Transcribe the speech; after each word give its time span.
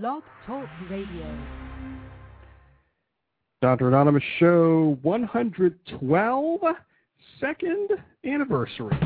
Blog 0.00 0.22
Talk 0.46 0.66
Radio. 0.88 1.38
Dr. 3.60 3.88
Anonymous 3.88 4.22
Show 4.38 4.96
112, 5.02 6.60
second 7.38 7.90
anniversary. 8.24 8.96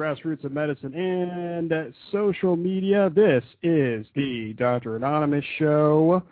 Grassroots 0.00 0.44
of 0.44 0.52
medicine 0.52 0.94
and 0.94 1.94
social 2.10 2.56
media, 2.56 3.10
this 3.14 3.44
is 3.62 4.06
the 4.14 4.54
Dr. 4.56 4.96
Anonymous 4.96 5.44
Show 5.58 6.22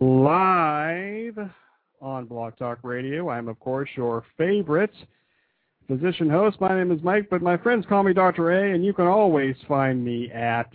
live 0.00 1.36
on 2.00 2.24
Blog 2.24 2.56
Talk 2.56 2.78
Radio. 2.82 3.28
I'm, 3.28 3.48
of 3.48 3.60
course, 3.60 3.90
your 3.94 4.24
favorite 4.38 4.94
physician 5.86 6.30
host. 6.30 6.62
My 6.62 6.74
name 6.74 6.90
is 6.90 7.02
Mike, 7.02 7.28
but 7.28 7.42
my 7.42 7.58
friends 7.58 7.84
call 7.86 8.04
me 8.04 8.14
Dr. 8.14 8.52
A, 8.52 8.74
and 8.74 8.82
you 8.82 8.94
can 8.94 9.06
always 9.06 9.54
find 9.68 10.02
me 10.02 10.30
at 10.32 10.72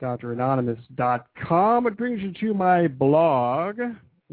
dranonymous.com. 0.00 1.86
It 1.86 1.98
brings 1.98 2.22
you 2.22 2.32
to 2.32 2.54
my 2.54 2.88
blog, 2.88 3.78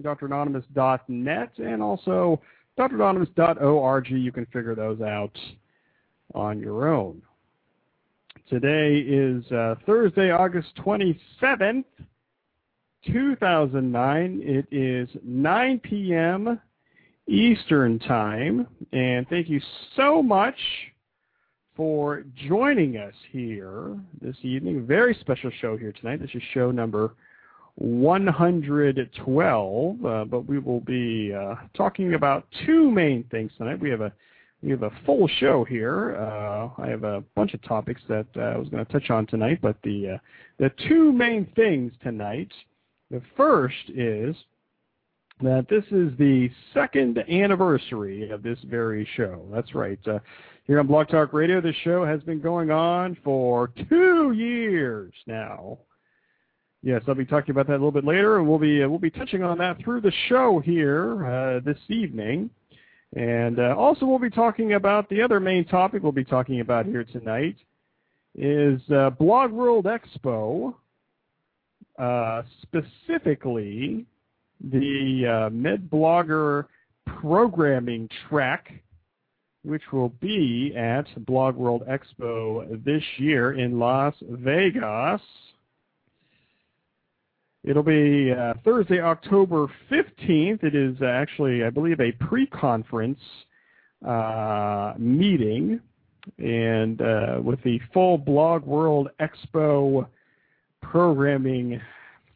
dranonymous.net, 0.01 1.51
and 1.57 1.83
also 1.83 2.41
dranonymous.org. 2.79 4.09
You 4.09 4.31
can 4.31 4.45
figure 4.45 4.73
those 4.73 5.01
out 5.01 5.37
on 6.33 6.59
your 6.59 6.87
own. 6.87 7.21
Today 8.49 8.97
is 8.97 9.49
uh, 9.51 9.75
Thursday, 9.85 10.31
August 10.31 10.69
27th, 10.85 11.85
2009. 13.07 14.41
It 14.43 14.67
is 14.71 15.09
9 15.23 15.79
p.m. 15.79 16.59
Eastern 17.27 17.99
Time, 17.99 18.67
and 18.91 19.27
thank 19.29 19.49
you 19.49 19.61
so 19.95 20.21
much 20.21 20.57
for 21.75 22.23
joining 22.47 22.97
us 22.97 23.15
here 23.31 23.97
this 24.21 24.35
evening. 24.43 24.85
Very 24.85 25.17
special 25.21 25.49
show 25.61 25.77
here 25.77 25.93
tonight. 25.93 26.21
This 26.21 26.29
is 26.33 26.43
show 26.53 26.69
number 26.69 27.13
112, 27.75 30.05
uh, 30.05 30.25
but 30.25 30.47
we 30.47 30.59
will 30.59 30.81
be 30.81 31.33
uh, 31.33 31.55
talking 31.75 32.13
about 32.13 32.45
two 32.65 32.91
main 32.91 33.23
things 33.31 33.51
tonight. 33.57 33.79
We 33.79 33.89
have 33.89 34.01
a 34.01 34.13
we 34.63 34.71
have 34.71 34.83
a 34.83 34.91
full 35.05 35.27
show 35.39 35.65
here. 35.65 36.15
Uh, 36.15 36.69
I 36.81 36.87
have 36.87 37.03
a 37.03 37.23
bunch 37.35 37.53
of 37.53 37.61
topics 37.63 38.01
that 38.07 38.25
uh, 38.37 38.41
I 38.41 38.57
was 38.57 38.69
going 38.69 38.85
to 38.85 38.91
touch 38.91 39.09
on 39.09 39.27
tonight, 39.27 39.59
but 39.61 39.75
the 39.83 40.11
uh, 40.11 40.17
the 40.57 40.71
two 40.87 41.11
main 41.11 41.45
things 41.55 41.91
tonight. 42.01 42.51
The 43.11 43.21
first 43.35 43.89
is 43.89 44.35
that 45.41 45.67
this 45.69 45.83
is 45.91 46.17
the 46.17 46.49
second 46.73 47.17
anniversary 47.29 48.29
of 48.29 48.41
this 48.41 48.57
very 48.65 49.07
show. 49.15 49.45
That's 49.51 49.75
right. 49.75 49.99
Uh, 50.07 50.19
here 50.65 50.79
on 50.79 50.87
Blog 50.87 51.09
Talk 51.09 51.33
Radio, 51.33 51.59
this 51.59 51.75
show 51.83 52.05
has 52.05 52.21
been 52.23 52.39
going 52.39 52.71
on 52.71 53.17
for 53.23 53.69
two 53.89 54.31
years 54.31 55.13
now. 55.27 55.77
Yes, 56.81 57.01
I'll 57.07 57.15
be 57.15 57.25
talking 57.25 57.51
about 57.51 57.67
that 57.67 57.73
a 57.73 57.81
little 57.83 57.91
bit 57.91 58.05
later, 58.05 58.37
and 58.39 58.47
we'll 58.47 58.59
be 58.59 58.81
uh, 58.81 58.87
we'll 58.87 58.99
be 58.99 59.09
touching 59.09 59.43
on 59.43 59.57
that 59.57 59.83
through 59.83 60.01
the 60.01 60.13
show 60.29 60.59
here 60.63 61.25
uh, 61.25 61.59
this 61.59 61.79
evening. 61.89 62.49
And 63.15 63.59
uh, 63.59 63.75
also, 63.77 64.05
we'll 64.05 64.19
be 64.19 64.29
talking 64.29 64.73
about 64.73 65.07
the 65.09 65.21
other 65.21 65.39
main 65.39 65.65
topic 65.65 66.01
we'll 66.01 66.11
be 66.11 66.23
talking 66.23 66.61
about 66.61 66.85
here 66.85 67.03
tonight 67.03 67.57
is 68.35 68.81
uh, 68.89 69.11
Blog 69.11 69.51
World 69.51 69.85
Expo, 69.85 70.73
uh, 71.99 72.41
specifically 72.63 74.05
the 74.63 75.25
uh, 75.27 75.49
MedBlogger 75.51 76.65
programming 77.05 78.09
track, 78.27 78.71
which 79.63 79.83
will 79.91 80.09
be 80.19 80.73
at 80.75 81.05
Blog 81.25 81.55
World 81.55 81.83
Expo 81.87 82.83
this 82.83 83.03
year 83.17 83.53
in 83.53 83.77
Las 83.77 84.15
Vegas. 84.21 85.21
It'll 87.63 87.83
be 87.83 88.31
uh, 88.31 88.55
Thursday, 88.65 88.99
October 88.99 89.67
15th. 89.89 90.63
It 90.63 90.75
is 90.75 91.01
actually, 91.01 91.63
I 91.63 91.69
believe, 91.69 92.01
a 92.01 92.11
pre-conference 92.11 93.19
uh, 94.05 94.93
meeting, 94.97 95.79
and 96.37 97.01
uh, 97.01 97.39
with 97.41 97.61
the 97.63 97.79
full 97.93 98.17
Blog 98.17 98.65
World 98.65 99.09
Expo 99.21 100.07
programming 100.81 101.79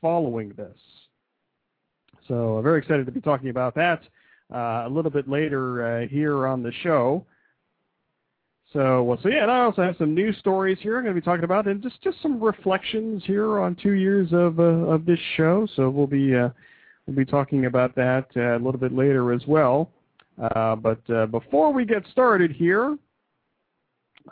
following 0.01 0.53
this. 0.55 0.77
So 2.27 2.57
I'm 2.57 2.63
very 2.63 2.79
excited 2.79 3.05
to 3.05 3.11
be 3.11 3.21
talking 3.21 3.49
about 3.49 3.75
that 3.75 4.01
uh, 4.53 4.83
a 4.85 4.89
little 4.89 5.11
bit 5.11 5.27
later 5.27 6.03
uh, 6.03 6.07
here 6.07 6.47
on 6.47 6.63
the 6.63 6.71
show. 6.83 7.25
So, 8.73 9.01
well, 9.03 9.17
so 9.23 9.29
yeah, 9.29 9.43
and 9.43 9.51
I 9.51 9.61
also 9.61 9.81
have 9.81 9.95
some 9.97 10.13
news 10.13 10.37
stories 10.39 10.77
here 10.81 10.97
I'm 10.97 11.03
going 11.03 11.15
to 11.15 11.21
be 11.21 11.23
talking 11.23 11.45
about, 11.45 11.67
and 11.67 11.81
just 11.81 12.01
just 12.01 12.21
some 12.21 12.41
reflections 12.43 13.23
here 13.25 13.59
on 13.59 13.75
two 13.81 13.93
years 13.93 14.27
of 14.33 14.59
uh, 14.59 14.63
of 14.63 15.05
this 15.05 15.19
show. 15.37 15.67
So 15.75 15.89
we'll 15.89 16.07
be 16.07 16.35
uh, 16.35 16.49
we'll 17.05 17.15
be 17.15 17.25
talking 17.25 17.65
about 17.65 17.95
that 17.95 18.27
uh, 18.35 18.55
a 18.55 18.59
little 18.59 18.79
bit 18.79 18.93
later 18.93 19.31
as 19.31 19.41
well. 19.47 19.89
Uh, 20.41 20.75
but 20.75 20.99
uh, 21.09 21.27
before 21.27 21.71
we 21.71 21.85
get 21.85 22.03
started 22.11 22.51
here, 22.51 22.97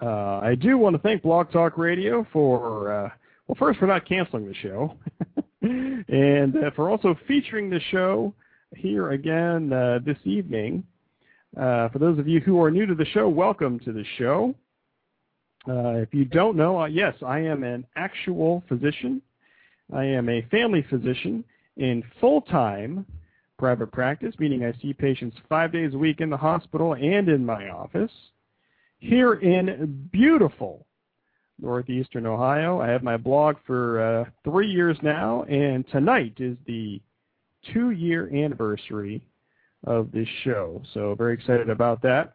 uh, 0.02 0.40
I 0.40 0.56
do 0.60 0.78
want 0.78 0.96
to 0.98 1.02
thank 1.02 1.24
Blog 1.24 1.50
Talk 1.52 1.78
Radio 1.78 2.28
for 2.34 3.12
well, 3.48 3.56
first 3.58 3.80
for 3.80 3.88
not 3.88 4.06
canceling 4.06 4.48
the 4.48 4.56
show, 4.56 4.98
and 5.62 6.56
for 6.76 6.90
also 6.90 7.18
featuring 7.26 7.70
the 7.70 7.80
show 7.90 8.34
here 8.76 9.12
again 9.12 9.70
this 10.06 10.18
evening. 10.26 10.84
Uh, 11.60 11.90
for 11.90 12.00
those 12.00 12.20
of 12.20 12.28
you 12.28 12.40
who 12.42 12.62
are 12.62 12.70
new 12.70 12.86
to 12.86 12.96
the 12.96 13.06
show, 13.06 13.30
welcome 13.30 13.80
to 13.80 13.94
the 13.94 14.04
show. 14.18 14.54
Uh, 15.68 15.98
if 15.98 16.14
you 16.14 16.26
don't 16.26 16.58
know, 16.58 16.82
uh, 16.82 16.86
yes, 16.86 17.16
I 17.26 17.40
am 17.40 17.64
an 17.64 17.86
actual 17.96 18.64
physician. 18.68 19.22
I 19.94 20.04
am 20.04 20.30
a 20.30 20.42
family 20.52 20.86
physician 20.90 21.44
in 21.78 22.04
full-time 22.20 23.06
private 23.58 23.92
practice, 23.92 24.36
meaning 24.38 24.66
I 24.66 24.74
see 24.82 24.94
patients 24.94 25.38
five 25.48 25.72
days 25.72 25.94
a 25.94 25.98
week 25.98 26.20
in 26.20 26.30
the 26.30 26.38
hospital 26.38 26.94
and 26.94 27.30
in 27.30 27.46
my 27.46 27.70
office. 27.70 28.12
Here 29.00 29.36
in 29.36 30.10
beautiful 30.12 30.86
Northeastern 31.60 32.26
Ohio. 32.26 32.82
I 32.82 32.90
have 32.90 33.04
my 33.04 33.18
blog 33.18 33.56
for 33.66 34.02
uh, 34.02 34.26
three 34.44 34.68
years 34.68 34.98
now, 35.02 35.44
and 35.44 35.88
tonight 35.90 36.34
is 36.38 36.58
the 36.68 37.02
two-year 37.74 38.30
anniversary 38.34 39.26
of 39.86 40.12
this 40.12 40.28
show. 40.44 40.82
So 40.94 41.16
very 41.16 41.34
excited 41.34 41.70
about 41.70 42.02
that. 42.02 42.34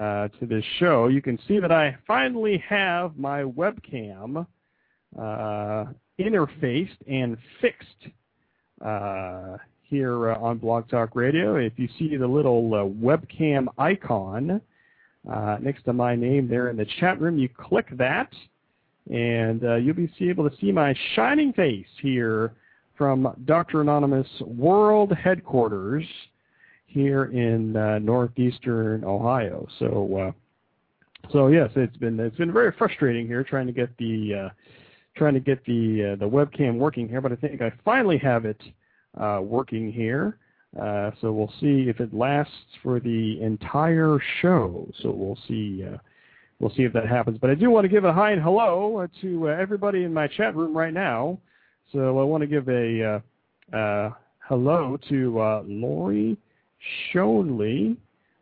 uh, 0.00 0.28
to 0.28 0.46
this 0.46 0.64
show, 0.78 1.08
you 1.08 1.20
can 1.20 1.38
see 1.46 1.58
that 1.58 1.72
I 1.72 1.98
finally 2.06 2.64
have 2.66 3.18
my 3.18 3.42
webcam 3.42 4.46
uh, 5.18 5.84
interfaced 6.18 6.96
and 7.08 7.36
fixed 7.60 8.08
uh, 8.84 9.56
here 9.90 10.30
uh, 10.30 10.38
on 10.38 10.56
Blog 10.56 10.88
Talk 10.88 11.16
Radio. 11.16 11.56
If 11.56 11.72
you 11.76 11.88
see 11.98 12.16
the 12.16 12.26
little 12.26 12.72
uh, 12.72 12.78
webcam 12.78 13.66
icon 13.76 14.60
uh, 15.30 15.58
next 15.60 15.84
to 15.84 15.92
my 15.92 16.14
name 16.14 16.48
there 16.48 16.70
in 16.70 16.76
the 16.76 16.86
chat 17.00 17.20
room, 17.20 17.38
you 17.38 17.48
click 17.48 17.86
that, 17.98 18.32
and 19.10 19.64
uh, 19.64 19.74
you'll 19.74 19.96
be 19.96 20.08
able 20.20 20.48
to 20.48 20.56
see 20.58 20.70
my 20.70 20.94
shining 21.16 21.52
face 21.52 21.88
here 22.00 22.52
from 22.96 23.34
Dr. 23.46 23.80
Anonymous 23.80 24.28
World 24.42 25.12
Headquarters 25.12 26.04
here 26.86 27.24
in 27.24 27.76
uh, 27.76 27.98
northeastern 27.98 29.02
Ohio. 29.04 29.66
So, 29.80 30.28
uh, 30.28 31.28
so 31.32 31.48
yes, 31.48 31.70
it's 31.74 31.96
been 31.96 32.18
it's 32.20 32.36
been 32.36 32.52
very 32.52 32.72
frustrating 32.78 33.26
here 33.26 33.42
trying 33.42 33.66
to 33.66 33.72
get 33.72 33.90
the 33.98 34.50
trying 35.16 35.34
to 35.34 35.40
get 35.40 35.64
the 35.64 36.16
the 36.20 36.28
webcam 36.28 36.78
working 36.78 37.08
here, 37.08 37.20
but 37.20 37.32
I 37.32 37.36
think 37.36 37.60
I 37.60 37.72
finally 37.84 38.18
have 38.18 38.44
it 38.44 38.60
uh, 38.62 38.70
working 39.18 39.92
here. 39.92 40.38
Uh, 40.80 41.10
so 41.20 41.32
we'll 41.32 41.52
see 41.60 41.88
if 41.88 41.98
it 42.00 42.14
lasts 42.14 42.54
for 42.82 43.00
the 43.00 43.40
entire 43.40 44.18
show. 44.40 44.88
So 45.02 45.10
we'll 45.10 45.38
see. 45.48 45.84
Uh, 45.84 45.98
we'll 46.60 46.72
see 46.74 46.84
if 46.84 46.92
that 46.92 47.08
happens. 47.08 47.38
But 47.38 47.50
I 47.50 47.54
do 47.54 47.70
want 47.70 47.84
to 47.84 47.88
give 47.88 48.04
a 48.04 48.12
hi 48.12 48.30
and 48.32 48.40
hello 48.40 49.06
to 49.20 49.48
everybody 49.48 50.04
in 50.04 50.14
my 50.14 50.28
chat 50.28 50.54
room 50.54 50.76
right 50.76 50.94
now. 50.94 51.38
So 51.92 52.20
I 52.20 52.22
want 52.22 52.42
to 52.42 52.46
give 52.46 52.68
a 52.68 53.20
uh, 53.72 53.76
uh, 53.76 54.10
hello 54.46 54.96
to 55.08 55.40
uh, 55.40 55.62
Lori 55.66 56.36
Shonley. 57.12 57.96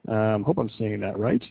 Um, 0.06 0.42
hope 0.42 0.58
I'm 0.58 0.70
saying 0.78 1.00
that 1.00 1.18
right. 1.18 1.42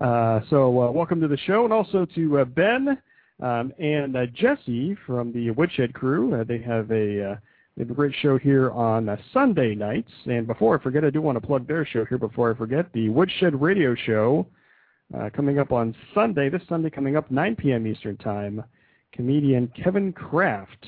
Uh, 0.00 0.40
so 0.50 0.82
uh, 0.82 0.90
welcome 0.92 1.20
to 1.20 1.28
the 1.28 1.36
show, 1.36 1.64
and 1.64 1.72
also 1.72 2.06
to 2.14 2.38
uh, 2.38 2.44
Ben 2.44 2.96
um, 3.40 3.72
and 3.78 4.16
uh, 4.16 4.26
Jesse 4.26 4.96
from 5.06 5.32
the 5.32 5.50
Woodshed 5.50 5.94
crew. 5.94 6.34
Uh, 6.34 6.44
they 6.44 6.58
have 6.58 6.90
a 6.90 7.32
uh, 7.32 7.36
they 7.76 7.84
have 7.84 7.90
a 7.90 7.94
great 7.94 8.14
show 8.20 8.38
here 8.38 8.70
on 8.70 9.08
uh, 9.08 9.16
Sunday 9.32 9.74
nights. 9.74 10.10
And 10.26 10.46
before 10.46 10.78
I 10.78 10.82
forget, 10.82 11.04
I 11.04 11.10
do 11.10 11.22
want 11.22 11.40
to 11.40 11.46
plug 11.46 11.66
their 11.66 11.86
show 11.86 12.04
here. 12.04 12.18
Before 12.18 12.52
I 12.52 12.56
forget, 12.56 12.92
the 12.92 13.08
Woodshed 13.08 13.60
Radio 13.60 13.94
Show 13.94 14.46
uh, 15.16 15.30
coming 15.34 15.58
up 15.58 15.72
on 15.72 15.94
Sunday. 16.14 16.48
This 16.48 16.62
Sunday 16.68 16.90
coming 16.90 17.16
up 17.16 17.30
9 17.30 17.56
p.m. 17.56 17.86
Eastern 17.86 18.16
Time. 18.18 18.62
Comedian 19.12 19.72
Kevin 19.82 20.12
Kraft. 20.12 20.86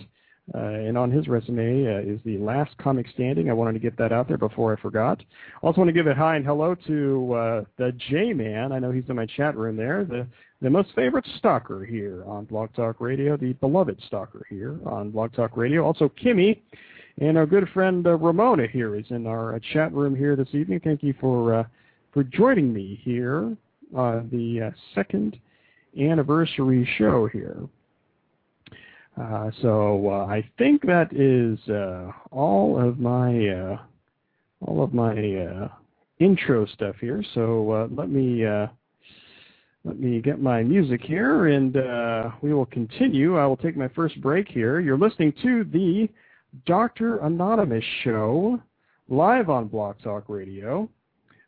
Uh, 0.54 0.58
and 0.58 0.98
on 0.98 1.10
his 1.10 1.28
resume 1.28 1.86
uh, 1.86 2.00
is 2.00 2.20
the 2.24 2.36
last 2.38 2.76
comic 2.76 3.06
standing. 3.14 3.48
I 3.48 3.52
wanted 3.52 3.74
to 3.74 3.78
get 3.78 3.96
that 3.98 4.12
out 4.12 4.26
there 4.26 4.36
before 4.36 4.76
I 4.76 4.80
forgot. 4.80 5.22
Also 5.62 5.78
want 5.78 5.88
to 5.88 5.92
give 5.92 6.08
a 6.08 6.14
hi 6.14 6.36
and 6.36 6.44
hello 6.44 6.74
to 6.86 7.32
uh, 7.32 7.64
the 7.78 7.92
J-Man. 8.10 8.72
I 8.72 8.78
know 8.80 8.90
he's 8.90 9.08
in 9.08 9.16
my 9.16 9.24
chat 9.24 9.56
room 9.56 9.76
there. 9.76 10.04
The 10.04 10.26
the 10.62 10.70
most 10.70 10.90
favorite 10.94 11.26
stalker 11.38 11.84
here 11.84 12.22
on 12.24 12.44
Blog 12.44 12.72
Talk 12.74 13.00
Radio, 13.00 13.36
the 13.36 13.52
beloved 13.54 14.00
stalker 14.06 14.46
here 14.48 14.78
on 14.86 15.10
Blog 15.10 15.32
Talk 15.32 15.56
Radio. 15.56 15.84
Also 15.84 16.08
Kimmy 16.08 16.60
and 17.20 17.36
our 17.36 17.46
good 17.46 17.68
friend 17.70 18.06
uh, 18.06 18.16
Ramona 18.16 18.68
here 18.68 18.94
is 18.94 19.04
in 19.10 19.26
our 19.26 19.56
uh, 19.56 19.58
chat 19.72 19.92
room 19.92 20.14
here 20.14 20.36
this 20.36 20.48
evening. 20.52 20.80
Thank 20.82 21.02
you 21.02 21.14
for 21.20 21.54
uh, 21.54 21.64
for 22.12 22.22
joining 22.22 22.72
me 22.72 23.00
here 23.02 23.56
on 23.94 24.28
the 24.30 24.68
uh, 24.68 24.70
second 24.94 25.36
anniversary 26.00 26.88
show 26.96 27.28
here. 27.32 27.68
Uh, 29.20 29.50
so 29.62 30.08
uh, 30.08 30.26
I 30.26 30.48
think 30.58 30.82
that 30.82 31.12
is 31.12 31.58
all 32.30 32.80
of 32.80 33.00
my 33.00 33.78
all 34.60 34.84
of 34.84 34.94
my 34.94 35.68
intro 36.20 36.66
stuff 36.66 36.94
here. 37.00 37.24
So 37.34 37.88
let 37.90 38.08
me 38.08 38.46
let 39.84 39.98
me 39.98 40.20
get 40.20 40.40
my 40.40 40.62
music 40.62 41.02
here, 41.02 41.48
and 41.48 41.74
we 42.40 42.54
will 42.54 42.66
continue. 42.66 43.36
I 43.36 43.46
will 43.46 43.56
take 43.56 43.76
my 43.76 43.88
first 43.88 44.20
break 44.20 44.48
here. 44.48 44.80
You're 44.80 44.98
listening 44.98 45.32
to 45.42 45.64
the 45.64 46.08
Dr. 46.66 47.18
Anonymous 47.18 47.84
Show 48.04 48.60
live 49.08 49.50
on 49.50 49.68
Blog 49.68 49.96
Talk 50.02 50.24
Radio. 50.28 50.88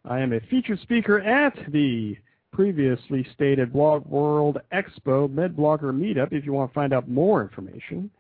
I 0.05 0.21
am 0.21 0.33
a 0.33 0.41
featured 0.51 0.81
speaker 0.81 1.21
at 1.21 1.55
the 1.71 2.17
previously 2.53 3.27
stated 3.35 3.73
Blog 3.73 4.07
World 4.07 4.59
Expo 4.73 5.29
MedBlogger 5.29 5.93
Meetup 5.93 6.33
if 6.33 6.45
you 6.45 6.53
want 6.53 6.71
to 6.71 6.75
find 6.75 6.93
out 6.93 7.09
more 7.09 7.43
information. 7.43 8.11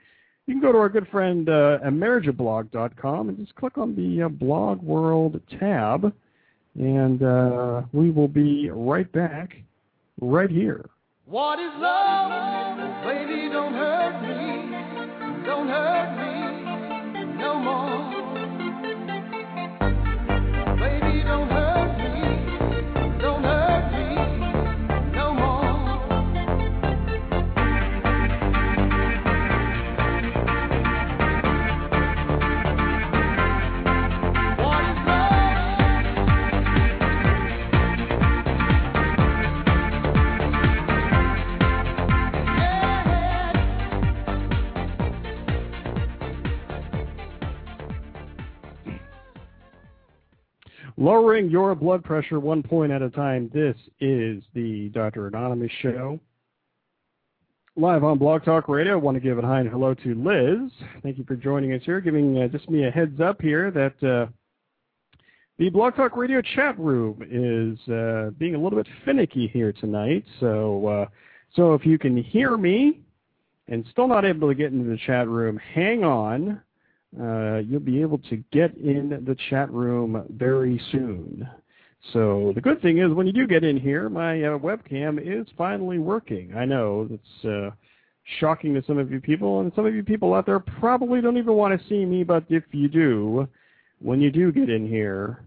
You 0.46 0.55
can 0.55 0.60
go 0.60 0.72
to 0.72 0.78
our 0.78 0.88
good 0.88 1.08
friend 1.08 1.49
uh, 1.49 1.78
emergiblog.com 1.84 3.28
and 3.28 3.38
just 3.38 3.55
click 3.55 3.78
on 3.78 3.94
the 3.94 4.25
uh, 4.25 4.28
Blog 4.28 4.82
World 4.82 5.40
tab, 5.58 6.12
and 6.75 7.22
uh, 7.22 7.82
we 7.93 8.10
will 8.10 8.28
be 8.28 8.70
right 8.70 9.10
back 9.12 9.56
right 10.20 10.50
here. 10.50 10.88
What 11.26 11.58
is 11.58 11.72
love? 11.78 13.05
Baby, 13.05 13.49
don't 13.50 13.72
hurt 13.75 14.20
me. 14.22 15.46
Don't 15.46 15.69
hurt 15.69 16.16
me 16.19 17.34
no 17.38 17.58
more. 17.58 18.24
Lowering 51.05 51.51
your 51.51 51.75
blood 51.75 52.03
pressure 52.03 52.41
one 52.41 52.62
point 52.62 52.91
at 52.91 53.03
a 53.03 53.11
time. 53.11 53.51
This 53.53 53.77
is 54.01 54.43
the 54.55 54.89
Dr. 54.95 55.27
Anonymous 55.27 55.71
Show. 55.83 56.19
Live 57.77 58.03
on 58.03 58.17
Blog 58.17 58.43
Talk 58.43 58.71
Radio. 58.71 58.95
I 58.95 58.97
want 58.97 59.15
to 59.15 59.21
give 59.21 59.37
a 59.37 59.43
hi 59.43 59.61
and 59.61 59.69
hello 59.69 59.93
to 59.93 60.15
Liz. 60.15 60.73
Thank 61.03 61.19
you 61.19 61.25
for 61.25 61.37
joining 61.37 61.75
us 61.75 61.83
here, 61.85 62.01
giving 62.01 62.39
uh, 62.39 62.49
just 62.49 62.71
me 62.71 62.87
a 62.87 62.91
heads 62.91 63.21
up 63.21 63.43
here 63.43 63.71
that 63.71 64.03
uh, 64.03 64.33
the 65.59 65.69
Blog 65.69 65.95
Talk 65.95 66.17
Radio 66.17 66.41
chat 66.41 66.79
room 66.79 67.23
is 67.31 67.79
uh, 67.93 68.31
being 68.39 68.55
a 68.55 68.59
little 68.59 68.79
bit 68.79 68.89
finicky 69.05 69.47
here 69.49 69.75
tonight. 69.75 70.25
So, 70.41 70.87
uh, 70.87 71.06
so 71.55 71.75
if 71.75 71.85
you 71.85 71.99
can 71.99 72.17
hear 72.17 72.56
me 72.56 73.03
and 73.69 73.85
still 73.91 74.09
not 74.09 74.25
able 74.25 74.49
to 74.49 74.55
get 74.55 74.73
into 74.73 74.89
the 74.89 74.99
chat 75.05 75.29
room, 75.29 75.61
hang 75.75 76.03
on 76.03 76.62
uh, 77.20 77.58
you'll 77.58 77.81
be 77.81 78.00
able 78.00 78.19
to 78.19 78.37
get 78.52 78.76
in 78.76 79.11
the 79.11 79.37
chat 79.50 79.70
room 79.70 80.25
very 80.31 80.81
soon. 80.90 81.49
So 82.12 82.52
the 82.55 82.61
good 82.61 82.82
thing 82.82 82.99
is 82.99 83.12
when 83.12 83.26
you 83.26 83.32
do 83.32 83.46
get 83.46 83.64
in 83.64 83.78
here, 83.78 84.08
my 84.08 84.43
uh, 84.43 84.58
webcam 84.58 85.19
is 85.22 85.46
finally 85.56 85.99
working. 85.99 86.55
I 86.55 86.64
know 86.64 87.08
it's 87.11 87.44
uh, 87.44 87.70
shocking 88.40 88.75
to 88.75 88.84
some 88.87 88.99
of 88.99 89.11
you 89.11 89.20
people, 89.20 89.61
and 89.61 89.72
some 89.75 89.87
of 89.87 89.94
you 89.94 90.02
people 90.02 90.34
out 90.34 90.46
there 90.46 90.61
probably 90.61 91.20
don't 91.20 91.38
even 91.38 91.55
want 91.55 91.78
to 91.81 91.88
see 91.88 92.05
me, 92.05 92.25
but 92.25 92.44
if 92.49 92.64
you 92.72 92.88
do, 92.88 93.49
when 94.00 94.20
you 94.20 94.31
do 94.31 94.52
get 94.52 94.69
in 94.69 94.87
here, 94.87 95.46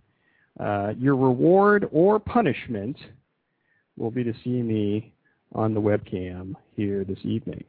uh, 0.60 0.94
your 0.98 1.16
reward 1.16 1.88
or 1.92 2.20
punishment 2.20 2.98
will 3.98 4.12
be 4.12 4.24
to 4.24 4.34
see 4.44 4.62
me 4.62 5.14
on 5.54 5.74
the 5.74 5.82
webcam 5.82 6.56
here 6.76 7.04
this 7.04 7.20
evening. 7.24 7.64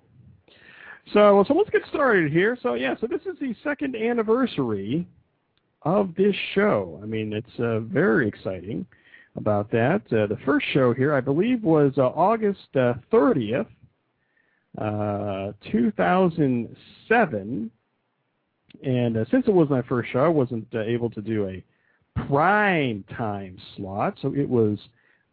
So, 1.12 1.44
so 1.49 1.55
let's 1.55 1.70
get 1.70 1.82
started 1.88 2.32
here. 2.32 2.58
So 2.62 2.75
yeah, 2.75 2.94
so 3.00 3.06
this 3.06 3.22
is 3.22 3.38
the 3.40 3.55
second 3.64 3.96
anniversary 3.96 5.06
of 5.82 6.14
this 6.16 6.34
show. 6.55 7.00
I 7.02 7.06
mean, 7.06 7.32
it's 7.32 7.58
uh, 7.58 7.81
very 7.81 8.28
exciting 8.28 8.87
about 9.37 9.70
that. 9.70 10.02
Uh, 10.12 10.26
the 10.26 10.38
first 10.44 10.66
show 10.72 10.93
here, 10.93 11.14
I 11.14 11.20
believe, 11.20 11.62
was 11.62 11.93
uh, 11.96 12.08
August 12.08 12.69
uh, 12.75 12.94
30th, 13.12 13.66
uh, 14.78 15.52
2007. 15.70 17.70
And 18.85 19.16
uh, 19.16 19.25
since 19.30 19.47
it 19.47 19.54
was 19.54 19.71
my 19.71 19.82
first 19.82 20.11
show, 20.11 20.25
I 20.25 20.28
wasn't 20.28 20.66
uh, 20.75 20.80
able 20.80 21.11
to 21.11 21.23
do 21.23 21.49
a 21.49 21.64
prime 22.26 23.04
time 23.16 23.56
slot, 23.76 24.18
so 24.21 24.35
it 24.35 24.49
was 24.49 24.78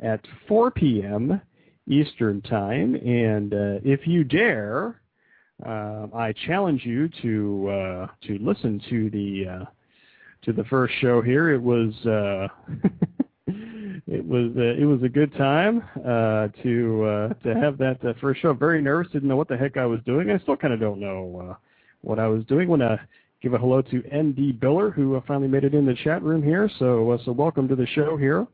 at 0.01 0.21
4 0.47 0.71
p.m. 0.71 1.41
Eastern 1.87 2.41
Time. 2.41 2.95
And 2.95 3.53
uh, 3.53 3.79
if 3.83 4.07
you 4.07 4.23
dare, 4.23 5.01
uh, 5.63 6.07
I 6.13 6.33
challenge 6.47 6.81
you 6.83 7.09
to 7.21 7.69
uh, 7.69 8.07
to 8.27 8.37
listen 8.39 8.81
to 8.89 9.09
the 9.09 9.47
uh, 9.47 9.65
to 10.43 10.53
the 10.53 10.65
first 10.65 10.93
show 10.99 11.21
here. 11.21 11.53
It 11.53 11.61
was 11.61 11.93
uh, 12.05 12.47
it 13.47 14.25
was 14.25 14.51
uh, 14.57 14.81
it 14.81 14.85
was 14.85 15.01
a 15.03 15.09
good 15.09 15.33
time 15.35 15.81
uh, 15.99 16.49
to 16.61 17.33
to 17.43 17.55
have 17.55 17.77
that 17.77 18.15
first 18.19 18.41
show. 18.41 18.53
Very 18.53 18.81
nervous, 18.81 19.11
didn't 19.13 19.29
know 19.29 19.37
what 19.37 19.47
the 19.47 19.55
heck 19.55 19.77
I 19.77 19.85
was 19.85 20.01
doing. 20.05 20.29
I 20.29 20.39
still 20.39 20.57
kind 20.57 20.73
of 20.73 20.79
don't 20.79 20.99
know 20.99 21.57
what 22.01 22.19
I 22.19 22.27
was 22.27 22.43
doing. 22.45 22.67
Want 22.67 22.81
to 22.81 22.99
give 23.41 23.53
a 23.53 23.57
hello 23.57 23.81
to 23.81 24.01
MD 24.01 24.59
Biller 24.59 24.93
who 24.93 25.21
finally 25.25 25.47
made 25.47 25.63
it 25.63 25.73
in 25.73 25.85
the 25.85 25.95
chat 26.03 26.21
room 26.21 26.43
here. 26.43 26.69
So 26.79 27.17
so 27.23 27.31
welcome 27.31 27.69
to 27.69 27.77
the 27.77 27.87
show 27.87 28.17
here. 28.17 28.45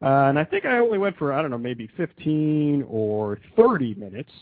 And 0.00 0.36
I 0.36 0.44
think 0.44 0.64
I 0.64 0.78
only 0.78 0.98
went 0.98 1.16
for 1.16 1.32
I 1.32 1.42
don't 1.42 1.52
know 1.52 1.58
maybe 1.58 1.88
15 1.96 2.86
or 2.88 3.38
30 3.56 3.94
minutes 3.94 4.32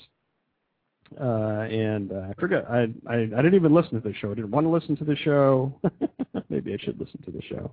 uh, 1.20 1.66
and 1.70 2.12
uh, 2.12 2.28
I 2.30 2.34
forgot. 2.38 2.64
I, 2.70 2.88
I 3.06 3.14
I 3.14 3.24
didn't 3.24 3.54
even 3.54 3.74
listen 3.74 4.00
to 4.00 4.08
the 4.08 4.14
show. 4.14 4.30
I 4.30 4.34
didn't 4.34 4.50
want 4.50 4.66
to 4.66 4.70
listen 4.70 4.96
to 4.96 5.04
the 5.04 5.16
show. 5.16 5.72
Maybe 6.48 6.74
I 6.74 6.76
should 6.78 6.98
listen 6.98 7.22
to 7.24 7.30
the 7.30 7.42
show. 7.42 7.72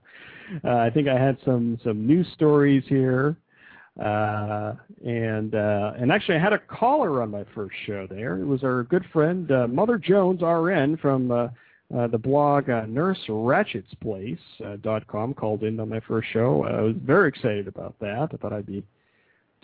Uh, 0.63 0.77
I 0.77 0.89
think 0.89 1.07
I 1.07 1.17
had 1.17 1.37
some 1.45 1.79
some 1.83 2.05
news 2.05 2.27
stories 2.33 2.83
here, 2.87 3.35
uh, 3.99 4.73
and 5.05 5.55
uh, 5.55 5.93
and 5.97 6.11
actually 6.11 6.35
I 6.35 6.39
had 6.39 6.53
a 6.53 6.59
caller 6.59 7.21
on 7.21 7.31
my 7.31 7.45
first 7.55 7.75
show. 7.85 8.07
There, 8.09 8.37
it 8.39 8.45
was 8.45 8.63
our 8.63 8.83
good 8.83 9.05
friend 9.11 9.51
uh, 9.51 9.67
Mother 9.67 9.97
Jones 9.97 10.41
RN 10.41 10.97
from 10.97 11.31
uh, 11.31 11.47
uh, 11.95 12.07
the 12.07 12.17
blog 12.17 12.69
uh, 12.69 12.85
Nurse 12.87 13.19
Ratched's 13.29 13.93
Place 14.01 14.39
uh, 14.65 14.77
called 15.37 15.63
in 15.63 15.79
on 15.79 15.89
my 15.89 15.99
first 16.01 16.27
show. 16.31 16.63
I 16.63 16.81
was 16.81 16.95
very 17.03 17.29
excited 17.29 17.67
about 17.67 17.95
that. 17.99 18.29
I 18.33 18.37
thought 18.37 18.53
I'd 18.53 18.65
be 18.65 18.83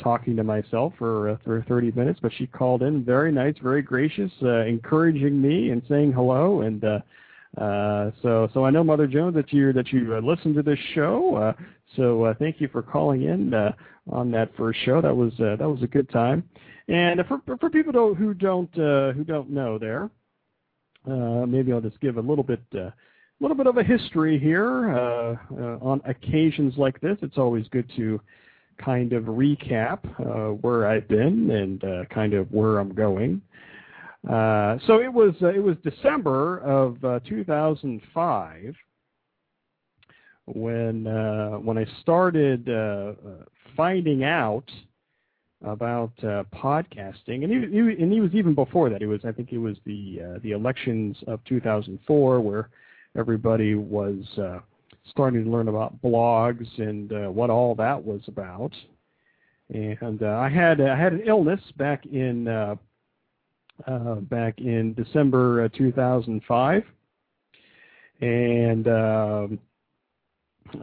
talking 0.01 0.36
to 0.36 0.44
myself 0.44 0.94
for 0.98 1.29
uh, 1.29 1.38
for 1.44 1.63
30 1.68 1.91
minutes, 1.91 2.20
but 2.22 2.32
she 2.38 2.48
called 2.48 2.82
in, 2.82 3.03
very 3.03 3.32
nice, 3.32 3.56
very 3.62 3.82
gracious, 3.82 4.32
uh, 4.44 4.65
encouraging 4.65 5.41
me 5.41 5.70
and 5.72 5.82
saying 5.88 6.12
hello. 6.13 6.62
And 6.62 6.84
uh, 6.84 7.00
uh, 7.58 8.12
so 8.22 8.50
so 8.53 8.65
I 8.65 8.70
know 8.70 8.84
Mother 8.84 9.08
Jones 9.08 9.36
that 9.36 9.51
you 9.51 9.74
that 9.74 9.91
you 9.91 10.15
uh, 10.15 10.20
listen 10.20 10.53
to 10.56 10.63
this 10.63 10.79
show. 10.94 11.36
Uh, 11.36 11.53
So 11.98 12.25
uh, 12.25 12.34
thank 12.38 12.62
you 12.62 12.68
for 12.68 12.84
calling 12.84 13.24
in 13.24 13.53
uh, 13.53 13.72
on 14.12 14.32
that 14.32 14.56
first 14.56 14.79
show. 14.86 15.01
That 15.01 15.15
was 15.15 15.34
uh, 15.39 15.56
that 15.58 15.68
was 15.68 15.82
a 15.82 15.88
good 15.88 16.10
time. 16.10 16.44
And 16.88 17.22
for 17.27 17.41
for 17.60 17.70
people 17.70 17.91
don't, 17.91 18.15
who 18.15 18.34
don't 18.34 18.74
uh, 18.77 19.12
who 19.13 19.24
don't 19.24 19.50
know 19.50 19.77
there, 19.77 20.10
uh, 21.08 21.46
maybe 21.46 21.72
I'll 21.74 21.82
just 21.82 22.00
give 22.00 22.18
a 22.18 22.22
little 22.22 22.44
bit 22.44 22.62
uh, 22.75 22.91
little 23.39 23.58
bit 23.58 23.68
of 23.68 23.77
a 23.77 23.84
history 23.84 24.38
here. 24.39 24.91
Uh, 24.96 25.36
uh, 25.60 25.77
on 25.82 26.01
occasions 26.06 26.74
like 26.77 27.00
this, 27.01 27.18
it's 27.22 27.38
always 27.38 27.68
good 27.70 27.89
to 27.96 28.20
kind 28.83 29.13
of 29.13 29.25
recap 29.25 30.00
uh, 30.19 30.53
where 30.53 30.88
I've 30.88 31.07
been 31.07 31.51
and 31.51 31.83
uh, 31.83 32.05
kind 32.13 32.33
of 32.33 32.51
where 32.51 32.79
I'm 32.79 32.93
going. 32.93 33.41
Uh, 34.27 34.77
so 34.86 35.00
it 35.00 35.12
was 35.12 35.33
uh, 35.41 35.48
it 35.48 35.63
was 35.63 35.77
December 35.83 36.59
of 36.59 37.03
uh, 37.05 37.19
2005 37.27 38.75
when 40.45 41.07
uh, 41.07 41.51
when 41.51 41.77
I 41.77 41.86
started 42.01 42.65
finding 43.77 44.24
out 44.24 44.69
about 45.63 46.15
podcasting, 46.53 47.43
and 47.43 47.51
he, 47.51 47.79
and 48.01 48.12
he 48.12 48.19
was 48.21 48.33
even 48.33 48.55
before 48.55 48.89
that. 48.89 49.01
It 49.01 49.07
was 49.07 49.21
I 49.24 49.31
think 49.31 49.53
it 49.53 49.57
was 49.57 49.77
the 49.86 50.39
the 50.43 50.51
elections 50.51 51.17
of 51.27 51.39
2004 51.45 52.41
where 52.41 52.69
everybody 53.17 53.75
was 53.75 54.17
starting 55.10 55.44
to 55.44 55.50
learn 55.50 55.68
about 55.68 56.01
blogs 56.01 56.68
and 56.78 57.12
uh, 57.12 57.32
what 57.32 57.50
all 57.50 57.75
that 57.75 58.04
was 58.04 58.22
about. 58.28 58.74
And 59.70 60.24
uh, 60.24 60.38
I 60.38 60.50
had 60.50 60.82
I 60.82 60.98
had 60.98 61.13
an 61.13 61.22
illness 61.25 61.62
back 61.78 62.06
in 62.06 62.48
uh, 62.48 62.75
uh, 63.86 64.16
back 64.16 64.60
in 64.60 64.94
December 64.96 65.66
uh, 65.66 65.70
2005, 65.78 66.84
and 68.22 68.88
um, 68.88 69.60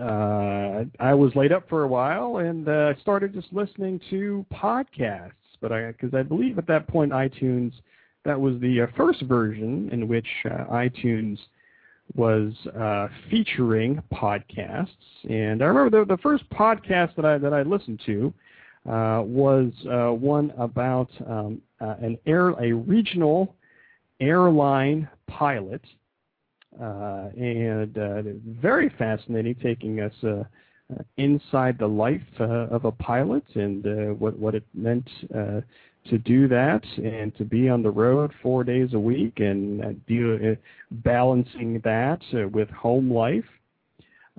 uh, 0.00 0.84
I 1.00 1.14
was 1.14 1.34
laid 1.34 1.52
up 1.52 1.68
for 1.68 1.84
a 1.84 1.88
while 1.88 2.38
and 2.38 2.68
uh, 2.68 2.94
started 3.00 3.34
just 3.34 3.52
listening 3.52 4.00
to 4.10 4.44
podcasts. 4.52 5.32
But 5.60 5.72
I, 5.72 5.92
because 5.92 6.14
I 6.14 6.22
believe 6.22 6.58
at 6.58 6.66
that 6.66 6.86
point 6.86 7.12
iTunes, 7.12 7.72
that 8.24 8.40
was 8.40 8.60
the 8.60 8.82
uh, 8.82 8.86
first 8.96 9.22
version 9.22 9.88
in 9.92 10.08
which 10.08 10.26
uh, 10.44 10.64
iTunes 10.72 11.38
was 12.14 12.52
uh, 12.78 13.08
featuring 13.30 14.02
podcasts. 14.12 14.88
And 15.28 15.62
I 15.62 15.66
remember 15.66 16.04
the, 16.04 16.16
the 16.16 16.20
first 16.22 16.48
podcast 16.50 17.16
that 17.16 17.24
I 17.24 17.38
that 17.38 17.52
I 17.52 17.62
listened 17.62 18.00
to 18.06 18.32
uh, 18.88 19.22
was 19.24 19.72
uh, 19.90 20.12
one 20.12 20.52
about 20.58 21.10
um, 21.26 21.60
uh, 21.80 21.96
an 22.00 22.18
air 22.26 22.50
a 22.50 22.72
regional 22.72 23.56
airline 24.20 25.08
pilot 25.26 25.82
uh, 26.80 27.28
and 27.36 27.98
uh, 27.98 28.22
very 28.60 28.88
fascinating, 28.98 29.54
taking 29.56 30.00
us 30.00 30.12
inside 31.16 31.76
the 31.78 31.86
life 31.86 32.22
of 32.38 32.84
a 32.84 32.92
pilot 32.92 33.44
and 33.54 34.18
what 34.20 34.38
what 34.38 34.54
it 34.54 34.64
meant 34.72 35.08
to 36.10 36.18
do 36.18 36.48
that 36.48 36.82
and 36.96 37.36
to 37.36 37.44
be 37.44 37.68
on 37.68 37.82
the 37.82 37.90
road 37.90 38.32
four 38.42 38.64
days 38.64 38.94
a 38.94 38.98
week 38.98 39.40
and 39.40 39.82
uh, 39.82 39.88
uh, 39.88 40.54
balancing 40.90 41.80
that 41.84 42.20
uh, 42.34 42.48
with 42.48 42.68
home 42.70 43.12
life. 43.12 43.44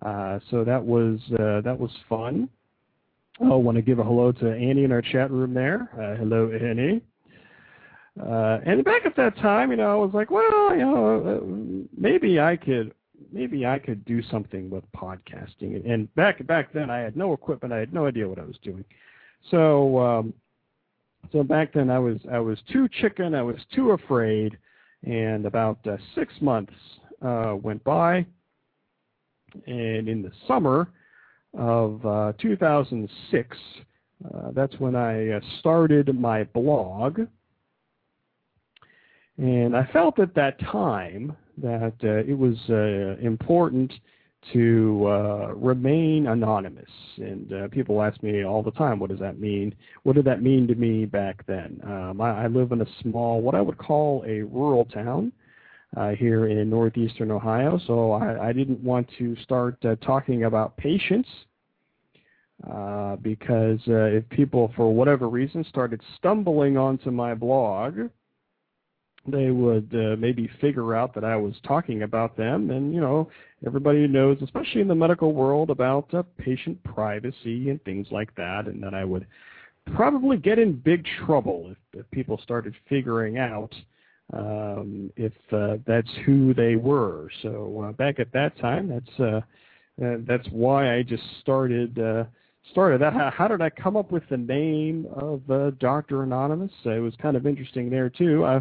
Uh, 0.05 0.39
so 0.51 0.63
that 0.63 0.83
was 0.83 1.19
uh, 1.39 1.61
that 1.61 1.77
was 1.77 1.91
fun. 2.07 2.49
I 3.41 3.47
want 3.49 3.75
to 3.75 3.81
give 3.81 3.99
a 3.99 4.03
hello 4.03 4.31
to 4.31 4.51
Annie 4.51 4.83
in 4.83 4.91
our 4.91 5.01
chat 5.01 5.29
room 5.29 5.53
there. 5.53 5.89
Uh, 5.93 6.17
hello, 6.17 6.51
Annie. 6.51 7.01
And 8.15 8.83
back 8.83 9.05
at 9.05 9.15
that 9.15 9.37
time, 9.37 9.69
you 9.69 9.77
know, 9.77 9.91
I 9.91 9.95
was 9.95 10.11
like, 10.13 10.31
well, 10.31 10.71
you 10.71 10.79
know, 10.79 11.87
maybe 11.95 12.39
I 12.39 12.55
could, 12.57 12.93
maybe 13.31 13.65
I 13.65 13.77
could 13.77 14.03
do 14.05 14.23
something 14.23 14.71
with 14.71 14.83
podcasting. 14.95 15.87
And 15.87 16.13
back 16.15 16.45
back 16.47 16.73
then, 16.73 16.89
I 16.89 16.99
had 16.99 17.15
no 17.15 17.33
equipment. 17.33 17.73
I 17.73 17.77
had 17.77 17.93
no 17.93 18.07
idea 18.07 18.27
what 18.27 18.39
I 18.39 18.43
was 18.43 18.57
doing. 18.63 18.83
So, 19.51 19.99
um, 19.99 20.33
so 21.31 21.43
back 21.43 21.73
then, 21.73 21.89
I 21.89 21.99
was 21.99 22.17
I 22.31 22.39
was 22.39 22.57
too 22.71 22.87
chicken. 23.01 23.35
I 23.35 23.41
was 23.41 23.57
too 23.73 23.91
afraid. 23.91 24.57
And 25.03 25.45
about 25.45 25.77
uh, 25.85 25.97
six 26.15 26.33
months 26.41 26.73
uh, 27.21 27.55
went 27.61 27.83
by, 27.83 28.25
and 29.67 30.09
in 30.09 30.23
the 30.23 30.31
summer 30.47 30.89
of 31.57 32.03
uh, 32.05 32.33
2006, 32.41 33.57
uh, 34.25 34.51
that's 34.53 34.73
when 34.79 34.95
I 34.95 35.29
uh, 35.29 35.39
started 35.59 36.13
my 36.19 36.43
blog 36.45 37.19
and 39.37 39.77
I 39.77 39.85
felt 39.93 40.19
at 40.19 40.33
that 40.33 40.59
time 40.59 41.35
that 41.57 41.93
uh, 42.03 42.29
it 42.29 42.37
was 42.37 42.57
important 43.21 43.93
to 44.53 45.05
uh, 45.07 45.53
remain 45.55 46.27
anonymous. 46.27 46.89
And 47.17 47.51
uh, 47.51 47.67
people 47.69 48.01
ask 48.01 48.21
me 48.23 48.43
all 48.43 48.63
the 48.63 48.71
time, 48.71 48.99
what 48.99 49.09
does 49.09 49.19
that 49.19 49.39
mean? 49.39 49.75
What 50.03 50.15
did 50.15 50.25
that 50.25 50.41
mean 50.41 50.67
to 50.67 50.75
me 50.75 51.05
back 51.05 51.45
then? 51.47 51.81
Um, 51.83 52.21
I, 52.21 52.43
I 52.43 52.47
live 52.47 52.71
in 52.71 52.81
a 52.81 52.87
small, 53.01 53.41
what 53.41 53.55
I 53.55 53.61
would 53.61 53.77
call 53.77 54.23
a 54.27 54.41
rural 54.41 54.85
town. 54.85 55.31
Uh, 55.95 56.09
here 56.09 56.47
in 56.47 56.69
northeastern 56.69 57.31
Ohio, 57.31 57.79
so 57.87 58.11
I, 58.11 58.49
I 58.49 58.51
didn't 58.51 58.83
want 58.83 59.07
to 59.17 59.37
start 59.37 59.77
uh, 59.85 59.95
talking 59.95 60.43
about 60.43 60.75
patients 60.75 61.29
uh, 62.69 63.15
because 63.17 63.79
uh, 63.87 64.03
if 64.03 64.27
people, 64.29 64.73
for 64.75 64.93
whatever 64.93 65.29
reason, 65.29 65.63
started 65.69 66.01
stumbling 66.17 66.77
onto 66.77 67.11
my 67.11 67.33
blog, 67.33 68.09
they 69.27 69.51
would 69.51 69.89
uh, 69.93 70.15
maybe 70.17 70.49
figure 70.61 70.95
out 70.95 71.13
that 71.15 71.23
I 71.23 71.35
was 71.35 71.53
talking 71.67 72.03
about 72.03 72.37
them. 72.37 72.71
And, 72.71 72.93
you 72.93 73.01
know, 73.01 73.29
everybody 73.65 74.07
knows, 74.07 74.37
especially 74.41 74.81
in 74.81 74.87
the 74.87 74.95
medical 74.95 75.33
world, 75.33 75.69
about 75.69 76.13
uh, 76.13 76.23
patient 76.37 76.81
privacy 76.83 77.69
and 77.69 77.83
things 77.83 78.07
like 78.11 78.33
that. 78.35 78.67
And 78.67 78.81
that 78.83 78.93
I 78.93 79.03
would 79.03 79.27
probably 79.95 80.37
get 80.37 80.59
in 80.59 80.73
big 80.73 81.05
trouble 81.25 81.71
if, 81.71 81.99
if 81.99 82.11
people 82.11 82.39
started 82.43 82.73
figuring 82.89 83.37
out 83.37 83.73
um, 84.33 85.11
if 85.15 85.33
uh, 85.51 85.77
that's 85.85 86.09
who 86.25 86.53
they 86.53 86.75
were. 86.75 87.29
So 87.41 87.85
uh, 87.87 87.91
back 87.93 88.19
at 88.19 88.31
that 88.33 88.57
time, 88.59 88.89
that's 88.89 89.19
uh, 89.19 89.41
uh, 90.03 90.17
that's 90.27 90.47
why 90.51 90.95
I 90.95 91.03
just 91.03 91.23
started 91.41 91.97
uh, 91.97 92.25
started 92.71 93.01
that. 93.01 93.13
How, 93.13 93.31
how 93.33 93.47
did 93.47 93.61
I 93.61 93.69
come 93.69 93.95
up 93.95 94.11
with 94.11 94.23
the 94.29 94.37
name 94.37 95.07
of 95.15 95.49
uh, 95.49 95.71
Doctor 95.79 96.23
Anonymous? 96.23 96.71
Uh, 96.85 96.91
it 96.91 96.99
was 96.99 97.13
kind 97.21 97.37
of 97.37 97.47
interesting 97.47 97.89
there 97.89 98.09
too. 98.09 98.43
Uh, 98.43 98.59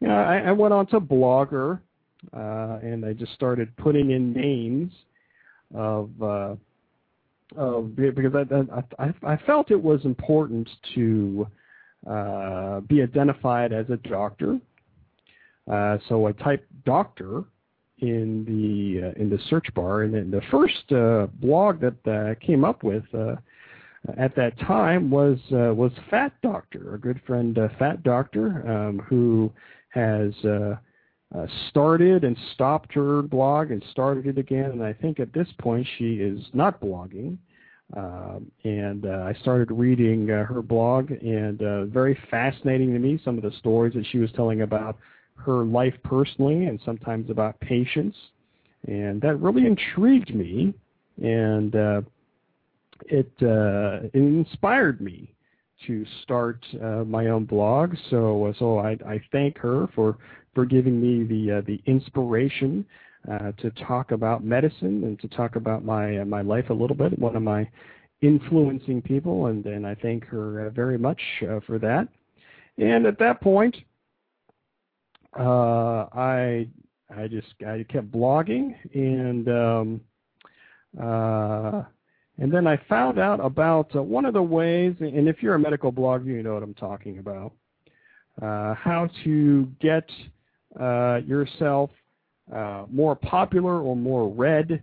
you 0.00 0.08
know, 0.08 0.14
I, 0.14 0.38
I 0.38 0.52
went 0.52 0.74
on 0.74 0.86
to 0.88 1.00
Blogger, 1.00 1.80
uh, 2.34 2.78
and 2.82 3.04
I 3.04 3.12
just 3.12 3.32
started 3.32 3.74
putting 3.76 4.10
in 4.10 4.32
names 4.32 4.92
of 5.74 6.10
uh, 6.22 6.54
of 7.56 7.96
because 7.96 8.32
I, 8.34 9.02
I 9.02 9.14
I 9.22 9.36
felt 9.46 9.70
it 9.70 9.82
was 9.82 10.04
important 10.04 10.68
to 10.94 11.46
uh, 12.08 12.80
be 12.80 13.02
identified 13.02 13.72
as 13.72 13.86
a 13.90 13.96
doctor. 14.08 14.58
Uh, 15.70 15.98
so 16.08 16.26
I 16.26 16.32
typed 16.32 16.66
doctor 16.84 17.44
in 17.98 18.44
the 18.44 19.08
uh, 19.08 19.20
in 19.20 19.30
the 19.30 19.38
search 19.48 19.66
bar, 19.74 20.02
and 20.02 20.14
then 20.14 20.30
the 20.30 20.42
first 20.50 20.92
uh, 20.92 21.26
blog 21.40 21.80
that 21.80 21.96
uh, 22.06 22.30
I 22.30 22.34
came 22.44 22.64
up 22.64 22.82
with 22.82 23.04
uh, 23.14 23.36
at 24.18 24.36
that 24.36 24.58
time 24.60 25.10
was 25.10 25.38
uh, 25.52 25.74
was 25.74 25.92
Fat 26.10 26.32
Doctor, 26.42 26.94
a 26.94 26.98
good 26.98 27.20
friend, 27.26 27.58
uh, 27.58 27.68
Fat 27.78 28.02
Doctor, 28.02 28.68
um, 28.68 28.98
who 29.00 29.50
has 29.88 30.32
uh, 30.44 30.76
uh, 31.34 31.46
started 31.68 32.24
and 32.24 32.36
stopped 32.54 32.92
her 32.94 33.22
blog 33.22 33.70
and 33.70 33.82
started 33.90 34.26
it 34.26 34.38
again. 34.38 34.70
And 34.70 34.82
I 34.82 34.92
think 34.92 35.20
at 35.20 35.32
this 35.32 35.48
point 35.60 35.86
she 35.98 36.14
is 36.14 36.40
not 36.52 36.80
blogging. 36.80 37.38
Um, 37.96 38.50
and 38.64 39.06
uh, 39.06 39.24
I 39.28 39.34
started 39.40 39.70
reading 39.70 40.28
uh, 40.30 40.44
her 40.44 40.60
blog, 40.60 41.12
and 41.12 41.62
uh, 41.62 41.84
very 41.84 42.18
fascinating 42.32 42.92
to 42.92 42.98
me 42.98 43.20
some 43.24 43.36
of 43.36 43.44
the 43.44 43.56
stories 43.58 43.94
that 43.94 44.04
she 44.10 44.18
was 44.18 44.32
telling 44.32 44.62
about 44.62 44.98
her 45.36 45.64
life 45.64 45.94
personally, 46.02 46.64
and 46.64 46.80
sometimes 46.84 47.30
about 47.30 47.60
patients, 47.60 48.16
and 48.88 49.20
that 49.20 49.36
really 49.36 49.66
intrigued 49.66 50.34
me, 50.34 50.74
and 51.22 51.76
it, 53.08 53.30
uh, 53.40 54.08
it 54.12 54.14
inspired 54.14 55.00
me 55.00 55.32
to 55.86 56.04
start 56.22 56.64
uh, 56.82 57.04
my 57.04 57.28
own 57.28 57.44
blog. 57.44 57.94
So 58.10 58.46
uh, 58.46 58.52
so 58.58 58.78
I, 58.78 58.98
I 59.06 59.20
thank 59.32 59.58
her 59.58 59.88
for 59.94 60.16
for 60.54 60.64
giving 60.64 61.00
me 61.00 61.24
the 61.24 61.58
uh, 61.58 61.62
the 61.66 61.80
inspiration 61.86 62.84
uh, 63.30 63.52
to 63.58 63.70
talk 63.86 64.12
about 64.12 64.44
medicine 64.44 65.04
and 65.04 65.20
to 65.20 65.28
talk 65.28 65.56
about 65.56 65.84
my 65.84 66.18
uh, 66.18 66.24
my 66.24 66.42
life 66.42 66.70
a 66.70 66.74
little 66.74 66.96
bit. 66.96 67.18
One 67.18 67.36
of 67.36 67.42
my 67.42 67.68
influencing 68.22 69.02
people, 69.02 69.46
and 69.46 69.64
and 69.66 69.86
I 69.86 69.94
thank 69.96 70.24
her 70.26 70.66
uh, 70.66 70.70
very 70.70 70.98
much 70.98 71.20
for 71.66 71.78
that. 71.78 72.08
And 72.78 73.06
at 73.06 73.18
that 73.18 73.40
point, 73.40 73.76
I 75.34 76.68
I 77.14 77.28
just 77.28 77.48
I 77.66 77.84
kept 77.88 78.10
blogging 78.10 78.74
and. 78.94 79.48
Um, 79.48 80.00
and 82.38 82.52
then 82.52 82.66
I 82.66 82.78
found 82.88 83.18
out 83.18 83.40
about 83.40 83.94
uh, 83.96 84.02
one 84.02 84.26
of 84.26 84.34
the 84.34 84.42
ways, 84.42 84.94
and 85.00 85.28
if 85.28 85.42
you're 85.42 85.54
a 85.54 85.58
medical 85.58 85.92
blogger, 85.92 86.26
you 86.26 86.42
know 86.42 86.54
what 86.54 86.62
I'm 86.62 86.74
talking 86.74 87.18
about, 87.18 87.52
uh, 88.42 88.74
how 88.74 89.08
to 89.24 89.66
get 89.80 90.08
uh, 90.78 91.20
yourself 91.26 91.90
uh, 92.54 92.84
more 92.90 93.16
popular 93.16 93.80
or 93.80 93.96
more 93.96 94.28
read 94.28 94.82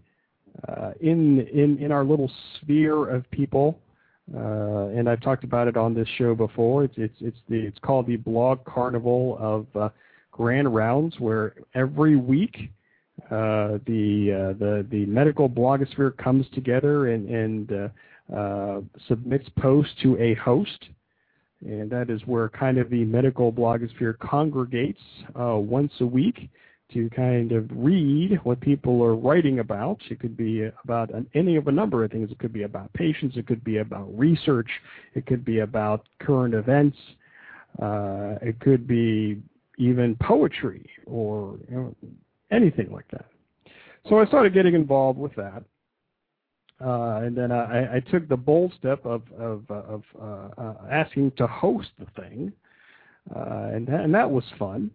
uh, 0.67 0.91
in 1.01 1.41
in 1.47 1.77
in 1.77 1.91
our 1.91 2.03
little 2.03 2.31
sphere 2.57 3.09
of 3.09 3.29
people. 3.29 3.79
Uh, 4.33 4.87
and 4.95 5.09
I've 5.09 5.21
talked 5.21 5.43
about 5.43 5.67
it 5.67 5.77
on 5.77 5.93
this 5.93 6.07
show 6.17 6.33
before. 6.33 6.85
It's 6.85 6.95
it's 6.97 7.17
it's 7.21 7.37
the 7.49 7.59
it's 7.59 7.79
called 7.79 8.07
the 8.07 8.15
Blog 8.15 8.63
Carnival 8.65 9.37
of 9.39 9.91
Grand 10.31 10.73
Rounds, 10.73 11.19
where 11.19 11.53
every 11.75 12.15
week 12.15 12.71
the 13.29 14.53
uh, 14.53 14.59
the 14.59 14.85
the 14.89 15.05
medical 15.05 15.49
blogosphere 15.49 16.15
comes 16.17 16.45
together 16.53 17.07
and 17.07 17.29
and 17.29 17.71
uh, 17.71 18.35
uh, 18.35 18.81
submits 19.07 19.47
posts 19.59 19.93
to 20.01 20.17
a 20.19 20.33
host, 20.35 20.85
and 21.61 21.89
that 21.89 22.09
is 22.09 22.21
where 22.25 22.49
kind 22.49 22.77
of 22.77 22.89
the 22.89 23.05
medical 23.05 23.51
blogosphere 23.51 24.17
congregates 24.19 25.01
uh, 25.39 25.55
once 25.55 25.91
a 25.99 26.05
week 26.05 26.49
to 26.93 27.09
kind 27.09 27.51
of 27.51 27.67
read 27.71 28.39
what 28.43 28.59
people 28.61 29.03
are 29.03 29.15
writing 29.15 29.59
about. 29.59 29.99
It 30.09 30.19
could 30.19 30.37
be 30.37 30.69
about 30.83 31.13
an, 31.13 31.27
any 31.33 31.55
of 31.55 31.67
a 31.67 31.71
number 31.71 32.03
of 32.03 32.11
things. 32.11 32.31
It 32.31 32.39
could 32.39 32.53
be 32.53 32.63
about 32.63 32.93
patients. 32.93 33.35
It 33.35 33.47
could 33.47 33.63
be 33.63 33.77
about 33.77 34.07
research. 34.17 34.69
It 35.15 35.25
could 35.25 35.43
be 35.43 35.59
about 35.59 36.07
current 36.19 36.53
events. 36.53 36.97
Uh, 37.81 38.35
it 38.41 38.59
could 38.59 38.87
be 38.87 39.41
even 39.79 40.15
poetry 40.21 40.87
or 41.07 41.57
you 41.69 41.75
know, 41.75 41.95
anything 42.53 42.91
like 42.91 43.07
that. 43.11 43.25
So 44.09 44.19
I 44.19 44.25
started 44.25 44.53
getting 44.53 44.75
involved 44.75 45.19
with 45.19 45.33
that. 45.35 45.63
Uh, 46.83 47.21
and 47.23 47.37
then 47.37 47.51
I, 47.51 47.95
I, 47.95 47.99
took 48.11 48.27
the 48.27 48.35
bold 48.35 48.73
step 48.77 49.05
of, 49.05 49.21
of, 49.39 49.63
of 49.69 50.03
uh, 50.21 50.73
asking 50.91 51.31
to 51.37 51.47
host 51.47 51.89
the 51.97 52.21
thing, 52.21 52.51
uh, 53.33 53.69
and, 53.71 53.87
and 53.87 54.13
that 54.13 54.29
was 54.29 54.43
fun 54.59 54.91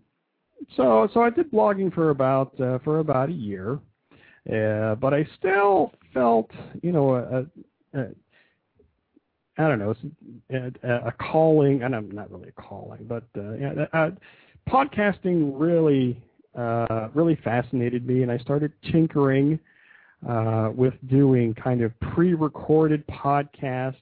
so 0.76 1.08
so 1.12 1.22
I 1.22 1.30
did 1.30 1.50
blogging 1.50 1.92
for 1.92 2.10
about 2.10 2.58
uh, 2.60 2.78
for 2.80 2.98
about 2.98 3.28
a 3.28 3.32
year, 3.32 3.78
uh, 4.52 4.94
but 4.96 5.14
I 5.14 5.26
still 5.38 5.92
felt 6.12 6.50
you 6.82 6.92
know 6.92 7.14
a, 7.14 7.98
a, 7.98 8.00
a 8.00 8.08
I 9.58 9.68
don't 9.68 9.78
know 9.78 9.94
a, 10.50 11.08
a 11.08 11.12
calling, 11.12 11.82
and 11.82 11.94
I'm 11.94 12.10
not 12.10 12.30
really 12.30 12.48
a 12.48 12.62
calling, 12.62 13.04
but 13.08 13.24
uh, 13.36 13.52
yeah, 13.54 13.86
uh, 13.92 14.10
podcasting 14.68 15.52
really 15.54 16.20
really 17.14 17.36
fascinated 17.44 18.06
me, 18.06 18.22
and 18.22 18.32
I 18.32 18.38
started 18.38 18.72
tinkering 18.90 19.58
uh, 20.28 20.70
with 20.74 20.94
doing 21.08 21.54
kind 21.54 21.82
of 21.82 21.98
pre-recorded 22.00 23.06
podcasts 23.06 23.96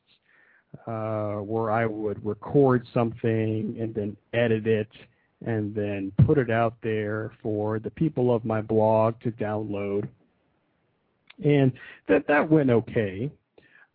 uh, 0.87 1.43
where 1.43 1.71
I 1.71 1.87
would 1.87 2.25
record 2.25 2.87
something 2.95 3.77
and 3.79 3.95
then 3.95 4.17
edit 4.33 4.67
it 4.67 4.89
and 5.45 5.75
then 5.75 6.13
put 6.25 6.39
it 6.39 6.51
out 6.51 6.75
there 6.83 7.33
for 7.43 7.79
the 7.79 7.91
people 7.91 8.35
of 8.35 8.45
my 8.45 8.63
blog 8.63 9.21
to 9.21 9.31
download. 9.33 10.09
And 11.45 11.73
that 12.09 12.27
that 12.29 12.51
went 12.51 12.71
okay, 12.71 13.31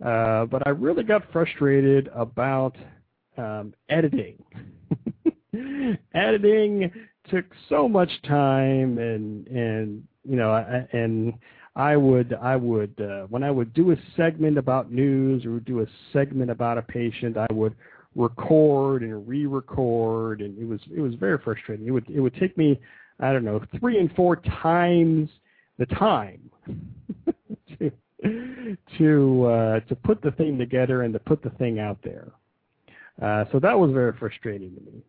uh, 0.06 0.46
but 0.46 0.65
I 0.68 0.70
really 0.70 1.03
got 1.03 1.32
frustrated 1.32 2.10
about 2.13 2.75
um, 3.38 3.74
editing. 3.89 4.44
editing 6.13 6.91
took 7.29 7.45
so 7.69 7.87
much 7.87 8.09
time, 8.23 8.97
and 8.97 9.47
and 9.47 10.07
you 10.23 10.35
know, 10.35 10.53
and 10.91 11.33
I 11.75 11.95
would 11.95 12.33
I 12.33 12.55
would 12.55 12.99
uh, 12.99 13.27
when 13.27 13.43
I 13.43 13.51
would 13.51 13.73
do 13.73 13.91
a 13.91 13.95
segment 14.15 14.57
about 14.57 14.91
news 14.91 15.45
or 15.45 15.59
do 15.59 15.81
a 15.81 15.85
segment 16.11 16.51
about 16.51 16.77
a 16.77 16.81
patient, 16.81 17.37
I 17.37 17.51
would 17.51 17.75
record 18.15 19.03
and 19.03 19.27
re-record, 19.27 20.41
and 20.41 20.57
it 20.59 20.65
was 20.65 20.81
it 20.93 20.99
was 20.99 21.15
very 21.15 21.37
frustrating. 21.37 21.87
It 21.87 21.91
would 21.91 22.09
it 22.09 22.19
would 22.19 22.35
take 22.35 22.57
me 22.57 22.79
I 23.19 23.31
don't 23.31 23.45
know 23.45 23.61
three 23.79 23.99
and 23.99 24.13
four 24.15 24.37
times 24.37 25.29
the 25.77 25.85
time 25.85 26.49
to 27.79 27.91
to 28.97 29.45
uh, 29.45 29.79
to 29.81 29.95
put 29.95 30.21
the 30.21 30.31
thing 30.31 30.57
together 30.57 31.03
and 31.03 31.13
to 31.13 31.19
put 31.19 31.41
the 31.41 31.51
thing 31.51 31.79
out 31.79 31.99
there. 32.03 32.31
Uh, 33.21 33.45
so 33.51 33.59
that 33.59 33.77
was 33.77 33.91
very 33.91 34.13
frustrating 34.17 34.73
to 34.75 34.81
me. 34.81 35.03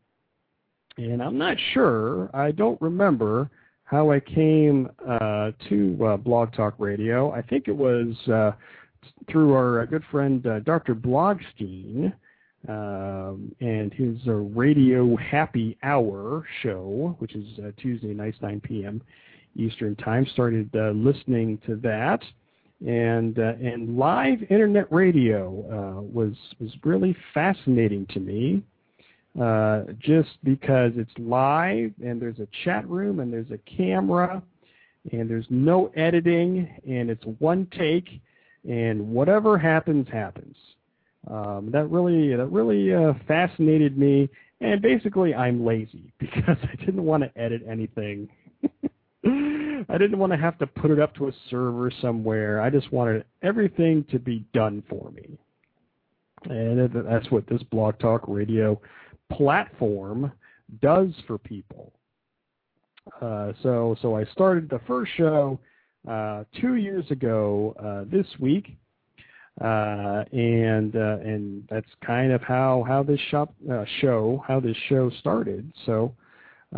And 0.99 1.23
I'm 1.23 1.39
not 1.39 1.57
sure. 1.73 2.31
I 2.35 2.51
don't 2.51 2.81
remember 2.81 3.51
how 3.85 4.11
I 4.11 4.21
came 4.21 4.89
uh, 5.07 5.53
to 5.69 5.99
uh, 6.05 6.16
Blog 6.16 6.53
Talk 6.53 6.75
Radio. 6.79 7.31
I 7.33 7.43
think 7.43 7.69
it 7.69 7.77
was 7.77 8.14
uh, 8.29 8.53
through 9.31 9.55
our 9.55 9.85
good 9.87 10.05
friend 10.11 10.47
uh, 10.47 10.61
Dr. 10.61 10.95
Blogstein 10.95 12.12
um, 12.69 13.55
and 13.61 13.93
his 13.93 14.16
uh, 14.27 14.33
Radio 14.33 15.16
Happy 15.16 15.77
Hour 15.83 16.45
show, 16.62 17.16
which 17.19 17.35
is 17.35 17.47
uh, 17.59 17.73
Tuesday 17.77 18.14
nights 18.14 18.38
9 18.40 18.61
p.m. 18.61 19.03
Eastern 19.57 19.97
Time. 19.97 20.27
Started 20.33 20.71
uh, 20.75 20.90
listening 20.90 21.59
to 21.66 21.77
that, 21.77 22.23
and 22.87 23.38
uh, 23.38 23.55
and 23.62 23.97
live 23.97 24.43
internet 24.49 24.90
radio 24.93 25.49
uh, 25.49 26.03
was 26.03 26.35
was 26.61 26.71
really 26.85 27.16
fascinating 27.35 28.07
to 28.11 28.21
me. 28.21 28.62
Uh, 29.40 29.85
just 29.99 30.29
because 30.45 30.92
it's 30.97 31.11
live 31.16 31.90
and 32.05 32.21
there's 32.21 32.38
a 32.38 32.49
chat 32.64 32.87
room 32.87 33.21
and 33.21 33.33
there's 33.33 33.51
a 33.51 33.59
camera 33.77 34.42
and 35.11 35.29
there's 35.29 35.47
no 35.49 35.90
editing 35.97 36.68
and 36.87 37.09
it's 37.09 37.25
one 37.38 37.66
take 37.79 38.21
and 38.68 39.01
whatever 39.01 39.57
happens 39.57 40.07
happens 40.12 40.55
um, 41.31 41.71
that 41.73 41.88
really 41.90 42.35
that 42.35 42.47
really 42.47 42.95
uh, 42.95 43.14
fascinated 43.27 43.97
me. 43.97 44.29
And 44.61 44.81
basically, 44.81 45.35
I'm 45.35 45.64
lazy 45.64 46.12
because 46.18 46.57
I 46.62 46.75
didn't 46.77 47.05
want 47.05 47.23
to 47.23 47.40
edit 47.40 47.62
anything. 47.68 48.29
I 49.25 49.99
didn't 49.99 50.18
want 50.18 50.33
to 50.33 50.38
have 50.38 50.59
to 50.59 50.66
put 50.66 50.90
it 50.90 50.99
up 50.99 51.14
to 51.16 51.29
a 51.29 51.33
server 51.51 51.92
somewhere. 52.01 52.61
I 52.61 52.71
just 52.71 52.92
wanted 52.92 53.25
everything 53.42 54.05
to 54.11 54.18
be 54.18 54.45
done 54.53 54.83
for 54.88 55.11
me. 55.11 55.38
And 56.45 56.90
that's 57.07 57.31
what 57.31 57.47
this 57.47 57.62
Blog 57.64 57.99
Talk 58.01 58.23
Radio 58.27 58.81
platform 59.37 60.33
does 60.81 61.11
for 61.27 61.38
people. 61.38 61.92
Uh, 63.21 63.53
so, 63.62 63.97
so 64.01 64.16
I 64.16 64.25
started 64.27 64.71
the 64.71 64.81
first 64.87 65.11
show 65.16 65.59
uh, 66.09 66.45
two 66.61 66.77
years 66.77 67.09
ago 67.11 67.75
uh, 67.83 68.11
this 68.11 68.27
week, 68.38 68.77
uh, 69.61 70.25
and 70.33 70.97
uh, 70.97 71.18
and 71.23 71.64
that's 71.68 71.87
kind 72.05 72.33
of 72.33 72.42
how 72.42 72.85
how 72.87 73.03
this 73.03 73.21
shop 73.31 73.55
uh, 73.71 73.85
show 74.01 74.42
how 74.47 74.61
this 74.61 74.77
show 74.88 75.11
started. 75.21 75.73
So 75.87 76.14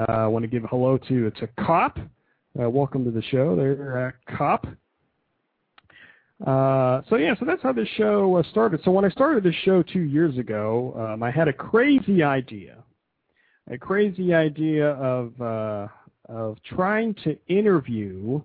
I 0.08 0.26
want 0.26 0.42
to 0.42 0.48
give 0.48 0.64
a 0.64 0.66
hello 0.66 0.98
to 1.08 1.30
to 1.30 1.48
Cop. 1.60 1.98
Welcome 2.54 3.04
to 3.04 3.10
the 3.10 3.22
show, 3.22 3.56
there, 3.56 4.14
uh, 6.44 7.02
so 7.08 7.16
yeah, 7.16 7.34
so 7.38 7.44
that's 7.44 7.62
how 7.62 7.72
this 7.72 7.88
show 7.96 8.42
started. 8.50 8.80
So 8.84 8.90
when 8.90 9.04
I 9.04 9.10
started 9.10 9.44
this 9.44 9.54
show 9.64 9.82
two 9.82 10.00
years 10.00 10.36
ago, 10.38 10.94
um, 11.12 11.22
I 11.22 11.30
had 11.30 11.48
a 11.48 11.52
crazy 11.52 12.22
idea, 12.22 12.82
a 13.70 13.78
crazy 13.78 14.34
idea 14.34 14.90
of 14.92 15.90
of 16.28 16.56
trying 16.64 17.14
to 17.24 17.36
interview 17.48 18.40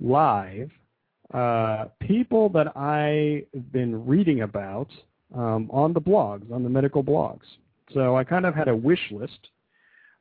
live 0.00 0.70
uh, 1.32 1.86
people 2.00 2.48
that 2.50 2.76
I've 2.76 3.72
been 3.72 4.06
reading 4.06 4.42
about 4.42 4.88
um, 5.34 5.68
on 5.72 5.92
the 5.92 6.00
blogs, 6.00 6.50
on 6.52 6.62
the 6.62 6.68
medical 6.68 7.02
blogs. 7.02 7.42
So 7.92 8.16
I 8.16 8.24
kind 8.24 8.46
of 8.46 8.54
had 8.54 8.68
a 8.68 8.76
wish 8.76 9.00
list, 9.10 9.38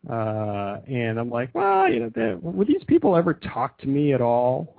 uh, 0.10 0.78
and 0.88 1.20
I'm 1.20 1.30
like, 1.30 1.54
well, 1.54 1.92
you 1.92 2.00
know, 2.00 2.40
would 2.42 2.68
these 2.68 2.84
people 2.88 3.16
ever 3.16 3.34
talk 3.34 3.78
to 3.80 3.88
me 3.88 4.14
at 4.14 4.22
all, 4.22 4.76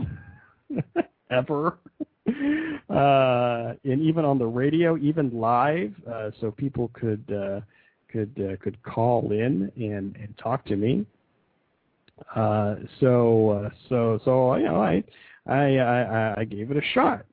ever? 1.37 1.79
uh, 2.91 3.75
and 3.85 4.01
even 4.01 4.25
on 4.25 4.39
the 4.39 4.47
radio, 4.47 4.97
even 4.97 5.31
live, 5.39 5.93
uh, 6.11 6.31
so 6.41 6.51
people 6.51 6.91
could 6.95 7.25
uh, 7.31 7.61
could 8.11 8.33
uh, 8.39 8.57
could 8.63 8.83
call 8.83 9.31
in 9.33 9.71
and 9.77 10.17
and 10.17 10.35
talk 10.39 10.65
to 10.67 10.77
me. 10.77 11.05
Uh, 12.35 12.77
so 13.01 13.51
uh, 13.51 13.71
so 13.89 14.21
so 14.25 14.57
you 14.57 14.65
know 14.65 14.81
I 14.81 15.05
I, 15.47 15.77
I, 15.77 16.35
I 16.39 16.45
gave 16.45 16.71
it 16.71 16.79
a 16.79 16.83
shot, 16.95 17.27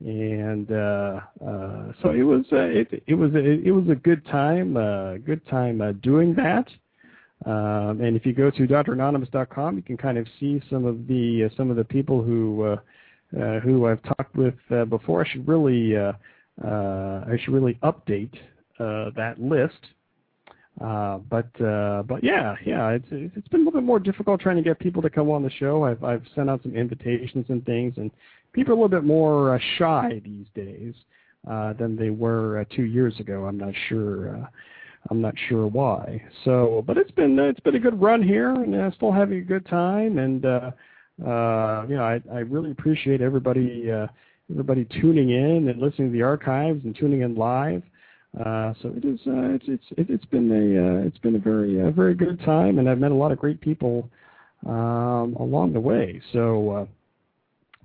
and 0.00 0.66
so 0.68 2.10
it 2.10 2.22
was 2.22 2.44
it, 2.50 3.02
it 3.06 3.14
was 3.14 3.32
a, 3.34 3.38
it 3.38 3.70
was 3.70 3.88
a 3.88 3.94
good 3.94 4.24
time, 4.26 4.76
uh, 4.76 5.18
good 5.18 5.46
time 5.46 6.00
doing 6.02 6.34
that. 6.34 6.66
Um, 7.44 8.00
and 8.00 8.16
if 8.16 8.24
you 8.26 8.32
go 8.32 8.50
to 8.50 8.66
dranonymous.com, 8.66 9.76
you 9.76 9.82
can 9.82 9.96
kind 9.98 10.18
of 10.18 10.26
see 10.40 10.60
some 10.68 10.84
of 10.84 11.06
the 11.06 11.48
some 11.56 11.70
of 11.70 11.76
the 11.76 11.84
people 11.84 12.22
who 12.22 12.76
who 13.32 13.86
I've 13.86 14.02
talked 14.02 14.36
with 14.36 14.54
uh, 14.70 14.84
before. 14.84 15.24
I 15.24 15.28
should 15.28 15.46
really 15.46 15.96
uh, 15.96 16.12
uh, 16.64 17.24
I 17.26 17.36
should 17.42 17.52
really 17.52 17.78
update 17.82 18.34
uh, 18.78 19.10
that 19.16 19.34
list. 19.38 19.78
Uh, 20.80 21.18
but 21.30 21.48
uh, 21.60 22.02
but 22.02 22.22
yeah, 22.22 22.54
yeah, 22.64 22.90
it's 22.90 23.06
it's 23.10 23.48
been 23.48 23.62
a 23.62 23.64
little 23.64 23.80
bit 23.80 23.86
more 23.86 23.98
difficult 23.98 24.40
trying 24.40 24.56
to 24.56 24.62
get 24.62 24.78
people 24.78 25.00
to 25.00 25.08
come 25.08 25.30
on 25.30 25.42
the 25.42 25.50
show. 25.50 25.84
I've 25.84 26.04
I've 26.04 26.24
sent 26.34 26.50
out 26.50 26.62
some 26.62 26.76
invitations 26.76 27.46
and 27.48 27.64
things, 27.64 27.94
and 27.96 28.10
people 28.52 28.72
are 28.72 28.76
a 28.76 28.80
little 28.80 29.00
bit 29.00 29.04
more 29.04 29.54
uh, 29.54 29.58
shy 29.78 30.20
these 30.22 30.46
days 30.54 30.94
uh, 31.50 31.72
than 31.74 31.96
they 31.96 32.10
were 32.10 32.60
uh, 32.60 32.64
two 32.74 32.84
years 32.84 33.18
ago. 33.20 33.46
I'm 33.46 33.56
not 33.56 33.72
sure. 33.88 34.36
Uh, 34.36 34.46
I'm 35.08 35.20
not 35.20 35.34
sure 35.48 35.66
why. 35.66 36.22
So, 36.44 36.84
but 36.86 36.98
it's 36.98 37.12
been 37.12 37.38
it's 37.38 37.60
been 37.60 37.76
a 37.76 37.80
good 37.80 38.00
run 38.00 38.22
here, 38.22 38.50
and 38.50 38.74
uh, 38.74 38.90
still 38.96 39.12
having 39.12 39.38
a 39.38 39.44
good 39.44 39.64
time. 39.66 40.18
And 40.18 40.44
uh, 40.44 40.48
uh, 40.48 40.70
I, 41.24 42.20
I 42.32 42.38
really 42.40 42.70
appreciate 42.70 43.20
everybody 43.20 43.90
uh, 43.90 44.06
everybody 44.50 44.86
tuning 45.00 45.30
in 45.30 45.68
and 45.68 45.80
listening 45.80 46.08
to 46.08 46.12
the 46.12 46.22
archives 46.22 46.84
and 46.84 46.94
tuning 46.96 47.22
in 47.22 47.34
live. 47.34 47.82
Uh, 48.38 48.74
so 48.82 48.92
it 48.94 49.04
is 49.04 49.18
uh, 49.26 49.54
it's 49.54 49.64
it's 49.66 49.84
it, 49.96 50.10
it's 50.10 50.24
been 50.26 50.50
a 50.50 51.02
uh, 51.02 51.06
it's 51.06 51.18
been 51.18 51.36
a 51.36 51.38
very 51.38 51.80
uh, 51.80 51.90
very 51.90 52.14
good 52.14 52.38
time, 52.44 52.78
and 52.78 52.88
I've 52.88 52.98
met 52.98 53.10
a 53.10 53.14
lot 53.14 53.32
of 53.32 53.38
great 53.38 53.60
people 53.60 54.10
um, 54.66 55.36
along 55.40 55.72
the 55.72 55.80
way. 55.80 56.20
So 56.32 56.70
uh, 56.70 56.86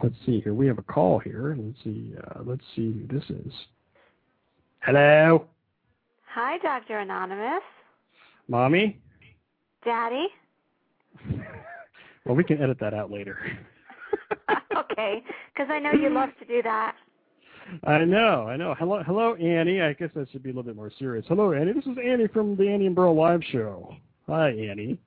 let's 0.03 0.15
see 0.25 0.41
here. 0.41 0.53
We 0.53 0.67
have 0.67 0.77
a 0.77 0.83
call 0.83 1.19
here. 1.19 1.55
Let's 1.57 1.81
see. 1.83 2.13
Uh, 2.17 2.41
let's 2.43 2.63
see 2.75 2.91
who 2.91 3.07
this 3.07 3.23
is. 3.29 3.53
Hello, 4.79 5.45
Hi, 6.33 6.57
Dr. 6.59 6.99
Anonymous. 6.99 7.61
mommy. 8.47 8.97
Daddy? 9.85 10.27
Well, 12.25 12.35
we 12.35 12.43
can 12.43 12.61
edit 12.61 12.77
that 12.79 12.93
out 12.93 13.11
later. 13.11 13.37
okay, 14.77 15.23
because 15.53 15.69
I 15.71 15.79
know 15.79 15.91
you 15.91 16.09
love 16.09 16.29
to 16.39 16.45
do 16.45 16.61
that. 16.63 16.95
I 17.83 18.03
know, 18.03 18.47
I 18.47 18.57
know. 18.57 18.75
Hello, 18.77 19.01
hello, 19.05 19.35
Annie. 19.35 19.81
I 19.81 19.93
guess 19.93 20.09
I 20.15 20.25
should 20.31 20.43
be 20.43 20.49
a 20.49 20.53
little 20.53 20.63
bit 20.63 20.75
more 20.75 20.91
serious. 20.99 21.25
Hello, 21.27 21.53
Annie. 21.53 21.73
This 21.73 21.85
is 21.85 21.97
Annie 22.03 22.27
from 22.27 22.55
the 22.57 22.67
Annie 22.67 22.87
and 22.87 22.95
Burl 22.95 23.15
Live 23.15 23.41
Show. 23.51 23.95
Hi, 24.27 24.49
Annie. 24.49 24.99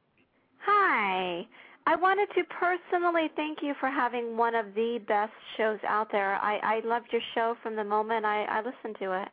Hi. 0.58 1.46
I 1.86 1.96
wanted 1.96 2.28
to 2.34 2.42
personally 2.44 3.30
thank 3.36 3.58
you 3.62 3.74
for 3.78 3.90
having 3.90 4.36
one 4.36 4.54
of 4.54 4.66
the 4.74 5.00
best 5.06 5.32
shows 5.56 5.78
out 5.86 6.10
there. 6.10 6.36
I, 6.36 6.56
I 6.62 6.80
loved 6.86 7.08
your 7.12 7.20
show 7.34 7.56
from 7.62 7.76
the 7.76 7.84
moment 7.84 8.24
I, 8.24 8.44
I 8.44 8.58
listened 8.58 8.96
to 9.00 9.22
it. 9.22 9.28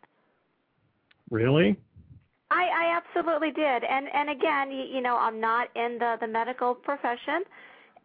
Really? 1.30 1.78
I, 2.52 2.68
I 2.68 3.02
absolutely 3.02 3.52
did. 3.52 3.84
And 3.86 4.08
and 4.14 4.30
again, 4.30 4.72
you, 4.72 4.84
you 4.84 5.02
know, 5.02 5.18
I'm 5.18 5.40
not 5.40 5.70
in 5.78 5.98
the, 5.98 6.18
the 6.20 6.28
medical 6.28 6.76
profession 6.76 7.44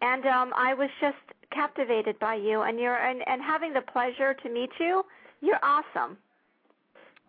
and 0.03 0.27
um 0.27 0.53
I 0.57 0.75
was 0.75 0.91
just 1.01 1.17
captivated 1.53 2.19
by 2.19 2.35
you 2.35 2.63
and 2.63 2.79
you're 2.79 2.97
and, 2.97 3.23
and 3.27 3.41
having 3.43 3.73
the 3.73 3.83
pleasure 3.83 4.35
to 4.43 4.49
meet 4.49 4.71
you. 4.79 5.03
You're 5.41 5.61
awesome. 5.63 6.17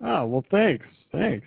Oh 0.05 0.25
well, 0.25 0.45
thanks, 0.51 0.85
thanks. 1.11 1.45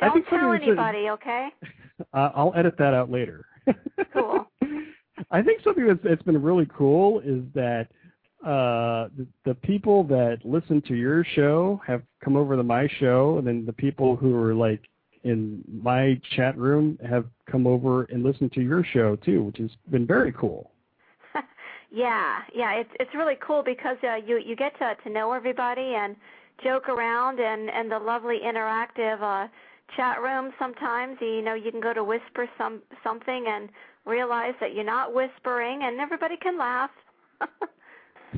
I 0.00 0.06
Don't 0.06 0.14
think 0.14 0.28
tell 0.28 0.52
anybody, 0.52 1.08
okay? 1.10 1.48
Uh, 2.14 2.30
I'll 2.36 2.52
edit 2.54 2.76
that 2.78 2.94
out 2.94 3.10
later. 3.10 3.44
Cool. 4.12 4.48
I 5.30 5.42
think 5.42 5.62
something 5.64 5.86
that's, 5.86 5.98
that's 6.02 6.22
been 6.22 6.40
really 6.40 6.68
cool 6.72 7.18
is 7.20 7.42
that 7.54 7.88
uh, 8.44 9.08
the, 9.16 9.26
the 9.44 9.54
people 9.54 10.04
that 10.04 10.38
listen 10.44 10.80
to 10.82 10.94
your 10.94 11.24
show 11.34 11.80
have 11.86 12.02
come 12.24 12.36
over 12.36 12.56
to 12.56 12.62
my 12.62 12.88
show, 13.00 13.38
and 13.38 13.46
then 13.46 13.66
the 13.66 13.72
people 13.72 14.14
who 14.14 14.36
are 14.36 14.54
like 14.54 14.80
in 15.24 15.62
my 15.82 16.20
chat 16.36 16.56
room 16.56 16.98
have 17.08 17.26
come 17.50 17.66
over 17.66 18.04
and 18.04 18.22
listened 18.22 18.52
to 18.52 18.60
your 18.60 18.84
show 18.84 19.16
too, 19.16 19.44
which 19.44 19.58
has 19.58 19.70
been 19.90 20.06
very 20.06 20.32
cool. 20.32 20.70
yeah, 21.90 22.40
yeah, 22.54 22.74
it's 22.74 22.90
it's 23.00 23.14
really 23.14 23.36
cool 23.40 23.62
because 23.62 23.96
uh, 24.02 24.16
you 24.16 24.38
you 24.38 24.56
get 24.56 24.78
to 24.78 24.94
to 25.04 25.10
know 25.10 25.32
everybody 25.32 25.94
and 25.94 26.16
joke 26.62 26.88
around 26.88 27.40
and 27.40 27.70
and 27.70 27.90
the 27.90 27.98
lovely 27.98 28.38
interactive 28.44 29.22
uh 29.22 29.48
chat 29.96 30.20
room 30.20 30.52
sometimes 30.58 31.16
you 31.20 31.40
know 31.40 31.54
you 31.54 31.70
can 31.70 31.80
go 31.80 31.94
to 31.94 32.04
whisper 32.04 32.48
some 32.58 32.82
something 33.02 33.46
and 33.48 33.68
realize 34.04 34.54
that 34.60 34.74
you're 34.74 34.84
not 34.84 35.14
whispering 35.14 35.82
and 35.84 36.00
everybody 36.00 36.36
can 36.36 36.58
laugh. 36.58 36.90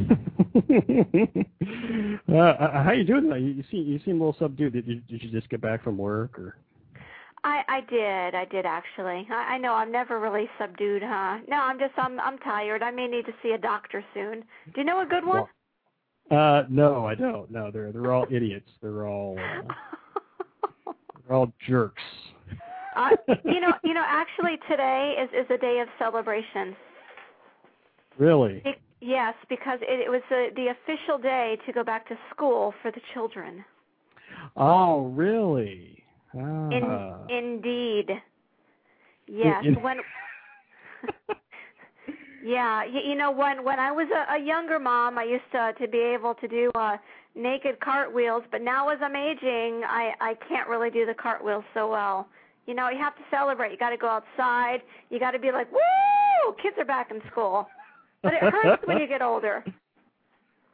uh, 2.28 2.82
how 2.82 2.92
you 2.92 3.04
doing? 3.04 3.28
though? 3.28 3.34
You, 3.34 3.48
you 3.48 3.64
seem 3.70 3.86
you 3.86 4.00
seem 4.04 4.20
a 4.20 4.24
little 4.24 4.36
subdued. 4.38 4.72
Did 4.74 4.86
you, 4.86 5.00
did 5.08 5.22
you 5.22 5.30
just 5.30 5.48
get 5.48 5.60
back 5.60 5.82
from 5.82 5.98
work 5.98 6.38
or? 6.38 6.56
I 7.44 7.62
I 7.68 7.80
did. 7.88 8.34
I 8.34 8.44
did 8.44 8.66
actually. 8.66 9.26
I, 9.30 9.54
I 9.54 9.58
know 9.58 9.74
I'm 9.74 9.92
never 9.92 10.18
really 10.20 10.48
subdued, 10.60 11.02
huh? 11.04 11.38
No, 11.48 11.56
I'm 11.56 11.78
just 11.78 11.92
I'm 11.96 12.20
I'm 12.20 12.38
tired. 12.38 12.82
I 12.82 12.90
may 12.90 13.06
need 13.06 13.26
to 13.26 13.32
see 13.42 13.52
a 13.52 13.58
doctor 13.58 14.04
soon. 14.14 14.44
Do 14.74 14.80
you 14.80 14.84
know 14.84 15.00
a 15.00 15.06
good 15.06 15.24
one? 15.24 15.44
Uh, 16.30 16.64
no, 16.68 17.06
I 17.06 17.14
don't. 17.14 17.50
No, 17.50 17.70
they're 17.70 17.92
they're 17.92 18.12
all 18.12 18.26
idiots. 18.30 18.70
They're 18.82 19.06
all 19.06 19.36
uh, 19.38 19.72
they're 21.26 21.36
all 21.36 21.52
jerks. 21.66 22.02
uh, 22.96 23.10
you 23.44 23.60
know, 23.60 23.72
you 23.84 23.94
know, 23.94 24.04
actually 24.06 24.58
today 24.68 25.16
is 25.20 25.30
is 25.44 25.50
a 25.50 25.58
day 25.58 25.80
of 25.80 25.88
celebration. 25.98 26.76
Really? 28.18 28.60
Be- 28.60 28.76
yes, 29.00 29.34
because 29.48 29.78
it, 29.82 30.00
it 30.00 30.10
was 30.10 30.22
the 30.28 30.48
the 30.54 30.68
official 30.68 31.18
day 31.18 31.58
to 31.66 31.72
go 31.72 31.82
back 31.82 32.06
to 32.08 32.18
school 32.34 32.74
for 32.82 32.90
the 32.90 33.00
children. 33.14 33.64
Oh, 34.56 35.06
really? 35.06 35.99
Ah. 36.36 36.70
In, 36.70 37.36
indeed. 37.36 38.10
Yes, 39.26 39.64
in- 39.64 39.82
when 39.82 39.98
Yeah, 42.42 42.84
you, 42.84 43.00
you 43.00 43.14
know 43.16 43.30
when 43.30 43.64
when 43.64 43.78
I 43.78 43.92
was 43.92 44.08
a, 44.10 44.36
a 44.36 44.38
younger 44.38 44.78
mom, 44.78 45.18
I 45.18 45.24
used 45.24 45.44
to 45.52 45.72
to 45.78 45.88
be 45.88 45.98
able 45.98 46.34
to 46.34 46.48
do 46.48 46.70
uh 46.74 46.96
naked 47.34 47.80
cartwheels, 47.80 48.42
but 48.50 48.62
now 48.62 48.88
as 48.88 48.98
I'm 49.02 49.16
aging, 49.16 49.82
I 49.84 50.12
I 50.20 50.34
can't 50.48 50.68
really 50.68 50.90
do 50.90 51.04
the 51.04 51.14
cartwheels 51.14 51.64
so 51.74 51.90
well. 51.90 52.28
You 52.66 52.74
know, 52.74 52.88
you 52.88 52.98
have 52.98 53.14
to 53.16 53.22
celebrate. 53.30 53.72
You 53.72 53.78
got 53.78 53.90
to 53.90 53.96
go 53.96 54.08
outside. 54.08 54.80
You 55.10 55.18
got 55.18 55.32
to 55.32 55.38
be 55.38 55.50
like, 55.52 55.70
"Woo! 55.72 56.54
Kids 56.62 56.76
are 56.78 56.84
back 56.84 57.10
in 57.10 57.20
school." 57.30 57.68
But 58.22 58.34
it 58.34 58.40
hurts 58.42 58.82
when 58.86 58.98
you 58.98 59.06
get 59.06 59.22
older. 59.22 59.64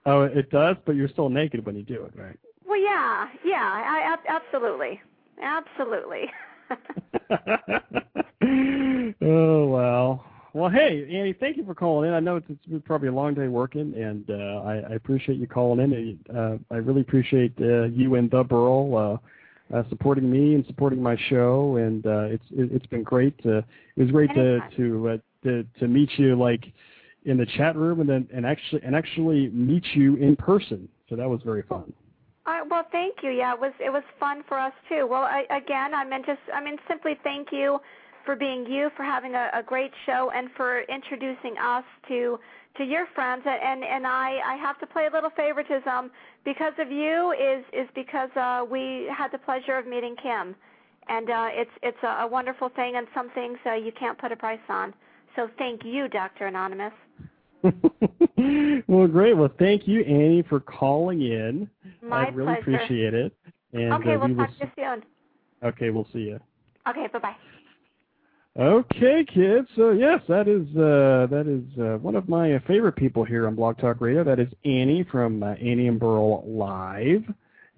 oh, 0.07 0.23
it 0.23 0.51
does, 0.51 0.77
but 0.85 0.97
you're 0.97 1.09
still 1.09 1.29
naked 1.29 1.65
when 1.65 1.77
you 1.77 1.83
do 1.83 2.05
it, 2.05 2.13
right? 2.17 2.39
Well, 2.67 2.81
yeah, 2.81 3.29
yeah, 3.45 3.63
I, 3.63 4.17
I 4.17 4.37
absolutely, 4.37 5.01
absolutely. 5.43 6.31
oh 9.23 9.67
well. 9.67 10.25
Well, 10.53 10.71
hey, 10.71 11.07
Annie, 11.15 11.35
thank 11.39 11.59
you 11.59 11.67
for 11.67 11.75
calling 11.75 12.09
in. 12.09 12.15
I 12.15 12.21
know 12.21 12.37
it's, 12.37 12.47
it's 12.49 12.65
been 12.65 12.81
probably 12.81 13.09
a 13.09 13.13
long 13.13 13.35
day 13.35 13.47
working, 13.47 13.93
and 13.95 14.25
uh, 14.31 14.63
I, 14.65 14.77
I 14.91 14.95
appreciate 14.95 15.39
you 15.39 15.47
calling 15.47 15.81
in. 15.81 16.19
Uh, 16.35 16.57
I 16.73 16.79
really 16.79 17.03
appreciate 17.03 17.53
uh, 17.61 17.85
you 17.85 18.15
and 18.15 18.31
the 18.31 18.43
Burl 18.43 18.97
uh, 18.97 19.77
uh, 19.77 19.83
supporting 19.91 20.31
me 20.31 20.55
and 20.55 20.65
supporting 20.67 21.03
my 21.03 21.15
show, 21.29 21.77
and 21.77 22.07
uh, 22.07 22.25
it's 22.25 22.45
it, 22.53 22.73
it's 22.73 22.87
been 22.87 23.03
great. 23.03 23.35
Uh, 23.45 23.59
it 23.59 24.03
was 24.03 24.11
great 24.11 24.33
to 24.35 24.41
Anytime. 24.41 24.71
to, 24.77 25.09
uh, 25.09 25.17
to 25.45 25.67
to 25.79 25.89
meet 25.89 26.09
you 26.17 26.37
like 26.37 26.65
in 27.27 27.37
the 27.37 27.45
chat 27.45 27.77
room, 27.77 28.01
and 28.01 28.09
then 28.09 28.27
and 28.33 28.47
actually 28.47 28.81
and 28.83 28.97
actually 28.97 29.49
meet 29.49 29.85
you 29.93 30.17
in 30.17 30.37
person. 30.37 30.89
So 31.11 31.17
that 31.17 31.29
was 31.29 31.43
very 31.45 31.63
fun. 31.63 31.93
Uh, 32.47 32.61
well, 32.71 32.85
thank 32.93 33.17
you. 33.23 33.31
Yeah, 33.31 33.55
it 33.55 33.61
was 33.61 33.73
it 33.81 33.91
was 33.91 34.05
fun 34.21 34.45
for 34.47 34.59
us 34.59 34.73
too. 34.89 35.07
Well, 35.09 35.23
I, 35.25 35.45
again, 35.51 35.95
I 35.95 36.05
mean 36.05 36.23
just 36.25 36.41
I 36.55 36.63
mean 36.63 36.77
simply 36.89 37.19
thank 37.25 37.49
you 37.51 37.79
for 38.25 38.37
being 38.37 38.67
you, 38.67 38.91
for 38.97 39.03
having 39.05 39.35
a, 39.35 39.51
a 39.55 39.63
great 39.63 39.91
show, 40.07 40.31
and 40.35 40.49
for 40.57 40.83
introducing 40.83 41.57
us 41.59 41.85
to 42.09 42.39
to 42.79 42.85
your 42.85 43.07
friends. 43.15 43.43
And 43.47 43.83
and, 43.83 44.07
I 44.07 44.39
I 44.47 44.57
have 44.57 44.79
to 44.81 44.87
play 44.87 45.07
a 45.07 45.11
little 45.13 45.31
favoritism 45.31 46.11
because 46.45 46.75
of 46.79 46.91
you 46.91 47.33
is 47.33 47.65
is 47.73 47.89
because 47.95 48.31
uh, 48.37 48.65
we 48.71 49.11
had 49.17 49.33
the 49.33 49.39
pleasure 49.39 49.77
of 49.77 49.87
meeting 49.87 50.15
Kim, 50.23 50.55
and 51.09 51.29
uh, 51.29 51.49
it's 51.51 51.71
it's 51.83 52.03
a, 52.05 52.25
a 52.25 52.27
wonderful 52.29 52.69
thing, 52.69 52.95
and 52.97 53.09
some 53.13 53.29
things 53.31 53.59
uh, 53.67 53.75
you 53.75 53.91
can't 53.99 54.19
put 54.19 54.31
a 54.31 54.37
price 54.37 54.67
on. 54.69 54.95
So 55.35 55.49
thank 55.59 55.85
you, 55.85 56.09
Dr. 56.09 56.47
Anonymous. 56.47 56.93
well, 58.89 59.07
great. 59.07 59.37
Well, 59.37 59.51
thank 59.59 59.87
you, 59.87 60.03
Annie, 60.03 60.45
for 60.49 60.61
calling 60.61 61.23
in. 61.23 61.69
My 62.03 62.27
I 62.27 62.29
really 62.31 62.55
pleasure. 62.63 62.77
appreciate 62.77 63.15
it. 63.15 63.37
And 63.73 63.93
okay, 63.95 64.15
uh, 64.15 64.19
we'll 64.19 64.29
we 64.29 64.35
will 64.35 64.47
talk 64.47 64.59
to 64.59 64.65
you 64.65 64.71
soon. 64.77 65.03
Okay, 65.69 65.91
we'll 65.91 66.09
see 66.13 66.21
you. 66.21 66.41
Okay, 66.89 67.07
bye 67.13 67.19
bye. 67.19 67.37
Okay, 68.59 69.25
kids. 69.33 69.69
So 69.77 69.91
yes, 69.91 70.23
that 70.29 70.49
is 70.49 70.67
uh, 70.77 71.27
that 71.31 71.47
is 71.47 71.79
uh, 71.79 71.99
one 71.99 72.15
of 72.15 72.29
my 72.29 72.59
favorite 72.67 72.97
people 72.97 73.23
here 73.25 73.47
on 73.47 73.55
Blog 73.55 73.77
Talk 73.79 74.01
Radio. 74.01 74.25
That 74.25 74.41
is 74.41 74.49
Annie 74.65 75.05
from 75.11 75.43
uh, 75.43 75.53
Annie 75.55 75.89
and 75.89 76.01
Burl 76.01 76.43
Live, 76.47 77.25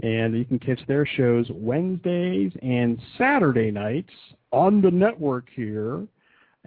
and 0.03 0.39
you 0.39 0.45
can 0.45 0.61
catch 0.61 0.81
their 0.87 1.05
shows 1.05 1.47
Wednesdays 1.51 2.53
and 2.63 3.01
Saturday 3.17 3.73
nights 3.73 4.13
on 4.53 4.81
the 4.81 4.91
network 4.91 5.47
here 5.55 6.07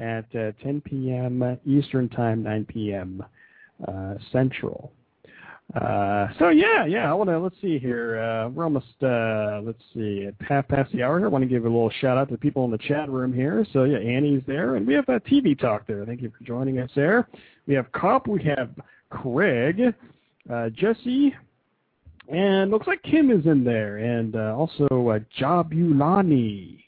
at 0.01 0.25
uh, 0.35 0.51
10 0.63 0.81
p.m. 0.81 1.57
Eastern 1.65 2.09
Time, 2.09 2.43
9 2.43 2.65
p.m. 2.65 3.23
Uh, 3.87 4.15
Central. 4.31 4.91
Uh, 5.75 6.27
so 6.37 6.49
yeah, 6.49 6.85
yeah. 6.85 7.09
I 7.09 7.13
want 7.13 7.29
to 7.29 7.39
let's 7.39 7.55
see 7.61 7.79
here. 7.79 8.19
Uh, 8.19 8.49
we're 8.49 8.65
almost 8.65 8.87
uh, 9.01 9.61
let's 9.63 9.81
see 9.93 10.27
at 10.27 10.33
half 10.45 10.67
past 10.67 10.91
the 10.91 11.01
hour 11.01 11.17
here. 11.17 11.27
I 11.27 11.29
want 11.29 11.43
to 11.43 11.47
give 11.47 11.63
a 11.63 11.69
little 11.69 11.91
shout 12.01 12.17
out 12.17 12.27
to 12.27 12.33
the 12.33 12.39
people 12.39 12.65
in 12.65 12.71
the 12.71 12.77
chat 12.77 13.09
room 13.09 13.31
here. 13.31 13.65
So 13.71 13.85
yeah, 13.85 13.99
Annie's 13.99 14.43
there, 14.45 14.75
and 14.75 14.85
we 14.85 14.93
have 14.95 15.07
a 15.07 15.21
TV 15.21 15.57
talk 15.57 15.87
there. 15.87 16.05
Thank 16.05 16.21
you 16.21 16.31
for 16.37 16.43
joining 16.43 16.79
us 16.79 16.89
there. 16.93 17.29
We 17.67 17.73
have 17.75 17.89
Cop, 17.93 18.27
we 18.27 18.43
have 18.43 18.71
Craig, 19.11 19.93
uh, 20.51 20.69
Jesse, 20.71 21.33
and 22.27 22.69
looks 22.69 22.87
like 22.87 23.01
Kim 23.03 23.31
is 23.31 23.45
in 23.45 23.63
there, 23.63 23.97
and 23.97 24.35
also 24.35 24.85
uh, 24.87 25.19
Jabulani. 25.39 26.83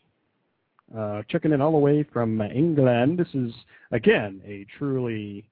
Uh, 0.97 1.23
checking 1.29 1.51
in 1.53 1.61
all 1.61 1.71
the 1.71 1.77
way 1.77 2.03
from 2.13 2.39
uh, 2.39 2.45
England. 2.45 3.17
This 3.17 3.27
is 3.33 3.51
again 3.91 4.41
a 4.45 4.65
truly 4.77 5.43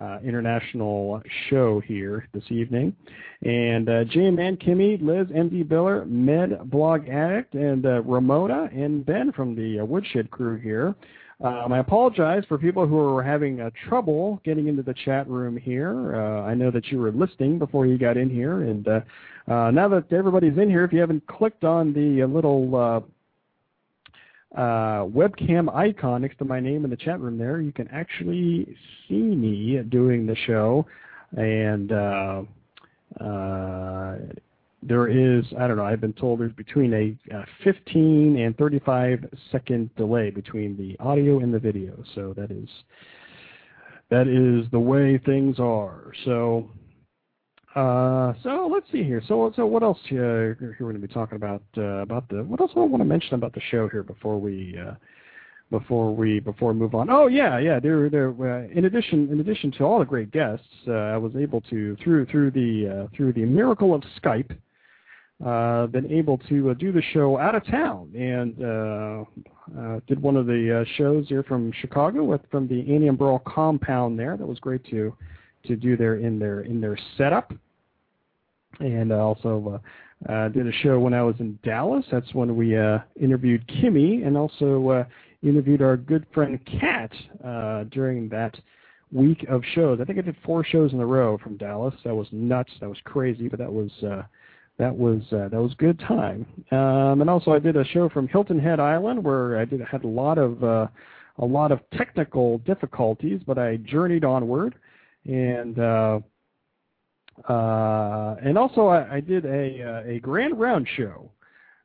uh, 0.00 0.18
international 0.24 1.22
show 1.48 1.80
here 1.80 2.28
this 2.32 2.44
evening. 2.48 2.94
And 3.42 3.88
uh, 3.88 4.04
Jim 4.04 4.38
and 4.38 4.58
Kimmy, 4.58 5.00
Liz, 5.02 5.26
MD 5.28 5.64
Biller, 5.64 6.08
Med 6.08 6.70
Blog 6.70 7.08
Addict, 7.08 7.54
and 7.54 7.84
uh, 7.84 8.02
Ramona 8.02 8.70
and 8.72 9.04
Ben 9.04 9.32
from 9.32 9.54
the 9.54 9.80
uh, 9.80 9.84
Woodshed 9.84 10.30
crew 10.30 10.56
here. 10.58 10.94
Um, 11.42 11.72
I 11.72 11.78
apologize 11.78 12.44
for 12.48 12.58
people 12.58 12.86
who 12.86 12.98
are 13.16 13.22
having 13.22 13.60
uh, 13.60 13.70
trouble 13.88 14.40
getting 14.44 14.68
into 14.68 14.82
the 14.82 14.94
chat 15.04 15.26
room 15.28 15.56
here. 15.56 16.14
Uh, 16.14 16.42
I 16.42 16.54
know 16.54 16.70
that 16.70 16.88
you 16.88 16.98
were 16.98 17.12
listening 17.12 17.58
before 17.58 17.86
you 17.86 17.96
got 17.96 18.18
in 18.18 18.28
here, 18.28 18.62
and 18.62 18.86
uh, 18.86 19.00
uh, 19.48 19.70
now 19.70 19.88
that 19.88 20.12
everybody's 20.12 20.58
in 20.58 20.68
here, 20.68 20.84
if 20.84 20.92
you 20.92 21.00
haven't 21.00 21.26
clicked 21.26 21.64
on 21.64 21.94
the 21.94 22.22
uh, 22.22 22.26
little 22.26 23.04
uh, 24.56 25.04
webcam 25.04 25.74
icon 25.74 26.22
next 26.22 26.38
to 26.38 26.44
my 26.44 26.60
name 26.60 26.84
in 26.84 26.90
the 26.90 26.96
chat 26.96 27.20
room 27.20 27.38
there, 27.38 27.60
you 27.60 27.72
can 27.72 27.88
actually 27.88 28.76
see 29.08 29.14
me 29.14 29.78
doing 29.88 30.26
the 30.26 30.36
show, 30.46 30.86
and 31.36 31.92
uh, 31.92 32.42
uh, 33.22 34.16
there 34.82 35.08
is, 35.08 35.44
I 35.58 35.66
don't 35.66 35.76
know, 35.76 35.84
I've 35.84 36.00
been 36.00 36.14
told 36.14 36.40
there's 36.40 36.52
between 36.52 36.94
a 36.94 37.36
uh, 37.36 37.44
15 37.64 38.38
and 38.38 38.56
35 38.56 39.26
second 39.52 39.94
delay 39.96 40.30
between 40.30 40.76
the 40.76 40.96
audio 41.04 41.40
and 41.40 41.52
the 41.52 41.58
video. 41.58 42.02
So 42.14 42.34
that 42.36 42.50
is 42.50 42.68
that 44.10 44.26
is 44.26 44.68
the 44.72 44.80
way 44.80 45.18
things 45.18 45.60
are. 45.60 46.12
So 46.24 46.68
uh, 47.74 48.32
so 48.42 48.68
let's 48.72 48.86
see 48.90 49.02
here. 49.02 49.22
So 49.28 49.52
so 49.56 49.66
what 49.66 49.82
else 49.82 49.98
uh, 50.06 50.08
here 50.08 50.76
we're 50.80 50.92
going 50.92 51.00
to 51.00 51.06
be 51.06 51.12
talking 51.12 51.36
about 51.36 51.62
uh, 51.76 52.02
about 52.02 52.28
the 52.28 52.42
what 52.44 52.60
else 52.60 52.72
do 52.74 52.80
I 52.80 52.84
want 52.84 53.00
to 53.00 53.06
mention 53.06 53.34
about 53.34 53.54
the 53.54 53.60
show 53.70 53.88
here 53.88 54.02
before 54.02 54.40
we 54.40 54.76
uh, 54.78 54.94
before 55.70 56.14
we 56.14 56.40
before 56.40 56.72
we 56.72 56.78
move 56.78 56.94
on. 56.94 57.10
Oh 57.10 57.26
yeah, 57.28 57.58
yeah. 57.58 57.78
There 57.80 58.08
there. 58.10 58.30
Uh, 58.30 58.68
in 58.68 58.86
addition 58.86 59.30
in 59.30 59.40
addition 59.40 59.70
to 59.72 59.84
all 59.84 59.98
the 59.98 60.04
great 60.04 60.30
guests, 60.32 60.66
uh, 60.88 60.92
I 60.92 61.16
was 61.16 61.32
able 61.36 61.60
to 61.62 61.96
through 62.02 62.26
through 62.26 62.50
the 62.50 63.06
uh, 63.06 63.16
through 63.16 63.32
the 63.34 63.44
miracle 63.44 63.94
of 63.94 64.02
Skype 64.22 64.56
uh, 65.44 65.86
been 65.86 66.10
able 66.10 66.38
to 66.48 66.70
uh, 66.70 66.74
do 66.74 66.92
the 66.92 67.02
show 67.12 67.38
out 67.38 67.54
of 67.54 67.64
town 67.66 68.12
and 68.14 68.62
uh, 68.62 69.24
uh, 69.78 70.00
did 70.06 70.20
one 70.20 70.36
of 70.36 70.46
the 70.46 70.80
uh, 70.80 70.84
shows 70.96 71.28
here 71.28 71.42
from 71.42 71.72
Chicago 71.80 72.24
with 72.24 72.42
from 72.50 72.68
the 72.68 72.80
Annie 72.94 73.08
and 73.08 73.18
Burl 73.18 73.40
compound 73.46 74.18
there. 74.18 74.36
That 74.36 74.46
was 74.46 74.58
great 74.58 74.84
to 74.90 75.14
to 75.66 75.76
do 75.76 75.96
there 75.96 76.16
in 76.16 76.38
their 76.38 76.60
in 76.60 76.80
their 76.80 76.98
setup. 77.16 77.52
And 78.78 79.12
I 79.12 79.18
also 79.18 79.80
uh, 80.28 80.32
uh, 80.32 80.48
did 80.48 80.66
a 80.66 80.72
show 80.72 80.98
when 80.98 81.12
I 81.12 81.22
was 81.22 81.34
in 81.38 81.58
Dallas. 81.62 82.04
That's 82.10 82.32
when 82.34 82.56
we 82.56 82.76
uh, 82.76 82.98
interviewed 83.20 83.66
Kimmy 83.68 84.26
and 84.26 84.36
also 84.36 84.88
uh, 84.88 85.04
interviewed 85.42 85.82
our 85.82 85.96
good 85.96 86.26
friend 86.32 86.58
Kat 86.80 87.12
during 87.90 88.28
that 88.30 88.56
week 89.12 89.44
of 89.48 89.62
shows. 89.74 89.98
I 90.00 90.04
think 90.04 90.18
I 90.18 90.22
did 90.22 90.36
four 90.44 90.64
shows 90.64 90.92
in 90.92 91.00
a 91.00 91.06
row 91.06 91.38
from 91.38 91.56
Dallas. 91.56 91.94
That 92.04 92.14
was 92.14 92.28
nuts. 92.32 92.70
That 92.80 92.88
was 92.88 92.98
crazy, 93.04 93.48
but 93.48 93.58
that 93.58 93.72
was 93.72 93.90
uh, 94.02 94.22
that 94.78 94.96
was 94.96 95.22
uh, 95.32 95.48
that 95.48 95.60
was 95.60 95.74
good 95.78 95.98
time. 96.00 96.46
Um, 96.70 97.20
and 97.20 97.28
also 97.28 97.52
I 97.52 97.58
did 97.58 97.76
a 97.76 97.84
show 97.84 98.08
from 98.08 98.28
Hilton 98.28 98.58
Head 98.58 98.80
Island 98.80 99.22
where 99.22 99.58
I 99.58 99.64
did 99.64 99.80
had 99.80 100.04
a 100.04 100.08
lot 100.08 100.38
of 100.38 100.62
uh, 100.62 100.86
a 101.38 101.44
lot 101.44 101.72
of 101.72 101.80
technical 101.96 102.58
difficulties, 102.58 103.40
but 103.46 103.58
I 103.58 103.76
journeyed 103.76 104.24
onward, 104.24 104.74
and 105.26 105.78
uh, 105.78 106.20
uh, 107.48 108.36
and 108.42 108.58
also 108.58 108.88
I, 108.88 109.16
I 109.16 109.20
did 109.20 109.44
a 109.44 109.82
uh, 109.82 110.10
a 110.10 110.20
grand 110.20 110.58
round 110.58 110.88
show. 110.96 111.30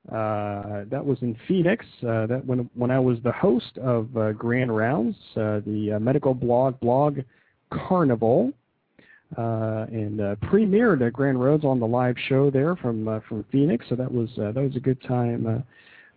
That 0.10 1.04
was 1.04 1.18
in 1.22 1.36
Phoenix. 1.48 1.86
That 2.02 2.42
when 2.46 2.70
when 2.76 2.92
I 2.92 3.00
was 3.00 3.18
the 3.24 3.32
host 3.32 3.78
of 3.78 4.10
Grand 4.38 4.76
Rounds, 4.76 5.16
the 5.36 5.98
medical 6.00 6.34
blog 6.34 6.80
blog 6.80 7.20
Carnival 7.72 8.54
uh, 9.38 9.86
and 9.92 10.22
uh, 10.22 10.36
premiered 10.36 11.06
at 11.06 11.14
Grand 11.14 11.42
Rounds 11.42 11.66
on 11.66 11.80
the 11.80 11.88
live 11.88 12.16
show 12.30 12.50
there 12.50 12.76
from 12.76 13.08
uh, 13.08 13.20
from 13.28 13.44
Phoenix. 13.52 13.86
So 13.90 13.96
that 13.96 14.12
was 14.12 14.30
that 14.38 14.56
was 14.56 14.76
a 14.76 14.80
good 14.80 15.02
time. 15.04 15.64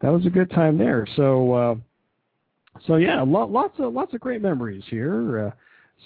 That 0.00 0.10
was 0.10 0.26
a 0.26 0.30
good 0.30 0.50
time 0.50 0.78
there. 0.78 1.06
So 1.16 1.80
so 2.86 2.96
yeah, 2.96 3.22
lo- 3.22 3.46
lots 3.46 3.78
of 3.80 3.92
lots 3.92 4.14
of 4.14 4.20
great 4.20 4.42
memories 4.42 4.84
here. 4.88 5.54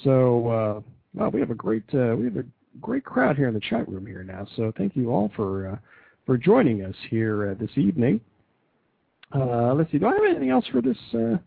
So 0.05 0.85
well, 1.15 1.31
we 1.31 1.41
have 1.41 1.51
a 1.51 1.55
great 1.55 1.85
uh, 1.95 2.15
we 2.17 2.25
have 2.25 2.37
a 2.37 2.45
great 2.81 3.05
crowd 3.05 3.37
here 3.37 3.49
in 3.49 3.55
the 3.55 3.61
chat 3.61 3.89
room 3.89 4.07
here 4.07 4.23
now. 4.23 4.47
So 4.57 4.73
thank 4.77 4.97
you 4.97 5.11
all 5.11 5.31
for 5.37 5.69
uh, 5.69 5.77
for 6.27 6.37
joining 6.37 6.85
us 6.85 6.95
here 7.11 7.51
uh, 7.51 7.55
this 7.61 7.71
evening. 7.77 8.21
Uh, 9.35 9.75
let's 9.75 9.91
see. 9.91 9.99
Do 9.99 10.07
I 10.07 10.15
have 10.15 10.25
anything 10.25 10.51
else 10.51 10.67
for 10.71 10.83
this? 10.83 10.99
Uh, 11.15 11.39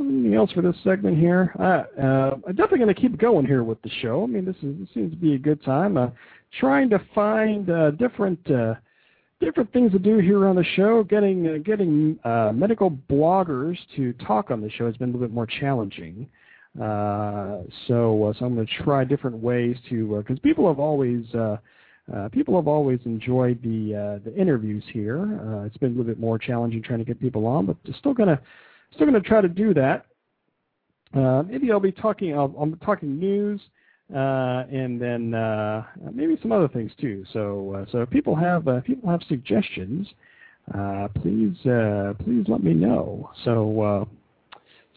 Anything 0.00 0.34
else 0.36 0.52
for 0.52 0.62
this 0.62 0.76
segment 0.84 1.18
here? 1.18 1.50
I'm 1.58 2.54
definitely 2.54 2.78
going 2.78 2.94
to 2.94 3.00
keep 3.00 3.18
going 3.18 3.44
here 3.44 3.64
with 3.64 3.82
the 3.82 3.90
show. 4.00 4.22
I 4.22 4.26
mean, 4.28 4.44
this, 4.44 4.54
is, 4.62 4.78
this 4.78 4.88
seems 4.94 5.10
to 5.10 5.16
be 5.16 5.34
a 5.34 5.38
good 5.38 5.60
time. 5.64 6.12
Trying 6.60 6.88
to 6.90 7.00
find 7.16 7.66
different 7.98 8.38
different 9.40 9.72
things 9.72 9.92
to 9.92 9.98
do 9.98 10.18
here 10.18 10.46
on 10.46 10.56
the 10.56 10.64
show. 10.76 11.04
Getting 11.04 11.46
uh, 11.46 11.58
getting 11.64 12.18
uh, 12.24 12.52
medical 12.54 12.90
bloggers 12.90 13.76
to 13.96 14.12
talk 14.14 14.50
on 14.50 14.60
the 14.60 14.70
show 14.70 14.86
has 14.86 14.96
been 14.96 15.10
a 15.10 15.12
little 15.12 15.26
bit 15.26 15.34
more 15.34 15.46
challenging. 15.46 16.28
Uh, 16.80 17.62
so 17.86 18.24
uh, 18.24 18.32
so 18.38 18.44
I'm 18.46 18.54
going 18.54 18.66
to 18.66 18.82
try 18.84 19.04
different 19.04 19.36
ways 19.38 19.76
to 19.88 20.18
because 20.18 20.38
uh, 20.38 20.42
people 20.42 20.68
have 20.68 20.78
always. 20.78 21.26
Uh, 21.34 21.56
people 22.32 22.56
have 22.56 22.66
always 22.66 23.00
enjoyed 23.04 23.62
the 23.62 24.20
the 24.24 24.34
interviews 24.34 24.82
here. 24.92 25.24
It's 25.66 25.76
been 25.76 25.88
a 25.88 25.96
little 25.98 26.04
bit 26.04 26.18
more 26.18 26.38
challenging 26.38 26.82
trying 26.82 27.00
to 27.00 27.04
get 27.04 27.20
people 27.20 27.46
on, 27.46 27.66
but 27.66 27.76
still 27.98 28.14
going 28.14 28.30
to 28.30 28.40
Still 28.94 29.10
to 29.12 29.20
try 29.20 29.40
to 29.40 29.48
do 29.48 29.74
that. 29.74 30.06
Maybe 31.14 31.70
I'll 31.70 31.80
be 31.80 31.92
talking. 31.92 32.34
I'll, 32.34 32.48
be 32.48 32.76
talking 32.84 33.18
news, 33.18 33.60
uh, 34.14 34.64
and 34.70 35.00
then 35.00 35.34
uh, 35.34 35.84
maybe 36.12 36.38
some 36.42 36.52
other 36.52 36.68
things 36.68 36.92
too. 37.00 37.24
So, 37.32 37.74
uh, 37.74 37.90
so 37.90 38.02
if 38.02 38.10
people 38.10 38.34
have 38.34 38.68
uh, 38.68 38.80
people 38.80 39.10
have 39.10 39.20
suggestions, 39.28 40.06
please 41.22 41.56
please 42.24 42.44
let 42.48 42.62
me 42.62 42.74
know. 42.74 43.30
So 43.44 44.08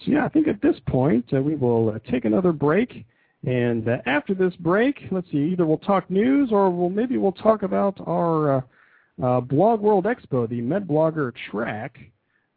yeah, 0.05 0.25
I 0.25 0.29
think 0.29 0.47
at 0.47 0.61
this 0.61 0.75
point 0.87 1.25
uh, 1.33 1.41
we 1.41 1.55
will 1.55 1.89
uh, 1.89 1.99
take 2.11 2.25
another 2.25 2.51
break, 2.51 3.05
and 3.45 3.87
uh, 3.87 3.97
after 4.05 4.33
this 4.33 4.55
break, 4.57 4.99
let's 5.11 5.29
see, 5.31 5.49
either 5.51 5.65
we'll 5.65 5.77
talk 5.77 6.09
news 6.09 6.49
or 6.51 6.69
we'll 6.69 6.89
maybe 6.89 7.17
we'll 7.17 7.31
talk 7.31 7.63
about 7.63 7.99
our 8.07 8.57
uh, 8.57 8.61
uh, 9.23 9.41
Blog 9.41 9.81
World 9.81 10.05
Expo, 10.05 10.47
the 10.47 10.61
MedBlogger 10.61 11.33
track 11.49 11.99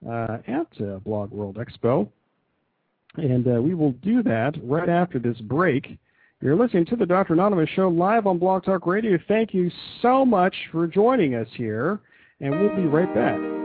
uh, 0.08 0.38
at 0.46 1.02
Blog 1.04 1.30
World 1.30 1.56
Expo. 1.56 2.08
And 3.16 3.44
we 3.62 3.74
will 3.74 3.92
do 3.92 4.24
that 4.24 4.54
right 4.64 4.88
after 4.88 5.20
this 5.20 5.38
break. 5.42 5.98
You're 6.40 6.56
listening 6.56 6.84
to 6.86 6.96
the 6.96 7.06
Dr. 7.06 7.34
Anonymous 7.34 7.70
Show 7.70 7.88
live 7.88 8.26
on 8.26 8.38
Blog 8.38 8.64
Talk 8.64 8.86
Radio. 8.86 9.18
Thank 9.28 9.54
you 9.54 9.70
so 10.02 10.24
much 10.24 10.54
for 10.72 10.86
joining 10.86 11.36
us 11.36 11.48
here, 11.56 12.00
and 12.40 12.50
we'll 12.50 12.74
be 12.74 12.86
right 12.86 13.14
back. 13.14 13.63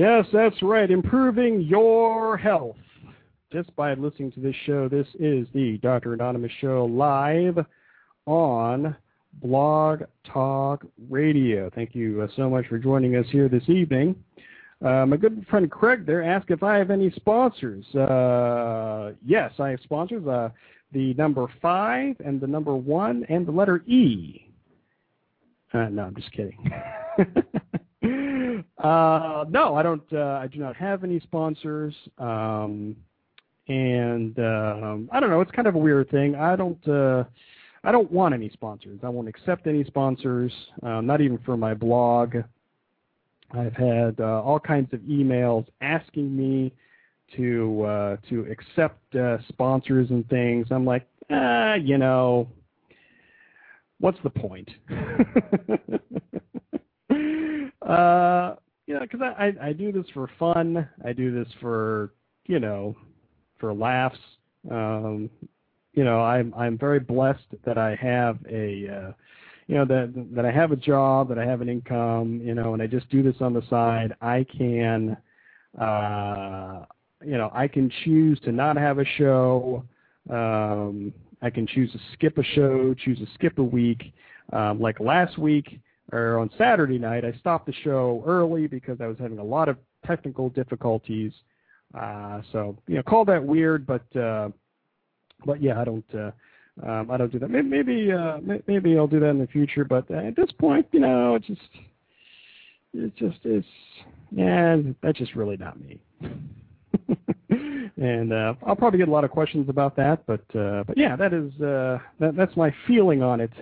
Yes, 0.00 0.24
that's 0.32 0.62
right. 0.62 0.90
Improving 0.90 1.60
your 1.60 2.38
health 2.38 2.78
just 3.52 3.76
by 3.76 3.92
listening 3.92 4.32
to 4.32 4.40
this 4.40 4.56
show. 4.64 4.88
This 4.88 5.06
is 5.18 5.46
the 5.52 5.76
Dr. 5.82 6.14
Anonymous 6.14 6.50
Show 6.62 6.86
live 6.86 7.58
on 8.24 8.96
Blog 9.42 10.04
Talk 10.24 10.86
Radio. 11.10 11.68
Thank 11.74 11.94
you 11.94 12.22
uh, 12.22 12.28
so 12.34 12.48
much 12.48 12.66
for 12.68 12.78
joining 12.78 13.16
us 13.16 13.26
here 13.28 13.50
this 13.50 13.68
evening. 13.68 14.16
Uh, 14.82 15.04
my 15.04 15.18
good 15.18 15.44
friend 15.50 15.70
Craig 15.70 16.06
there 16.06 16.24
asked 16.24 16.48
if 16.48 16.62
I 16.62 16.78
have 16.78 16.90
any 16.90 17.10
sponsors. 17.10 17.84
Uh, 17.94 19.12
yes, 19.22 19.52
I 19.58 19.68
have 19.68 19.80
sponsors. 19.82 20.26
Uh, 20.26 20.48
the 20.92 21.12
number 21.12 21.46
five 21.60 22.16
and 22.24 22.40
the 22.40 22.46
number 22.46 22.74
one 22.74 23.26
and 23.28 23.46
the 23.46 23.52
letter 23.52 23.82
E. 23.86 24.50
Uh, 25.74 25.90
no, 25.90 26.04
I'm 26.04 26.16
just 26.16 26.32
kidding. 26.32 26.72
Uh, 28.78 29.44
no, 29.48 29.74
I 29.74 29.82
don't. 29.82 30.02
Uh, 30.12 30.38
I 30.42 30.46
do 30.46 30.58
not 30.58 30.76
have 30.76 31.04
any 31.04 31.20
sponsors, 31.20 31.94
um, 32.18 32.96
and 33.68 34.38
um, 34.38 35.08
I 35.12 35.20
don't 35.20 35.30
know. 35.30 35.40
It's 35.40 35.50
kind 35.50 35.68
of 35.68 35.74
a 35.74 35.78
weird 35.78 36.10
thing. 36.10 36.34
I 36.34 36.56
don't. 36.56 36.88
Uh, 36.88 37.24
I 37.82 37.92
don't 37.92 38.10
want 38.10 38.34
any 38.34 38.50
sponsors. 38.50 39.00
I 39.02 39.08
won't 39.08 39.28
accept 39.28 39.66
any 39.66 39.84
sponsors. 39.84 40.52
Uh, 40.82 41.00
not 41.00 41.20
even 41.20 41.38
for 41.38 41.56
my 41.56 41.74
blog. 41.74 42.36
I've 43.52 43.74
had 43.74 44.20
uh, 44.20 44.42
all 44.42 44.60
kinds 44.60 44.92
of 44.92 45.00
emails 45.00 45.66
asking 45.80 46.36
me 46.36 46.72
to 47.36 47.82
uh, 47.84 48.16
to 48.28 48.46
accept 48.50 49.14
uh, 49.14 49.38
sponsors 49.48 50.10
and 50.10 50.28
things. 50.28 50.66
I'm 50.70 50.84
like, 50.84 51.06
ah, 51.30 51.74
you 51.74 51.98
know, 51.98 52.48
what's 53.98 54.18
the 54.22 54.30
point? 54.30 54.68
uh, 57.82 58.56
you 58.86 58.94
know, 58.94 59.00
because 59.00 59.20
I, 59.22 59.46
I 59.46 59.68
I 59.68 59.72
do 59.72 59.92
this 59.92 60.06
for 60.12 60.28
fun. 60.38 60.88
I 61.04 61.12
do 61.12 61.32
this 61.32 61.52
for 61.60 62.12
you 62.46 62.58
know, 62.58 62.96
for 63.58 63.72
laughs. 63.72 64.18
Um, 64.70 65.30
you 65.94 66.04
know, 66.04 66.20
I'm 66.20 66.52
I'm 66.56 66.76
very 66.76 67.00
blessed 67.00 67.46
that 67.64 67.78
I 67.78 67.94
have 67.96 68.38
a, 68.50 68.88
uh, 68.88 69.12
you 69.66 69.76
know, 69.76 69.84
that 69.84 70.26
that 70.34 70.44
I 70.44 70.50
have 70.50 70.72
a 70.72 70.76
job, 70.76 71.28
that 71.28 71.38
I 71.38 71.44
have 71.46 71.60
an 71.60 71.68
income, 71.68 72.40
you 72.42 72.54
know, 72.54 72.74
and 72.74 72.82
I 72.82 72.86
just 72.86 73.08
do 73.10 73.22
this 73.22 73.36
on 73.40 73.54
the 73.54 73.62
side. 73.70 74.14
I 74.20 74.44
can, 74.56 75.16
uh, 75.80 76.84
you 77.24 77.38
know, 77.38 77.50
I 77.54 77.68
can 77.68 77.90
choose 78.04 78.40
to 78.40 78.52
not 78.52 78.76
have 78.76 78.98
a 78.98 79.04
show. 79.04 79.84
Um, 80.28 81.12
I 81.42 81.50
can 81.50 81.66
choose 81.66 81.90
to 81.92 81.98
skip 82.12 82.36
a 82.38 82.44
show, 82.44 82.94
choose 82.94 83.18
to 83.18 83.26
skip 83.34 83.58
a 83.58 83.64
week. 83.64 84.12
Um, 84.52 84.80
like 84.80 84.98
last 84.98 85.38
week 85.38 85.80
or 86.12 86.38
on 86.38 86.50
Saturday 86.58 86.98
night, 86.98 87.24
I 87.24 87.32
stopped 87.38 87.66
the 87.66 87.72
show 87.84 88.22
early 88.26 88.66
because 88.66 89.00
I 89.00 89.06
was 89.06 89.16
having 89.18 89.38
a 89.38 89.44
lot 89.44 89.68
of 89.68 89.76
technical 90.06 90.48
difficulties. 90.48 91.32
Uh, 91.94 92.40
so 92.52 92.76
you 92.86 92.96
know, 92.96 93.02
call 93.02 93.24
that 93.24 93.44
weird, 93.44 93.86
but 93.86 94.16
uh, 94.16 94.50
but 95.44 95.62
yeah, 95.62 95.80
I 95.80 95.84
don't 95.84 96.14
uh, 96.14 96.30
um, 96.86 97.10
I 97.10 97.16
don't 97.16 97.32
do 97.32 97.38
that. 97.38 97.50
Maybe 97.50 97.68
maybe, 97.68 98.12
uh, 98.12 98.38
maybe 98.66 98.96
I'll 98.96 99.06
do 99.06 99.20
that 99.20 99.30
in 99.30 99.38
the 99.38 99.46
future, 99.46 99.84
but 99.84 100.10
at 100.10 100.36
this 100.36 100.50
point, 100.58 100.86
you 100.92 101.00
know, 101.00 101.34
it's 101.34 101.46
just 101.46 101.60
it 102.94 103.16
just 103.16 103.44
is 103.44 103.64
yeah, 104.30 104.76
that's 105.02 105.18
just 105.18 105.34
really 105.34 105.56
not 105.56 105.78
me. 105.80 106.00
and 107.96 108.32
uh, 108.32 108.54
I'll 108.66 108.76
probably 108.76 108.98
get 108.98 109.08
a 109.08 109.12
lot 109.12 109.24
of 109.24 109.30
questions 109.30 109.68
about 109.68 109.96
that, 109.96 110.24
but 110.26 110.44
uh, 110.56 110.84
but 110.86 110.96
yeah, 110.96 111.16
that 111.16 111.32
is 111.32 111.52
uh, 111.60 111.98
that, 112.20 112.36
that's 112.36 112.56
my 112.56 112.72
feeling 112.86 113.22
on 113.22 113.40
it 113.40 113.52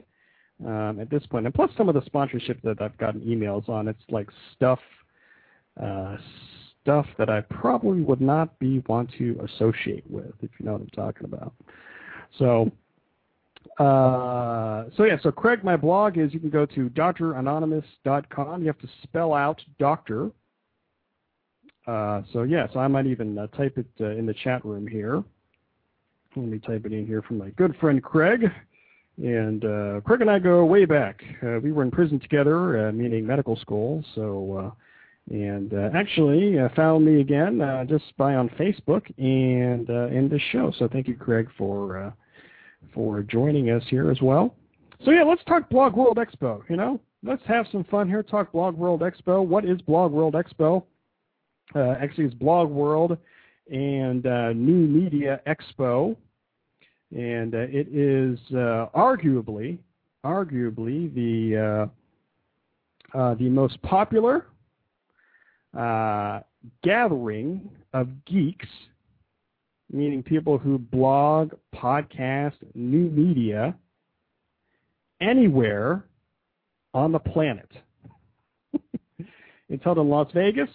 um, 0.66 0.98
at 1.00 1.10
this 1.10 1.24
point. 1.26 1.46
And 1.46 1.54
plus, 1.54 1.70
some 1.76 1.88
of 1.88 1.94
the 1.94 2.04
sponsorship 2.06 2.60
that 2.62 2.80
I've 2.80 2.96
gotten 2.98 3.20
emails 3.20 3.68
on, 3.68 3.88
it's 3.88 4.02
like 4.10 4.28
stuff 4.54 4.80
uh, 5.80 6.16
stuff 6.82 7.06
that 7.18 7.28
I 7.28 7.42
probably 7.42 8.02
would 8.02 8.20
not 8.20 8.58
be 8.58 8.82
want 8.88 9.12
to 9.18 9.38
associate 9.44 10.04
with, 10.08 10.32
if 10.42 10.50
you 10.58 10.66
know 10.66 10.72
what 10.72 10.82
I'm 10.82 10.88
talking 10.88 11.24
about. 11.24 11.52
So. 12.38 12.70
Uh, 13.78 14.86
so 14.96 15.04
yeah, 15.04 15.16
so 15.22 15.30
Craig, 15.30 15.62
my 15.62 15.76
blog 15.76 16.18
is 16.18 16.34
you 16.34 16.40
can 16.40 16.50
go 16.50 16.66
to 16.66 16.88
dranonymous.com. 16.90 18.60
You 18.60 18.66
have 18.66 18.78
to 18.78 18.88
spell 19.04 19.34
out 19.34 19.60
doctor 19.78 20.32
uh, 21.88 22.20
so 22.34 22.42
yes, 22.42 22.68
I 22.76 22.86
might 22.86 23.06
even 23.06 23.38
uh, 23.38 23.46
type 23.48 23.78
it 23.78 23.88
uh, 23.98 24.10
in 24.10 24.26
the 24.26 24.34
chat 24.34 24.62
room 24.64 24.86
here. 24.86 25.24
Let 26.36 26.46
me 26.46 26.58
type 26.58 26.84
it 26.84 26.92
in 26.92 27.06
here 27.06 27.22
from 27.22 27.38
my 27.38 27.48
good 27.50 27.74
friend 27.76 28.02
Craig. 28.02 28.42
And 29.18 29.64
uh, 29.64 30.00
Craig 30.04 30.20
and 30.20 30.30
I 30.30 30.38
go 30.38 30.64
way 30.64 30.84
back. 30.84 31.22
Uh, 31.42 31.58
we 31.60 31.72
were 31.72 31.82
in 31.82 31.90
prison 31.90 32.20
together, 32.20 32.92
meaning 32.92 33.26
medical 33.26 33.56
school. 33.56 34.04
So, 34.14 34.72
and 35.30 35.72
actually 35.94 36.56
found 36.76 37.04
me 37.04 37.20
again 37.20 37.86
just 37.88 38.16
by 38.16 38.36
on 38.36 38.48
Facebook 38.50 39.02
and 39.18 39.88
in 40.12 40.28
this 40.28 40.42
show. 40.52 40.72
So 40.78 40.88
thank 40.88 41.08
you, 41.08 41.16
Craig, 41.16 41.48
for 41.58 42.14
for 42.94 43.22
joining 43.22 43.70
us 43.70 43.82
here 43.88 44.10
as 44.10 44.22
well. 44.22 44.54
So 45.04 45.10
yeah, 45.10 45.22
let's 45.22 45.42
talk 45.44 45.68
Blog 45.68 45.96
World 45.96 46.16
Expo. 46.16 46.62
You 46.68 46.76
know, 46.76 47.00
let's 47.22 47.42
have 47.46 47.66
some 47.70 47.84
fun 47.84 48.08
here. 48.08 48.22
Talk 48.22 48.52
Blog 48.52 48.76
World 48.76 49.00
Expo. 49.00 49.44
What 49.44 49.64
is 49.64 49.80
Blog 49.82 50.12
World 50.12 50.34
Expo? 50.34 50.84
Uh, 51.74 51.94
actually, 52.00 52.24
it's 52.24 52.34
Blog 52.34 52.70
World 52.70 53.18
and 53.70 54.26
uh, 54.26 54.52
New 54.54 54.86
Media 54.86 55.40
Expo, 55.46 56.16
and 57.16 57.54
uh, 57.54 57.58
it 57.58 57.88
is 57.88 58.38
uh, 58.52 58.86
arguably, 58.94 59.78
arguably 60.24 61.12
the 61.14 61.88
uh, 63.14 63.18
uh, 63.18 63.34
the 63.34 63.48
most 63.48 63.80
popular 63.82 64.46
gathering 66.82 67.70
of 67.94 68.08
geeks, 68.24 68.66
meaning 69.92 70.22
people 70.22 70.58
who 70.58 70.78
blog, 70.78 71.52
podcast, 71.74 72.54
new 72.74 73.08
media 73.10 73.74
anywhere 75.20 76.04
on 76.94 77.12
the 77.12 77.18
planet. 77.18 77.70
it's 79.68 79.84
held 79.84 79.98
in 79.98 80.08
Las 80.08 80.28
Vegas 80.34 80.68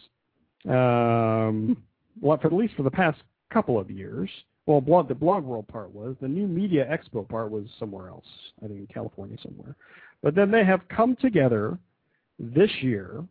um, 0.67 1.77
well, 2.21 2.37
for 2.37 2.47
at 2.47 2.53
least 2.53 2.75
for 2.75 2.83
the 2.83 2.91
past 2.91 3.19
couple 3.51 3.79
of 3.79 3.89
years. 3.89 4.29
Well, 4.65 4.79
blog, 4.79 5.09
the 5.09 5.15
blog 5.15 5.43
world 5.43 5.67
part 5.67 5.93
was 5.93 6.15
the 6.21 6.27
new 6.27 6.47
media 6.47 6.85
expo 6.85 7.27
part 7.27 7.51
was 7.51 7.65
somewhere 7.79 8.07
else. 8.07 8.23
I 8.63 8.67
think 8.67 8.79
in 8.79 8.87
California 8.87 9.35
somewhere. 9.43 9.75
But 10.21 10.35
then 10.35 10.51
they 10.51 10.63
have 10.63 10.87
come 10.87 11.17
together 11.17 11.77
this 12.39 12.71
year, 12.81 13.25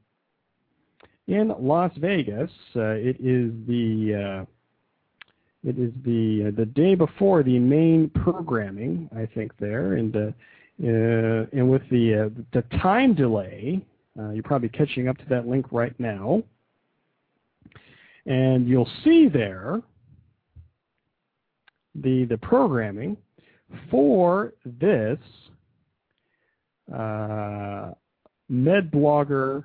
in 1.28 1.54
Las 1.58 1.92
Vegas. 1.98 2.50
Uh, 2.74 2.96
it 2.96 3.16
is 3.20 3.52
the 3.66 4.42
uh, 4.42 4.44
it 5.62 5.78
is 5.78 5.92
the 6.04 6.52
the 6.56 6.66
day 6.66 6.94
before 6.94 7.42
the 7.42 7.58
main 7.58 8.10
programming, 8.10 9.08
I 9.16 9.26
think 9.26 9.52
there, 9.58 9.94
and 9.94 10.14
and 10.78 11.70
with 11.70 11.82
the 11.90 12.32
the 12.52 12.62
time 12.78 13.14
delay, 13.14 13.80
you're 14.16 14.42
probably 14.42 14.70
catching 14.70 15.08
up 15.08 15.16
to 15.18 15.24
that 15.30 15.46
link 15.46 15.66
right 15.70 15.98
now. 15.98 16.42
And 18.26 18.68
you'll 18.68 18.88
see 19.04 19.28
there 19.28 19.82
the, 21.94 22.24
the 22.24 22.38
programming 22.38 23.16
for 23.90 24.54
this 24.64 25.18
uh, 26.92 27.90
MedBlogger 28.50 29.64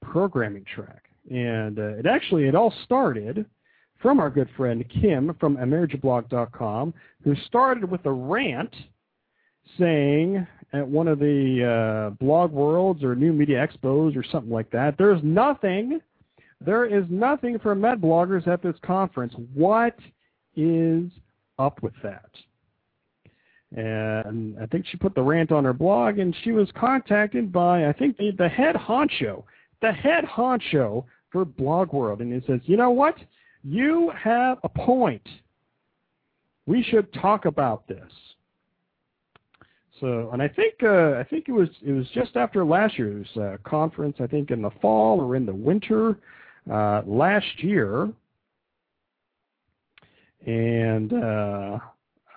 programming 0.00 0.64
track. 0.74 1.04
And 1.30 1.78
uh, 1.78 1.98
it 1.98 2.06
actually, 2.06 2.48
it 2.48 2.54
all 2.54 2.74
started 2.84 3.46
from 4.00 4.18
our 4.18 4.30
good 4.30 4.48
friend 4.56 4.84
Kim 5.00 5.34
from 5.38 5.56
emergeblog.com, 5.56 6.92
who 7.22 7.36
started 7.46 7.88
with 7.88 8.04
a 8.06 8.10
rant 8.10 8.74
saying, 9.78 10.44
at 10.72 10.86
one 10.86 11.06
of 11.06 11.18
the 11.18 12.10
uh, 12.10 12.14
blog 12.22 12.50
worlds 12.50 13.04
or 13.04 13.14
new 13.14 13.32
media 13.32 13.66
expos 13.66 14.16
or 14.16 14.24
something 14.32 14.50
like 14.50 14.70
that. 14.70 14.96
There's 14.98 15.20
nothing. 15.22 16.00
There 16.64 16.84
is 16.84 17.04
nothing 17.08 17.58
for 17.58 17.74
med 17.74 18.00
bloggers 18.00 18.46
at 18.46 18.62
this 18.62 18.76
conference. 18.82 19.34
What 19.54 19.96
is 20.56 21.10
up 21.58 21.82
with 21.82 21.94
that? 22.02 22.30
And 23.74 24.58
I 24.60 24.66
think 24.66 24.86
she 24.86 24.98
put 24.98 25.14
the 25.14 25.22
rant 25.22 25.50
on 25.50 25.64
her 25.64 25.72
blog, 25.72 26.18
and 26.18 26.36
she 26.42 26.52
was 26.52 26.68
contacted 26.78 27.52
by 27.52 27.88
I 27.88 27.92
think 27.92 28.16
the, 28.18 28.32
the 28.36 28.48
head 28.48 28.76
honcho, 28.76 29.44
the 29.80 29.92
head 29.92 30.24
honcho 30.24 31.04
for 31.30 31.44
Blog 31.46 31.92
World, 31.92 32.20
and 32.20 32.32
he 32.32 32.46
says, 32.46 32.60
you 32.64 32.76
know 32.76 32.90
what? 32.90 33.16
You 33.64 34.12
have 34.22 34.58
a 34.62 34.68
point. 34.68 35.26
We 36.66 36.82
should 36.82 37.12
talk 37.14 37.46
about 37.46 37.88
this. 37.88 38.10
So, 40.00 40.30
and 40.32 40.42
I 40.42 40.48
think 40.48 40.74
uh, 40.82 41.12
I 41.12 41.24
think 41.24 41.48
it 41.48 41.52
was 41.52 41.68
it 41.80 41.92
was 41.92 42.06
just 42.12 42.36
after 42.36 42.64
last 42.64 42.98
year's 42.98 43.28
uh, 43.36 43.56
conference. 43.64 44.16
I 44.20 44.26
think 44.26 44.50
in 44.50 44.60
the 44.60 44.70
fall 44.82 45.20
or 45.20 45.36
in 45.36 45.46
the 45.46 45.54
winter 45.54 46.18
last 46.66 47.62
year, 47.62 48.12
and 50.46 51.12
uh, 51.12 51.78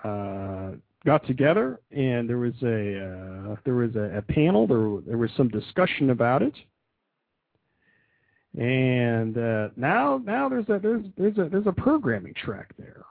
uh, 0.03 0.71
got 1.05 1.25
together, 1.25 1.79
and 1.91 2.29
there 2.29 2.37
was 2.37 2.53
a 2.63 3.51
uh, 3.51 3.55
there 3.63 3.75
was 3.75 3.95
a, 3.95 4.17
a 4.17 4.21
panel. 4.21 4.67
There 4.67 5.01
there 5.07 5.17
was 5.17 5.31
some 5.35 5.49
discussion 5.49 6.11
about 6.11 6.41
it, 6.41 6.53
and 8.57 9.37
uh, 9.37 9.69
now 9.75 10.21
now 10.23 10.49
there's 10.49 10.69
a 10.69 10.79
there's 10.79 11.05
there's 11.17 11.37
a 11.37 11.49
there's 11.49 11.67
a 11.67 11.73
programming 11.73 12.33
track 12.33 12.73
there. 12.77 13.03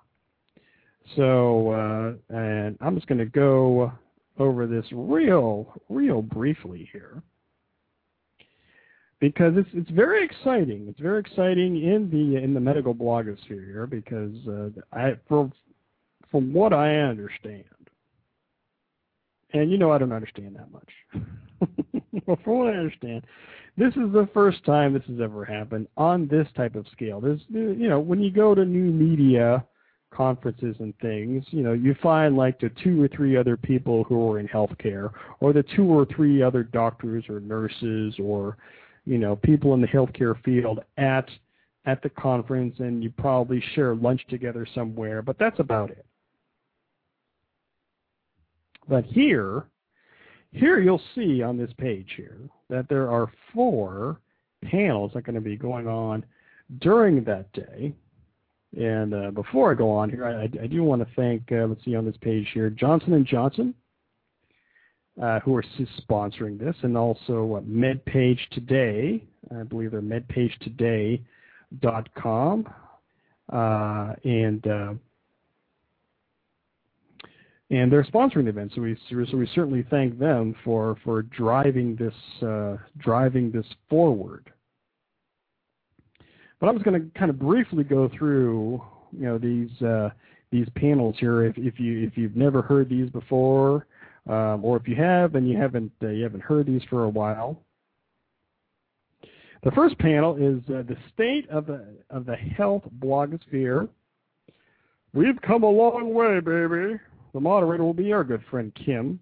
So 1.16 1.70
uh, 1.70 2.34
and 2.34 2.78
I'm 2.80 2.94
just 2.94 3.06
going 3.06 3.18
to 3.18 3.26
go 3.26 3.92
over 4.38 4.66
this 4.66 4.86
real 4.92 5.80
real 5.88 6.22
briefly 6.22 6.88
here 6.92 7.22
because 9.28 9.54
it's 9.56 9.70
it's 9.72 9.90
very 9.90 10.22
exciting. 10.22 10.86
It's 10.86 11.00
very 11.00 11.18
exciting 11.18 11.82
in 11.82 12.10
the 12.10 12.42
in 12.42 12.52
the 12.52 12.60
medical 12.60 12.94
blogosphere 12.94 13.64
here 13.64 13.86
because 13.86 14.34
uh, 14.46 14.68
I 14.92 15.14
from 15.26 15.50
from 16.30 16.52
what 16.52 16.74
I 16.74 16.96
understand, 16.96 17.64
and 19.54 19.70
you 19.70 19.78
know 19.78 19.90
I 19.90 19.96
don't 19.96 20.12
understand 20.12 20.56
that 20.56 20.70
much. 20.70 21.24
but 22.26 22.42
from 22.44 22.58
what 22.58 22.74
I 22.74 22.76
understand, 22.76 23.22
this 23.78 23.94
is 23.94 24.12
the 24.12 24.28
first 24.34 24.62
time 24.66 24.92
this 24.92 25.02
has 25.08 25.20
ever 25.22 25.42
happened 25.42 25.88
on 25.96 26.28
this 26.28 26.46
type 26.54 26.74
of 26.74 26.86
scale. 26.92 27.18
There's 27.22 27.40
you 27.48 27.88
know 27.88 28.00
when 28.00 28.20
you 28.20 28.30
go 28.30 28.54
to 28.54 28.62
new 28.62 28.92
media 28.92 29.64
conferences 30.12 30.76
and 30.80 30.96
things, 30.98 31.44
you 31.48 31.62
know, 31.62 31.72
you 31.72 31.96
find 32.02 32.36
like 32.36 32.60
the 32.60 32.70
two 32.84 33.02
or 33.02 33.08
three 33.08 33.36
other 33.38 33.56
people 33.56 34.04
who 34.04 34.30
are 34.30 34.38
in 34.38 34.46
healthcare, 34.46 35.10
or 35.40 35.54
the 35.54 35.64
two 35.74 35.86
or 35.86 36.06
three 36.14 36.42
other 36.42 36.62
doctors 36.62 37.24
or 37.30 37.40
nurses 37.40 38.14
or 38.22 38.58
you 39.04 39.18
know 39.18 39.36
people 39.36 39.74
in 39.74 39.80
the 39.80 39.86
healthcare 39.88 40.40
field 40.42 40.80
at 40.96 41.28
at 41.86 42.02
the 42.02 42.08
conference, 42.10 42.76
and 42.78 43.02
you 43.02 43.10
probably 43.10 43.62
share 43.74 43.94
lunch 43.94 44.26
together 44.28 44.66
somewhere, 44.74 45.20
but 45.20 45.38
that's 45.38 45.60
about 45.60 45.90
it. 45.90 46.06
But 48.88 49.04
here, 49.04 49.64
here 50.52 50.80
you'll 50.80 51.00
see 51.14 51.42
on 51.42 51.56
this 51.56 51.72
page 51.78 52.12
here 52.16 52.38
that 52.70 52.88
there 52.88 53.10
are 53.10 53.30
four 53.52 54.20
panels 54.64 55.12
that 55.12 55.18
are 55.18 55.22
going 55.22 55.34
to 55.34 55.40
be 55.40 55.56
going 55.56 55.86
on 55.86 56.24
during 56.80 57.22
that 57.24 57.52
day. 57.52 57.94
And 58.76 59.14
uh, 59.14 59.30
before 59.30 59.70
I 59.70 59.74
go 59.74 59.90
on 59.90 60.10
here, 60.10 60.24
I, 60.24 60.44
I 60.62 60.66
do 60.66 60.82
want 60.82 61.02
to 61.02 61.14
thank, 61.14 61.50
uh, 61.52 61.66
let's 61.66 61.84
see 61.84 61.94
on 61.94 62.04
this 62.04 62.16
page 62.20 62.48
here, 62.52 62.70
Johnson 62.70 63.24
& 63.26 63.28
Johnson, 63.28 63.74
who 65.16 65.54
are 65.54 65.64
sponsoring 66.08 66.58
this, 66.58 66.74
and 66.82 66.96
also 66.96 67.56
uh, 67.56 67.60
MedPage 67.60 68.40
Today. 68.50 69.22
I 69.58 69.62
believe 69.62 69.92
they're 69.92 70.02
medpagetoday.com. 70.02 72.68
Uh, 73.52 74.14
and 74.24 74.66
uh, 74.66 74.94
and 77.70 77.92
they're 77.92 78.04
sponsoring 78.04 78.44
the 78.44 78.50
event, 78.50 78.72
so 78.74 78.80
we 78.80 78.96
so 79.10 79.36
we 79.36 79.46
certainly 79.54 79.84
thank 79.90 80.18
them 80.18 80.54
for 80.64 80.96
for 81.04 81.22
driving 81.22 81.96
this 81.96 82.14
uh, 82.46 82.76
driving 82.98 83.50
this 83.50 83.66
forward. 83.90 84.50
But 86.60 86.68
I'm 86.68 86.76
just 86.76 86.84
going 86.84 87.00
to 87.00 87.18
kind 87.18 87.30
of 87.30 87.38
briefly 87.38 87.84
go 87.84 88.10
through 88.16 88.82
you 89.12 89.26
know 89.26 89.38
these 89.38 89.70
uh, 89.82 90.10
these 90.50 90.66
panels 90.76 91.16
here. 91.18 91.44
If 91.44 91.58
if 91.58 91.78
you 91.78 92.06
if 92.06 92.16
you've 92.16 92.36
never 92.36 92.62
heard 92.62 92.88
these 92.88 93.10
before, 93.10 93.86
um, 94.28 94.64
or 94.64 94.76
if 94.76 94.88
you 94.88 94.96
have 94.96 95.34
and 95.34 95.48
you 95.48 95.56
haven't 95.56 95.92
uh, 96.02 96.08
you 96.08 96.22
haven't 96.22 96.42
heard 96.42 96.66
these 96.66 96.82
for 96.88 97.04
a 97.04 97.08
while. 97.08 97.60
The 99.62 99.70
first 99.70 99.98
panel 99.98 100.36
is 100.36 100.62
uh, 100.68 100.82
the 100.82 100.96
state 101.12 101.48
of 101.48 101.66
the 101.66 101.84
of 102.10 102.26
the 102.26 102.36
health 102.36 102.82
blogosphere. 102.98 103.88
We've 105.14 105.40
come 105.42 105.62
a 105.62 105.70
long 105.70 106.12
way, 106.12 106.40
baby. 106.40 107.00
The 107.32 107.40
moderator 107.40 107.84
will 107.84 107.94
be 107.94 108.12
our 108.12 108.24
good 108.24 108.42
friend 108.50 108.72
Kim 108.74 109.20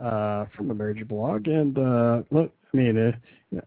uh, 0.00 0.46
from 0.56 0.70
Emerge 0.70 1.06
Blog, 1.06 1.46
and 1.46 1.78
uh, 1.78 2.22
look, 2.30 2.52
I 2.72 2.76
mean, 2.76 2.98
uh, 2.98 3.12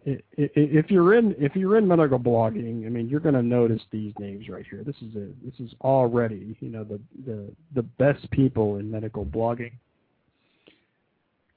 if 0.06 0.90
you're 0.90 1.16
in 1.16 1.36
if 1.38 1.56
you're 1.56 1.78
in 1.78 1.88
medical 1.88 2.20
blogging, 2.20 2.86
I 2.86 2.90
mean, 2.90 3.10
you're 3.10 3.20
going 3.20 3.36
to 3.36 3.44
notice 3.44 3.82
these 3.92 4.14
names 4.20 4.50
right 4.50 4.66
here. 4.70 4.84
This 4.84 4.96
is 4.98 5.16
a 5.16 5.28
this 5.44 5.60
is 5.60 5.74
already 5.82 6.56
you 6.60 6.70
know 6.70 6.84
the 6.84 7.00
the 7.26 7.52
the 7.76 7.84
best 7.84 8.30
people 8.32 8.78
in 8.78 8.90
medical 8.90 9.26
blogging. 9.26 9.74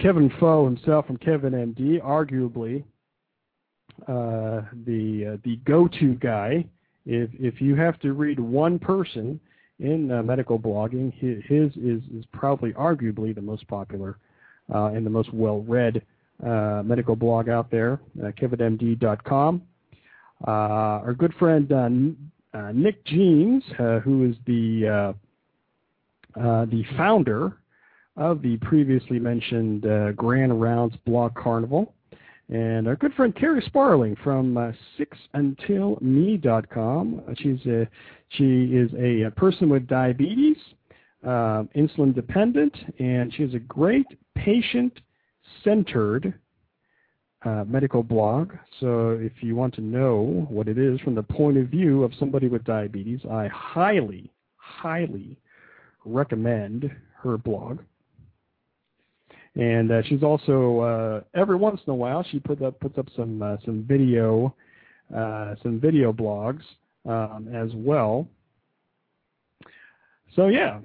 Kevin 0.00 0.30
Pho 0.38 0.66
himself 0.66 1.06
from 1.06 1.16
Kevin 1.16 1.52
MD, 1.52 2.00
arguably 2.02 2.84
uh, 4.02 4.62
the 4.84 5.34
uh, 5.34 5.36
the 5.44 5.56
go-to 5.64 6.14
guy. 6.14 6.64
If 7.06 7.30
if 7.32 7.60
you 7.60 7.76
have 7.76 7.98
to 8.00 8.12
read 8.12 8.38
one 8.38 8.78
person 8.78 9.40
in 9.78 10.10
uh, 10.10 10.22
medical 10.22 10.58
blogging, 10.58 11.12
his, 11.14 11.42
his, 11.46 11.70
is 11.76 12.02
is 12.14 12.24
probably 12.32 12.72
arguably 12.72 13.34
the 13.34 13.40
most 13.40 13.66
popular 13.68 14.18
uh, 14.74 14.86
and 14.86 15.06
the 15.06 15.10
most 15.10 15.32
well-read 15.32 16.02
uh, 16.44 16.82
medical 16.84 17.16
blog 17.16 17.48
out 17.48 17.70
there. 17.70 18.00
Uh, 18.22 18.30
KevinMD.com. 18.32 19.62
Our 20.44 21.14
good 21.14 21.32
friend 21.34 21.68
Nick 22.74 23.04
Genes, 23.06 23.64
who 23.78 24.28
is 24.28 24.36
the 24.46 25.14
the 26.34 26.84
founder 26.98 27.56
of 28.16 28.42
the 28.42 28.56
previously 28.58 29.18
mentioned 29.18 29.86
uh, 29.86 30.12
Grand 30.12 30.60
Rounds 30.60 30.94
Blog 31.04 31.34
Carnival. 31.34 31.92
And 32.48 32.86
our 32.86 32.94
good 32.96 33.12
friend 33.14 33.34
Kerri 33.34 33.60
Sparling 33.66 34.16
from 34.22 34.56
uh, 34.56 34.70
sixuntilme.com. 35.34 37.22
Uh, 37.28 37.34
she's 37.36 37.66
a, 37.66 37.88
she 38.30 38.66
is 38.66 38.88
a, 38.96 39.22
a 39.22 39.32
person 39.32 39.68
with 39.68 39.88
diabetes, 39.88 40.56
uh, 41.24 41.64
insulin 41.74 42.14
dependent, 42.14 42.72
and 43.00 43.34
she 43.34 43.42
has 43.42 43.52
a 43.54 43.58
great 43.58 44.06
patient-centered 44.36 46.34
uh, 47.44 47.64
medical 47.66 48.04
blog. 48.04 48.52
So 48.80 49.18
if 49.20 49.32
you 49.40 49.56
want 49.56 49.74
to 49.74 49.80
know 49.80 50.46
what 50.48 50.68
it 50.68 50.78
is 50.78 51.00
from 51.00 51.16
the 51.16 51.22
point 51.22 51.58
of 51.58 51.66
view 51.68 52.04
of 52.04 52.12
somebody 52.18 52.48
with 52.48 52.62
diabetes, 52.64 53.20
I 53.30 53.48
highly, 53.48 54.32
highly 54.56 55.36
recommend 56.04 56.90
her 57.22 57.36
blog. 57.36 57.80
And 59.56 59.90
uh, 59.90 60.02
she's 60.02 60.22
also 60.22 60.80
uh, 60.80 61.20
every 61.38 61.56
once 61.56 61.80
in 61.86 61.90
a 61.90 61.96
while 61.96 62.22
she 62.30 62.38
put 62.38 62.60
up 62.62 62.78
puts 62.78 62.98
up 62.98 63.06
some 63.16 63.42
uh, 63.42 63.56
some 63.64 63.84
video 63.88 64.54
uh, 65.16 65.54
some 65.62 65.80
video 65.80 66.12
blogs 66.12 66.60
um, 67.08 67.48
as 67.54 67.70
well. 67.74 68.28
So 70.34 70.48
yeah, 70.48 70.80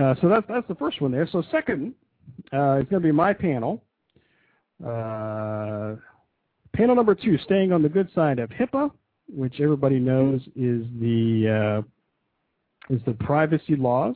uh, 0.00 0.14
so 0.20 0.28
that's 0.28 0.46
that's 0.48 0.68
the 0.68 0.76
first 0.76 1.00
one 1.00 1.10
there. 1.10 1.28
So 1.32 1.42
second 1.50 1.94
uh, 2.52 2.78
is 2.78 2.86
going 2.88 3.00
to 3.02 3.08
be 3.08 3.10
my 3.10 3.32
panel. 3.32 3.82
panel 4.80 5.96
number 6.94 7.16
two, 7.16 7.38
staying 7.38 7.72
on 7.72 7.82
the 7.82 7.88
good 7.88 8.08
side 8.14 8.38
of 8.38 8.50
HIPAA, 8.50 8.92
which 9.28 9.60
everybody 9.60 9.98
knows 9.98 10.42
is 10.54 10.86
the 11.00 11.84
is 12.88 13.00
the 13.04 13.14
privacy 13.14 13.74
laws, 13.74 14.14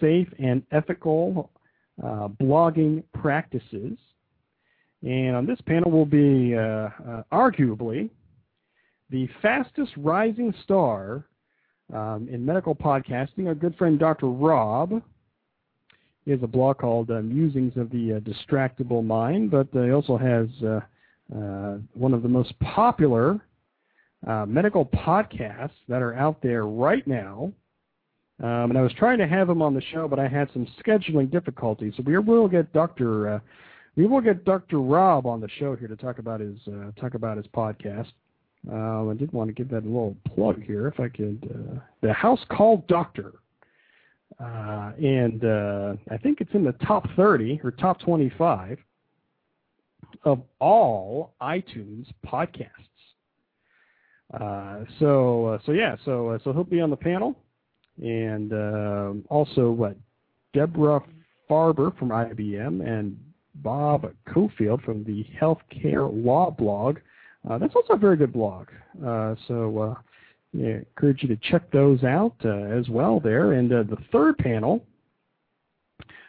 safe 0.00 0.28
and 0.38 0.62
ethical 0.70 1.50
uh, 2.02 2.28
blogging 2.28 3.02
practices. 3.14 3.96
And 5.02 5.36
on 5.36 5.46
this 5.46 5.60
panel 5.66 5.90
will 5.90 6.06
be 6.06 6.54
uh, 6.54 6.60
uh, 6.60 7.22
arguably 7.32 8.10
the 9.10 9.28
fastest 9.40 9.92
rising 9.96 10.52
star 10.64 11.24
um, 11.94 12.28
in 12.30 12.44
medical 12.44 12.74
podcasting, 12.74 13.46
our 13.46 13.54
good 13.54 13.76
friend 13.76 13.98
Dr. 13.98 14.26
Rob. 14.26 15.02
He 16.24 16.32
has 16.32 16.40
a 16.42 16.48
blog 16.48 16.78
called 16.78 17.10
uh, 17.10 17.22
Musings 17.22 17.76
of 17.76 17.88
the 17.90 18.14
uh, 18.14 18.20
Distractible 18.20 19.04
Mind, 19.04 19.50
but 19.50 19.68
he 19.72 19.92
also 19.92 20.18
has 20.18 20.48
one 21.94 22.12
of 22.12 22.22
the 22.22 22.28
most 22.28 22.58
popular 22.58 23.40
medical 24.46 24.84
podcasts 24.86 25.70
that 25.88 26.02
are 26.02 26.14
out 26.14 26.42
there 26.42 26.66
right 26.66 27.06
now 27.06 27.52
Um, 28.42 28.70
and 28.70 28.78
I 28.78 28.82
was 28.82 28.92
trying 28.94 29.18
to 29.18 29.26
have 29.26 29.48
him 29.48 29.62
on 29.62 29.74
the 29.74 29.82
show, 29.92 30.06
but 30.08 30.18
I 30.18 30.28
had 30.28 30.50
some 30.52 30.66
scheduling 30.84 31.30
difficulties. 31.30 31.94
So 31.96 32.02
we 32.04 32.18
will 32.18 32.48
get 32.48 32.72
Dr. 32.72 33.36
Uh, 33.36 33.38
we 33.96 34.06
will 34.06 34.20
get 34.20 34.44
Dr. 34.44 34.80
Rob 34.80 35.26
on 35.26 35.40
the 35.40 35.48
show 35.58 35.74
here 35.74 35.88
to 35.88 35.96
talk 35.96 36.18
about 36.18 36.40
his 36.40 36.58
uh, 36.68 36.90
talk 37.00 37.14
about 37.14 37.38
his 37.38 37.46
podcast. 37.46 38.12
Um, 38.70 39.10
I 39.10 39.14
did 39.14 39.32
want 39.32 39.48
to 39.48 39.54
give 39.54 39.70
that 39.70 39.84
a 39.84 39.86
little 39.86 40.16
plug 40.34 40.62
here, 40.62 40.86
if 40.88 41.00
I 41.00 41.08
could. 41.08 41.48
Uh, 41.50 41.80
the 42.02 42.12
House 42.12 42.40
Call 42.50 42.84
Doctor, 42.88 43.34
uh, 44.38 44.92
and 44.98 45.44
uh, 45.44 45.94
I 46.10 46.18
think 46.18 46.40
it's 46.40 46.52
in 46.52 46.64
the 46.64 46.72
top 46.84 47.06
30 47.16 47.60
or 47.64 47.70
top 47.70 48.00
25 48.00 48.78
of 50.24 50.42
all 50.58 51.32
iTunes 51.40 52.06
podcasts. 52.26 52.70
Uh, 54.34 54.84
so 54.98 55.46
uh, 55.46 55.58
so 55.64 55.72
yeah, 55.72 55.96
so 56.04 56.30
uh, 56.30 56.38
so 56.42 56.52
he'll 56.52 56.64
be 56.64 56.80
on 56.80 56.90
the 56.90 56.96
panel, 56.96 57.36
and 58.02 58.52
um 58.52 59.24
also 59.28 59.70
what 59.70 59.96
Deborah 60.52 61.02
Farber 61.48 61.96
from 61.98 62.08
IBM 62.08 62.86
and 62.86 63.16
Bob 63.56 64.10
Coffield 64.32 64.82
from 64.82 65.04
the 65.04 65.24
Healthcare 65.40 66.10
Law 66.12 66.50
blog. 66.50 66.98
Uh, 67.48 67.58
that's 67.58 67.74
also 67.74 67.94
a 67.94 67.98
very 67.98 68.16
good 68.16 68.32
blog. 68.32 68.68
Uh, 69.04 69.34
so 69.46 69.78
uh, 69.78 69.94
yeah, 70.52 70.78
encourage 70.78 71.22
you 71.22 71.28
to 71.28 71.36
check 71.50 71.70
those 71.70 72.02
out 72.04 72.34
uh, 72.44 72.48
as 72.48 72.88
well 72.88 73.20
there. 73.20 73.52
And 73.52 73.72
uh, 73.72 73.84
the 73.84 73.98
third 74.12 74.38
panel 74.38 74.84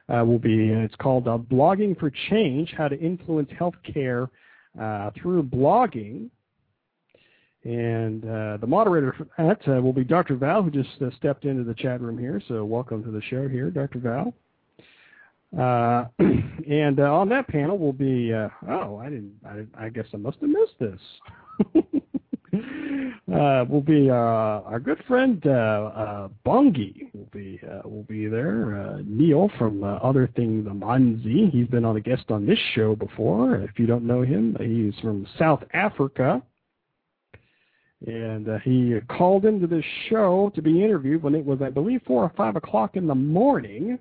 uh, 0.10 0.24
will 0.26 0.40
be, 0.40 0.70
it's 0.70 0.96
called 0.96 1.26
Blogging 1.26 2.00
for 2.00 2.12
Change, 2.30 2.74
How 2.78 2.88
to 2.88 3.00
Influence 3.00 3.50
Healthcare 3.60 4.30
Through 5.22 5.44
Blogging. 5.44 6.30
And 7.68 8.24
uh, 8.24 8.58
the 8.62 8.66
moderator 8.66 9.14
for 9.18 9.28
that 9.38 9.60
uh, 9.68 9.82
will 9.82 9.92
be 9.92 10.06
Dr. 10.06 10.38
Val, 10.38 10.64
who 10.64 10.72
just 10.72 11.02
uh, 11.02 11.10
stepped 11.18 11.44
into 11.44 11.66
the 11.66 11.74
chat 11.74 12.00
room 12.00 12.18
here. 12.18 12.42
So 12.48 12.64
welcome 12.64 13.04
to 13.04 13.12
the 13.12 13.22
show 13.24 13.50
here, 13.50 13.70
Dr. 13.70 14.00
Val. 14.00 14.34
Uh, 15.60 16.06
and 16.70 17.02
uh, 17.02 17.14
on 17.14 17.28
that 17.28 17.50
panel 17.50 17.78
will 17.78 17.92
be, 17.92 18.34
uh, 18.34 18.48
oh, 18.70 18.96
I 18.96 19.10
didn't, 19.10 19.34
I, 19.46 19.66
I 19.86 19.90
guess 19.90 20.06
I 20.14 20.18
must 20.18 20.38
have 20.40 20.50
missed 20.50 20.80
this. 20.80 21.00
will 23.70 23.82
be 23.82 24.10
our 24.10 24.80
good 24.80 25.04
friend 25.06 25.42
Bongi 25.42 27.14
will 27.14 27.28
be 27.34 27.60
will 27.84 28.06
be 28.08 28.28
there. 28.28 29.02
Neil 29.06 29.52
from 29.58 29.84
Other 29.84 30.30
Things 30.38 30.66
Amanzi. 30.68 31.52
He's 31.52 31.68
been 31.68 31.84
on 31.84 31.98
a 31.98 32.02
guest 32.02 32.24
on 32.30 32.46
this 32.46 32.60
show 32.76 32.96
before. 32.96 33.58
If 33.58 33.78
you 33.78 33.88
don't 33.88 34.06
know 34.06 34.22
him, 34.22 34.56
he's 34.58 34.98
from 35.02 35.28
South 35.38 35.64
Africa. 35.74 36.42
And 38.06 38.48
uh, 38.48 38.60
he 38.60 39.00
called 39.10 39.46
into 39.46 39.66
this 39.66 39.86
show 40.10 40.52
to 40.54 40.62
be 40.62 40.84
interviewed 40.84 41.24
when 41.24 41.34
it 41.34 41.44
was, 41.44 41.62
I 41.64 41.70
believe, 41.70 42.02
four 42.06 42.24
or 42.24 42.32
five 42.38 42.56
o'clock 42.56 42.96
in 42.96 43.08
the 43.08 43.16
morning 43.16 43.98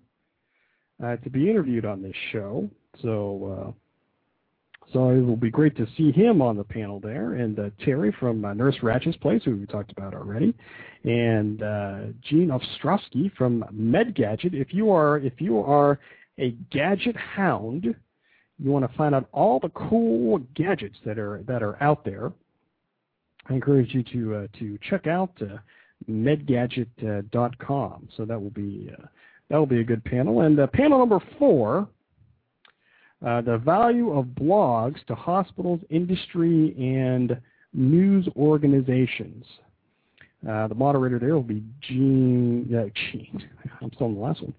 uh, 1.02 1.16
to 1.16 1.30
be 1.30 1.48
interviewed 1.48 1.86
on 1.86 2.02
this 2.02 2.14
show. 2.30 2.68
So, 3.02 3.74
uh, 3.74 4.90
so 4.92 5.10
it 5.10 5.20
will 5.20 5.36
be 5.36 5.50
great 5.50 5.76
to 5.76 5.86
see 5.96 6.12
him 6.12 6.40
on 6.40 6.56
the 6.56 6.64
panel 6.64 7.00
there, 7.00 7.34
and 7.34 7.58
uh, 7.58 7.70
Terry 7.84 8.14
from 8.20 8.44
uh, 8.44 8.54
Nurse 8.54 8.76
Ratched's 8.82 9.16
Place, 9.16 9.42
who 9.44 9.56
we 9.56 9.66
talked 9.66 9.90
about 9.92 10.14
already, 10.14 10.54
and 11.04 11.62
uh, 11.62 11.98
Gene 12.22 12.50
Ostrovsky 12.50 13.34
from 13.36 13.64
MedGadget. 13.74 14.54
If 14.54 14.72
you 14.72 14.92
are 14.92 15.18
if 15.18 15.40
you 15.40 15.58
are 15.58 15.98
a 16.38 16.50
gadget 16.70 17.16
hound, 17.16 17.94
you 18.58 18.70
want 18.70 18.90
to 18.90 18.96
find 18.96 19.14
out 19.14 19.28
all 19.32 19.58
the 19.58 19.70
cool 19.70 20.38
gadgets 20.54 20.96
that 21.04 21.18
are 21.18 21.42
that 21.46 21.62
are 21.62 21.82
out 21.82 22.04
there. 22.04 22.32
I 23.48 23.54
encourage 23.54 23.94
you 23.94 24.02
to 24.02 24.34
uh, 24.34 24.46
to 24.58 24.78
check 24.88 25.06
out 25.06 25.30
uh, 25.40 25.58
medgadget.com. 26.10 28.08
So 28.16 28.24
that 28.24 28.40
will 28.40 28.50
be 28.50 28.90
uh, 28.92 29.06
that 29.48 29.56
will 29.56 29.66
be 29.66 29.80
a 29.80 29.84
good 29.84 30.04
panel. 30.04 30.40
And 30.42 30.58
uh, 30.58 30.66
panel 30.68 30.98
number 30.98 31.20
four, 31.38 31.88
uh, 33.24 33.40
the 33.42 33.58
value 33.58 34.12
of 34.12 34.26
blogs 34.26 35.04
to 35.06 35.14
hospitals, 35.14 35.80
industry, 35.90 36.74
and 36.78 37.40
news 37.72 38.28
organizations. 38.36 39.44
Uh, 40.48 40.68
the 40.68 40.74
moderator 40.74 41.18
there 41.18 41.34
will 41.34 41.42
be 41.42 41.62
Gene, 41.80 42.72
uh, 42.74 42.88
Gene, 42.94 43.42
I'm 43.80 43.90
still 43.94 44.06
on 44.08 44.14
the 44.14 44.20
last 44.20 44.42
one, 44.42 44.54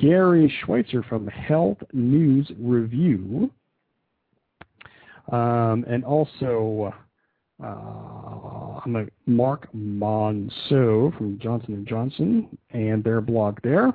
Gary 0.00 0.52
Schwitzer 0.62 1.02
from 1.08 1.26
Health 1.26 1.78
News 1.92 2.50
Review. 2.58 3.50
Um, 5.32 5.84
and 5.88 6.04
also 6.04 6.94
uh, 7.62 8.80
I'm 8.84 9.10
Marc 9.26 9.68
Monseau 9.72 11.16
from 11.16 11.38
Johnson 11.42 11.84
& 11.86 11.88
Johnson 11.88 12.58
and 12.70 13.02
their 13.02 13.20
blog 13.20 13.58
there 13.62 13.92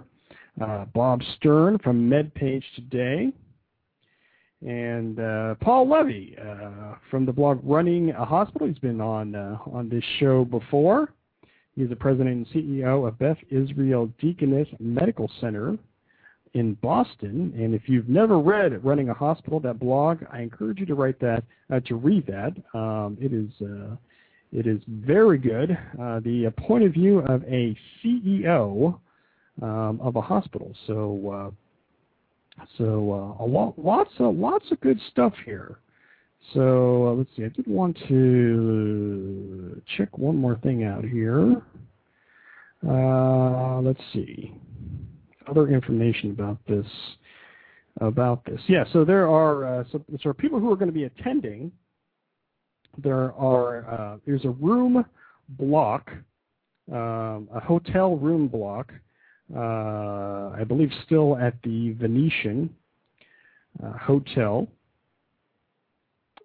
uh, 0.59 0.85
Bob 0.93 1.21
Stern 1.37 1.77
from 1.79 2.09
MedPage 2.09 2.63
Today, 2.75 3.31
and 4.65 5.19
uh, 5.19 5.55
Paul 5.55 5.89
Levy 5.89 6.35
uh, 6.39 6.95
from 7.09 7.25
the 7.25 7.31
blog 7.31 7.59
Running 7.63 8.11
a 8.11 8.25
Hospital. 8.25 8.67
He's 8.67 8.79
been 8.79 9.01
on 9.01 9.35
uh, 9.35 9.57
on 9.71 9.89
this 9.89 10.03
show 10.19 10.45
before. 10.45 11.13
He's 11.75 11.89
the 11.89 11.95
president 11.95 12.29
and 12.29 12.47
CEO 12.47 13.07
of 13.07 13.17
Beth 13.17 13.37
Israel 13.49 14.11
Deaconess 14.19 14.67
Medical 14.79 15.31
Center 15.39 15.77
in 16.53 16.73
Boston. 16.75 17.53
And 17.57 17.73
if 17.73 17.83
you've 17.87 18.09
never 18.09 18.39
read 18.39 18.83
Running 18.83 19.09
a 19.09 19.13
Hospital, 19.13 19.59
that 19.61 19.79
blog, 19.79 20.23
I 20.31 20.41
encourage 20.41 20.79
you 20.79 20.85
to 20.87 20.95
write 20.95 21.19
that, 21.19 21.43
uh, 21.71 21.79
to 21.81 21.95
read 21.95 22.25
that. 22.27 22.53
Um, 22.77 23.17
it 23.19 23.33
is 23.33 23.49
uh, 23.61 23.95
it 24.51 24.67
is 24.67 24.81
very 24.87 25.37
good. 25.37 25.71
Uh, 25.99 26.19
the 26.19 26.51
point 26.57 26.83
of 26.83 26.91
view 26.91 27.19
of 27.19 27.43
a 27.43 27.75
CEO 28.03 28.99
um, 29.61 29.99
of 30.01 30.15
a 30.17 30.21
hospital. 30.21 30.75
So 30.87 31.51
uh, 32.59 32.65
so 32.77 33.37
uh, 33.39 33.43
a 33.43 33.47
lot, 33.47 33.77
lots 33.77 34.11
of 34.19 34.35
lots 34.35 34.65
of 34.71 34.79
good 34.81 34.99
stuff 35.11 35.33
here. 35.45 35.79
So 36.53 37.07
uh, 37.07 37.13
let's 37.13 37.29
see. 37.35 37.45
I 37.45 37.49
did 37.49 37.67
want 37.67 37.97
to 38.07 39.81
check 39.97 40.17
one 40.17 40.35
more 40.35 40.55
thing 40.57 40.83
out 40.83 41.05
here. 41.05 41.61
Uh, 42.87 43.79
let's 43.81 44.01
see. 44.11 44.53
Other 45.47 45.67
information 45.69 46.31
about 46.31 46.57
this. 46.67 46.85
About 47.99 48.45
this, 48.45 48.61
yeah. 48.69 48.85
So 48.93 49.03
there 49.03 49.29
are 49.29 49.81
uh, 49.81 49.83
so, 49.91 50.01
so 50.21 50.31
people 50.31 50.61
who 50.61 50.71
are 50.71 50.77
going 50.77 50.87
to 50.87 50.93
be 50.93 51.03
attending. 51.03 51.73
There 52.97 53.33
are 53.33 53.85
uh, 53.91 54.17
there's 54.25 54.45
a 54.45 54.51
room 54.51 55.05
block, 55.49 56.09
um, 56.89 57.49
a 57.53 57.59
hotel 57.59 58.15
room 58.15 58.47
block 58.47 58.93
uh, 59.55 60.51
I 60.57 60.63
believe 60.65 60.91
still 61.05 61.37
at 61.37 61.55
the 61.63 61.91
Venetian 61.93 62.73
uh, 63.83 63.97
Hotel. 63.97 64.67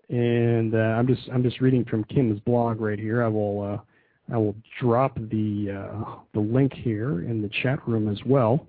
And 0.08 0.74
uh, 0.74 0.78
I'm 0.78 1.06
just 1.06 1.22
I'm 1.32 1.42
just 1.42 1.60
reading 1.60 1.84
from 1.84 2.04
Kim's 2.04 2.40
blog 2.40 2.80
right 2.80 2.98
here. 2.98 3.22
I 3.22 3.28
will 3.28 3.82
I 4.32 4.36
will 4.36 4.56
drop 4.80 5.16
the 5.16 6.24
the 6.32 6.40
link 6.40 6.72
here 6.72 7.22
in 7.22 7.42
the 7.42 7.50
chat 7.62 7.86
room 7.88 8.08
as 8.08 8.18
well. 8.24 8.66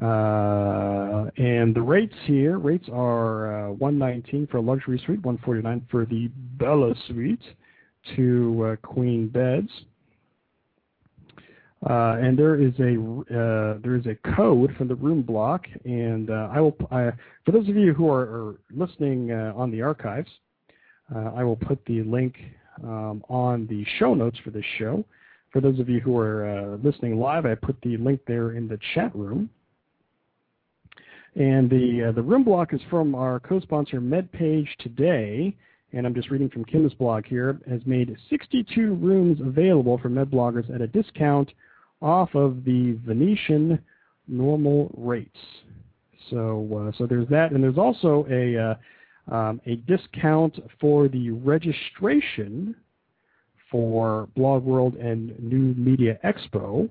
Uh, 0.00 1.28
and 1.36 1.74
the 1.74 1.82
rates 1.82 2.14
here, 2.24 2.58
rates 2.58 2.88
are 2.90 3.68
uh, 3.68 3.72
119 3.72 4.46
for 4.46 4.56
a 4.56 4.60
luxury 4.60 4.98
suite, 5.04 5.22
149 5.22 5.86
for 5.90 6.06
the 6.06 6.28
Bella 6.56 6.94
suite, 7.06 7.42
two 8.16 8.64
uh, 8.72 8.76
queen 8.86 9.28
beds. 9.28 9.68
Uh, 11.88 12.16
and 12.20 12.38
there 12.38 12.56
is 12.56 12.72
a 12.78 12.94
uh, 13.34 13.78
there 13.82 13.96
is 13.96 14.06
a 14.06 14.14
code 14.36 14.74
for 14.76 14.84
the 14.84 14.94
room 14.94 15.22
block, 15.22 15.66
and 15.84 16.30
uh, 16.30 16.48
I 16.52 16.60
will 16.60 16.76
I, 16.90 17.10
for 17.44 17.52
those 17.52 17.68
of 17.70 17.76
you 17.76 17.94
who 17.94 18.10
are, 18.10 18.20
are 18.20 18.54
listening 18.70 19.32
on 19.32 19.70
the 19.70 19.80
archives, 19.80 20.28
I 21.14 21.42
will 21.42 21.56
put 21.56 21.84
the 21.86 22.02
link 22.02 22.36
um, 22.84 23.24
on 23.28 23.66
the 23.66 23.84
show 23.98 24.14
notes 24.14 24.38
for 24.44 24.50
this 24.50 24.64
show. 24.78 25.04
For 25.52 25.60
those 25.60 25.78
of 25.80 25.88
you 25.88 26.00
who 26.00 26.18
are 26.18 26.78
listening 26.82 27.18
live, 27.18 27.46
I 27.46 27.54
put 27.54 27.76
the 27.82 27.96
link 27.96 28.20
there 28.26 28.52
in 28.52 28.68
the 28.68 28.78
chat 28.94 29.14
room. 29.16 29.48
And 31.36 31.70
the 31.70 32.12
the 32.14 32.22
room 32.22 32.44
block 32.44 32.74
is 32.74 32.80
from 32.90 33.14
our 33.14 33.38
co-sponsor 33.40 34.00
MedPage 34.00 34.68
Today, 34.80 35.56
and 35.92 36.06
I'm 36.06 36.14
just 36.14 36.30
reading 36.30 36.50
from 36.50 36.64
Kim's 36.64 36.94
blog 36.94 37.24
here, 37.24 37.60
has 37.68 37.80
made 37.86 38.16
62 38.28 38.94
rooms 38.94 39.40
available 39.40 39.98
for 39.98 40.08
med 40.08 40.30
bloggers 40.30 40.72
at 40.74 40.80
a 40.80 40.86
discount 40.86 41.50
off 42.02 42.34
of 42.34 42.64
the 42.64 42.98
Venetian 43.04 43.78
normal 44.26 44.92
rates. 44.96 45.38
So, 46.30 46.88
uh, 46.88 46.96
so 46.96 47.06
there's 47.06 47.28
that, 47.28 47.52
and 47.52 47.62
there's 47.62 47.78
also 47.78 48.26
a 48.30 48.56
uh, 48.56 49.34
um, 49.34 49.60
a 49.66 49.76
discount 49.76 50.58
for 50.80 51.08
the 51.08 51.30
registration 51.30 52.74
for 53.70 54.28
Blog 54.36 54.64
World 54.64 54.96
and 54.96 55.38
New 55.40 55.74
Media 55.74 56.18
Expo. 56.24 56.88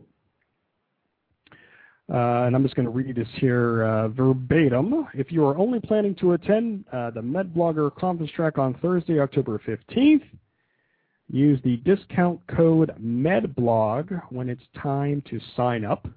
Uh, 2.12 2.45
and 2.45 2.55
I'm 2.55 2.64
just 2.64 2.76
going 2.76 2.88
to 2.88 2.91
read 2.91 3.16
this 3.16 3.28
here 3.36 3.84
uh, 3.84 4.07
verbatim. 4.07 5.07
If 5.14 5.32
you 5.32 5.45
are 5.45 5.55
only 5.57 5.80
planning 5.80 6.16
to 6.16 6.34
attend 6.34 6.86
uh, 6.91 7.12
the 7.12 7.22
MedBlogger 7.22 7.95
conference 7.95 8.32
track 8.32 8.57
on 8.57 8.74
Thursday, 8.76 9.20
October 9.20 9.62
15th, 9.68 10.24
use 11.32 11.60
the 11.64 11.78
discount 11.78 12.39
code 12.47 12.91
MEDBLOG 12.99 14.24
when 14.32 14.49
it's 14.49 14.64
time 14.82 15.22
to 15.30 15.39
sign 15.55 15.86
up. 15.86 16.07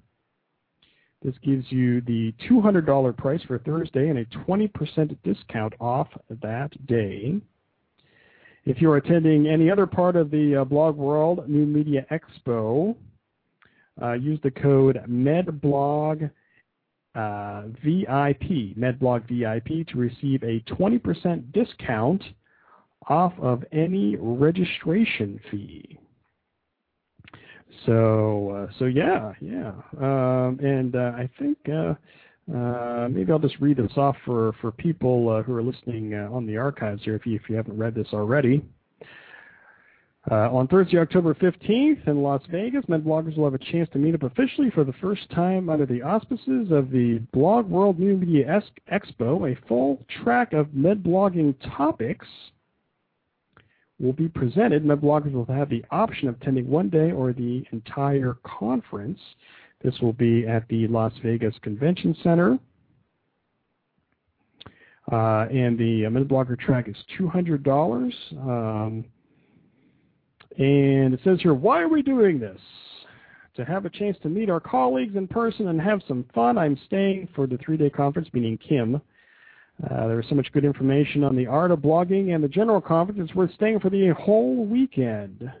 This 1.21 1.35
gives 1.43 1.71
you 1.71 2.01
the 2.01 2.33
$200 2.49 3.15
price 3.15 3.41
for 3.47 3.59
Thursday 3.59 4.09
and 4.09 4.17
a 4.17 4.25
20% 4.25 5.15
discount 5.23 5.73
off 5.79 6.07
that 6.41 6.71
day. 6.87 7.39
If 8.65 8.81
you're 8.81 8.97
attending 8.97 9.47
any 9.47 9.69
other 9.69 9.85
part 9.85 10.15
of 10.15 10.31
the 10.31 10.57
uh, 10.61 10.63
Blog 10.63 10.95
World 10.95 11.47
New 11.47 11.65
Media 11.65 12.05
Expo, 12.11 12.95
use 14.19 14.39
the 14.43 14.51
code 14.51 14.99
MEDBLOG 15.07 16.29
uh, 17.15 17.63
VIP, 17.83 18.75
MedBlog 18.77 19.27
VIP, 19.29 19.87
to 19.87 19.97
receive 19.97 20.41
a 20.43 20.59
20% 20.61 21.51
discount 21.53 22.23
off 23.07 23.33
of 23.39 23.63
any 23.71 24.15
registration 24.19 25.39
fee. 25.51 25.99
So, 27.85 28.49
uh, 28.69 28.73
so 28.79 28.85
yeah, 28.85 29.33
yeah, 29.41 29.73
um, 29.99 30.59
and 30.61 30.95
uh, 30.95 31.11
I 31.15 31.29
think 31.39 31.57
uh, 31.67 31.95
uh, 32.55 33.09
maybe 33.09 33.31
I'll 33.31 33.39
just 33.39 33.59
read 33.59 33.77
this 33.77 33.91
off 33.97 34.15
for 34.25 34.53
for 34.61 34.71
people 34.71 35.29
uh, 35.29 35.43
who 35.43 35.55
are 35.55 35.63
listening 35.63 36.13
uh, 36.13 36.29
on 36.31 36.45
the 36.45 36.55
archives 36.55 37.03
here. 37.03 37.15
If 37.15 37.25
you 37.25 37.35
if 37.35 37.49
you 37.49 37.55
haven't 37.55 37.77
read 37.77 37.95
this 37.95 38.07
already. 38.13 38.63
Uh, 40.31 40.49
on 40.55 40.69
Thursday, 40.69 40.97
October 40.97 41.33
15th 41.33 42.07
in 42.07 42.23
Las 42.23 42.41
Vegas, 42.49 42.85
MedBloggers 42.85 43.35
will 43.35 43.43
have 43.43 43.59
a 43.59 43.71
chance 43.71 43.89
to 43.91 43.97
meet 43.97 44.15
up 44.15 44.23
officially 44.23 44.69
for 44.69 44.85
the 44.85 44.93
first 44.93 45.29
time 45.31 45.69
under 45.69 45.85
the 45.85 46.01
auspices 46.01 46.71
of 46.71 46.91
the 46.91 47.21
Blog 47.33 47.69
World 47.69 47.99
New 47.99 48.15
Media 48.15 48.61
Expo. 48.89 49.51
A 49.51 49.67
full 49.67 50.01
track 50.23 50.53
of 50.53 50.67
MedBlogging 50.67 51.55
topics 51.75 52.27
will 53.99 54.13
be 54.13 54.29
presented. 54.29 54.85
MedBloggers 54.85 55.33
will 55.33 55.45
have 55.45 55.69
the 55.69 55.83
option 55.91 56.29
of 56.29 56.35
attending 56.41 56.69
one 56.69 56.89
day 56.89 57.11
or 57.11 57.33
the 57.33 57.65
entire 57.73 58.37
conference. 58.45 59.19
This 59.83 59.99
will 59.99 60.13
be 60.13 60.47
at 60.47 60.65
the 60.69 60.87
Las 60.87 61.11
Vegas 61.21 61.55
Convention 61.61 62.15
Center. 62.23 62.57
Uh, 65.11 65.47
and 65.51 65.77
the 65.77 66.05
uh, 66.05 66.09
MedBlogger 66.09 66.57
track 66.57 66.87
is 66.87 66.95
$200. 67.19 68.13
Um, 68.37 69.03
and 70.57 71.13
it 71.13 71.19
says 71.23 71.39
here, 71.41 71.53
why 71.53 71.81
are 71.81 71.87
we 71.87 72.01
doing 72.01 72.39
this? 72.39 72.59
To 73.55 73.65
have 73.65 73.85
a 73.85 73.89
chance 73.89 74.17
to 74.23 74.29
meet 74.29 74.49
our 74.49 74.59
colleagues 74.59 75.15
in 75.15 75.27
person 75.27 75.67
and 75.67 75.79
have 75.79 76.01
some 76.07 76.25
fun. 76.33 76.57
I'm 76.57 76.77
staying 76.87 77.29
for 77.35 77.45
the 77.45 77.57
three-day 77.57 77.91
conference, 77.91 78.27
meaning 78.33 78.57
Kim. 78.57 79.01
Uh, 79.89 80.21
so 80.29 80.35
much 80.35 80.51
good 80.53 80.65
information 80.65 81.23
on 81.23 81.35
the 81.35 81.47
art 81.47 81.71
of 81.71 81.79
blogging 81.79 82.33
and 82.33 82.43
the 82.43 82.47
general 82.47 82.81
conference. 82.81 83.19
It's 83.21 83.35
worth 83.35 83.53
staying 83.53 83.79
for 83.79 83.89
the 83.89 84.09
whole 84.19 84.65
weekend. 84.65 85.51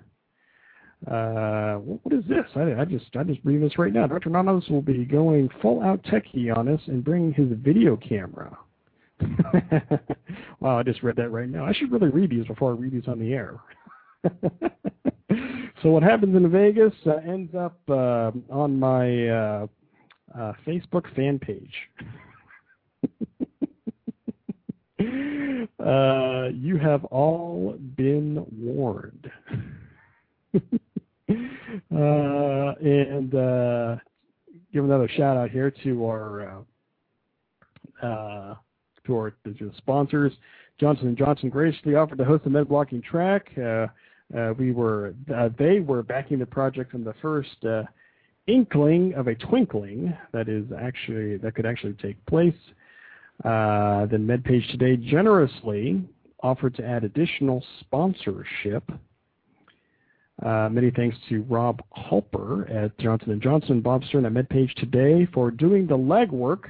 Uh, 1.09 1.75
what 1.75 2.13
is 2.13 2.23
this? 2.29 2.45
I, 2.55 2.81
I, 2.81 2.85
just 2.85 3.05
I 3.17 3.23
just 3.23 3.41
read 3.43 3.61
this 3.61 3.77
right 3.77 3.91
now. 3.91 4.07
Dr. 4.07 4.29
Nanos 4.29 4.67
will 4.69 4.81
be 4.81 5.03
going 5.03 5.49
full 5.61 5.81
out 5.81 6.01
techie 6.03 6.55
on 6.55 6.69
us 6.69 6.79
and 6.87 7.03
bringing 7.03 7.33
his 7.33 7.49
video 7.61 7.97
camera. 7.97 8.57
wow, 10.59 10.79
I 10.79 10.83
just 10.83 11.03
read 11.03 11.17
that 11.17 11.29
right 11.31 11.49
now. 11.49 11.65
I 11.65 11.73
should 11.73 11.91
really 11.91 12.09
read 12.09 12.29
these 12.29 12.45
before 12.45 12.71
I 12.71 12.75
read 12.75 12.93
these 12.93 13.07
on 13.07 13.19
the 13.19 13.33
air. 13.33 13.55
so 15.81 15.89
what 15.89 16.03
happens 16.03 16.35
in 16.35 16.49
Vegas 16.49 16.93
uh, 17.05 17.15
ends 17.27 17.53
up 17.55 17.77
uh, 17.89 18.31
on 18.49 18.79
my 18.79 19.27
uh, 19.27 19.67
uh, 20.37 20.53
Facebook 20.65 21.13
fan 21.15 21.39
page. 21.39 21.73
Uh, 25.79 26.47
you 26.53 26.77
have 26.77 27.03
all 27.05 27.75
been 27.97 28.45
warned. 28.57 29.29
Uh, 31.91 32.73
and 32.81 33.31
give 34.71 34.83
another 34.83 35.09
shout 35.17 35.35
out 35.35 35.49
here 35.49 35.71
to 35.83 36.05
our 36.05 36.63
to 38.01 39.15
our 39.15 39.33
sponsors. 39.77 40.31
Johnson 40.79 41.15
& 41.15 41.17
Johnson 41.17 41.49
graciously 41.49 41.95
offered 41.95 42.19
to 42.19 42.25
host 42.25 42.43
the 42.43 42.49
med 42.49 42.67
blogging 42.67 43.03
track. 43.03 43.49
Uh, 44.35 44.53
we 44.57 44.71
were 44.71 45.13
uh, 45.35 45.49
they 45.57 45.79
were 45.79 46.01
backing 46.01 46.39
the 46.39 46.45
project 46.45 46.91
from 46.91 47.03
the 47.03 47.13
first 47.21 47.63
uh, 47.65 47.83
inkling 48.47 49.13
of 49.13 49.27
a 49.27 49.35
twinkling 49.35 50.15
that 50.31 50.49
is 50.49 50.65
actually 50.79 51.37
that 51.37 51.53
could 51.55 51.65
actually 51.65 51.93
take 51.93 52.23
place. 52.25 52.53
Uh, 53.43 54.05
then 54.07 54.25
MedPage 54.25 54.69
today 54.71 54.95
generously 54.95 56.03
offered 56.41 56.75
to 56.75 56.85
add 56.85 57.03
additional 57.03 57.63
sponsorship. 57.79 58.83
Uh, 60.43 60.67
many 60.69 60.91
thanks 60.91 61.15
to 61.29 61.43
Rob 61.43 61.81
Halper 61.95 62.69
at 62.75 62.97
Johnson 62.97 63.39
& 63.41 63.43
Johnson, 63.43 63.81
Bob 63.81 64.03
Stern 64.05 64.25
at 64.25 64.33
MedPage 64.33 64.73
today 64.75 65.27
for 65.33 65.51
doing 65.51 65.87
the 65.87 65.97
legwork 65.97 66.63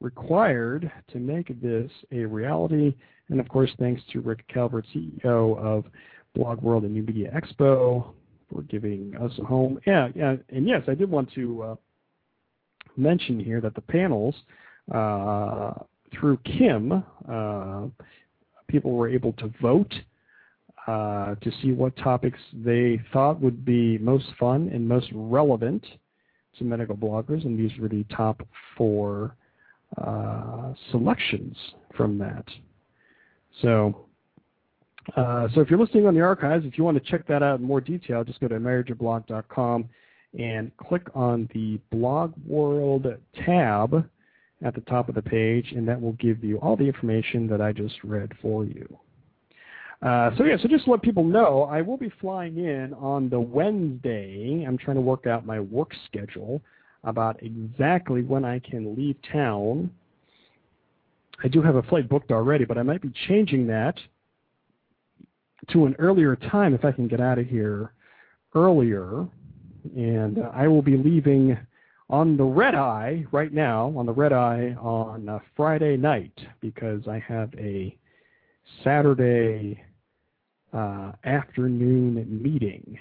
required 0.00 0.90
to 1.12 1.18
make 1.18 1.60
this 1.60 1.90
a 2.10 2.24
reality. 2.24 2.94
And 3.28 3.38
of 3.38 3.48
course, 3.48 3.70
thanks 3.78 4.02
to 4.12 4.20
Rick 4.20 4.44
Calvert, 4.48 4.86
CEO 4.94 5.56
of 5.58 5.84
Blog 6.34 6.62
World 6.62 6.84
and 6.84 6.92
New 6.92 7.02
Media 7.02 7.30
Expo, 7.34 8.12
for 8.52 8.62
giving 8.62 9.14
us 9.20 9.32
a 9.38 9.44
home. 9.44 9.78
Yeah, 9.86 10.08
yeah, 10.14 10.36
and 10.50 10.66
yes, 10.66 10.82
I 10.88 10.94
did 10.94 11.10
want 11.10 11.32
to 11.34 11.62
uh, 11.62 11.74
mention 12.96 13.40
here 13.40 13.60
that 13.60 13.74
the 13.74 13.80
panels 13.80 14.34
uh, 14.92 15.72
through 16.18 16.38
Kim, 16.44 17.04
uh, 17.28 17.82
people 18.68 18.92
were 18.92 19.08
able 19.08 19.32
to 19.34 19.52
vote 19.60 19.92
uh, 20.86 21.34
to 21.36 21.50
see 21.62 21.72
what 21.72 21.96
topics 21.96 22.38
they 22.52 23.00
thought 23.12 23.40
would 23.40 23.64
be 23.64 23.98
most 23.98 24.26
fun 24.38 24.70
and 24.72 24.86
most 24.86 25.08
relevant 25.12 25.84
to 26.58 26.64
medical 26.64 26.96
bloggers, 26.96 27.44
and 27.44 27.58
these 27.58 27.76
were 27.80 27.88
the 27.88 28.04
top 28.14 28.46
four 28.76 29.34
uh, 30.00 30.72
selections 30.90 31.56
from 31.96 32.18
that. 32.18 32.44
So 33.62 34.06
uh, 35.16 35.48
so 35.54 35.60
if 35.60 35.70
you're 35.70 35.78
listening 35.78 36.06
on 36.06 36.14
the 36.14 36.20
archives, 36.20 36.64
if 36.64 36.78
you 36.78 36.84
want 36.84 37.02
to 37.02 37.10
check 37.10 37.26
that 37.26 37.42
out 37.42 37.60
in 37.60 37.66
more 37.66 37.80
detail, 37.80 38.24
just 38.24 38.40
go 38.40 38.48
to 38.48 38.54
emergeblog.com 38.54 39.88
and 40.38 40.76
click 40.76 41.06
on 41.14 41.48
the 41.54 41.78
Blog 41.90 42.32
World 42.46 43.06
tab 43.44 44.08
at 44.62 44.74
the 44.74 44.80
top 44.82 45.08
of 45.08 45.14
the 45.14 45.22
page, 45.22 45.72
and 45.76 45.86
that 45.86 46.00
will 46.00 46.14
give 46.14 46.42
you 46.42 46.58
all 46.58 46.76
the 46.76 46.84
information 46.84 47.46
that 47.48 47.60
I 47.60 47.72
just 47.72 47.94
read 48.02 48.32
for 48.40 48.64
you. 48.64 48.98
Uh, 50.02 50.30
so 50.36 50.44
yeah, 50.44 50.56
so 50.60 50.68
just 50.68 50.84
to 50.84 50.90
let 50.90 51.02
people 51.02 51.24
know, 51.24 51.62
I 51.64 51.80
will 51.80 51.96
be 51.96 52.12
flying 52.20 52.58
in 52.58 52.92
on 52.94 53.28
the 53.28 53.40
Wednesday. 53.40 54.64
I'm 54.66 54.76
trying 54.76 54.96
to 54.96 55.02
work 55.02 55.26
out 55.26 55.46
my 55.46 55.60
work 55.60 55.92
schedule 56.06 56.60
about 57.04 57.42
exactly 57.42 58.22
when 58.22 58.44
I 58.44 58.58
can 58.58 58.96
leave 58.96 59.16
town. 59.32 59.90
I 61.42 61.48
do 61.48 61.62
have 61.62 61.76
a 61.76 61.82
flight 61.82 62.08
booked 62.08 62.32
already, 62.32 62.64
but 62.64 62.78
I 62.78 62.82
might 62.82 63.02
be 63.02 63.12
changing 63.28 63.66
that 63.68 63.96
to 65.68 65.86
an 65.86 65.94
earlier 65.98 66.36
time 66.36 66.74
if 66.74 66.84
I 66.84 66.92
can 66.92 67.08
get 67.08 67.20
out 67.20 67.38
of 67.38 67.46
here 67.46 67.92
earlier. 68.54 69.26
And 69.96 70.38
uh, 70.38 70.50
I 70.54 70.66
will 70.66 70.82
be 70.82 70.96
leaving 70.96 71.58
on 72.08 72.36
the 72.36 72.44
red 72.44 72.74
eye 72.74 73.26
right 73.32 73.52
now, 73.52 73.92
on 73.96 74.06
the 74.06 74.12
red 74.12 74.32
eye 74.32 74.76
on 74.80 75.28
uh, 75.28 75.38
Friday 75.56 75.96
night, 75.96 76.38
because 76.60 77.06
I 77.08 77.18
have 77.18 77.52
a 77.58 77.96
Saturday 78.82 79.82
uh, 80.72 81.12
afternoon 81.24 82.26
meeting. 82.42 82.98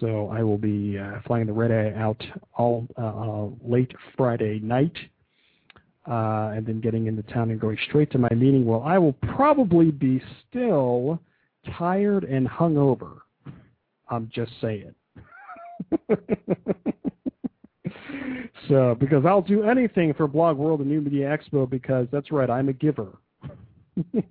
So 0.00 0.28
I 0.28 0.42
will 0.42 0.58
be 0.58 0.98
uh, 0.98 1.20
flying 1.26 1.46
the 1.46 1.52
red 1.52 1.70
eye 1.70 1.98
out 1.98 2.22
all 2.56 2.86
uh, 2.98 3.02
uh, 3.02 3.48
late 3.62 3.92
Friday 4.16 4.60
night, 4.60 4.96
and 6.06 6.66
then 6.66 6.80
getting 6.80 7.06
into 7.06 7.22
town 7.24 7.50
and 7.50 7.60
going 7.60 7.78
straight 7.88 8.10
to 8.12 8.18
my 8.18 8.30
meeting. 8.30 8.64
Well, 8.64 8.82
I 8.84 8.98
will 8.98 9.12
probably 9.34 9.90
be 9.90 10.22
still 10.48 11.20
tired 11.78 12.24
and 12.24 12.48
hungover. 12.48 13.18
I'm 14.08 14.30
just 14.32 14.52
saying. 14.60 14.94
so, 18.68 18.96
because 18.98 19.24
I'll 19.24 19.42
do 19.42 19.62
anything 19.64 20.14
for 20.14 20.26
Blog 20.28 20.56
World 20.56 20.80
and 20.80 20.88
New 20.90 21.00
Media 21.00 21.36
Expo 21.36 21.68
because 21.68 22.06
that's 22.12 22.30
right, 22.32 22.50
I'm 22.50 22.68
a 22.68 22.72
giver. 22.72 23.18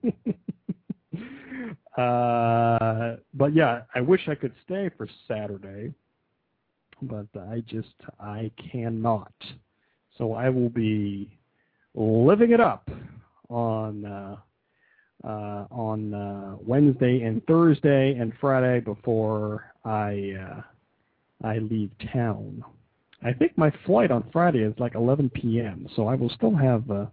uh, 1.98 3.16
but 3.34 3.54
yeah, 3.54 3.82
I 3.96 4.02
wish 4.02 4.28
I 4.28 4.36
could 4.36 4.54
stay 4.66 4.90
for 4.98 5.08
Saturday, 5.28 5.94
but 7.02 7.28
I 7.36 7.64
just 7.68 7.96
I 8.20 8.52
cannot. 8.72 9.34
So 10.18 10.34
I 10.34 10.50
will 10.50 10.70
be 10.70 11.38
living 11.96 12.52
it 12.52 12.60
up 12.60 12.90
on 13.50 14.06
uh, 14.06 14.38
on 15.24 16.14
uh, 16.14 16.56
Wednesday 16.66 17.22
and 17.22 17.46
Thursday 17.46 18.16
and 18.16 18.34
Friday 18.40 18.80
before 18.80 19.72
I 19.86 20.34
uh, 20.40 20.62
I 21.48 21.60
leave 21.60 21.92
town. 22.14 22.64
I 23.24 23.34
think 23.34 23.58
my 23.58 23.72
flight 23.86 24.12
on 24.12 24.28
Friday 24.32 24.60
is 24.60 24.74
like 24.80 24.96
11 24.96 25.30
p.m., 25.30 25.88
so 25.96 26.08
I 26.08 26.16
will 26.16 26.30
still 26.30 26.56
have 26.56 26.90
uh, 26.90 27.06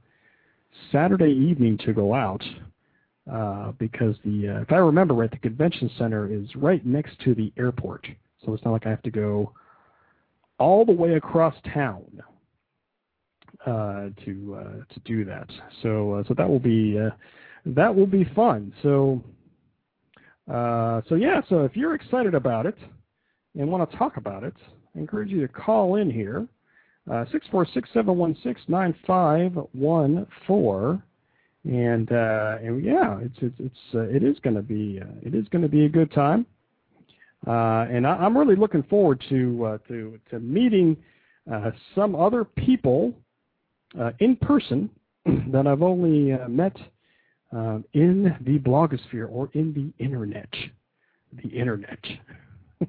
Saturday 0.90 1.32
evening 1.32 1.78
to 1.84 1.92
go 1.92 2.14
out 2.14 2.42
uh, 3.30 3.72
because 3.72 4.16
the 4.24 4.48
uh, 4.48 4.60
if 4.62 4.72
I 4.72 4.76
remember 4.76 5.14
right, 5.14 5.30
the 5.30 5.38
convention 5.38 5.90
center 5.98 6.32
is 6.32 6.54
right 6.56 6.84
next 6.84 7.18
to 7.20 7.34
the 7.34 7.52
airport, 7.58 8.06
so 8.44 8.54
it's 8.54 8.64
not 8.64 8.72
like 8.72 8.86
I 8.86 8.90
have 8.90 9.02
to 9.02 9.10
go 9.10 9.52
all 10.58 10.84
the 10.84 10.92
way 10.92 11.14
across 11.14 11.54
town 11.72 12.04
uh, 13.66 14.08
to 14.24 14.58
uh, 14.58 14.94
to 14.94 15.00
do 15.04 15.24
that. 15.26 15.50
So 15.82 16.14
uh, 16.14 16.24
so 16.26 16.34
that 16.34 16.48
will 16.48 16.58
be 16.58 16.98
uh, 16.98 17.10
that 17.66 17.94
will 17.94 18.06
be 18.06 18.24
fun. 18.34 18.72
So 18.82 19.22
uh, 20.52 21.02
so 21.08 21.14
yeah. 21.14 21.40
So 21.48 21.64
if 21.64 21.76
you're 21.76 21.94
excited 21.94 22.34
about 22.34 22.66
it 22.66 22.76
and 23.58 23.70
want 23.70 23.88
to 23.90 23.96
talk 23.96 24.16
about 24.16 24.44
it, 24.44 24.54
I 24.94 24.98
encourage 24.98 25.30
you 25.30 25.46
to 25.46 25.48
call 25.48 25.96
in 25.96 26.10
here. 26.10 26.46
Uh, 27.10 27.24
six 27.32 27.46
four 27.50 27.66
six 27.72 27.88
seven 27.94 28.16
one 28.16 28.36
six 28.42 28.60
nine 28.68 28.94
five 29.06 29.52
one 29.72 30.26
four, 30.46 31.02
and 31.64 32.10
uh, 32.12 32.56
and 32.62 32.84
yeah, 32.84 33.18
it's 33.20 33.36
it's, 33.40 33.56
it's 33.58 33.94
uh, 33.94 34.00
it 34.00 34.22
is 34.22 34.38
going 34.40 34.56
to 34.56 34.62
be 34.62 35.00
uh, 35.02 35.06
it 35.22 35.34
is 35.34 35.46
going 35.48 35.62
to 35.62 35.68
be 35.68 35.84
a 35.86 35.88
good 35.88 36.12
time, 36.12 36.44
uh, 37.46 37.86
and 37.90 38.06
I, 38.06 38.10
I'm 38.16 38.36
really 38.36 38.56
looking 38.56 38.82
forward 38.84 39.22
to 39.30 39.64
uh, 39.64 39.78
to 39.88 40.18
to 40.30 40.38
meeting 40.38 40.96
uh, 41.50 41.70
some 41.94 42.14
other 42.14 42.44
people 42.44 43.14
uh, 43.98 44.10
in 44.20 44.36
person 44.36 44.90
that 45.50 45.66
I've 45.66 45.82
only 45.82 46.36
met 46.46 46.76
um, 47.52 47.84
in 47.94 48.36
the 48.42 48.58
blogosphere 48.58 49.28
or 49.30 49.48
in 49.54 49.72
the 49.72 50.04
internet, 50.04 50.52
the 51.42 51.48
internet. 51.48 51.98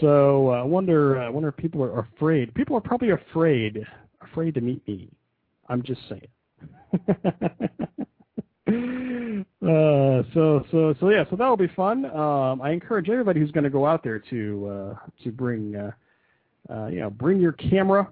so 0.00 0.50
uh, 0.50 0.60
I 0.60 0.62
wonder, 0.62 1.20
I 1.20 1.28
wonder 1.28 1.48
if 1.48 1.56
people 1.56 1.82
are 1.82 2.00
afraid. 2.00 2.54
People 2.54 2.76
are 2.76 2.80
probably 2.80 3.10
afraid, 3.10 3.84
afraid 4.20 4.54
to 4.54 4.60
meet 4.60 4.86
me. 4.88 5.08
I'm 5.68 5.82
just 5.82 6.00
saying. 6.08 6.28
uh, 8.66 10.22
so 10.32 10.64
so 10.70 10.94
so 11.00 11.10
yeah, 11.10 11.24
so 11.30 11.36
that'll 11.36 11.56
be 11.56 11.68
fun. 11.68 12.06
Um, 12.06 12.62
I 12.62 12.70
encourage 12.70 13.08
everybody 13.08 13.40
who's 13.40 13.50
going 13.50 13.64
to 13.64 13.70
go 13.70 13.86
out 13.86 14.02
there 14.02 14.18
to 14.30 14.68
uh, 14.68 14.94
to 15.22 15.32
bring 15.32 15.76
uh, 15.76 15.90
uh, 16.72 16.86
you 16.88 17.00
know 17.00 17.10
bring 17.10 17.40
your 17.40 17.52
camera. 17.52 18.08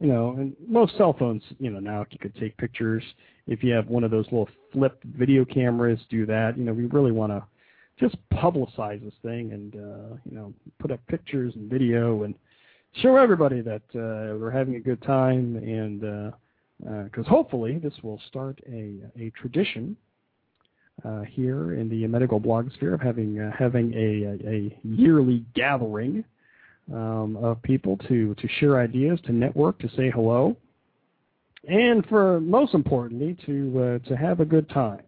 You 0.00 0.08
know, 0.08 0.32
and 0.32 0.54
most 0.66 0.96
cell 0.96 1.14
phones, 1.18 1.42
you 1.58 1.70
know, 1.70 1.78
now 1.78 2.04
you 2.10 2.18
could 2.18 2.34
take 2.36 2.56
pictures. 2.56 3.02
If 3.46 3.62
you 3.62 3.72
have 3.72 3.88
one 3.88 4.04
of 4.04 4.10
those 4.10 4.26
little 4.26 4.48
flip 4.72 5.02
video 5.04 5.44
cameras, 5.44 6.00
do 6.10 6.26
that. 6.26 6.58
You 6.58 6.64
know, 6.64 6.72
we 6.72 6.86
really 6.86 7.12
want 7.12 7.32
to 7.32 7.44
just 7.98 8.16
publicize 8.32 9.02
this 9.02 9.14
thing 9.22 9.52
and 9.52 9.74
uh, 9.76 10.16
you 10.28 10.36
know 10.36 10.52
put 10.78 10.90
up 10.90 11.00
pictures 11.06 11.54
and 11.54 11.70
video 11.70 12.24
and 12.24 12.34
show 13.00 13.16
everybody 13.16 13.60
that 13.60 13.82
uh, 13.94 14.36
we're 14.38 14.50
having 14.50 14.76
a 14.76 14.80
good 14.80 15.00
time 15.02 15.56
and 15.56 16.00
because 17.04 17.26
uh, 17.26 17.30
hopefully 17.30 17.78
this 17.78 17.94
will 18.02 18.20
start 18.28 18.58
a 18.70 18.94
a 19.18 19.30
tradition 19.30 19.96
uh, 21.04 21.22
here 21.22 21.74
in 21.74 21.88
the 21.88 22.06
medical 22.06 22.40
blogosphere 22.40 22.94
of 22.94 23.00
having 23.00 23.38
uh, 23.38 23.50
having 23.56 23.92
a, 23.94 24.48
a 24.48 24.78
yearly 24.82 25.44
gathering 25.54 26.24
um, 26.92 27.36
of 27.36 27.62
people 27.62 27.96
to 28.08 28.34
to 28.34 28.48
share 28.60 28.80
ideas, 28.80 29.18
to 29.26 29.32
network, 29.32 29.78
to 29.80 29.88
say 29.96 30.10
hello, 30.10 30.56
and 31.68 32.04
for 32.06 32.40
most 32.40 32.74
importantly 32.74 33.36
to 33.46 34.00
uh, 34.04 34.08
to 34.08 34.16
have 34.16 34.40
a 34.40 34.44
good 34.44 34.68
time. 34.70 35.02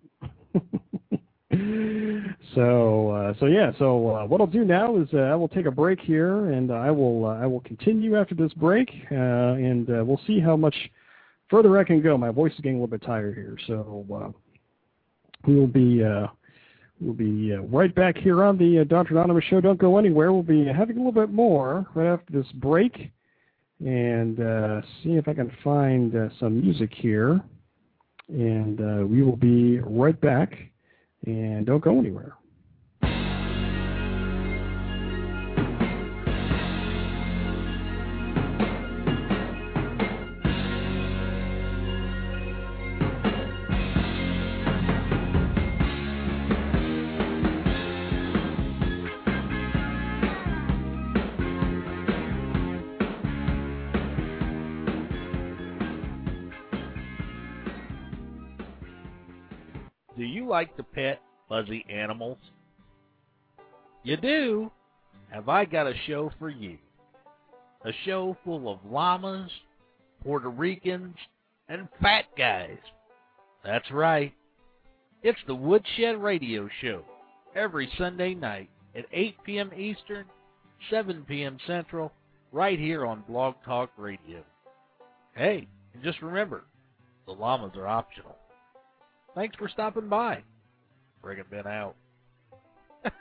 so 2.55 3.11
uh, 3.11 3.35
so 3.39 3.47
yeah 3.47 3.73
so 3.79 4.09
uh, 4.09 4.27
what 4.27 4.41
I'll 4.41 4.47
do 4.47 4.65
now 4.65 4.97
is 4.97 5.09
uh, 5.13 5.19
I 5.19 5.35
will 5.35 5.49
take 5.49 5.67
a 5.67 5.71
break 5.71 6.01
here 6.01 6.51
and 6.51 6.73
I 6.73 6.91
will 6.91 7.27
uh, 7.27 7.39
I 7.39 7.47
will 7.47 7.61
continue 7.61 8.19
after 8.19 8.35
this 8.35 8.53
break 8.55 8.89
uh, 9.13 9.15
and 9.15 9.89
uh, 9.91 10.05
we'll 10.05 10.21
see 10.27 10.41
how 10.41 10.57
much 10.57 10.75
further 11.51 11.79
I 11.79 11.85
can 11.85 12.03
go. 12.03 12.17
My 12.17 12.31
voice 12.31 12.53
is 12.53 12.61
getting 12.61 12.79
a 12.79 12.83
little 12.83 12.99
bit 12.99 13.05
tired 13.07 13.35
here, 13.35 13.57
so 13.67 14.05
we 15.47 15.55
will 15.55 15.67
be 15.67 16.03
we'll 17.01 17.15
be 17.15 17.53
uh, 17.53 17.61
right 17.63 17.95
back 17.95 18.17
here 18.17 18.45
on 18.45 18.59
the 18.59 18.81
uh, 18.81 18.85
Dr. 18.85 19.15
Anonymous 19.15 19.45
Show. 19.45 19.61
Don't 19.61 19.79
go 19.79 19.99
anywhere. 19.99 20.33
We'll 20.33 20.43
be 20.43 20.67
having 20.67 20.97
a 20.97 21.05
little 21.05 21.13
bit 21.13 21.31
more 21.31 21.87
right 21.95 22.13
after 22.13 22.33
this 22.33 22.51
break 22.53 23.11
and 23.81 24.41
uh, 24.41 24.81
see 25.03 25.15
if 25.15 25.29
I 25.29 25.35
can 25.35 25.51
find 25.63 26.15
some 26.39 26.61
music 26.61 26.91
here. 26.95 27.41
And 28.29 29.11
we 29.11 29.23
will 29.23 29.37
be 29.37 29.81
right 29.81 30.19
back 30.21 30.55
and 31.27 31.67
don't 31.67 31.83
go 31.83 31.99
anywhere. 31.99 32.35
Like 60.55 60.77
to 60.77 60.85
pet 60.85 61.21
fuzzy 61.49 61.85
animals? 61.91 62.39
You 64.05 64.17
do? 64.17 64.71
Have 65.33 65.49
I 65.49 65.65
got 65.65 65.89
a 65.89 65.95
show 66.07 66.31
for 66.39 66.49
you? 66.49 66.79
A 67.85 67.91
show 68.05 68.37
full 68.45 68.69
of 68.69 68.79
llamas, 68.89 69.51
Puerto 70.23 70.49
Ricans, 70.49 71.17
and 71.69 71.89
fat 72.01 72.27
guys. 72.39 72.79
That's 73.65 73.91
right. 73.91 74.33
It's 75.25 75.41
the 75.49 75.57
Woodshed 75.57 76.23
Radio 76.23 76.69
Show 76.81 77.03
every 77.57 77.91
Sunday 77.99 78.35
night 78.35 78.71
at 78.95 79.07
8 79.13 79.35
p.m. 79.43 79.73
Eastern, 79.77 80.25
7 80.89 81.25
p.m. 81.27 81.59
Central, 81.67 82.13
right 82.53 82.79
here 82.79 83.05
on 83.05 83.25
Blog 83.27 83.57
Talk 83.65 83.91
Radio. 83.97 84.45
Hey, 85.35 85.67
and 85.95 86.03
just 86.05 86.23
remember, 86.23 86.63
the 87.27 87.33
llamas 87.33 87.73
are 87.75 87.89
optional. 87.89 88.37
Thanks 89.35 89.57
for 89.57 89.69
stopping 89.69 90.09
by. 90.09 90.43
Friggin' 91.23 91.51
Ben 91.51 91.67
out. 91.67 91.97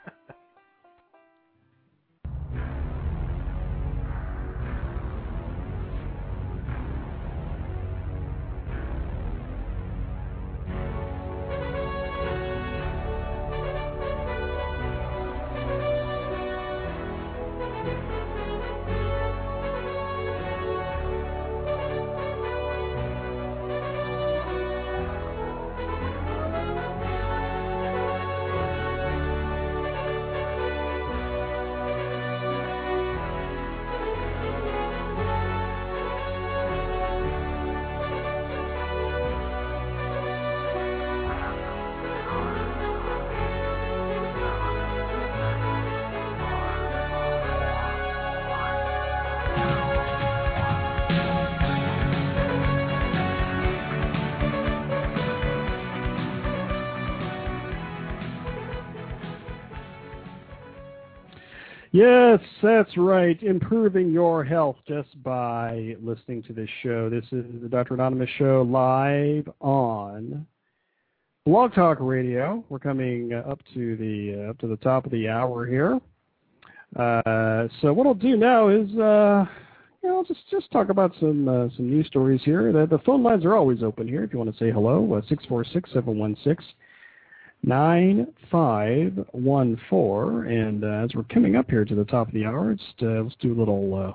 Yes, 61.94 62.40
that's 62.60 62.90
right. 62.96 63.40
Improving 63.40 64.10
your 64.10 64.42
health 64.42 64.74
just 64.88 65.22
by 65.22 65.94
listening 66.02 66.42
to 66.42 66.52
this 66.52 66.68
show. 66.82 67.08
This 67.08 67.22
is 67.30 67.44
the 67.62 67.68
Dr. 67.68 67.94
Anonymous 67.94 68.30
Show 68.36 68.66
live 68.68 69.48
on 69.60 70.44
Blog 71.46 71.72
Talk 71.72 71.98
Radio. 72.00 72.64
We're 72.68 72.80
coming 72.80 73.32
up 73.32 73.60
to 73.74 73.94
the 73.94 74.44
uh, 74.44 74.50
up 74.50 74.58
to 74.58 74.66
the 74.66 74.76
top 74.78 75.04
of 75.04 75.12
the 75.12 75.28
hour 75.28 75.66
here. 75.66 76.00
Uh, 76.96 77.68
so 77.80 77.92
what 77.92 78.08
I'll 78.08 78.14
do 78.14 78.36
now 78.36 78.70
is, 78.70 78.90
uh, 78.98 79.44
you 80.02 80.08
know, 80.08 80.24
just 80.26 80.40
just 80.50 80.72
talk 80.72 80.88
about 80.88 81.12
some 81.20 81.48
uh, 81.48 81.68
some 81.76 81.88
news 81.88 82.08
stories 82.08 82.40
here. 82.44 82.72
The, 82.72 82.86
the 82.86 82.98
phone 83.04 83.22
lines 83.22 83.44
are 83.44 83.54
always 83.54 83.84
open 83.84 84.08
here 84.08 84.24
if 84.24 84.32
you 84.32 84.40
want 84.40 84.52
to 84.52 84.58
say 84.58 84.72
hello. 84.72 85.14
Uh, 85.14 85.20
six 85.28 85.44
four 85.46 85.64
six 85.64 85.90
seven 85.92 86.18
one 86.18 86.36
six. 86.42 86.64
9514. 87.66 90.52
And 90.52 90.84
uh, 90.84 91.04
as 91.04 91.10
we're 91.14 91.24
coming 91.24 91.56
up 91.56 91.68
here 91.70 91.84
to 91.84 91.94
the 91.94 92.04
top 92.04 92.28
of 92.28 92.34
the 92.34 92.44
hour, 92.44 92.70
let's, 92.70 92.82
uh, 93.02 93.22
let's 93.22 93.34
do 93.40 93.52
a 93.52 93.58
little 93.58 93.94
uh, 93.94 94.12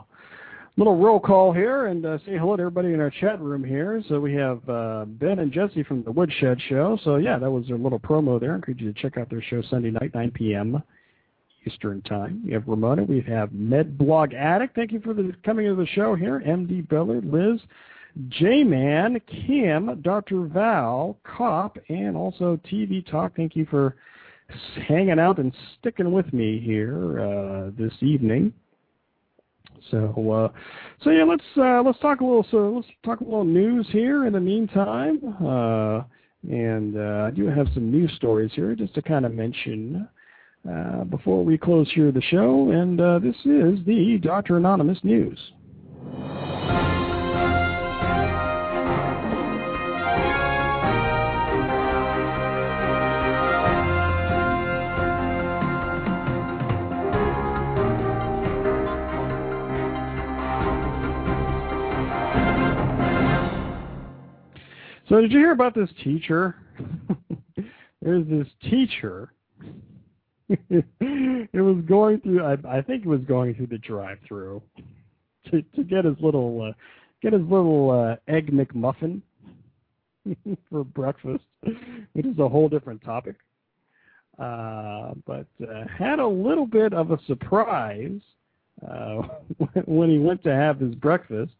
little 0.77 0.95
roll 0.95 1.19
call 1.19 1.51
here 1.51 1.87
and 1.87 2.05
uh, 2.05 2.19
say 2.19 2.37
hello 2.37 2.55
to 2.55 2.61
everybody 2.61 2.93
in 2.93 3.01
our 3.01 3.09
chat 3.09 3.41
room 3.41 3.63
here. 3.63 4.01
So 4.07 4.19
we 4.19 4.35
have 4.35 4.69
uh, 4.69 5.05
Ben 5.05 5.39
and 5.39 5.51
Jesse 5.51 5.81
from 5.83 6.03
the 6.03 6.11
Woodshed 6.11 6.61
Show. 6.69 6.97
So 7.03 7.15
yeah, 7.17 7.37
that 7.37 7.51
was 7.51 7.67
their 7.67 7.77
little 7.77 7.99
promo 7.99 8.39
there. 8.39 8.53
I 8.53 8.55
encourage 8.55 8.79
you 8.79 8.93
to 8.93 9.01
check 9.01 9.17
out 9.17 9.29
their 9.29 9.41
show 9.41 9.61
Sunday 9.69 9.91
night, 9.91 10.15
9 10.15 10.31
p.m. 10.31 10.81
Eastern 11.65 12.01
Time. 12.03 12.41
We 12.45 12.53
have 12.53 12.65
Ramona. 12.67 13.03
We 13.03 13.19
have 13.27 13.49
MedBlog 13.49 14.33
Addict. 14.33 14.73
Thank 14.75 14.93
you 14.93 15.01
for 15.01 15.13
the 15.13 15.33
coming 15.43 15.65
to 15.65 15.75
the 15.75 15.87
show 15.87 16.15
here. 16.15 16.41
MD 16.45 16.87
Biller, 16.87 17.21
Liz, 17.29 17.59
J-Man, 18.29 19.21
Kim, 19.27 20.01
Dr. 20.01 20.45
Val, 20.45 21.17
Cop, 21.23 21.77
and 21.89 22.17
also 22.17 22.59
TV 22.69 23.09
Talk. 23.09 23.35
Thank 23.35 23.55
you 23.55 23.65
for 23.69 23.95
hanging 24.87 25.19
out 25.19 25.37
and 25.37 25.53
sticking 25.79 26.11
with 26.11 26.31
me 26.33 26.59
here 26.59 27.19
uh, 27.19 27.71
this 27.77 27.93
evening. 28.01 28.53
So, 29.91 30.31
uh, 30.31 30.59
so 31.03 31.09
yeah, 31.09 31.23
let's 31.23 31.43
uh, 31.57 31.81
let's 31.81 31.99
talk 31.99 32.21
a 32.21 32.25
little. 32.25 32.45
So 32.51 32.73
let's 32.75 32.87
talk 33.03 33.21
a 33.21 33.23
little 33.23 33.45
news 33.45 33.87
here 33.91 34.25
in 34.25 34.33
the 34.33 34.39
meantime. 34.39 35.19
Uh, 35.43 36.03
and 36.49 36.97
uh, 36.97 37.27
I 37.27 37.31
do 37.31 37.47
have 37.47 37.67
some 37.73 37.91
news 37.91 38.11
stories 38.15 38.51
here 38.53 38.75
just 38.75 38.93
to 38.95 39.01
kind 39.01 39.25
of 39.25 39.33
mention 39.33 40.07
uh, 40.69 41.03
before 41.05 41.43
we 41.43 41.57
close 41.57 41.89
here 41.93 42.11
the 42.11 42.21
show. 42.21 42.71
And 42.71 42.99
this 43.23 43.35
is 43.45 43.85
the 43.85 44.19
Doctor 44.21 44.57
Anonymous 44.57 44.99
news. 45.03 45.39
So 65.09 65.19
did 65.21 65.31
you 65.31 65.39
hear 65.39 65.51
about 65.51 65.73
this 65.73 65.89
teacher? 66.03 66.55
There's 68.01 68.27
this 68.27 68.47
teacher. 68.69 69.33
it 70.49 71.51
was 71.53 71.83
going 71.87 72.21
through. 72.21 72.43
I, 72.43 72.77
I 72.77 72.81
think 72.81 73.05
it 73.05 73.07
was 73.07 73.21
going 73.21 73.55
through 73.55 73.67
the 73.67 73.79
drive-through 73.79 74.61
to 75.49 75.61
to 75.61 75.83
get 75.83 76.05
his 76.05 76.15
little 76.19 76.61
uh, 76.61 76.73
get 77.21 77.33
his 77.33 77.41
little 77.41 77.91
uh, 77.91 78.31
egg 78.31 78.51
McMuffin 78.51 79.21
for 80.69 80.83
breakfast, 80.83 81.43
which 82.13 82.25
is 82.25 82.37
a 82.37 82.47
whole 82.47 82.69
different 82.69 83.03
topic. 83.03 83.35
Uh, 84.37 85.13
but 85.25 85.47
uh, 85.61 85.85
had 85.97 86.19
a 86.19 86.27
little 86.27 86.65
bit 86.65 86.93
of 86.93 87.11
a 87.11 87.19
surprise 87.25 88.21
uh, 88.87 89.21
when 89.85 90.09
he 90.09 90.19
went 90.19 90.43
to 90.43 90.53
have 90.53 90.79
his 90.79 90.95
breakfast. 90.95 91.51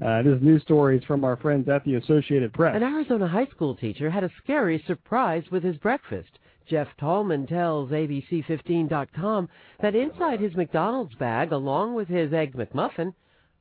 Uh, 0.00 0.22
this 0.22 0.40
news 0.40 0.62
story 0.62 0.96
is 0.96 1.04
from 1.04 1.24
our 1.24 1.36
friends 1.36 1.68
at 1.68 1.84
the 1.84 1.96
Associated 1.96 2.52
Press. 2.52 2.76
An 2.76 2.84
Arizona 2.84 3.26
high 3.26 3.46
school 3.46 3.74
teacher 3.74 4.08
had 4.08 4.22
a 4.22 4.30
scary 4.42 4.82
surprise 4.86 5.42
with 5.50 5.64
his 5.64 5.76
breakfast. 5.78 6.38
Jeff 6.68 6.86
Tallman 7.00 7.48
tells 7.48 7.90
ABC15.com 7.90 9.48
that 9.82 9.96
inside 9.96 10.38
his 10.38 10.54
McDonald's 10.54 11.14
bag, 11.16 11.50
along 11.50 11.94
with 11.94 12.06
his 12.06 12.32
Egg 12.32 12.54
McMuffin, 12.54 13.12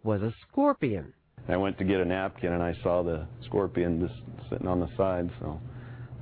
was 0.03 0.21
a 0.21 0.33
scorpion. 0.47 1.11
I 1.49 1.57
went 1.57 1.79
to 1.79 1.85
get 1.85 2.01
a 2.01 2.05
napkin 2.05 2.53
and 2.53 2.61
I 2.61 2.75
saw 2.83 3.01
the 3.01 3.25
scorpion 3.45 4.07
just 4.07 4.49
sitting 4.51 4.67
on 4.67 4.79
the 4.79 4.89
side, 4.95 5.31
so 5.39 5.59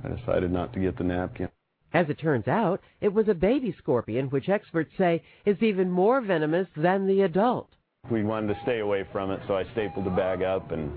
I 0.02 0.08
decided 0.08 0.50
not 0.50 0.72
to 0.72 0.80
get 0.80 0.96
the 0.96 1.04
napkin. 1.04 1.48
As 1.92 2.08
it 2.08 2.18
turns 2.18 2.48
out, 2.48 2.80
it 3.02 3.12
was 3.12 3.28
a 3.28 3.34
baby 3.34 3.74
scorpion, 3.76 4.30
which 4.30 4.48
experts 4.48 4.92
say 4.96 5.22
is 5.44 5.62
even 5.62 5.90
more 5.90 6.22
venomous 6.22 6.68
than 6.74 7.06
the 7.06 7.22
adult. 7.22 7.68
We 8.10 8.22
wanted 8.22 8.54
to 8.54 8.60
stay 8.62 8.80
away 8.80 9.04
from 9.10 9.30
it, 9.30 9.40
so 9.46 9.56
I 9.56 9.64
stapled 9.72 10.06
the 10.06 10.10
bag 10.10 10.42
up 10.42 10.70
and 10.70 10.92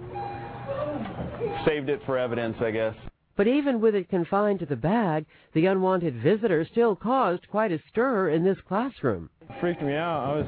saved 1.65 1.89
it 1.89 2.01
for 2.05 2.17
evidence, 2.17 2.57
I 2.61 2.71
guess. 2.71 2.95
But 3.35 3.47
even 3.47 3.79
with 3.79 3.95
it 3.95 4.09
confined 4.09 4.59
to 4.59 4.65
the 4.65 4.75
bag, 4.75 5.25
the 5.53 5.65
unwanted 5.65 6.21
visitor 6.21 6.67
still 6.69 6.95
caused 6.95 7.47
quite 7.49 7.71
a 7.71 7.79
stir 7.89 8.29
in 8.29 8.43
this 8.43 8.57
classroom. 8.67 9.29
It 9.41 9.59
freaked 9.61 9.81
me 9.81 9.93
out. 9.93 10.25
I 10.25 10.35
was, 10.35 10.47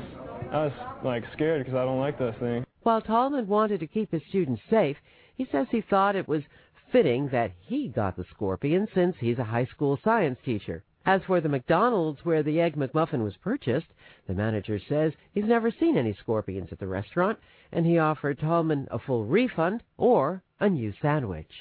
I 0.51 0.65
was 0.65 0.73
like 1.03 1.23
scared 1.33 1.63
because 1.63 1.77
I 1.77 1.85
don't 1.85 1.99
like 1.99 2.19
those 2.19 2.35
things. 2.39 2.65
While 2.83 3.01
Tallman 3.01 3.47
wanted 3.47 3.79
to 3.79 3.87
keep 3.87 4.11
his 4.11 4.21
students 4.27 4.61
safe, 4.69 4.97
he 5.37 5.47
says 5.51 5.67
he 5.71 5.81
thought 5.81 6.15
it 6.15 6.27
was 6.27 6.43
fitting 6.91 7.29
that 7.29 7.53
he 7.61 7.87
got 7.87 8.17
the 8.17 8.25
scorpion 8.35 8.87
since 8.93 9.15
he's 9.19 9.39
a 9.39 9.45
high 9.45 9.65
school 9.65 9.97
science 10.03 10.37
teacher. 10.43 10.83
As 11.05 11.21
for 11.25 11.41
the 11.41 11.49
McDonald's 11.49 12.25
where 12.25 12.43
the 12.43 12.59
Egg 12.59 12.75
McMuffin 12.75 13.23
was 13.23 13.37
purchased, 13.37 13.87
the 14.27 14.33
manager 14.33 14.79
says 14.87 15.13
he's 15.33 15.45
never 15.45 15.71
seen 15.71 15.97
any 15.97 16.13
scorpions 16.21 16.69
at 16.71 16.79
the 16.79 16.87
restaurant, 16.87 17.37
and 17.71 17.85
he 17.85 17.97
offered 17.97 18.39
Tallman 18.39 18.87
a 18.91 18.99
full 18.99 19.25
refund 19.25 19.83
or 19.97 20.43
a 20.59 20.69
new 20.69 20.93
sandwich. 21.01 21.51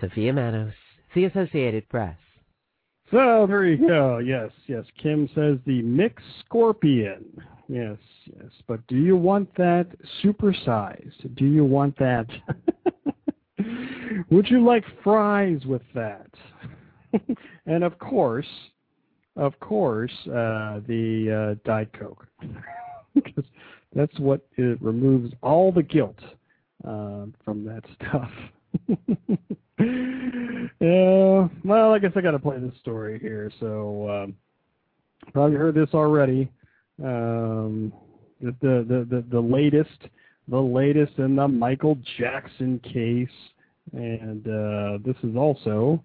Sophia 0.00 0.32
Manos, 0.32 0.74
The 1.14 1.24
Associated 1.24 1.88
Press. 1.88 2.16
So 3.12 3.46
there 3.46 3.66
you 3.66 3.86
go. 3.86 4.18
Yes, 4.18 4.50
yes. 4.66 4.84
Kim 5.00 5.28
says 5.34 5.58
the 5.66 5.82
mixed 5.82 6.24
scorpion. 6.44 7.24
Yes, 7.68 7.98
yes. 8.24 8.50
But 8.66 8.86
do 8.86 8.96
you 8.96 9.16
want 9.16 9.54
that 9.56 9.86
supersized? 10.24 11.36
Do 11.36 11.44
you 11.44 11.64
want 11.64 11.96
that? 11.98 12.26
Would 14.30 14.48
you 14.48 14.64
like 14.64 14.84
fries 15.04 15.64
with 15.66 15.82
that? 15.94 16.30
and 17.66 17.84
of 17.84 17.98
course, 17.98 18.46
of 19.36 19.58
course, 19.60 20.12
uh, 20.26 20.80
the 20.86 21.56
uh, 21.56 21.68
Diet 21.68 21.92
Coke, 21.98 22.26
because 23.14 23.44
that's 23.94 24.18
what 24.18 24.46
it 24.56 24.80
removes 24.82 25.32
all 25.42 25.72
the 25.72 25.82
guilt 25.82 26.18
uh, 26.86 27.26
from 27.44 27.64
that 27.64 27.82
stuff. 27.96 28.30
yeah, 30.80 31.48
well, 31.64 31.92
I 31.92 31.98
guess 31.98 32.12
I 32.14 32.20
got 32.20 32.32
to 32.32 32.38
play 32.38 32.58
this 32.58 32.78
story 32.80 33.18
here. 33.18 33.50
So 33.60 34.08
um, 34.10 34.36
probably 35.32 35.56
heard 35.56 35.74
this 35.74 35.90
already. 35.94 36.50
Um, 37.02 37.92
the, 38.40 38.54
the 38.60 39.06
the 39.08 39.24
the 39.30 39.40
latest, 39.40 40.08
the 40.48 40.60
latest 40.60 41.12
in 41.18 41.36
the 41.36 41.48
Michael 41.48 41.96
Jackson 42.18 42.80
case, 42.80 43.28
and 43.92 44.46
uh, 44.46 44.98
this 45.04 45.16
is 45.22 45.36
also 45.36 46.02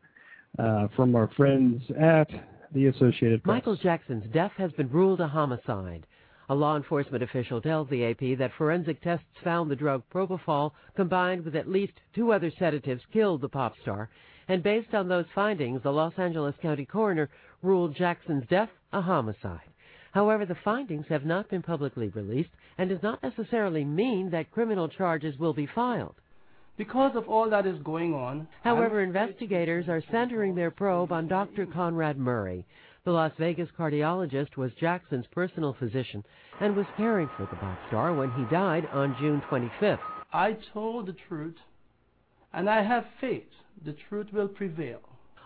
uh, 0.60 0.88
from 0.96 1.16
our 1.16 1.30
friends 1.36 1.82
at 2.00 2.30
the 2.74 2.88
Associated 2.88 3.44
Press. 3.44 3.54
Michael 3.56 3.76
Jackson's 3.76 4.26
death 4.32 4.54
has 4.58 4.72
been 4.74 4.90
ruled 4.90 5.22
a 5.22 5.28
homicide. 5.28 6.06
A 6.50 6.56
law 6.56 6.78
enforcement 6.78 7.24
official 7.24 7.62
tells 7.62 7.90
the 7.90 8.06
AP 8.06 8.38
that 8.38 8.54
forensic 8.58 9.02
tests 9.02 9.26
found 9.44 9.70
the 9.70 9.76
drug 9.76 10.04
propofol 10.14 10.72
combined 10.96 11.44
with 11.44 11.56
at 11.56 11.68
least 11.68 11.94
two 12.16 12.32
other 12.32 12.50
sedatives 12.58 13.04
killed 13.12 13.42
the 13.42 13.50
pop 13.50 13.74
star, 13.82 14.10
and 14.48 14.64
based 14.64 14.94
on 14.94 15.10
those 15.10 15.26
findings, 15.36 15.84
the 15.84 15.92
Los 15.92 16.14
Angeles 16.18 16.56
County 16.62 16.86
coroner 16.86 17.30
ruled 17.62 17.96
Jackson's 17.96 18.48
death 18.48 18.70
a 18.94 19.02
homicide. 19.02 19.70
However, 20.14 20.46
the 20.46 20.56
findings 20.56 21.08
have 21.10 21.26
not 21.26 21.50
been 21.50 21.62
publicly 21.62 22.08
released 22.10 22.52
and 22.78 22.90
does 22.90 23.04
not 23.04 23.22
necessarily 23.22 23.84
mean 23.84 24.30
that 24.30 24.52
criminal 24.52 24.88
charges 24.88 25.38
will 25.38 25.54
be 25.54 25.66
filed. 25.66 26.16
Because 26.78 27.16
of 27.16 27.28
all 27.28 27.50
that 27.50 27.66
is 27.66 27.82
going 27.84 28.14
on. 28.14 28.48
However, 28.64 29.02
investigators 29.02 29.90
are 29.90 30.04
centering 30.12 30.54
their 30.54 30.72
probe 30.72 31.12
on 31.12 31.28
Dr. 31.28 31.66
Conrad 31.66 32.18
Murray. 32.18 32.66
The 33.04 33.12
Las 33.12 33.32
Vegas 33.40 33.70
cardiologist 33.78 34.58
was 34.58 34.72
Jackson's 34.80 35.26
personal 35.28 35.74
physician 35.80 36.24
and 36.60 36.76
was 36.76 36.86
caring 36.98 37.30
for 37.36 37.48
the 37.50 37.56
pop 37.56 37.80
star 37.88 38.14
when 38.14 38.32
he 38.32 38.44
died 38.46 38.86
on 38.92 39.16
June 39.20 39.42
25th. 39.50 40.00
I 40.32 40.58
told 40.74 41.08
the 41.08 41.16
truth, 41.28 41.56
and 42.54 42.70
I 42.70 42.84
have 42.84 43.06
faith 43.22 43.48
the 43.86 43.96
truth 44.10 44.28
will 44.34 44.48
prevail. 44.48 45.00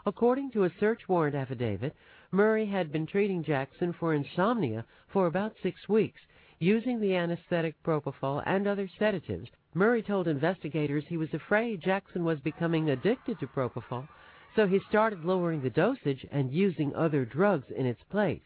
According 0.05 0.51
to 0.51 0.63
a 0.63 0.71
search 0.79 1.01
warrant 1.07 1.35
affidavit, 1.35 1.93
Murray 2.31 2.65
had 2.65 2.91
been 2.91 3.05
treating 3.05 3.43
Jackson 3.43 3.93
for 3.99 4.13
insomnia 4.13 4.85
for 5.13 5.27
about 5.27 5.53
six 5.61 5.87
weeks, 5.87 6.19
using 6.61 7.01
the 7.01 7.15
anesthetic 7.15 7.73
propofol 7.83 8.43
and 8.45 8.67
other 8.67 8.87
sedatives. 8.99 9.49
Murray 9.73 10.03
told 10.03 10.27
investigators 10.27 11.03
he 11.07 11.17
was 11.17 11.33
afraid 11.33 11.81
Jackson 11.81 12.23
was 12.23 12.39
becoming 12.39 12.91
addicted 12.91 13.39
to 13.39 13.47
propofol, 13.47 14.07
so 14.55 14.67
he 14.67 14.79
started 14.87 15.25
lowering 15.25 15.63
the 15.63 15.71
dosage 15.71 16.23
and 16.31 16.51
using 16.51 16.93
other 16.95 17.25
drugs 17.25 17.65
in 17.75 17.87
its 17.87 18.01
place. 18.11 18.41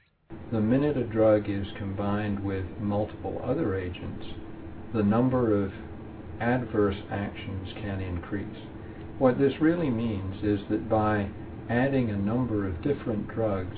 The 0.53 0.61
minute 0.61 0.95
a 0.95 1.03
drug 1.03 1.49
is 1.49 1.67
combined 1.77 2.43
with 2.43 2.65
multiple 2.79 3.41
other 3.43 3.75
agents, 3.75 4.25
the 4.93 5.03
number 5.03 5.61
of 5.61 5.73
adverse 6.39 6.95
actions 7.11 7.67
can 7.81 7.99
increase. 7.99 8.57
What 9.19 9.37
this 9.37 9.53
really 9.59 9.89
means 9.89 10.41
is 10.41 10.59
that 10.69 10.89
by 10.89 11.29
adding 11.69 12.09
a 12.09 12.17
number 12.17 12.65
of 12.65 12.81
different 12.81 13.27
drugs 13.27 13.77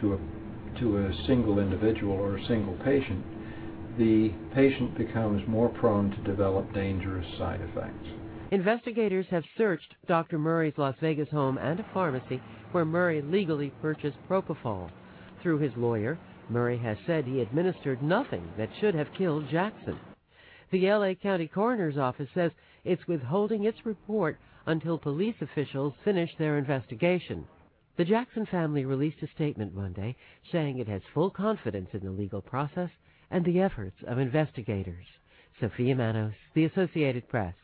to 0.00 0.14
a, 0.14 0.80
to 0.80 0.98
a 0.98 1.26
single 1.26 1.60
individual 1.60 2.14
or 2.14 2.36
a 2.36 2.46
single 2.48 2.74
patient, 2.84 3.24
the 3.98 4.30
patient 4.54 4.96
becomes 4.96 5.46
more 5.46 5.68
prone 5.68 6.10
to 6.10 6.22
develop 6.22 6.72
dangerous 6.72 7.26
side 7.38 7.60
effects. 7.60 8.08
Investigators 8.50 9.26
have 9.30 9.44
searched 9.56 9.94
Dr. 10.06 10.38
Murray's 10.38 10.76
Las 10.76 10.94
Vegas 11.00 11.28
home 11.30 11.58
and 11.58 11.80
a 11.80 11.86
pharmacy 11.94 12.40
where 12.72 12.84
Murray 12.84 13.22
legally 13.22 13.72
purchased 13.80 14.18
propofol. 14.28 14.90
Through 15.42 15.58
his 15.58 15.72
lawyer, 15.76 16.18
Murray 16.48 16.78
has 16.78 16.98
said 17.06 17.24
he 17.24 17.40
administered 17.40 18.02
nothing 18.02 18.46
that 18.58 18.68
should 18.80 18.94
have 18.94 19.12
killed 19.16 19.48
Jackson. 19.50 19.98
The 20.70 20.90
LA 20.90 21.14
County 21.14 21.48
Coroner's 21.48 21.98
Office 21.98 22.28
says 22.34 22.52
it's 22.84 23.06
withholding 23.06 23.64
its 23.64 23.84
report 23.84 24.38
until 24.66 24.98
police 24.98 25.36
officials 25.40 25.94
finish 26.04 26.30
their 26.38 26.58
investigation. 26.58 27.46
The 27.96 28.04
Jackson 28.04 28.46
family 28.46 28.84
released 28.84 29.22
a 29.22 29.28
statement 29.28 29.74
Monday 29.74 30.16
saying 30.50 30.78
it 30.78 30.88
has 30.88 31.02
full 31.12 31.30
confidence 31.30 31.90
in 31.92 32.00
the 32.00 32.10
legal 32.10 32.40
process 32.40 32.90
and 33.32 33.44
the 33.44 33.60
efforts 33.60 33.96
of 34.06 34.18
investigators. 34.18 35.06
Sophia 35.60 35.96
Manos, 35.96 36.34
The 36.54 36.66
Associated 36.66 37.28
Press. 37.28 37.54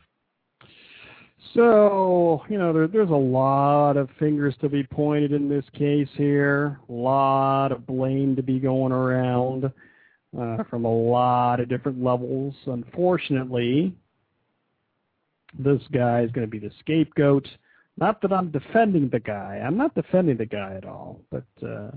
So, 1.53 2.43
you 2.49 2.57
know, 2.57 2.73
there, 2.73 2.87
there's 2.87 3.09
a 3.09 3.13
lot 3.13 3.95
of 3.95 4.09
fingers 4.19 4.55
to 4.61 4.69
be 4.69 4.83
pointed 4.83 5.31
in 5.31 5.47
this 5.47 5.65
case 5.73 6.09
here, 6.15 6.79
a 6.89 6.91
lot 6.91 7.71
of 7.71 7.87
blame 7.87 8.35
to 8.35 8.43
be 8.43 8.59
going 8.59 8.91
around 8.91 9.71
uh, 10.39 10.63
from 10.69 10.85
a 10.85 10.93
lot 10.93 11.59
of 11.59 11.69
different 11.69 12.03
levels. 12.03 12.53
Unfortunately, 12.65 13.95
this 15.57 15.81
guy 15.91 16.21
is 16.21 16.31
going 16.31 16.45
to 16.45 16.51
be 16.51 16.59
the 16.59 16.71
scapegoat. 16.79 17.47
Not 17.97 18.21
that 18.21 18.31
I'm 18.31 18.51
defending 18.51 19.09
the 19.09 19.19
guy. 19.19 19.61
I'm 19.65 19.77
not 19.77 19.95
defending 19.95 20.37
the 20.37 20.45
guy 20.45 20.75
at 20.75 20.85
all. 20.85 21.21
But 21.31 21.45
uh, 21.65 21.91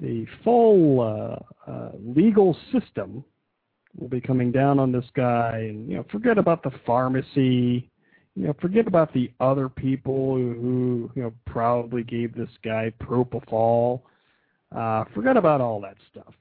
the 0.00 0.26
full 0.42 1.00
uh, 1.00 1.70
uh, 1.70 1.90
legal 2.04 2.56
system 2.72 3.24
will 3.98 4.08
be 4.08 4.20
coming 4.20 4.50
down 4.50 4.78
on 4.78 4.90
this 4.90 5.04
guy. 5.14 5.66
And, 5.68 5.88
you 5.88 5.96
know, 5.96 6.06
forget 6.10 6.38
about 6.38 6.62
the 6.62 6.72
pharmacy 6.86 7.90
you 8.34 8.46
know, 8.46 8.54
forget 8.60 8.86
about 8.86 9.12
the 9.12 9.30
other 9.40 9.68
people 9.68 10.36
who, 10.36 11.10
you 11.14 11.22
know, 11.22 11.32
probably 11.46 12.02
gave 12.02 12.34
this 12.34 12.48
guy 12.64 12.92
propofol. 13.00 14.00
Uh, 14.74 15.04
forget 15.14 15.36
about 15.36 15.60
all 15.60 15.80
that 15.82 15.96
stuff. 16.10 16.32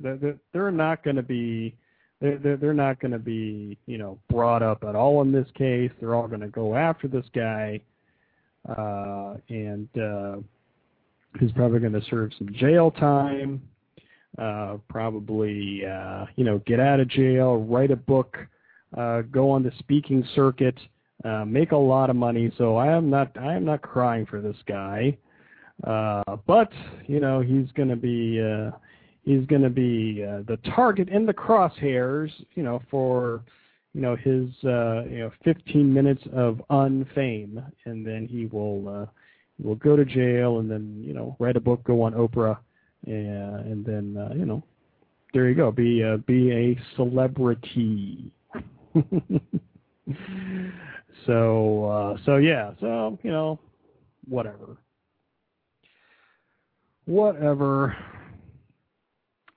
They're, 0.00 0.70
not 0.70 1.02
going 1.02 1.16
to 1.16 1.22
be, 1.22 1.74
they're, 2.20 2.56
they're 2.56 2.74
not 2.74 3.00
going 3.00 3.12
to 3.12 3.18
be, 3.18 3.78
you 3.86 3.96
know, 3.96 4.18
brought 4.28 4.62
up 4.62 4.84
at 4.84 4.94
all 4.94 5.22
in 5.22 5.32
this 5.32 5.48
case. 5.54 5.90
They're 5.98 6.14
all 6.14 6.28
going 6.28 6.40
to 6.40 6.48
go 6.48 6.76
after 6.76 7.08
this 7.08 7.24
guy, 7.34 7.80
uh, 8.68 9.36
and 9.48 9.88
uh, 9.96 10.36
he's 11.40 11.52
probably 11.52 11.80
going 11.80 11.92
to 11.92 12.04
serve 12.08 12.32
some 12.38 12.52
jail 12.52 12.90
time. 12.90 13.62
Uh, 14.38 14.76
probably, 14.88 15.82
uh, 15.84 16.26
you 16.36 16.44
know, 16.44 16.58
get 16.66 16.78
out 16.78 17.00
of 17.00 17.08
jail, 17.08 17.56
write 17.56 17.90
a 17.90 17.96
book, 17.96 18.36
uh, 18.96 19.22
go 19.22 19.50
on 19.50 19.64
the 19.64 19.72
speaking 19.80 20.24
circuit 20.34 20.78
uh, 21.24 21.44
make 21.44 21.72
a 21.72 21.76
lot 21.76 22.10
of 22.10 22.16
money. 22.16 22.52
So 22.58 22.76
I 22.76 22.92
am 22.96 23.10
not 23.10 23.36
I 23.38 23.54
am 23.54 23.64
not 23.64 23.82
crying 23.82 24.26
for 24.26 24.40
this 24.40 24.56
guy, 24.66 25.16
uh, 25.84 26.36
but 26.46 26.72
you 27.06 27.20
know 27.20 27.40
he's 27.40 27.70
going 27.72 27.88
to 27.88 27.96
be 27.96 28.40
uh, 28.40 28.70
he's 29.22 29.44
going 29.46 29.62
to 29.62 29.70
be 29.70 30.24
uh, 30.24 30.42
the 30.46 30.58
target 30.76 31.08
in 31.08 31.26
the 31.26 31.34
crosshairs. 31.34 32.30
You 32.54 32.62
know 32.62 32.80
for 32.90 33.42
you 33.94 34.00
know 34.00 34.14
his 34.14 34.48
uh, 34.64 35.04
you 35.04 35.18
know 35.18 35.30
15 35.44 35.92
minutes 35.92 36.22
of 36.32 36.62
unfame, 36.70 37.64
and 37.84 38.06
then 38.06 38.28
he 38.30 38.46
will 38.46 38.88
uh, 38.88 39.06
will 39.60 39.74
go 39.76 39.96
to 39.96 40.04
jail, 40.04 40.58
and 40.58 40.70
then 40.70 41.02
you 41.04 41.14
know 41.14 41.36
write 41.38 41.56
a 41.56 41.60
book, 41.60 41.84
go 41.84 42.02
on 42.02 42.14
Oprah, 42.14 42.58
and, 43.06 43.60
and 43.66 43.84
then 43.84 44.16
uh, 44.16 44.34
you 44.34 44.46
know 44.46 44.62
there 45.34 45.48
you 45.48 45.54
go, 45.54 45.70
be 45.70 46.02
uh, 46.02 46.16
be 46.18 46.52
a 46.52 46.78
celebrity. 46.96 48.32
So 51.26 51.84
uh, 51.84 52.16
so 52.24 52.36
yeah, 52.36 52.72
so 52.80 53.18
you 53.22 53.30
know, 53.30 53.58
whatever, 54.26 54.78
whatever. 57.04 57.96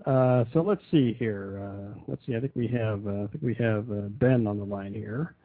Uh, 0.05 0.45
so 0.51 0.61
let's 0.61 0.81
see 0.91 1.13
here. 1.13 1.61
Uh, 1.63 1.99
let's 2.07 2.25
see. 2.25 2.35
I 2.35 2.39
think 2.39 2.53
we 2.55 2.67
have 2.67 3.05
uh, 3.07 3.23
I 3.23 3.27
think 3.27 3.41
we 3.41 3.53
have 3.55 3.89
uh, 3.91 4.09
Ben 4.09 4.47
on 4.47 4.57
the 4.57 4.65
line 4.65 4.93
here. 4.93 5.35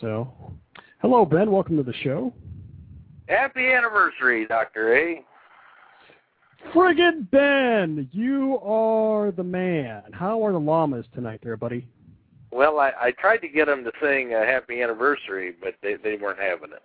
So, 0.00 0.30
hello 0.98 1.24
Ben. 1.24 1.50
Welcome 1.50 1.76
to 1.76 1.82
the 1.82 1.94
show. 2.02 2.34
Happy 3.30 3.72
anniversary, 3.72 4.44
Doctor 4.48 4.96
A. 4.96 5.24
Friggin' 6.74 7.30
Ben, 7.30 8.08
you 8.10 8.58
are 8.58 9.30
the 9.30 9.44
man. 9.44 10.02
How 10.12 10.44
are 10.44 10.50
the 10.50 10.58
llamas 10.58 11.06
tonight, 11.14 11.38
there, 11.40 11.56
buddy? 11.56 11.86
Well, 12.50 12.80
I, 12.80 12.90
I 13.00 13.12
tried 13.12 13.36
to 13.38 13.48
get 13.48 13.66
them 13.66 13.84
to 13.84 13.92
sing 14.02 14.34
a 14.34 14.44
happy 14.44 14.82
anniversary, 14.82 15.54
but 15.62 15.76
they 15.80 15.94
they 15.94 16.16
weren't 16.16 16.40
having 16.40 16.70
it. 16.72 16.82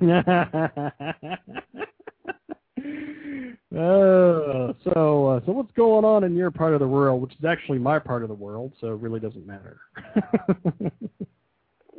oh, 3.74 4.74
so 4.84 5.26
uh, 5.28 5.40
so 5.46 5.52
what's 5.52 5.72
going 5.72 6.04
on 6.04 6.24
in 6.24 6.36
your 6.36 6.50
part 6.50 6.74
of 6.74 6.80
the 6.80 6.86
world, 6.86 7.22
which 7.22 7.32
is 7.32 7.46
actually 7.46 7.78
my 7.78 7.98
part 7.98 8.22
of 8.22 8.28
the 8.28 8.34
world, 8.34 8.74
so 8.82 8.88
it 8.88 9.00
really 9.00 9.18
doesn't 9.18 9.46
matter. 9.46 9.78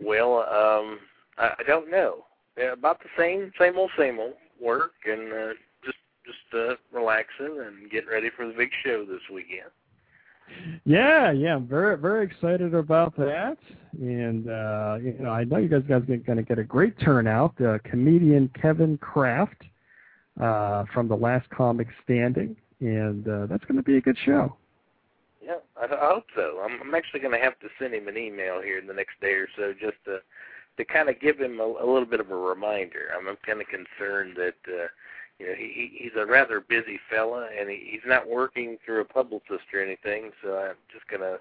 well, 0.03 0.41
um, 0.41 0.99
I, 1.39 1.55
I 1.57 1.63
don't 1.65 1.89
know. 1.89 2.25
Yeah, 2.59 2.73
about 2.73 2.99
the 2.99 3.09
same, 3.17 3.53
same 3.57 3.77
old, 3.77 3.89
same 3.97 4.19
old 4.19 4.33
work, 4.61 4.91
and 5.05 5.31
uh, 5.31 5.53
just 5.83 5.97
just 6.25 6.53
uh, 6.53 6.75
relaxing 6.91 7.57
and 7.65 7.89
getting 7.89 8.09
ready 8.09 8.29
for 8.35 8.45
the 8.45 8.53
big 8.53 8.69
show 8.83 9.05
this 9.05 9.21
weekend. 9.33 9.69
Yeah, 10.83 11.31
yeah, 11.31 11.55
I'm 11.55 11.67
very 11.67 11.97
very 11.97 12.25
excited 12.25 12.73
about 12.73 13.15
that, 13.15 13.57
and 13.97 14.49
uh, 14.49 14.97
you 15.01 15.15
know 15.19 15.29
I 15.29 15.45
know 15.45 15.55
you 15.55 15.69
guys 15.69 15.83
guys 15.87 16.01
are 16.01 16.17
going 16.17 16.37
to 16.37 16.43
get 16.43 16.59
a 16.59 16.63
great 16.63 16.99
turnout. 16.99 17.53
Uh, 17.61 17.77
comedian 17.85 18.51
Kevin 18.61 18.97
Kraft 18.97 19.63
uh, 20.41 20.83
from 20.93 21.07
the 21.07 21.15
Last 21.15 21.49
Comic 21.51 21.87
Standing, 22.03 22.57
and 22.81 23.25
uh, 23.25 23.45
that's 23.45 23.63
going 23.63 23.77
to 23.77 23.83
be 23.83 23.95
a 23.95 24.01
good 24.01 24.17
show. 24.25 24.57
Yeah, 25.41 25.59
I, 25.77 25.85
I 25.85 26.13
hope 26.13 26.25
so. 26.35 26.59
I'm, 26.61 26.81
I'm 26.81 26.93
actually 26.93 27.21
going 27.21 27.39
to 27.39 27.43
have 27.43 27.57
to 27.59 27.67
send 27.79 27.93
him 27.93 28.09
an 28.09 28.17
email 28.17 28.61
here 28.61 28.79
in 28.79 28.85
the 28.87 28.93
next 28.93 29.21
day 29.21 29.31
or 29.31 29.47
so 29.55 29.71
just 29.71 29.95
to 30.05 30.19
to 30.77 30.85
kind 30.85 31.09
of 31.09 31.19
give 31.19 31.39
him 31.39 31.59
a, 31.59 31.63
a 31.63 31.87
little 31.87 32.05
bit 32.05 32.19
of 32.19 32.31
a 32.31 32.35
reminder. 32.35 33.09
I'm, 33.17 33.27
I'm 33.27 33.37
kind 33.45 33.61
of 33.61 33.67
concerned 33.67 34.35
that. 34.37 34.55
Uh, 34.67 34.87
you 35.39 35.47
know, 35.47 35.53
he 35.57 35.91
he's 35.97 36.11
a 36.17 36.25
rather 36.25 36.59
busy 36.59 36.99
fella, 37.09 37.47
and 37.57 37.69
he, 37.69 37.87
he's 37.91 38.05
not 38.05 38.27
working 38.27 38.77
through 38.85 38.99
a 38.99 39.05
publicist 39.05 39.73
or 39.73 39.81
anything. 39.81 40.31
So 40.43 40.57
I'm 40.57 40.75
just 40.91 41.07
gonna 41.07 41.37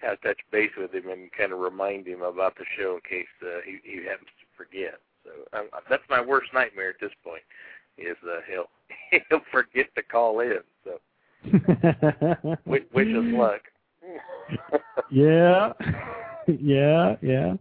kind 0.00 0.12
of 0.12 0.22
touch 0.22 0.38
base 0.52 0.70
with 0.78 0.94
him 0.94 1.08
and 1.08 1.30
kind 1.32 1.52
of 1.52 1.58
remind 1.58 2.06
him 2.06 2.22
about 2.22 2.56
the 2.56 2.64
show 2.78 2.94
in 2.94 3.00
case 3.00 3.26
uh, 3.42 3.60
he 3.64 3.78
he 3.82 4.04
happens 4.04 4.30
to 4.38 4.46
forget. 4.56 5.00
So 5.24 5.58
um, 5.58 5.68
that's 5.90 6.02
my 6.08 6.20
worst 6.20 6.54
nightmare 6.54 6.90
at 6.90 7.00
this 7.00 7.12
point 7.24 7.42
is 7.98 8.16
uh, 8.24 8.40
he'll 8.48 8.70
he'll 9.28 9.42
forget 9.50 9.86
to 9.96 10.02
call 10.02 10.40
in. 10.40 10.58
So 10.84 11.00
wish, 12.64 12.82
wish 12.94 13.08
us 13.08 13.24
luck. 13.34 13.62
yeah, 15.10 15.72
yeah, 16.46 17.16
yeah. 17.22 17.54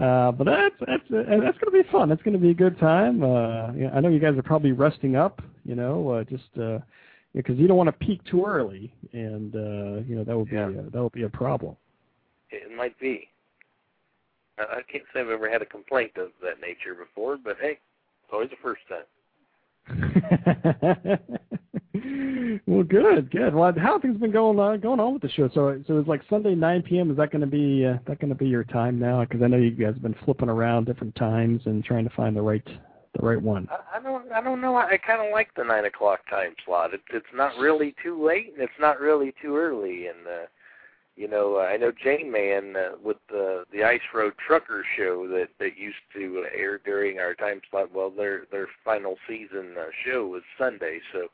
Uh, 0.00 0.30
but 0.30 0.44
that's 0.44 0.74
that's 0.86 1.02
uh, 1.10 1.40
that's 1.40 1.58
going 1.58 1.72
to 1.72 1.82
be 1.82 1.82
fun. 1.90 2.08
That's 2.08 2.22
going 2.22 2.34
to 2.34 2.38
be 2.38 2.50
a 2.50 2.54
good 2.54 2.78
time. 2.78 3.22
Uh, 3.22 3.72
you 3.72 3.84
know, 3.84 3.92
I 3.94 4.00
know 4.00 4.08
you 4.08 4.20
guys 4.20 4.36
are 4.36 4.42
probably 4.42 4.72
resting 4.72 5.16
up. 5.16 5.42
You 5.64 5.74
know, 5.74 6.10
uh, 6.10 6.24
just 6.24 6.56
uh, 6.60 6.78
because 7.34 7.58
you 7.58 7.66
don't 7.66 7.76
want 7.76 7.88
to 7.88 8.06
peak 8.06 8.20
too 8.30 8.44
early, 8.44 8.92
and 9.12 9.54
uh, 9.56 10.02
you 10.06 10.14
know 10.14 10.24
that 10.24 10.38
would 10.38 10.50
be 10.50 10.56
yeah. 10.56 10.68
a, 10.68 10.90
that 10.90 11.02
would 11.02 11.12
be 11.12 11.24
a 11.24 11.28
problem. 11.28 11.76
It 12.50 12.70
might 12.76 12.98
be. 13.00 13.28
I, 14.58 14.62
I 14.62 14.82
can't 14.90 15.04
say 15.12 15.20
I've 15.20 15.30
ever 15.30 15.50
had 15.50 15.62
a 15.62 15.66
complaint 15.66 16.12
of 16.16 16.28
that 16.42 16.60
nature 16.60 16.94
before, 16.94 17.36
but 17.36 17.56
hey, 17.60 17.78
it's 18.22 18.32
always 18.32 18.50
the 18.50 18.56
first 18.62 18.82
time. 18.88 19.04
well, 22.66 22.82
good, 22.82 23.30
good. 23.30 23.54
Well, 23.54 23.72
how 23.78 23.98
things 23.98 24.20
been 24.20 24.30
going 24.30 24.58
on 24.58 24.80
going 24.80 25.00
on 25.00 25.14
with 25.14 25.22
the 25.22 25.30
show? 25.30 25.48
So, 25.54 25.82
so 25.86 25.98
it's 25.98 26.08
like 26.08 26.20
Sunday 26.28 26.54
9 26.54 26.82
p.m. 26.82 27.10
Is 27.10 27.16
that 27.16 27.30
going 27.30 27.40
to 27.40 27.46
be 27.46 27.86
uh, 27.86 27.98
that 28.06 28.20
going 28.20 28.28
to 28.28 28.34
be 28.34 28.46
your 28.46 28.64
time 28.64 28.98
now? 28.98 29.24
Because 29.24 29.42
I 29.42 29.46
know 29.46 29.56
you 29.56 29.70
guys 29.70 29.94
have 29.94 30.02
been 30.02 30.16
flipping 30.24 30.50
around 30.50 30.84
different 30.84 31.14
times 31.16 31.62
and 31.64 31.82
trying 31.82 32.04
to 32.06 32.14
find 32.14 32.36
the 32.36 32.42
right 32.42 32.66
the 33.18 33.26
right 33.26 33.40
one. 33.40 33.68
I, 33.70 33.98
I 33.98 34.02
don't 34.02 34.30
I 34.30 34.42
don't 34.42 34.60
know. 34.60 34.76
I, 34.76 34.90
I 34.90 34.98
kind 34.98 35.22
of 35.22 35.32
like 35.32 35.48
the 35.56 35.64
nine 35.64 35.86
o'clock 35.86 36.20
time 36.28 36.54
slot. 36.66 36.92
It's 36.92 37.02
it's 37.10 37.26
not 37.34 37.56
really 37.58 37.94
too 38.02 38.22
late 38.24 38.52
and 38.52 38.62
it's 38.62 38.72
not 38.78 39.00
really 39.00 39.34
too 39.40 39.56
early. 39.56 40.08
And 40.08 40.26
uh, 40.26 40.46
you 41.16 41.26
know, 41.26 41.56
uh, 41.56 41.60
I 41.62 41.78
know 41.78 41.90
Jane 41.90 42.30
Man 42.30 42.76
uh, 42.76 42.96
with 43.02 43.16
the 43.30 43.64
the 43.72 43.82
Ice 43.82 44.00
Road 44.14 44.34
Trucker 44.46 44.84
show 44.96 45.26
that 45.28 45.48
that 45.58 45.78
used 45.78 45.96
to 46.14 46.44
air 46.54 46.78
during 46.84 47.18
our 47.18 47.34
time 47.34 47.62
slot. 47.70 47.94
Well, 47.94 48.10
their 48.10 48.42
their 48.52 48.68
final 48.84 49.16
season 49.26 49.74
uh, 49.78 49.86
show 50.04 50.26
was 50.26 50.42
Sunday, 50.58 51.00
so 51.12 51.28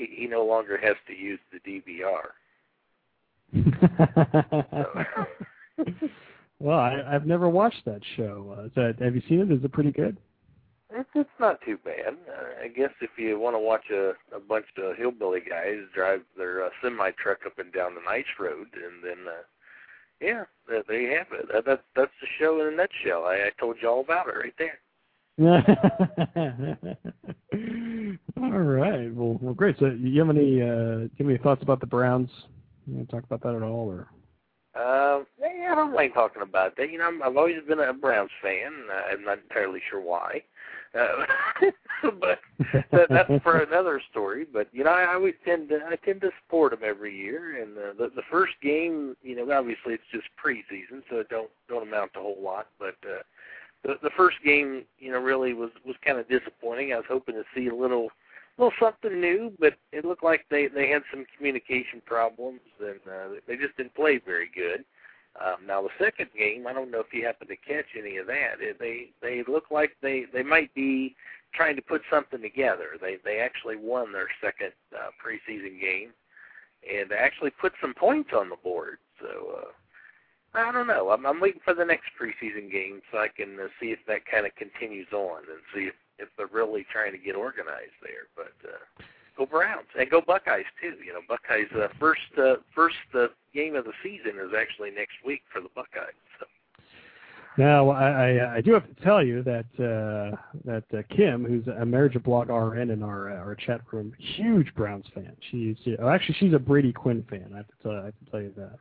he, 0.00 0.22
he 0.22 0.26
no 0.26 0.44
longer 0.44 0.76
has 0.78 0.96
to 1.06 1.14
use 1.14 1.38
the 1.52 1.60
DVR. 1.60 2.30
well, 6.60 6.78
I, 6.78 7.02
I've 7.06 7.26
never 7.26 7.48
watched 7.48 7.84
that 7.84 8.00
show. 8.16 8.56
Uh, 8.56 8.62
is 8.64 8.72
that, 8.76 8.96
have 9.00 9.14
you 9.14 9.22
seen 9.28 9.40
it? 9.40 9.52
Is 9.52 9.64
it 9.64 9.72
pretty 9.72 9.92
good? 9.92 10.16
It's 10.92 11.08
it's 11.14 11.30
not 11.38 11.60
too 11.64 11.78
bad. 11.84 12.16
Uh, 12.28 12.64
I 12.64 12.68
guess 12.68 12.90
if 13.00 13.10
you 13.16 13.38
want 13.38 13.54
to 13.54 13.60
watch 13.60 13.84
a 13.92 14.14
a 14.34 14.40
bunch 14.40 14.66
of 14.76 14.96
hillbilly 14.96 15.38
guys 15.38 15.84
drive 15.94 16.22
their 16.36 16.64
uh, 16.64 16.70
semi 16.82 17.12
truck 17.12 17.46
up 17.46 17.60
and 17.60 17.72
down 17.72 17.94
the 17.94 18.00
nice 18.04 18.24
road, 18.40 18.66
and 18.74 19.04
then 19.04 19.28
uh, 19.28 19.44
yeah, 20.20 20.46
there, 20.68 20.82
there 20.88 21.00
you 21.00 21.16
have 21.16 21.28
it. 21.32 21.46
That, 21.52 21.64
that 21.66 21.84
that's 21.94 22.10
the 22.20 22.26
show 22.40 22.60
in 22.60 22.66
a 22.74 22.76
nutshell. 22.76 23.24
I, 23.24 23.34
I 23.34 23.50
told 23.60 23.76
you 23.80 23.88
all 23.88 24.00
about 24.00 24.26
it 24.26 24.34
right 24.36 24.52
there. 24.58 24.80
all 28.42 28.50
right. 28.50 29.14
Well, 29.14 29.38
well, 29.40 29.54
great. 29.54 29.76
So, 29.78 29.86
you 29.86 30.20
have 30.20 30.30
any 30.30 30.62
uh, 30.62 31.08
have 31.18 31.28
any 31.28 31.38
thoughts 31.38 31.62
about 31.62 31.80
the 31.80 31.86
Browns? 31.86 32.30
You 32.86 32.96
want 32.96 33.08
to 33.08 33.14
talk 33.14 33.24
about 33.24 33.42
that 33.42 33.54
at 33.54 33.62
all, 33.62 33.88
or? 33.88 34.08
Uh, 34.74 35.24
yeah, 35.40 35.72
I 35.72 35.74
don't 35.74 35.94
like 35.94 36.14
talking 36.14 36.42
about 36.42 36.76
that. 36.76 36.92
You 36.92 36.98
know, 36.98 37.06
I'm, 37.08 37.22
I've 37.22 37.36
always 37.36 37.56
been 37.66 37.80
a 37.80 37.92
Browns 37.92 38.30
fan. 38.40 38.72
Uh, 38.88 39.12
I'm 39.12 39.24
not 39.24 39.38
entirely 39.38 39.80
sure 39.90 40.00
why, 40.00 40.42
uh, 40.98 41.26
but 42.20 42.38
that, 42.92 43.08
that's 43.10 43.42
for 43.42 43.58
another 43.58 44.00
story. 44.10 44.46
But 44.50 44.68
you 44.72 44.84
know, 44.84 44.90
I 44.90 45.12
always 45.12 45.34
tend 45.44 45.70
to 45.70 45.80
I 45.88 45.96
tend 45.96 46.20
to 46.20 46.30
support 46.44 46.70
them 46.70 46.80
every 46.84 47.16
year. 47.16 47.60
And 47.60 47.76
uh, 47.76 47.92
the 47.98 48.14
the 48.14 48.22
first 48.30 48.52
game, 48.62 49.16
you 49.22 49.34
know, 49.34 49.52
obviously 49.52 49.94
it's 49.94 50.04
just 50.12 50.28
preseason, 50.42 51.02
so 51.10 51.16
it 51.16 51.28
don't 51.28 51.50
don't 51.68 51.82
amount 51.82 52.12
to 52.14 52.20
a 52.20 52.22
whole 52.22 52.38
lot. 52.40 52.68
But 52.78 52.94
uh, 53.04 53.22
the 53.82 53.94
the 54.02 54.10
first 54.16 54.36
game, 54.44 54.84
you 55.00 55.10
know, 55.10 55.18
really 55.18 55.52
was 55.52 55.70
was 55.84 55.96
kind 56.04 56.18
of 56.18 56.28
disappointing. 56.28 56.92
I 56.92 56.96
was 56.96 57.06
hoping 57.08 57.34
to 57.34 57.44
see 57.56 57.66
a 57.66 57.74
little 57.74 58.10
little 58.60 58.72
something 58.78 59.20
new, 59.20 59.52
but 59.58 59.74
it 59.92 60.04
looked 60.04 60.24
like 60.24 60.44
they 60.50 60.68
they 60.68 60.88
had 60.88 61.02
some 61.10 61.24
communication 61.36 62.02
problems 62.04 62.60
and 62.78 63.00
uh, 63.06 63.40
they 63.46 63.56
just 63.56 63.76
didn't 63.76 63.94
play 63.94 64.20
very 64.24 64.50
good. 64.54 64.84
Um, 65.40 65.66
now 65.66 65.80
the 65.82 65.88
second 65.98 66.28
game, 66.36 66.66
I 66.66 66.72
don't 66.72 66.90
know 66.90 67.00
if 67.00 67.12
you 67.12 67.24
happen 67.24 67.48
to 67.48 67.56
catch 67.56 67.86
any 67.98 68.16
of 68.18 68.26
that. 68.26 68.58
They 68.78 69.10
they 69.22 69.44
look 69.46 69.70
like 69.70 69.92
they 70.02 70.24
they 70.32 70.42
might 70.42 70.74
be 70.74 71.16
trying 71.54 71.76
to 71.76 71.82
put 71.82 72.02
something 72.10 72.42
together. 72.42 72.98
They 73.00 73.16
they 73.24 73.38
actually 73.38 73.76
won 73.76 74.12
their 74.12 74.28
second 74.42 74.72
uh, 74.94 75.10
preseason 75.24 75.80
game 75.80 76.12
and 76.88 77.12
actually 77.12 77.50
put 77.50 77.72
some 77.80 77.94
points 77.94 78.30
on 78.34 78.48
the 78.48 78.56
board. 78.56 78.98
So 79.20 79.62
uh, 79.62 80.58
I 80.58 80.72
don't 80.72 80.86
know. 80.86 81.10
I'm, 81.10 81.26
I'm 81.26 81.40
waiting 81.40 81.60
for 81.64 81.74
the 81.74 81.84
next 81.84 82.10
preseason 82.20 82.70
game 82.70 83.00
so 83.12 83.18
I 83.18 83.28
can 83.28 83.58
uh, 83.60 83.68
see 83.80 83.92
if 83.92 84.00
that 84.06 84.26
kind 84.26 84.46
of 84.46 84.54
continues 84.56 85.08
on 85.12 85.38
and 85.38 85.60
see 85.74 85.88
if 85.88 85.94
if 86.20 86.28
they're 86.36 86.46
really 86.52 86.86
trying 86.92 87.12
to 87.12 87.18
get 87.18 87.34
organized 87.34 87.98
there. 88.02 88.28
But 88.36 88.54
uh, 88.68 89.04
go 89.36 89.46
Browns 89.46 89.88
and 89.98 90.10
go 90.10 90.20
Buckeyes 90.20 90.66
too. 90.80 90.94
You 91.04 91.14
know, 91.14 91.20
Buckeyes 91.28 91.68
uh, 91.74 91.88
first 91.98 92.20
uh, 92.38 92.56
first 92.74 92.96
uh, 93.14 93.28
game 93.54 93.74
of 93.74 93.84
the 93.84 93.92
season 94.02 94.38
is 94.38 94.52
actually 94.56 94.90
next 94.90 95.16
week 95.24 95.42
for 95.52 95.60
the 95.60 95.70
Buckeyes. 95.74 96.14
So. 96.38 96.46
Now, 97.56 97.90
I, 97.90 98.08
I, 98.08 98.54
I 98.56 98.60
do 98.60 98.72
have 98.72 98.86
to 98.86 99.04
tell 99.04 99.24
you 99.24 99.42
that 99.42 99.66
uh, 99.76 100.36
that 100.64 100.84
uh, 100.96 101.02
Kim, 101.14 101.44
who's 101.44 101.64
emergeblog 101.64 102.48
RN 102.48 102.90
in 102.90 103.02
our 103.02 103.30
uh, 103.30 103.36
our 103.36 103.54
chat 103.54 103.80
room, 103.92 104.12
huge 104.18 104.72
Browns 104.74 105.06
fan. 105.14 105.36
She's 105.50 105.76
uh, 106.00 106.06
actually 106.06 106.36
she's 106.38 106.54
a 106.54 106.58
Brady 106.58 106.92
Quinn 106.92 107.24
fan. 107.28 107.50
I 107.52 107.58
have 107.58 107.66
to 107.66 107.74
tell 107.82 107.92
I 107.92 108.04
have 108.06 108.14
to 108.24 108.30
tell 108.30 108.40
you 108.40 108.52
that. 108.56 108.78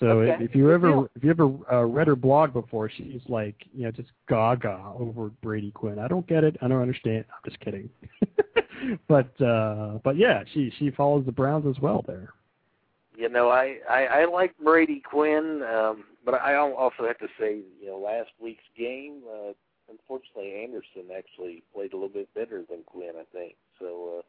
So 0.00 0.20
Okay. 0.20 0.44
if 0.44 0.54
you 0.54 0.70
ever 0.70 1.08
if 1.14 1.24
you 1.24 1.30
ever 1.30 1.50
uh, 1.72 1.84
read 1.84 2.06
her 2.06 2.16
blog 2.16 2.52
before, 2.52 2.90
she's 2.90 3.22
like 3.28 3.54
you 3.72 3.84
know 3.84 3.90
just 3.90 4.10
gaga 4.28 4.92
over 4.98 5.30
Brady 5.42 5.70
Quinn. 5.70 5.98
I 5.98 6.08
don't 6.08 6.26
get 6.26 6.44
it. 6.44 6.56
I 6.60 6.68
don't 6.68 6.82
understand. 6.82 7.24
I'm 7.30 7.50
just 7.50 7.60
kidding. 7.60 7.88
but 9.08 9.40
uh, 9.40 9.98
but 10.04 10.16
yeah, 10.16 10.44
she 10.52 10.70
she 10.78 10.90
follows 10.90 11.24
the 11.24 11.32
Browns 11.32 11.66
as 11.66 11.80
well 11.80 12.04
there. 12.06 12.30
You 13.16 13.30
know, 13.30 13.48
I 13.48 13.78
I, 13.88 14.04
I 14.04 14.24
like 14.26 14.54
Brady 14.62 15.00
Quinn, 15.00 15.62
um, 15.62 16.04
but 16.24 16.34
I 16.34 16.56
also 16.56 17.06
have 17.06 17.18
to 17.18 17.28
say, 17.40 17.60
you 17.80 17.86
know, 17.86 17.98
last 17.98 18.30
week's 18.38 18.64
game, 18.76 19.22
uh, 19.26 19.52
unfortunately, 19.88 20.62
Anderson 20.62 21.10
actually 21.16 21.62
played 21.74 21.94
a 21.94 21.96
little 21.96 22.10
bit 22.10 22.32
better 22.34 22.62
than 22.68 22.82
Quinn. 22.84 23.12
I 23.18 23.24
think 23.32 23.54
so. 23.78 24.22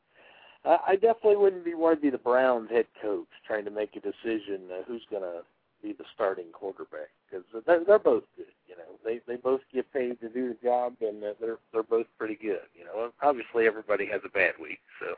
Uh, 0.65 0.69
I, 0.69 0.91
I 0.91 0.95
definitely 0.95 1.35
wouldn't 1.35 1.65
be 1.65 1.73
want 1.73 1.97
to 1.97 2.01
be 2.01 2.09
the 2.09 2.17
Browns 2.17 2.69
head 2.69 2.85
coach 3.01 3.27
trying 3.45 3.65
to 3.65 3.71
make 3.71 3.97
a 3.97 3.99
decision 3.99 4.61
uh, 4.71 4.83
who's 4.87 5.05
going 5.09 5.23
to 5.23 5.41
be 5.81 5.93
the 5.93 6.05
starting 6.13 6.47
quarterback 6.51 7.09
because 7.29 7.45
they're, 7.65 7.83
they're 7.85 7.99
both 7.99 8.23
good. 8.35 8.45
You 8.67 8.75
know, 8.75 8.97
they 9.03 9.21
they 9.27 9.37
both 9.37 9.61
get 9.73 9.91
paid 9.93 10.19
to 10.21 10.29
do 10.29 10.49
the 10.49 10.57
job, 10.67 10.93
and 11.01 11.21
they're 11.21 11.57
they're 11.71 11.83
both 11.83 12.07
pretty 12.17 12.35
good. 12.35 12.67
You 12.75 12.85
know, 12.85 13.11
obviously 13.21 13.65
everybody 13.65 14.07
has 14.11 14.21
a 14.25 14.29
bad 14.29 14.53
week, 14.61 14.79
so 14.99 15.15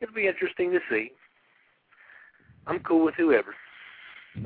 it'll 0.00 0.14
be 0.14 0.26
interesting 0.26 0.70
to 0.72 0.80
see. 0.90 1.12
I'm 2.66 2.80
cool 2.80 3.04
with 3.04 3.14
whoever. 3.14 3.54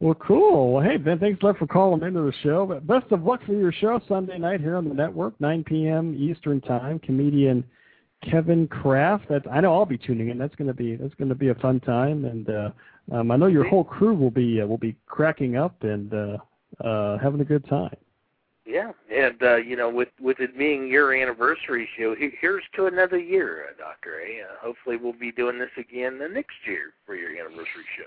well, 0.00 0.14
cool. 0.14 0.74
Well, 0.74 0.84
hey, 0.84 0.96
Ben, 0.96 1.18
thanks 1.18 1.42
a 1.42 1.46
lot 1.46 1.58
for 1.58 1.66
calling 1.66 2.02
into 2.02 2.20
the 2.20 2.32
show. 2.42 2.64
But 2.66 2.86
best 2.86 3.10
of 3.10 3.24
luck 3.24 3.40
for 3.44 3.52
your 3.52 3.72
show 3.72 4.00
Sunday 4.06 4.38
night 4.38 4.60
here 4.60 4.76
on 4.76 4.88
the 4.88 4.94
network, 4.94 5.40
9 5.40 5.64
p.m. 5.64 6.14
Eastern 6.16 6.60
Time. 6.60 7.00
Comedian 7.00 7.64
Kevin 8.28 8.68
Kraft. 8.68 9.28
That 9.28 9.42
I 9.50 9.60
know 9.60 9.74
I'll 9.74 9.86
be 9.86 9.98
tuning 9.98 10.28
in. 10.28 10.38
That's 10.38 10.54
gonna 10.54 10.74
be 10.74 10.96
that's 10.96 11.14
gonna 11.14 11.34
be 11.34 11.48
a 11.48 11.54
fun 11.54 11.80
time, 11.80 12.24
and 12.24 12.50
uh, 12.50 12.70
um, 13.12 13.30
I 13.30 13.36
know 13.36 13.46
your 13.46 13.64
whole 13.64 13.84
crew 13.84 14.14
will 14.14 14.30
be 14.30 14.60
uh, 14.60 14.66
will 14.66 14.78
be 14.78 14.96
cracking 15.06 15.56
up 15.56 15.82
and 15.82 16.12
uh, 16.12 16.38
uh, 16.84 17.18
having 17.18 17.40
a 17.40 17.44
good 17.44 17.66
time. 17.68 17.96
Yeah, 18.66 18.92
and 19.12 19.42
uh, 19.42 19.56
you 19.56 19.74
know, 19.74 19.88
with 19.88 20.10
with 20.20 20.38
it 20.38 20.56
being 20.56 20.88
your 20.88 21.12
anniversary 21.14 21.88
show, 21.98 22.14
here's 22.14 22.62
to 22.76 22.86
another 22.86 23.18
year, 23.18 23.66
uh, 23.68 23.78
Doctor 23.78 24.20
A. 24.20 24.42
Uh, 24.42 24.56
hopefully, 24.60 24.96
we'll 24.96 25.12
be 25.12 25.32
doing 25.32 25.58
this 25.58 25.70
again 25.76 26.18
the 26.18 26.28
next 26.28 26.56
year 26.66 26.92
for 27.06 27.14
your 27.14 27.30
anniversary 27.30 27.84
show. 27.96 28.04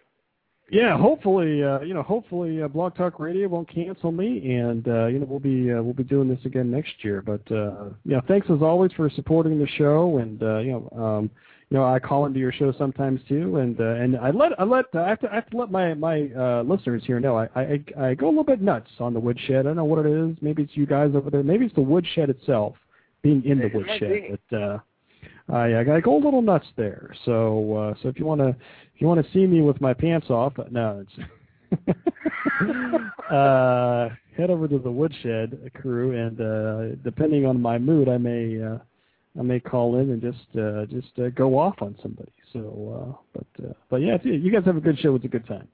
Yeah, 0.72 0.98
hopefully, 0.98 1.64
uh, 1.64 1.82
you 1.82 1.94
know, 1.94 2.02
hopefully, 2.02 2.64
uh, 2.64 2.68
Blog 2.68 2.96
Talk 2.96 3.20
Radio 3.20 3.48
won't 3.48 3.70
cancel 3.70 4.12
me, 4.12 4.56
and 4.56 4.88
uh, 4.88 5.06
you 5.08 5.20
know, 5.20 5.26
we'll 5.26 5.40
be 5.40 5.72
uh, 5.72 5.82
we'll 5.84 5.94
be 5.94 6.04
doing 6.04 6.30
this 6.30 6.44
again 6.46 6.72
next 6.72 6.94
year. 7.02 7.22
But 7.22 7.42
uh, 7.52 7.90
yeah, 8.06 8.22
thanks 8.28 8.48
as 8.50 8.62
always 8.62 8.92
for 8.94 9.10
supporting 9.10 9.60
the 9.60 9.68
show, 9.78 10.18
and 10.18 10.42
uh, 10.42 10.60
you 10.60 10.72
know, 10.72 11.04
um, 11.04 11.32
you 11.70 11.78
know, 11.78 11.86
I 11.86 12.00
call 12.00 12.26
into 12.28 12.40
your 12.40 12.52
show 12.52 12.72
sometimes 12.78 13.20
too, 13.28 13.58
and 13.58 13.80
uh, 13.80 13.84
and 13.84 14.16
I 14.18 14.30
let 14.30 14.60
I 14.60 14.64
let 14.64 14.86
I 14.94 15.10
have 15.10 15.20
to 15.22 15.32
I 15.32 15.36
have 15.36 15.50
to 15.50 15.58
let 15.58 15.70
my 15.70 15.94
my 15.96 16.30
uh, 16.38 16.64
listeners 16.64 17.04
here 17.06 17.20
know 17.20 17.36
I, 17.38 17.50
I 17.56 17.84
I 18.00 18.14
go 18.14 18.28
a 18.28 18.30
little 18.30 18.44
bit 18.44 18.62
nuts 18.62 18.90
on 19.00 19.14
the 19.14 19.20
woodshed. 19.20 19.62
I 19.62 19.64
don't 19.64 19.76
know 19.76 19.86
what 19.86 20.06
it 20.06 20.12
is. 20.12 20.38
Maybe 20.42 20.64
it's 20.64 20.76
you 20.76 20.86
guys 20.86 21.12
over 21.14 21.30
there. 21.30 21.44
Maybe 21.44 21.66
it's 21.66 21.76
the 21.76 21.82
woodshed 21.82 22.30
itself, 22.30 22.76
being 23.22 23.44
in 23.44 23.60
the 23.60 23.72
woodshed. 23.74 24.40
But 24.50 24.58
uh, 24.58 24.80
I 25.50 25.80
I 25.80 26.00
go 26.00 26.16
a 26.16 26.24
little 26.24 26.42
nuts 26.42 26.68
there. 26.78 27.14
So 27.26 27.76
uh, 27.76 27.94
so 28.02 28.10
if 28.10 28.20
you 28.20 28.26
want 28.26 28.42
to 28.42 28.56
if 28.94 29.02
you 29.02 29.08
want 29.08 29.26
to 29.26 29.32
see 29.32 29.46
me 29.46 29.62
with 29.62 29.82
my 29.82 29.94
pants 29.94 30.30
off, 30.30 30.54
no, 30.70 31.06
it's 31.06 31.28
uh, 33.32 34.10
head 34.38 34.50
over 34.50 34.68
to 34.68 34.80
the 34.80 34.92
woodshed 34.92 35.72
crew, 35.74 36.12
and 36.12 36.40
uh, 36.40 36.96
depending 37.04 37.46
on 37.46 37.62
my 37.62 37.78
mood, 37.78 38.10
I 38.10 38.18
may 38.18 38.62
uh, 38.62 38.78
I 39.40 39.42
may 39.42 39.60
call 39.60 40.00
in 40.00 40.12
and 40.12 40.22
just 40.22 40.58
uh, 40.58 40.86
just 40.86 41.18
uh, 41.20 41.30
go 41.30 41.58
off 41.58 41.82
on 41.82 41.96
somebody. 42.02 42.32
So, 42.52 43.18
uh, 43.18 43.18
but 43.34 43.66
uh, 43.66 43.74
but 43.90 43.98
yeah, 43.98 44.18
you 44.24 44.52
guys 44.52 44.66
have 44.66 44.78
a 44.78 44.82
good 44.82 45.00
show. 45.00 45.16
It's 45.16 45.26
a 45.26 45.30
good 45.30 45.48
time. 45.48 45.68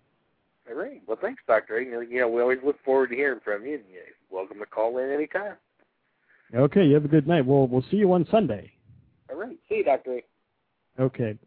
All 0.70 0.76
right. 0.76 1.01
Well, 1.07 1.17
thanks, 1.20 1.41
Doctor. 1.47 1.82
You 1.82 2.07
know, 2.20 2.30
we 2.30 2.41
always 2.41 2.59
look 2.63 2.78
forward 2.86 3.09
to 3.09 3.15
hearing 3.15 3.41
from 3.43 3.65
you. 3.65 3.76
And 3.76 3.84
you're 3.91 4.03
welcome 4.32 4.59
to 4.59 4.65
call 4.65 4.97
in 4.99 5.09
anytime. 5.09 5.55
Okay, 6.55 6.86
you 6.86 6.93
have 6.93 7.05
a 7.05 7.09
good 7.09 7.28
night. 7.28 7.45
We'll 7.45 7.67
we'll 7.67 7.86
see 7.91 7.97
you 7.97 8.11
on 8.13 8.26
Sunday. 8.32 8.72
All 9.30 9.38
right. 9.38 9.57
See 9.67 9.76
you, 9.76 9.84
Doctor 9.84 10.20
A. 10.20 11.01
Okay. 11.03 11.38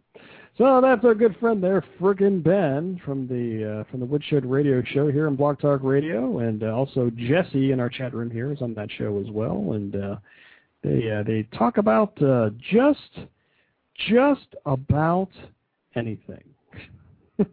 So 0.59 0.81
that's 0.83 1.03
our 1.05 1.15
good 1.15 1.35
friend 1.41 1.65
there, 1.65 1.83
friggin' 1.99 2.43
Ben 2.43 3.01
from 3.05 3.27
the 3.27 3.81
uh, 3.81 3.91
from 3.91 4.01
the 4.01 4.07
Woodshed 4.07 4.45
Radio 4.45 4.83
Show 4.83 5.11
here 5.11 5.27
on 5.27 5.35
Blog 5.35 5.59
Talk 5.59 5.81
Radio, 5.83 6.41
and 6.41 6.63
uh, 6.63 6.75
also 6.75 7.11
Jesse 7.17 7.73
in 7.73 7.81
our 7.81 7.89
chat 7.89 8.13
room 8.13 8.31
here 8.31 8.53
is 8.53 8.61
on 8.61 8.75
that 8.75 8.91
show 8.99 9.19
as 9.19 9.31
well, 9.31 9.73
and 9.73 9.97
uh, 9.97 10.17
they 10.85 11.11
uh, 11.11 11.23
they 11.23 11.45
talk 11.57 11.79
about 11.79 12.21
uh, 12.23 12.51
just 12.71 12.99
just 14.11 14.55
about 14.67 15.31
anything. 15.95 16.45
uh, 17.39 17.45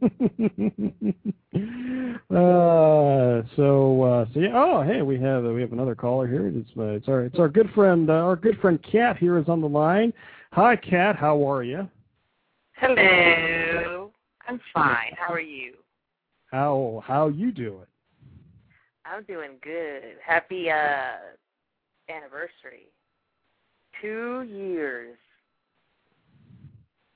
so 3.56 4.04
uh, 4.04 4.26
so 4.34 4.39
yeah. 4.39 4.52
Oh, 4.54 4.84
hey, 4.86 5.02
we 5.02 5.20
have 5.22 5.45
we 5.45 5.62
have 5.62 5.72
another 5.72 5.95
caller 5.95 6.28
here. 6.28 6.47
It's 6.47 6.70
uh, 6.78 6.84
it's 6.84 7.08
our 7.08 7.22
it's 7.22 7.39
our 7.39 7.47
good 7.47 7.70
friend 7.74 8.10
uh, 8.10 8.14
our 8.14 8.36
good 8.36 8.60
friend 8.60 8.78
Kat 8.91 9.18
here 9.18 9.38
is 9.38 9.47
on 9.47 9.62
the 9.62 9.70
line. 9.70 10.12
Hi, 10.51 10.76
Kat. 10.76 11.16
How 11.16 11.50
are 11.50 11.63
you? 11.63 11.88
Hello. 12.80 14.12
I'm 14.47 14.60
fine. 14.74 15.14
How 15.18 15.34
are 15.34 15.42
you? 15.42 15.74
How 16.51 17.04
how 17.06 17.28
you 17.28 17.51
doing? 17.51 17.86
I'm 19.06 19.24
doing 19.24 19.51
good. 19.62 20.16
Happy 20.26 20.70
uh 20.72 21.18
anniversary. 22.10 22.88
Two 24.01 24.43
years. 24.50 25.18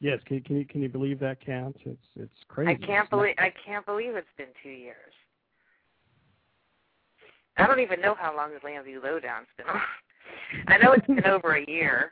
Yes, 0.01 0.19
can 0.25 0.41
can 0.41 0.57
you 0.57 0.65
can 0.65 0.81
you 0.81 0.89
believe 0.89 1.19
that 1.19 1.43
counts? 1.43 1.79
It's 1.85 2.03
it's 2.17 2.43
crazy. 2.49 2.71
I 2.71 2.85
can't 2.85 3.09
believe 3.09 3.35
I 3.37 3.53
can't 3.65 3.85
believe 3.85 4.15
it's 4.15 4.27
been 4.37 4.47
two 4.61 4.69
years. 4.69 5.13
I 7.57 7.67
don't 7.67 7.79
even 7.79 8.01
know 8.01 8.15
how 8.15 8.35
long 8.35 8.51
the 8.51 8.59
Llanview 8.67 9.01
Lowdown's 9.01 9.47
been 9.57 9.67
on. 9.67 9.79
I 10.67 10.77
know 10.77 10.91
it's 10.91 11.07
been 11.07 11.25
over 11.25 11.55
a 11.55 11.65
year. 11.69 12.11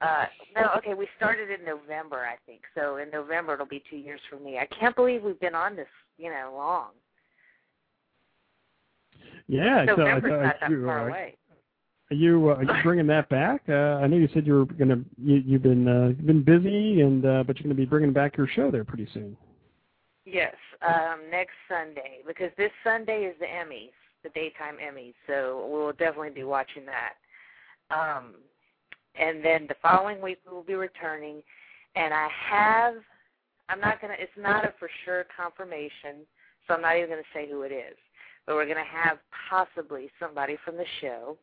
Uh 0.00 0.26
no, 0.54 0.70
okay, 0.76 0.94
we 0.94 1.08
started 1.16 1.50
in 1.50 1.64
November, 1.64 2.26
I 2.26 2.36
think. 2.44 2.62
So 2.74 2.96
in 2.96 3.10
November 3.10 3.54
it'll 3.54 3.66
be 3.66 3.82
two 3.88 3.96
years 3.96 4.20
for 4.28 4.38
me. 4.38 4.58
I 4.58 4.66
can't 4.66 4.94
believe 4.94 5.22
we've 5.22 5.40
been 5.40 5.54
on 5.54 5.74
this, 5.74 5.88
you 6.18 6.30
know, 6.30 6.52
long. 6.54 6.90
Yeah, 9.48 9.86
so 9.86 10.06
I 10.06 10.20
thought 10.20 10.24
not 10.24 10.56
that 10.60 10.70
you, 10.70 10.84
far 10.84 11.00
uh, 11.00 11.08
away. 11.08 11.36
Are 12.10 12.14
you 12.14 12.50
uh, 12.50 12.54
are 12.54 12.62
you 12.64 12.82
bringing 12.82 13.06
that 13.08 13.28
back? 13.28 13.62
Uh, 13.68 14.00
I 14.02 14.06
know 14.06 14.16
you 14.16 14.28
said 14.34 14.46
you 14.46 14.54
were 14.54 14.64
gonna 14.66 15.02
you, 15.16 15.42
you've 15.44 15.62
been 15.62 15.88
uh, 15.88 16.08
you've 16.08 16.26
been 16.26 16.44
busy 16.44 17.00
and 17.00 17.24
uh, 17.24 17.42
but 17.46 17.56
you're 17.56 17.64
gonna 17.64 17.74
be 17.74 17.86
bringing 17.86 18.12
back 18.12 18.36
your 18.36 18.48
show 18.48 18.70
there 18.70 18.84
pretty 18.84 19.08
soon. 19.14 19.36
Yes, 20.24 20.54
um, 20.82 21.20
next 21.30 21.54
Sunday 21.68 22.18
because 22.26 22.50
this 22.58 22.70
Sunday 22.84 23.24
is 23.24 23.34
the 23.40 23.46
Emmys, 23.46 23.92
the 24.22 24.30
daytime 24.30 24.76
Emmys. 24.76 25.14
So 25.26 25.66
we'll 25.70 25.92
definitely 25.92 26.30
be 26.30 26.44
watching 26.44 26.84
that. 26.86 27.14
Um, 27.96 28.34
and 29.18 29.44
then 29.44 29.66
the 29.68 29.76
following 29.82 30.20
week 30.20 30.38
we 30.46 30.54
will 30.54 30.62
be 30.62 30.74
returning, 30.74 31.42
and 31.94 32.12
I 32.12 32.28
have 32.50 32.94
I'm 33.68 33.80
not 33.80 34.00
gonna. 34.00 34.14
It's 34.18 34.30
not 34.38 34.64
a 34.64 34.72
for 34.78 34.88
sure 35.04 35.26
confirmation, 35.36 36.26
so 36.66 36.74
I'm 36.74 36.82
not 36.82 36.96
even 36.96 37.10
gonna 37.10 37.22
say 37.34 37.48
who 37.48 37.62
it 37.62 37.72
is. 37.72 37.96
But 38.46 38.54
we're 38.54 38.68
gonna 38.68 38.84
have 38.84 39.18
possibly 39.50 40.10
somebody 40.20 40.56
from 40.64 40.76
the 40.76 40.84
show 41.00 41.36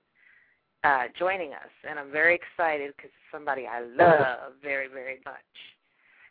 uh, 0.84 1.04
joining 1.18 1.54
us, 1.54 1.72
and 1.88 2.00
I'm 2.00 2.12
very 2.12 2.36
excited 2.36 2.94
because 2.96 3.10
it's 3.10 3.32
somebody 3.32 3.66
I 3.68 3.82
love 3.82 4.54
very, 4.62 4.88
very 4.88 5.20
much. 5.26 5.36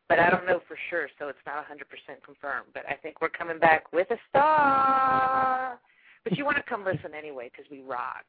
But 0.08 0.18
I 0.18 0.28
don't 0.28 0.46
know 0.46 0.60
for 0.68 0.76
sure, 0.90 1.08
so 1.18 1.28
it's 1.28 1.38
not 1.46 1.64
100% 1.64 1.80
confirmed. 2.24 2.66
But 2.74 2.84
I 2.88 2.94
think 2.94 3.20
we're 3.22 3.30
coming 3.30 3.58
back 3.58 3.92
with 3.92 4.10
a 4.10 4.18
star. 4.28 5.78
But 6.24 6.36
you 6.36 6.44
want 6.44 6.58
to 6.58 6.62
come 6.62 6.84
listen 6.84 7.12
anyway 7.16 7.50
because 7.50 7.70
we 7.70 7.80
rock. 7.80 8.24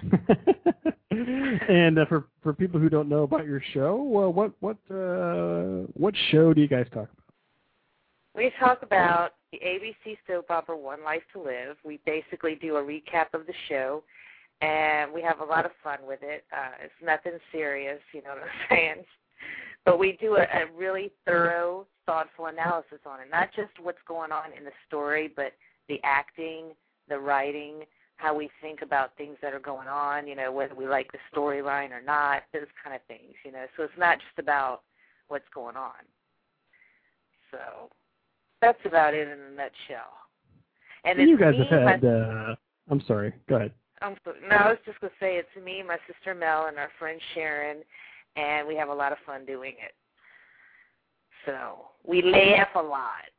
and 1.10 1.98
uh, 1.98 2.06
for 2.06 2.26
for 2.42 2.52
people 2.52 2.80
who 2.80 2.88
don't 2.88 3.08
know 3.08 3.22
about 3.22 3.46
your 3.46 3.62
show, 3.72 3.96
well, 3.96 4.32
what 4.32 4.52
what 4.60 4.76
uh, 4.90 5.86
what 5.94 6.14
show 6.30 6.54
do 6.54 6.60
you 6.60 6.68
guys 6.68 6.86
talk 6.92 7.08
about? 7.12 7.30
We 8.34 8.52
talk 8.60 8.82
about 8.82 9.32
the 9.52 9.58
ABC 9.58 10.16
soap 10.26 10.50
opera 10.50 10.76
One 10.76 11.02
Life 11.02 11.22
to 11.32 11.40
Live. 11.40 11.76
We 11.84 12.00
basically 12.06 12.54
do 12.54 12.76
a 12.76 12.82
recap 12.82 13.34
of 13.34 13.46
the 13.46 13.54
show, 13.68 14.04
and 14.60 15.12
we 15.12 15.20
have 15.22 15.40
a 15.40 15.44
lot 15.44 15.64
of 15.64 15.72
fun 15.82 15.98
with 16.06 16.20
it. 16.22 16.44
Uh, 16.52 16.84
it's 16.84 16.92
nothing 17.04 17.38
serious, 17.50 17.98
you 18.12 18.22
know 18.22 18.30
what 18.30 18.42
I'm 18.42 18.48
saying? 18.70 19.04
But 19.84 19.98
we 19.98 20.16
do 20.20 20.36
a, 20.36 20.42
a 20.42 20.66
really 20.76 21.10
thorough, 21.26 21.86
thoughtful 22.06 22.46
analysis 22.46 22.98
on 23.04 23.20
it. 23.20 23.28
Not 23.30 23.48
just 23.56 23.70
what's 23.82 23.98
going 24.06 24.30
on 24.30 24.52
in 24.56 24.64
the 24.64 24.72
story, 24.86 25.32
but 25.34 25.52
the 25.88 25.98
acting, 26.04 26.66
the 27.08 27.18
writing, 27.18 27.80
how 28.20 28.34
we 28.34 28.50
think 28.60 28.82
about 28.82 29.16
things 29.16 29.36
that 29.40 29.54
are 29.54 29.60
going 29.60 29.88
on, 29.88 30.26
you 30.26 30.34
know, 30.34 30.52
whether 30.52 30.74
we 30.74 30.86
like 30.86 31.10
the 31.12 31.18
storyline 31.34 31.90
or 31.90 32.02
not, 32.02 32.42
those 32.52 32.66
kind 32.82 32.94
of 32.94 33.02
things, 33.08 33.34
you 33.44 33.52
know. 33.52 33.64
So 33.76 33.82
it's 33.84 33.92
not 33.98 34.18
just 34.18 34.38
about 34.38 34.82
what's 35.28 35.48
going 35.54 35.76
on. 35.76 36.04
So 37.50 37.88
that's 38.60 38.78
about 38.84 39.14
it 39.14 39.26
in 39.26 39.38
a 39.38 39.50
nutshell. 39.50 40.12
And 41.04 41.18
you 41.18 41.38
guys 41.38 41.54
me, 41.54 41.66
have 41.70 41.82
had. 41.82 42.02
my, 42.02 42.08
Uh, 42.08 42.54
I'm 42.90 43.02
sorry. 43.06 43.32
Go 43.48 43.56
ahead. 43.56 43.72
um, 44.02 44.16
no, 44.48 44.56
I 44.56 44.68
was 44.68 44.78
just 44.84 45.00
going 45.00 45.10
to 45.10 45.16
say 45.18 45.36
it's 45.36 45.64
me, 45.64 45.82
my 45.82 45.96
sister 46.06 46.34
Mel, 46.34 46.66
and 46.66 46.78
our 46.78 46.90
friend 46.98 47.18
Sharon, 47.34 47.78
and 48.36 48.68
we 48.68 48.76
have 48.76 48.90
a 48.90 48.94
lot 48.94 49.12
of 49.12 49.18
fun 49.24 49.46
doing 49.46 49.72
it. 49.72 49.94
So 51.46 51.86
we 52.06 52.20
laugh 52.20 52.68
a 52.74 52.82
lot. 52.82 53.30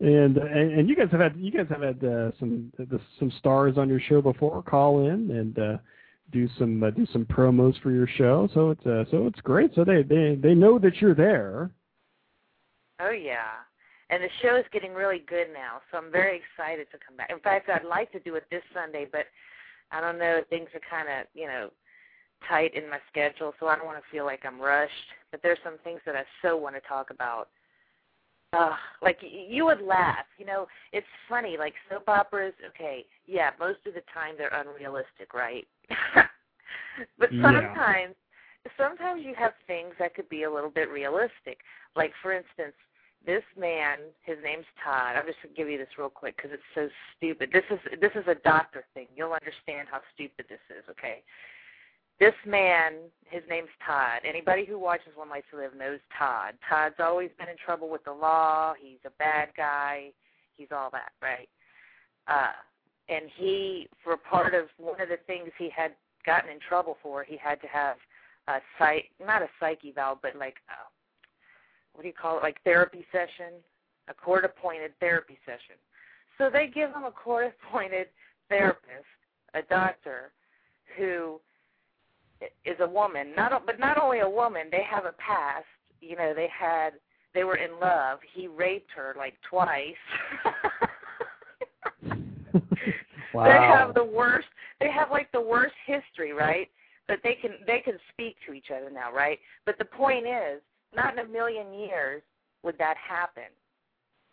And, 0.00 0.36
and 0.36 0.88
you 0.88 0.96
guys 0.96 1.08
have 1.10 1.20
had 1.20 1.36
you 1.36 1.50
guys 1.50 1.66
have 1.70 1.82
had 1.82 2.04
uh, 2.04 2.30
some 2.38 2.72
the, 2.78 3.00
some 3.18 3.32
stars 3.38 3.78
on 3.78 3.88
your 3.88 4.00
show 4.00 4.20
before 4.20 4.62
call 4.62 5.06
in 5.06 5.30
and 5.30 5.58
uh, 5.58 5.76
do 6.32 6.48
some 6.58 6.82
uh, 6.82 6.90
do 6.90 7.06
some 7.12 7.24
promos 7.24 7.80
for 7.82 7.90
your 7.90 8.06
show. 8.06 8.48
So 8.54 8.70
it's 8.70 8.86
uh, 8.86 9.04
so 9.10 9.26
it's 9.26 9.40
great. 9.40 9.74
So 9.74 9.84
they 9.84 10.02
they 10.02 10.36
they 10.40 10.54
know 10.54 10.78
that 10.78 10.96
you're 11.00 11.14
there. 11.14 11.70
Oh 13.00 13.10
yeah. 13.10 13.62
And 14.10 14.22
the 14.22 14.28
show 14.42 14.56
is 14.56 14.64
getting 14.70 14.92
really 14.92 15.24
good 15.26 15.48
now, 15.52 15.80
so 15.90 15.98
I'm 15.98 16.12
very 16.12 16.36
excited 16.38 16.86
to 16.92 16.98
come 17.04 17.16
back. 17.16 17.30
In 17.30 17.40
fact, 17.40 17.70
I'd 17.70 17.84
like 17.88 18.12
to 18.12 18.20
do 18.20 18.34
it 18.34 18.44
this 18.50 18.62
Sunday, 18.74 19.06
but 19.10 19.24
I 19.90 20.00
don't 20.00 20.18
know, 20.18 20.42
things 20.50 20.68
are 20.74 20.80
kind 20.88 21.08
of, 21.08 21.26
you 21.34 21.46
know, 21.46 21.70
tight 22.46 22.74
in 22.74 22.88
my 22.90 22.98
schedule, 23.10 23.54
so 23.58 23.66
I 23.66 23.76
don't 23.76 23.86
want 23.86 23.98
to 23.98 24.10
feel 24.10 24.26
like 24.26 24.44
I'm 24.44 24.60
rushed. 24.60 24.92
But 25.30 25.40
there's 25.42 25.58
some 25.64 25.78
things 25.82 26.00
that 26.04 26.14
I 26.14 26.24
so 26.42 26.56
want 26.56 26.74
to 26.74 26.82
talk 26.82 27.10
about. 27.10 27.48
Uh, 28.54 28.76
like 29.02 29.18
you 29.22 29.64
would 29.64 29.80
laugh, 29.80 30.26
you 30.38 30.46
know. 30.46 30.66
It's 30.92 31.06
funny, 31.28 31.56
like 31.58 31.74
soap 31.90 32.08
operas. 32.08 32.54
Okay, 32.74 33.04
yeah, 33.26 33.50
most 33.58 33.80
of 33.86 33.94
the 33.94 34.02
time 34.12 34.34
they're 34.38 34.54
unrealistic, 34.54 35.34
right? 35.34 35.66
but 37.18 37.32
Yeah. 37.32 37.42
sometimes, 37.42 38.14
sometimes 38.76 39.24
you 39.24 39.34
have 39.34 39.52
things 39.66 39.94
that 39.98 40.14
could 40.14 40.28
be 40.28 40.44
a 40.44 40.50
little 40.50 40.70
bit 40.70 40.90
realistic. 40.90 41.58
Like 41.96 42.12
for 42.22 42.32
instance, 42.32 42.74
this 43.26 43.42
man, 43.58 43.98
his 44.22 44.36
name's 44.44 44.66
Todd. 44.82 45.16
I'm 45.16 45.26
just 45.26 45.38
gonna 45.42 45.54
give 45.54 45.68
you 45.68 45.78
this 45.78 45.98
real 45.98 46.10
quick 46.10 46.36
because 46.36 46.52
it's 46.52 46.62
so 46.74 46.88
stupid. 47.16 47.50
This 47.52 47.64
is 47.70 47.80
this 48.00 48.12
is 48.14 48.24
a 48.28 48.36
doctor 48.36 48.84
thing. 48.94 49.06
You'll 49.16 49.32
understand 49.32 49.88
how 49.90 50.00
stupid 50.14 50.46
this 50.48 50.62
is. 50.70 50.84
Okay. 50.90 51.22
This 52.20 52.34
man, 52.46 52.94
his 53.26 53.42
name's 53.48 53.68
Todd. 53.84 54.20
Anybody 54.24 54.64
who 54.64 54.78
watches 54.78 55.12
One 55.16 55.28
Life 55.28 55.44
to 55.50 55.56
Live 55.56 55.76
knows 55.76 55.98
Todd. 56.16 56.54
Todd's 56.68 56.94
always 57.00 57.30
been 57.38 57.48
in 57.48 57.56
trouble 57.56 57.88
with 57.88 58.04
the 58.04 58.12
law. 58.12 58.74
He's 58.80 58.98
a 59.04 59.10
bad 59.18 59.48
guy. 59.56 60.12
He's 60.56 60.68
all 60.70 60.90
that, 60.92 61.10
right? 61.20 61.48
Uh, 62.28 62.52
and 63.08 63.24
he, 63.36 63.88
for 64.02 64.16
part 64.16 64.54
of 64.54 64.66
one 64.78 65.00
of 65.00 65.08
the 65.08 65.18
things 65.26 65.50
he 65.58 65.68
had 65.74 65.92
gotten 66.24 66.50
in 66.50 66.58
trouble 66.60 66.96
for, 67.02 67.24
he 67.24 67.36
had 67.36 67.60
to 67.60 67.66
have 67.66 67.96
a 68.48 68.58
psych, 68.78 69.10
not 69.24 69.42
a 69.42 69.48
psych 69.58 69.80
eval, 69.84 70.18
but 70.22 70.36
like, 70.36 70.56
uh, 70.68 70.86
what 71.94 72.02
do 72.02 72.08
you 72.08 72.14
call 72.14 72.38
it? 72.38 72.42
Like 72.42 72.62
therapy 72.62 73.04
session, 73.10 73.54
a 74.08 74.14
court-appointed 74.14 74.92
therapy 75.00 75.38
session. 75.44 75.76
So 76.38 76.48
they 76.50 76.68
give 76.72 76.90
him 76.90 77.04
a 77.04 77.10
court-appointed 77.10 78.06
therapist, 78.48 79.04
a 79.54 79.62
doctor, 79.62 80.32
who 80.96 81.40
is 82.64 82.76
a 82.80 82.88
woman. 82.88 83.32
Not 83.36 83.66
but 83.66 83.78
not 83.78 84.00
only 84.00 84.20
a 84.20 84.28
woman, 84.28 84.68
they 84.70 84.82
have 84.88 85.04
a 85.04 85.12
past. 85.12 85.66
You 86.00 86.16
know, 86.16 86.32
they 86.34 86.48
had 86.48 86.90
they 87.34 87.44
were 87.44 87.56
in 87.56 87.78
love. 87.80 88.20
He 88.34 88.46
raped 88.48 88.90
her 88.94 89.14
like 89.18 89.34
twice. 89.48 89.94
Wow. 93.32 93.44
They 93.44 93.50
have 93.50 93.94
the 93.94 94.04
worst. 94.04 94.46
They 94.78 94.88
have 94.92 95.10
like 95.10 95.32
the 95.32 95.40
worst 95.40 95.74
history, 95.86 96.32
right? 96.32 96.70
But 97.08 97.18
they 97.24 97.34
can 97.34 97.52
they 97.66 97.80
can 97.80 97.98
speak 98.12 98.36
to 98.46 98.52
each 98.52 98.68
other 98.70 98.90
now, 98.90 99.12
right? 99.12 99.40
But 99.66 99.76
the 99.78 99.84
point 99.84 100.26
is, 100.26 100.62
not 100.94 101.14
in 101.14 101.18
a 101.18 101.28
million 101.28 101.74
years 101.74 102.22
would 102.62 102.78
that 102.78 102.94
happen. 102.96 103.50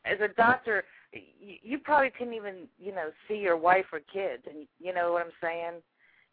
As 0.05 0.19
a 0.21 0.27
doctor, 0.35 0.83
you, 1.13 1.55
you 1.63 1.77
probably 1.79 2.11
couldn't 2.11 2.35
even 2.35 2.67
you 2.79 2.93
know 2.93 3.09
see 3.27 3.37
your 3.37 3.57
wife 3.57 3.85
or 3.91 4.01
kids, 4.01 4.43
and 4.47 4.67
you 4.79 4.93
know 4.93 5.13
what 5.13 5.25
I'm 5.25 5.31
saying. 5.41 5.81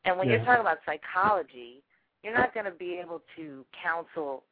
And 0.04 0.18
when 0.18 0.28
Yeah. 0.28 0.36
you're 0.36 0.44
talking 0.44 0.60
about 0.60 0.78
psychology, 0.86 1.82
you're 2.22 2.34
not 2.34 2.54
going 2.54 2.66
to 2.66 2.72
be 2.72 2.94
able 2.94 3.22
to 3.36 3.64
counsel, 3.82 4.44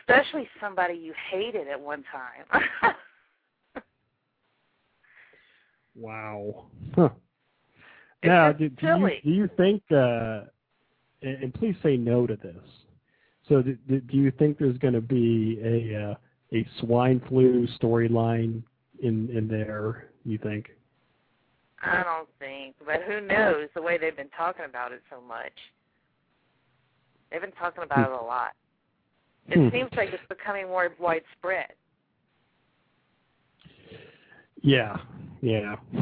especially 0.00 0.48
somebody 0.60 0.94
you 0.94 1.14
hated 1.30 1.68
at 1.68 1.80
one 1.80 2.04
time. 2.04 2.94
Wow. 5.96 6.66
Huh. 6.94 7.10
Now, 8.24 8.52
do, 8.52 8.68
do 8.68 8.86
you 8.86 9.10
do 9.22 9.30
you 9.30 9.48
think? 9.56 9.82
Uh, 9.90 10.42
and, 11.22 11.44
and 11.44 11.54
please 11.54 11.76
say 11.82 11.96
no 11.96 12.26
to 12.26 12.36
this. 12.36 12.56
So, 13.48 13.62
do, 13.62 13.76
do 13.88 14.00
do 14.00 14.16
you 14.16 14.30
think 14.32 14.58
there's 14.58 14.78
going 14.78 14.94
to 14.94 15.00
be 15.00 15.60
a 15.62 16.10
uh, 16.10 16.14
a 16.52 16.66
swine 16.80 17.20
flu 17.28 17.66
storyline 17.80 18.62
in 19.02 19.28
in 19.30 19.46
there? 19.46 20.08
You 20.24 20.38
think? 20.38 20.70
I 21.84 22.02
don't 22.02 22.28
think, 22.38 22.74
but 22.84 23.02
who 23.02 23.20
knows? 23.20 23.68
The 23.74 23.82
way 23.82 23.98
they've 23.98 24.16
been 24.16 24.30
talking 24.36 24.64
about 24.64 24.92
it 24.92 25.02
so 25.10 25.20
much, 25.20 25.52
they've 27.30 27.40
been 27.40 27.52
talking 27.52 27.84
about 27.84 28.10
it 28.10 28.20
a 28.20 28.24
lot. 28.24 28.52
It 29.48 29.58
Hmm. 29.58 29.68
seems 29.70 29.90
like 29.96 30.10
it's 30.12 30.26
becoming 30.28 30.68
more 30.68 30.90
widespread. 30.98 31.72
Yeah, 34.62 34.96
yeah. 35.42 35.76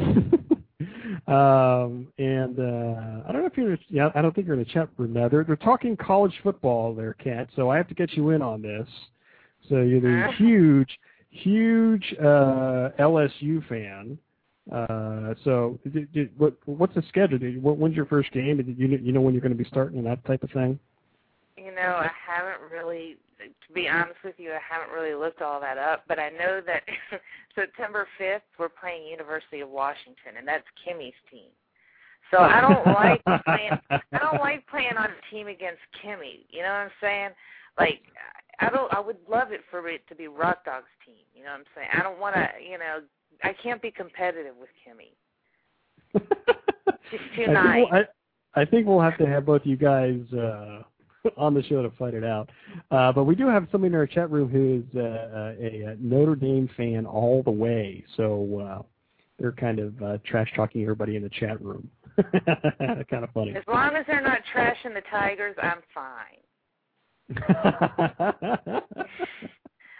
um, 1.27 2.07
and 2.17 2.57
uh, 2.57 3.23
I 3.27 3.31
don't 3.31 3.41
know 3.41 3.45
if 3.47 3.57
you're. 3.57 3.77
Yeah, 3.89 4.09
I 4.15 4.21
don't 4.21 4.33
think 4.33 4.47
you're 4.47 4.55
in 4.55 4.63
the 4.63 4.69
chat 4.69 4.87
room 4.97 5.11
now. 5.11 5.27
They're 5.27 5.43
they're 5.43 5.57
talking 5.57 5.97
college 5.97 6.33
football 6.41 6.95
there, 6.95 7.13
Kat. 7.13 7.49
So 7.55 7.69
I 7.69 7.75
have 7.77 7.89
to 7.89 7.93
get 7.93 8.13
you 8.13 8.29
in 8.29 8.41
on 8.41 8.61
this. 8.61 8.87
So 9.69 9.81
you're 9.81 9.99
the 10.01 10.31
huge, 10.37 10.97
huge 11.29 12.15
uh, 12.19 12.91
LSU 12.99 13.67
fan. 13.67 14.17
Uh, 14.71 15.33
so 15.43 15.77
did, 15.83 16.11
did, 16.13 16.39
what 16.39 16.55
what's 16.65 16.95
the 16.95 17.03
schedule? 17.09 17.37
Did, 17.37 17.61
what, 17.61 17.77
when's 17.77 17.95
your 17.95 18.05
first 18.05 18.31
game? 18.31 18.57
Did 18.57 18.77
you 18.77 18.87
you 18.87 19.11
know 19.11 19.21
when 19.21 19.33
you're 19.33 19.41
going 19.41 19.55
to 19.55 19.61
be 19.61 19.69
starting 19.69 19.97
and 19.97 20.07
that 20.07 20.23
type 20.25 20.43
of 20.43 20.51
thing? 20.51 20.79
You 21.57 21.75
know, 21.75 22.01
I 22.01 22.09
haven't 22.25 22.71
really, 22.71 23.17
to 23.39 23.73
be 23.73 23.87
honest 23.87 24.17
with 24.23 24.35
you, 24.37 24.51
I 24.51 24.59
haven't 24.67 24.93
really 24.93 25.13
looked 25.13 25.41
all 25.41 25.59
that 25.59 25.77
up. 25.77 26.03
But 26.07 26.17
I 26.17 26.29
know 26.29 26.61
that 26.65 26.83
September 27.55 28.07
5th 28.19 28.41
we're 28.57 28.69
playing 28.69 29.05
University 29.07 29.59
of 29.59 29.69
Washington, 29.69 30.37
and 30.37 30.47
that's 30.47 30.65
Kimmy's 30.87 31.13
team. 31.29 31.51
So 32.31 32.39
I 32.39 32.61
don't 32.61 32.85
like 32.95 33.21
playing. 33.45 33.79
I 33.89 34.17
don't 34.19 34.39
like 34.39 34.65
playing 34.67 34.97
on 34.97 35.09
a 35.09 35.33
team 35.33 35.47
against 35.47 35.81
Kimmy. 36.03 36.45
You 36.49 36.61
know 36.61 36.69
what 36.69 36.87
I'm 36.87 36.91
saying? 37.01 37.29
Like 37.77 38.01
I 38.59 38.69
don't. 38.69 38.91
I 38.93 38.99
would 38.99 39.17
love 39.29 39.51
it 39.51 39.61
for 39.69 39.87
it 39.89 40.07
to 40.07 40.15
be 40.15 40.27
Rock 40.27 40.65
Dog's 40.65 40.85
team. 41.05 41.23
You 41.35 41.43
know 41.43 41.51
what 41.51 41.59
I'm 41.59 41.65
saying? 41.75 41.89
I 41.93 42.01
don't 42.01 42.19
want 42.19 42.35
to. 42.35 42.47
You 42.63 42.77
know, 42.77 43.01
I 43.43 43.53
can't 43.61 43.81
be 43.81 43.91
competitive 43.91 44.55
with 44.59 44.69
Kimmy. 44.85 45.13
She's 47.11 47.19
too 47.35 47.43
I 47.43 47.45
think, 47.45 47.53
nice. 47.53 47.85
we'll, 47.91 48.01
I, 48.55 48.61
I 48.61 48.65
think 48.65 48.87
we'll 48.87 49.01
have 49.01 49.17
to 49.17 49.25
have 49.25 49.45
both 49.45 49.61
you 49.65 49.77
guys 49.77 50.19
uh, 50.33 50.83
on 51.37 51.53
the 51.53 51.63
show 51.63 51.81
to 51.81 51.91
fight 51.91 52.13
it 52.13 52.23
out. 52.23 52.49
Uh, 52.91 53.11
but 53.11 53.25
we 53.25 53.35
do 53.35 53.47
have 53.47 53.67
somebody 53.71 53.93
in 53.93 53.95
our 53.99 54.07
chat 54.07 54.31
room 54.31 54.49
who 54.49 54.83
is 54.83 54.97
uh, 54.97 55.55
a, 55.59 55.91
a 55.91 55.97
Notre 55.99 56.35
Dame 56.35 56.69
fan 56.75 57.05
all 57.05 57.43
the 57.43 57.51
way. 57.51 58.03
So 58.15 58.59
uh, 58.61 58.81
they're 59.39 59.51
kind 59.51 59.79
of 59.79 60.01
uh, 60.01 60.17
trash 60.25 60.51
talking 60.55 60.81
everybody 60.81 61.15
in 61.15 61.23
the 61.23 61.29
chat 61.29 61.61
room. 61.61 61.89
kind 63.09 63.23
of 63.23 63.29
funny. 63.33 63.55
As 63.55 63.63
long 63.67 63.95
as 63.95 64.05
they're 64.07 64.21
not 64.21 64.41
trashing 64.55 64.93
the 64.93 65.01
Tigers, 65.09 65.55
I'm 65.61 65.81
fine. 65.93 66.37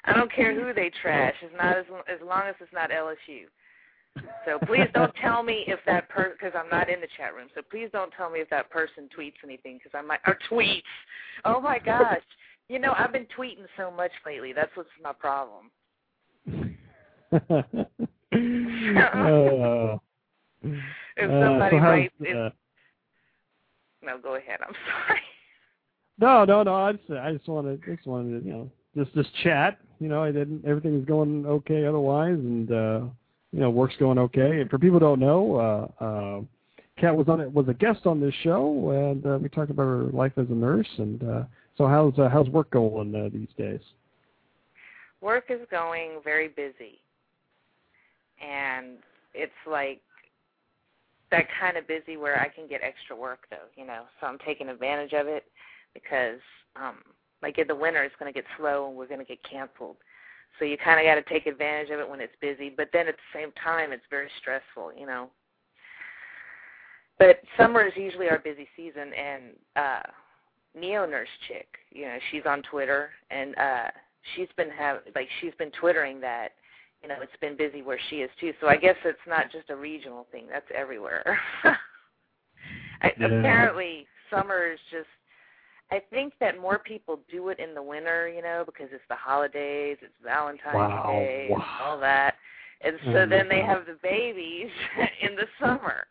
I 0.06 0.14
don't 0.14 0.32
care 0.32 0.54
who 0.54 0.74
they 0.74 0.92
trash. 1.02 1.34
It's 1.42 1.54
not 1.56 1.78
as 1.78 1.86
as 2.08 2.20
long 2.26 2.44
as 2.48 2.56
it's 2.60 2.74
not 2.74 2.90
LSU. 2.90 3.46
So 4.46 4.60
please 4.66 4.88
don't 4.94 5.14
tell 5.22 5.44
me 5.44 5.64
if 5.68 5.80
that 5.86 6.10
person 6.10 6.34
because 6.40 6.54
I'm 6.58 6.70
not 6.70 6.90
in 6.90 7.02
the 7.02 7.08
chat 7.18 7.34
room. 7.34 7.50
So 7.56 7.62
please 7.70 7.90
don't 7.92 8.12
tell 8.16 8.30
me 8.30 8.40
if 8.40 8.50
that 8.50 8.70
person 8.70 9.10
tweets 9.18 9.34
anything 9.44 9.78
because 9.78 9.98
I 9.98 10.02
might 10.02 10.20
or 10.28 10.38
tweets. 10.50 10.82
Oh 11.46 11.62
my 11.62 11.80
gosh, 11.80 12.22
you 12.70 12.80
know 12.80 12.94
I've 12.98 13.14
been 13.14 13.28
tweeting 13.38 13.66
so 13.78 13.92
much 13.92 14.12
lately. 14.26 14.54
That's 14.54 14.72
what's 14.76 14.90
my 15.02 15.14
problem. 15.14 15.72
uh, 17.34 19.98
If 21.16 21.30
uh, 21.30 21.44
somebody 21.44 21.78
so 21.78 21.84
writes, 21.84 22.14
if, 22.22 22.36
uh, 22.36 22.50
no, 24.02 24.18
go 24.18 24.36
ahead. 24.36 24.60
I'm 24.66 24.74
sorry. 25.08 25.22
no, 26.18 26.44
no, 26.46 26.64
no. 26.64 26.76
I 26.76 26.94
just, 26.94 27.12
I 27.12 27.34
just 27.34 27.48
wanted, 27.48 27.84
just 27.86 28.08
wanted 28.08 28.42
to, 28.42 28.48
you 28.48 28.54
know, 28.54 28.72
just, 28.96 29.14
just 29.14 29.30
chat. 29.44 29.80
You 30.00 30.10
know, 30.10 30.24
I 30.24 30.32
didn't. 30.32 30.66
Everything 30.66 30.92
Everything's 30.92 31.08
going 31.08 31.46
okay 31.46 31.86
otherwise, 31.86 32.38
and 32.38 32.72
uh, 32.72 33.02
you 33.52 33.60
know, 33.60 33.70
work's 33.70 33.96
going 33.98 34.18
okay. 34.18 34.62
And 34.62 34.70
for 34.70 34.78
people 34.78 35.00
who 35.00 35.06
don't 35.06 35.20
know, 35.20 35.56
uh, 36.00 36.04
uh, 36.04 36.42
Kat 37.00 37.16
was 37.16 37.28
on 37.30 37.42
it, 37.42 37.52
was 37.52 37.68
a 37.70 37.74
guest 37.74 38.06
on 38.06 38.20
this 38.20 38.34
show, 38.44 38.92
and 38.92 39.26
uh, 39.26 39.40
we 39.42 39.50
talked 39.50 39.72
about 39.72 39.84
her 39.84 40.04
life 40.06 40.34
as 40.38 40.48
a 40.50 40.54
nurse. 40.54 40.90
And 40.98 41.24
uh, 41.24 41.44
so, 41.78 41.88
how's 41.88 42.18
uh, 42.20 42.30
how's 42.30 42.50
work 42.50 42.70
going 42.72 43.16
uh, 43.16 43.30
these 43.32 43.48
days? 43.58 43.82
Work 45.22 45.46
is 45.50 45.62
going 45.72 46.20
very 46.24 46.50
busy, 46.50 47.00
and 48.42 48.98
it's 49.34 49.52
like 49.70 50.02
that 51.34 51.48
kind 51.60 51.78
of 51.78 51.88
busy 51.88 52.16
where 52.16 52.40
I 52.40 52.48
can 52.48 52.68
get 52.68 52.82
extra 52.84 53.16
work 53.16 53.48
though, 53.50 53.68
you 53.76 53.86
know. 53.86 54.04
So 54.22 54.28
I'm 54.28 54.38
taking 54.46 54.70
advantage 54.70 55.14
of 55.14 55.28
it 55.28 55.46
because 55.94 56.40
um 56.76 56.98
like 57.44 57.60
in 57.60 57.68
the 57.68 57.76
winter 57.76 58.04
it's 58.04 58.16
going 58.20 58.32
to 58.32 58.38
get 58.38 58.48
slow 58.58 58.88
and 58.88 58.98
we're 58.98 59.08
going 59.08 59.20
to 59.20 59.26
get 59.26 59.40
canceled. 59.44 59.98
So 60.58 60.66
you 60.66 60.78
kind 60.78 61.00
of 61.00 61.06
got 61.06 61.16
to 61.16 61.34
take 61.34 61.48
advantage 61.48 61.90
of 61.90 62.00
it 62.00 62.10
when 62.10 62.22
it's 62.22 62.34
busy, 62.42 62.72
but 62.76 62.90
then 62.94 63.08
at 63.08 63.16
the 63.16 63.40
same 63.40 63.52
time 63.64 63.92
it's 63.92 64.04
very 64.10 64.30
stressful, 64.40 64.94
you 64.98 65.06
know. 65.06 65.30
But 67.20 67.42
summer 67.58 67.86
is 67.86 67.94
usually 67.96 68.30
our 68.30 68.40
busy 68.40 68.68
season 68.76 69.12
and 69.14 69.44
uh 69.76 70.02
Neo 70.76 71.06
Nurse 71.06 71.30
chick, 71.48 71.68
you 71.92 72.06
know, 72.06 72.18
she's 72.32 72.44
on 72.48 72.64
Twitter 72.64 73.12
and 73.30 73.56
uh 73.58 73.88
she's 74.36 74.48
been 74.58 74.70
have 74.72 75.02
like 75.14 75.28
she's 75.40 75.54
been 75.60 75.72
twittering 75.80 76.20
that 76.22 76.54
you 77.04 77.10
know, 77.10 77.16
it's 77.22 77.36
been 77.42 77.58
busy 77.58 77.82
where 77.82 78.00
she 78.10 78.18
is 78.18 78.30
too. 78.40 78.54
So 78.62 78.68
I 78.68 78.78
guess 78.78 78.96
it's 79.04 79.20
not 79.28 79.52
just 79.52 79.70
a 79.70 79.76
regional 79.76 80.26
thing. 80.32 80.46
That's 80.50 80.66
everywhere. 80.74 81.38
I, 83.02 83.12
Yeah. 83.20 83.26
Apparently, 83.26 84.08
summer 84.30 84.72
is 84.72 84.80
just. 84.90 85.08
I 85.92 86.02
think 86.10 86.34
that 86.40 86.60
more 86.60 86.80
people 86.80 87.20
do 87.30 87.50
it 87.50 87.60
in 87.60 87.76
the 87.76 87.84
winter, 87.84 88.28
you 88.28 88.42
know, 88.42 88.64
because 88.66 88.88
it's 88.92 89.04
the 89.10 89.16
holidays, 89.16 89.98
it's 90.02 90.14
Valentine's 90.24 90.74
Wow. 90.74 91.06
Day, 91.08 91.50
Wow. 91.52 91.66
all 91.82 92.00
that, 92.00 92.36
and 92.82 92.98
so 93.06 93.12
Oh, 93.22 93.26
then 93.28 93.48
they 93.48 93.62
God. 93.62 93.70
have 93.70 93.86
the 93.86 93.94
babies 94.02 94.72
in 95.22 95.36
the 95.36 95.48
summer, 95.60 96.08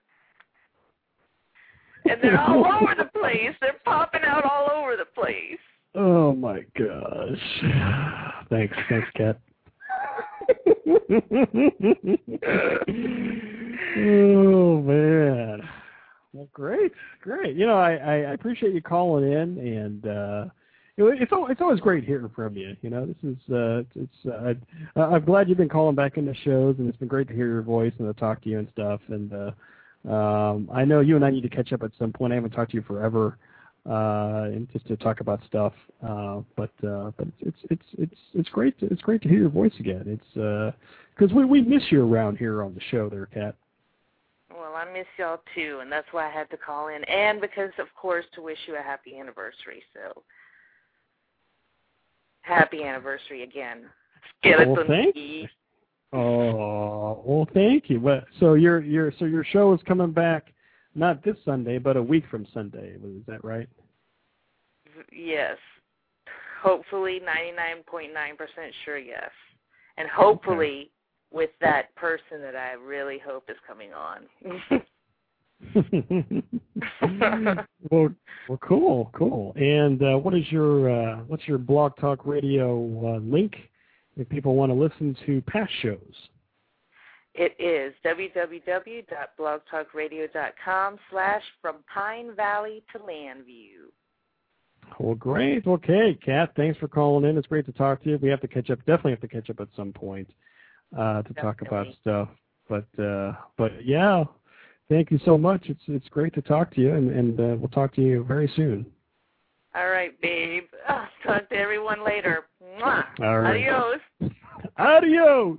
and 2.09 2.23
they're 2.23 2.41
all 2.41 2.65
over 2.83 2.95
the 2.95 3.07
place. 3.19 3.55
They're 3.61 3.75
popping 3.85 4.23
out 4.25 4.45
all 4.45 4.71
over 4.71 4.97
the 4.97 5.05
place. 5.05 5.59
Oh 5.95 6.33
my 6.35 6.61
gosh! 6.79 7.61
Thanks, 8.51 8.77
thanks, 8.89 9.11
Kat. 9.15 9.39
oh 13.99 14.81
man. 14.81 15.69
Well, 16.33 16.49
great, 16.53 16.93
great. 17.21 17.57
You 17.57 17.67
know, 17.67 17.77
I, 17.79 17.93
I 17.93 18.15
appreciate 18.33 18.73
you 18.73 18.81
calling 18.81 19.31
in, 19.31 19.59
and 19.59 20.07
uh, 20.07 20.45
it's 20.97 21.31
it's 21.31 21.61
always 21.61 21.81
great 21.81 22.05
hearing 22.05 22.31
from 22.35 22.57
you. 22.57 22.75
You 22.81 22.89
know, 22.89 23.05
this 23.05 23.17
is 23.23 23.37
uh, 23.53 23.83
it's 23.95 24.27
uh, 24.27 24.55
I, 24.97 25.01
I'm 25.01 25.25
glad 25.27 25.49
you've 25.49 25.59
been 25.59 25.69
calling 25.69 25.95
back 25.95 26.17
into 26.17 26.35
shows, 26.43 26.77
and 26.79 26.89
it's 26.89 26.97
been 26.97 27.09
great 27.09 27.29
to 27.29 27.35
hear 27.35 27.49
your 27.49 27.63
voice 27.63 27.93
and 27.99 28.13
to 28.13 28.19
talk 28.19 28.43
to 28.43 28.49
you 28.49 28.61
and 28.61 28.69
stuff. 28.73 29.01
And 29.09 29.33
uh, 29.33 30.11
um, 30.11 30.71
I 30.73 30.87
know 30.87 31.01
you 31.01 31.17
and 31.17 31.25
I 31.25 31.31
need 31.31 31.43
to 31.43 31.51
catch 31.51 31.73
up 31.73 31.83
at 31.83 31.91
some 31.99 32.13
point. 32.13 32.33
I 32.33 32.37
haven't 32.37 32.53
talked 32.53 32.71
to 32.71 32.79
you 32.79 32.83
forever, 32.83 33.37
uh, 33.85 34.49
and 34.53 34.73
just 34.73 34.87
to 34.89 34.97
talk 34.97 35.21
about 35.21 35.41
stuff. 35.47 35.75
Uh, 36.03 36.41
but 36.57 36.73
uh, 36.87 37.11
but 37.19 37.29
it's 37.41 37.59
it's 37.69 37.87
it's 37.99 38.21
it's 38.33 38.49
great 38.49 38.79
to, 38.81 38.87
it's 38.87 39.03
great 39.03 39.21
to 39.21 39.29
hear 39.29 39.41
your 39.41 39.51
voice 39.51 39.75
again. 39.79 40.05
It's 40.07 40.75
because 41.15 41.35
we 41.35 41.45
we 41.45 41.61
miss 41.61 41.83
you 41.91 42.11
around 42.11 42.39
here 42.39 42.63
on 42.63 42.73
the 42.73 42.81
show, 42.91 43.11
there, 43.11 43.27
Kat. 43.27 43.55
Well, 44.59 44.75
I 44.75 44.91
miss 44.93 45.07
y'all 45.19 45.41
too, 45.55 45.79
and 45.81 45.91
that's 45.91 46.07
why 46.13 46.27
I 46.29 46.31
had 46.31 46.51
to 46.51 46.57
call 46.57 46.89
in, 46.89 47.05
and 47.05 47.41
because, 47.41 47.71
of 47.79 47.87
course, 48.01 48.25
to 48.35 48.43
wish 48.43 48.59
you 48.67 48.77
a 48.77 48.83
happy 48.83 49.19
anniversary. 49.19 49.83
So, 49.95 50.23
happy 52.43 52.85
anniversary 52.85 53.43
again, 53.43 53.85
skeleton 54.39 54.75
Well, 54.75 54.87
thank- 54.87 55.17
you. 55.17 55.49
Oh, 56.15 57.23
well, 57.25 57.49
thank 57.55 57.89
you. 57.89 57.99
Well, 57.99 58.23
so 58.39 58.55
your 58.55 58.81
your 58.81 59.13
so 59.19 59.25
your 59.25 59.45
show 59.45 59.73
is 59.73 59.81
coming 59.85 60.13
back 60.13 60.53
not 60.95 61.23
this 61.23 61.37
Sunday, 61.45 61.79
but 61.79 61.97
a 61.97 62.03
week 62.03 62.27
from 62.31 62.47
Sunday. 62.53 62.97
Is 63.03 63.25
that 63.27 63.43
right? 63.43 63.69
Yes, 65.11 65.57
hopefully, 66.61 67.19
ninety-nine 67.25 67.85
point 67.87 68.13
nine 68.13 68.37
percent 68.37 68.75
sure. 68.85 68.99
Yes, 68.99 69.31
and 69.97 70.07
hopefully 70.09 70.91
with 71.33 71.51
that 71.61 71.95
person 71.97 72.41
that 72.41 72.57
I 72.57 72.73
really 72.73 73.19
hope 73.19 73.45
is 73.49 73.57
coming 73.67 73.93
on. 73.93 74.23
well, 77.91 78.15
well, 78.49 78.59
cool, 78.61 79.11
cool. 79.15 79.53
And 79.57 80.03
uh, 80.03 80.19
what 80.19 80.35
is 80.35 80.45
your 80.51 80.91
uh, 80.91 81.19
what's 81.29 81.47
your 81.47 81.59
Blog 81.59 81.97
Talk 81.99 82.27
Radio 82.27 82.75
uh, 83.07 83.21
link 83.21 83.55
if 84.17 84.29
people 84.29 84.57
want 84.57 84.71
to 84.71 84.75
listen 84.75 85.17
to 85.27 85.41
past 85.43 85.71
shows? 85.81 86.29
It 87.35 87.57
is 87.59 87.95
www.blogtalkradio.com 88.05 90.99
slash 91.11 91.43
from 91.63 91.77
Pine 91.93 92.37
Valley 92.37 92.85
to 92.93 92.99
Llanview. 92.99 93.89
Well, 94.99 95.15
great. 95.15 95.67
Okay, 95.67 96.19
Kat, 96.23 96.53
thanks 96.57 96.79
for 96.79 96.89
calling 96.89 97.27
in. 97.29 97.39
It's 97.39 97.47
great 97.47 97.65
to 97.67 97.73
talk 97.73 98.03
to 98.03 98.11
you. 98.11 98.19
We 98.21 98.29
have 98.29 98.43
to 98.43 98.49
catch 98.49 98.69
up. 98.69 98.81
Definitely 98.81 99.13
have 99.13 99.23
to 99.23 99.29
catch 99.29 99.49
up 99.49 99.61
at 99.61 99.69
some 99.75 99.93
point 99.93 100.29
uh, 100.97 101.23
to 101.23 101.35
talk 101.35 101.63
about 101.63 101.87
stuff. 102.01 102.29
But 102.69 102.87
uh, 103.03 103.33
but 103.57 103.85
yeah, 103.85 104.25
thank 104.89 105.11
you 105.11 105.19
so 105.25 105.37
much. 105.37 105.65
It's 105.67 105.83
it's 105.89 106.09
great 106.09 106.35
to 106.35 106.43
talk 106.43 106.75
to 106.75 106.81
you, 106.81 106.95
and, 106.95 107.11
and 107.11 107.41
uh, 107.41 107.57
we'll 107.59 107.69
talk 107.69 107.95
to 107.95 108.03
you 108.03 108.25
very 108.25 108.51
soon. 108.57 108.87
All 109.75 109.89
right, 109.89 110.19
babe. 110.21 110.65
Ah, 110.89 111.09
talk 111.27 111.49
to 111.49 111.57
everyone 111.57 112.05
later. 112.05 112.45
Mwah. 112.63 113.05
All 113.21 113.41
right. 113.41 113.67
Adios. 113.67 114.01
Adios. 114.79 115.59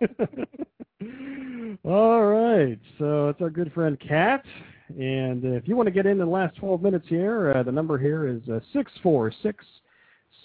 All 1.84 2.22
right. 2.22 2.78
So 2.98 3.28
it's 3.28 3.40
our 3.40 3.50
good 3.50 3.72
friend 3.72 3.98
Kat. 4.06 4.44
And 4.88 5.44
if 5.44 5.66
you 5.66 5.74
want 5.74 5.86
to 5.86 5.90
get 5.90 6.06
in 6.06 6.18
the 6.18 6.26
last 6.26 6.56
12 6.56 6.82
minutes 6.82 7.06
here, 7.08 7.52
uh, 7.52 7.62
the 7.62 7.72
number 7.72 7.98
here 7.98 8.28
is 8.28 8.42
uh, 8.48 8.60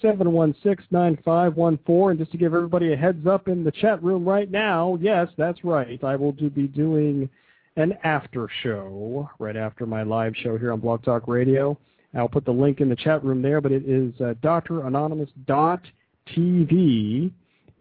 646 0.01 0.83
716 0.89 0.91
9514. 0.91 2.11
And 2.11 2.19
just 2.19 2.31
to 2.31 2.37
give 2.37 2.53
everybody 2.53 2.93
a 2.93 2.95
heads 2.95 3.27
up 3.27 3.47
in 3.47 3.63
the 3.63 3.71
chat 3.71 4.01
room 4.03 4.27
right 4.27 4.49
now, 4.49 4.97
yes, 5.01 5.27
that's 5.37 5.63
right. 5.63 6.03
I 6.03 6.15
will 6.15 6.31
do, 6.31 6.49
be 6.49 6.67
doing 6.67 7.29
an 7.75 7.93
after 8.03 8.47
show 8.63 9.29
right 9.39 9.55
after 9.55 9.85
my 9.85 10.01
live 10.03 10.33
show 10.35 10.57
here 10.57 10.73
on 10.73 10.79
Blog 10.79 11.03
Talk 11.03 11.27
Radio. 11.27 11.77
I'll 12.15 12.29
put 12.29 12.45
the 12.45 12.51
link 12.51 12.81
in 12.81 12.89
the 12.89 12.95
chat 12.95 13.23
room 13.23 13.41
there, 13.41 13.61
but 13.61 13.71
it 13.71 13.83
is 13.85 14.13
uh, 14.21 14.33
dranonymous.tv. 14.41 17.31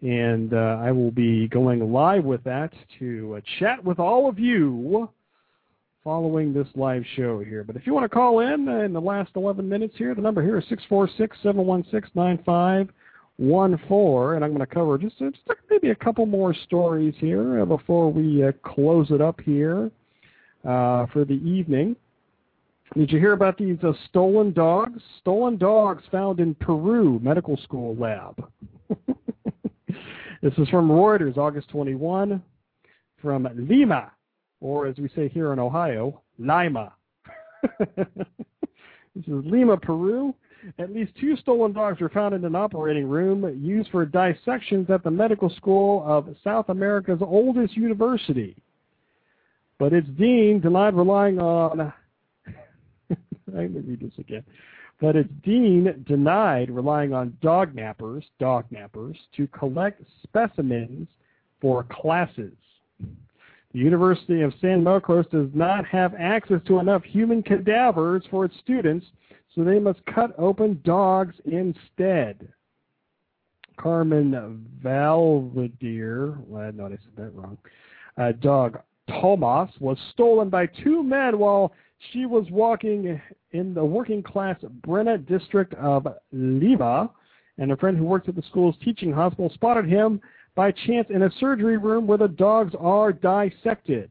And 0.03 0.53
uh, 0.53 0.77
I 0.79 0.91
will 0.91 1.09
be 1.09 1.47
going 1.47 1.91
live 1.91 2.23
with 2.23 2.43
that 2.43 2.71
to 2.99 3.37
uh, 3.37 3.41
chat 3.59 3.83
with 3.83 3.97
all 3.97 4.29
of 4.29 4.37
you 4.37 5.09
following 6.07 6.53
this 6.53 6.69
live 6.75 7.03
show 7.17 7.39
here. 7.39 7.65
But 7.65 7.75
if 7.75 7.85
you 7.85 7.93
want 7.93 8.05
to 8.05 8.09
call 8.09 8.39
in 8.39 8.69
uh, 8.69 8.77
in 8.77 8.93
the 8.93 9.01
last 9.01 9.31
11 9.35 9.67
minutes 9.67 9.93
here, 9.97 10.15
the 10.15 10.21
number 10.21 10.41
here 10.41 10.57
is 10.57 10.63
646-716-9514. 10.89 12.87
And 14.37 14.45
I'm 14.45 14.51
going 14.51 14.59
to 14.59 14.65
cover 14.65 14.97
just, 14.97 15.21
uh, 15.21 15.31
just 15.31 15.43
maybe 15.69 15.89
a 15.89 15.95
couple 15.95 16.25
more 16.25 16.53
stories 16.63 17.13
here 17.17 17.59
uh, 17.59 17.65
before 17.65 18.09
we 18.09 18.41
uh, 18.41 18.53
close 18.63 19.11
it 19.11 19.19
up 19.19 19.41
here 19.41 19.91
uh, 20.63 21.07
for 21.07 21.25
the 21.25 21.41
evening. 21.43 21.97
Did 22.95 23.11
you 23.11 23.19
hear 23.19 23.33
about 23.33 23.57
these 23.57 23.77
uh, 23.83 23.91
stolen 24.07 24.53
dogs? 24.53 25.01
Stolen 25.19 25.57
dogs 25.57 26.05
found 26.09 26.39
in 26.39 26.55
Peru 26.55 27.19
medical 27.21 27.57
school 27.57 27.97
lab. 27.97 28.49
this 30.41 30.53
is 30.57 30.69
from 30.69 30.87
Reuters, 30.87 31.35
August 31.35 31.67
21, 31.67 32.41
from 33.21 33.45
Lima, 33.57 34.13
or 34.59 34.87
as 34.87 34.97
we 34.97 35.09
say 35.15 35.29
here 35.29 35.53
in 35.53 35.59
Ohio, 35.59 36.21
Lima. 36.39 36.93
this 37.79 37.97
is 39.25 39.45
Lima, 39.45 39.77
Peru. 39.77 40.33
At 40.79 40.93
least 40.93 41.13
two 41.19 41.37
stolen 41.37 41.71
dogs 41.71 42.01
were 42.01 42.09
found 42.09 42.33
in 42.33 42.43
an 42.43 42.55
operating 42.55 43.07
room 43.07 43.59
used 43.63 43.89
for 43.91 44.05
dissections 44.05 44.89
at 44.89 45.03
the 45.03 45.11
medical 45.11 45.49
school 45.51 46.03
of 46.05 46.35
South 46.43 46.69
America's 46.69 47.21
oldest 47.21 47.77
university. 47.77 48.55
But 49.79 49.93
its 49.93 50.07
dean 50.17 50.59
denied 50.59 50.95
relying 50.95 51.39
on 51.39 51.93
I'm 53.09 53.73
going 53.73 53.73
to 53.73 53.79
read 53.81 54.01
this 54.01 54.17
again. 54.17 54.43
But 54.99 55.15
its 55.15 55.29
dean 55.43 56.03
denied 56.07 56.71
relying 56.71 57.13
on 57.13 57.37
dog 57.41 57.73
nappers, 57.75 58.23
dog 58.39 58.65
nappers, 58.71 59.15
to 59.35 59.47
collect 59.47 60.01
specimens 60.23 61.07
for 61.61 61.83
classes. 61.83 62.55
The 63.73 63.79
University 63.79 64.41
of 64.41 64.53
San 64.61 64.83
Marcos 64.83 65.25
does 65.27 65.49
not 65.53 65.85
have 65.85 66.13
access 66.15 66.61
to 66.67 66.79
enough 66.79 67.03
human 67.03 67.43
cadavers 67.43 68.23
for 68.31 68.45
its 68.45 68.57
students, 68.59 69.05
so 69.53 69.63
they 69.63 69.79
must 69.79 70.05
cut 70.05 70.33
open 70.37 70.81
dogs 70.83 71.35
instead. 71.45 72.47
Carmen 73.77 74.65
Valvadier, 74.83 76.37
well, 76.47 76.63
I 76.63 76.71
know 76.71 76.85
I 76.85 76.89
said 76.89 76.99
that 77.17 77.35
wrong, 77.35 77.57
uh, 78.17 78.31
dog 78.31 78.79
Tomas 79.09 79.69
was 79.79 79.97
stolen 80.11 80.49
by 80.49 80.65
two 80.65 81.03
men 81.03 81.37
while 81.37 81.73
she 82.11 82.25
was 82.25 82.45
walking 82.51 83.21
in 83.51 83.73
the 83.73 83.83
working 83.83 84.21
class 84.23 84.57
Breña 84.81 85.25
district 85.27 85.73
of 85.75 86.07
Lima, 86.31 87.09
and 87.57 87.71
a 87.71 87.77
friend 87.77 87.97
who 87.97 88.05
worked 88.05 88.29
at 88.29 88.35
the 88.35 88.43
school's 88.43 88.75
teaching 88.83 89.11
hospital 89.11 89.51
spotted 89.53 89.85
him 89.85 90.21
by 90.57 90.71
chance 90.71 91.07
in 91.11 91.21
a 91.21 91.31
surgery 91.39 91.77
room 91.77 92.07
where 92.07 92.17
the 92.17 92.27
dogs 92.27 92.73
are 92.79 93.13
dissected. 93.13 94.09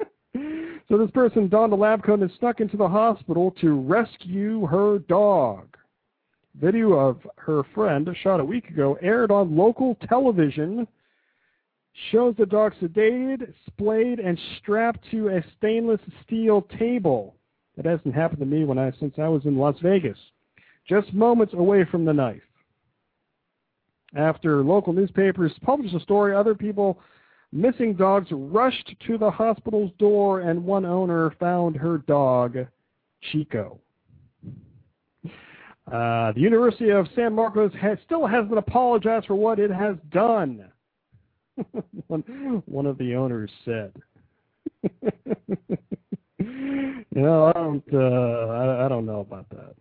so 0.34 0.98
this 0.98 1.12
person 1.12 1.48
donned 1.48 1.72
a 1.72 1.76
lab 1.76 2.02
coat 2.02 2.18
and 2.18 2.30
snuck 2.40 2.60
into 2.60 2.76
the 2.76 2.88
hospital 2.88 3.52
to 3.60 3.80
rescue 3.80 4.66
her 4.66 4.98
dog. 4.98 5.76
Video 6.60 6.94
of 6.94 7.20
her 7.36 7.62
friend 7.72 8.08
shot 8.20 8.40
a 8.40 8.44
week 8.44 8.68
ago 8.68 8.98
aired 9.00 9.30
on 9.30 9.56
local 9.56 9.96
television 10.08 10.88
shows 12.10 12.34
the 12.36 12.44
dog 12.44 12.72
sedated, 12.82 13.54
splayed, 13.68 14.18
and 14.18 14.36
strapped 14.58 15.08
to 15.12 15.28
a 15.28 15.44
stainless 15.56 16.00
steel 16.26 16.62
table. 16.80 17.36
That 17.76 17.86
hasn't 17.86 18.14
happened 18.14 18.40
to 18.40 18.46
me 18.46 18.64
when 18.64 18.78
I 18.78 18.90
since 18.98 19.14
I 19.18 19.28
was 19.28 19.44
in 19.44 19.56
Las 19.56 19.76
Vegas. 19.82 20.18
Just 20.88 21.14
moments 21.14 21.54
away 21.54 21.84
from 21.84 22.04
the 22.04 22.12
knife. 22.12 22.42
After 24.14 24.62
local 24.62 24.92
newspapers 24.92 25.52
published 25.62 25.94
the 25.94 26.00
story, 26.00 26.34
other 26.34 26.54
people 26.54 27.00
missing 27.52 27.94
dogs 27.94 28.28
rushed 28.30 28.94
to 29.06 29.18
the 29.18 29.30
hospital's 29.30 29.90
door 29.98 30.40
and 30.40 30.64
one 30.64 30.84
owner 30.84 31.34
found 31.38 31.76
her 31.76 31.98
dog, 31.98 32.58
Chico. 33.30 33.78
Uh, 35.90 36.32
the 36.32 36.40
University 36.40 36.90
of 36.90 37.06
San 37.14 37.34
Marcos 37.34 37.72
has, 37.80 37.98
still 38.04 38.26
hasn't 38.26 38.56
apologized 38.56 39.26
for 39.26 39.34
what 39.34 39.58
it 39.58 39.70
has 39.70 39.96
done. 40.10 40.64
one, 42.06 42.62
one 42.66 42.86
of 42.86 42.96
the 42.98 43.14
owners 43.14 43.50
said. 43.64 43.92
you 46.38 47.04
know, 47.12 47.46
I 47.46 47.52
don't, 47.52 47.84
uh, 47.92 47.98
I, 47.98 48.86
I 48.86 48.88
don't 48.88 49.06
know 49.06 49.20
about 49.20 49.48
that. 49.50 49.74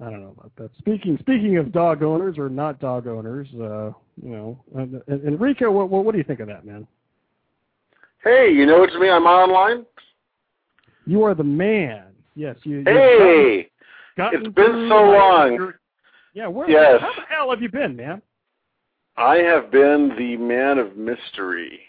I 0.00 0.10
don't 0.10 0.22
know 0.22 0.34
about 0.38 0.52
that. 0.56 0.70
Speaking 0.78 1.16
speaking 1.20 1.56
of 1.56 1.72
dog 1.72 2.02
owners 2.02 2.38
or 2.38 2.48
not 2.48 2.78
dog 2.80 3.06
owners, 3.06 3.48
uh, 3.54 3.90
you 4.22 4.30
know, 4.30 4.58
and, 4.76 5.02
and 5.08 5.24
Enrico, 5.26 5.70
what, 5.70 5.90
what 5.90 6.04
what 6.04 6.12
do 6.12 6.18
you 6.18 6.24
think 6.24 6.40
of 6.40 6.46
that, 6.46 6.64
man? 6.64 6.86
Hey, 8.22 8.50
you 8.52 8.64
know 8.66 8.84
it's 8.84 8.94
me. 8.94 9.10
I'm 9.10 9.24
online. 9.24 9.84
You 11.06 11.24
are 11.24 11.34
the 11.34 11.44
man. 11.44 12.04
Yes, 12.34 12.56
you. 12.62 12.82
Hey, 12.86 13.70
gotten, 14.16 14.40
gotten 14.42 14.46
it's 14.46 14.54
been 14.54 14.88
so 14.88 15.02
long. 15.02 15.54
Your, 15.54 15.80
yeah, 16.34 16.46
where? 16.46 16.70
Yes. 16.70 17.00
How 17.00 17.12
the 17.14 17.26
hell 17.28 17.50
have 17.50 17.60
you 17.60 17.68
been, 17.68 17.96
man? 17.96 18.22
I 19.16 19.36
have 19.38 19.72
been 19.72 20.12
the 20.16 20.36
man 20.36 20.78
of 20.78 20.96
mystery. 20.96 21.80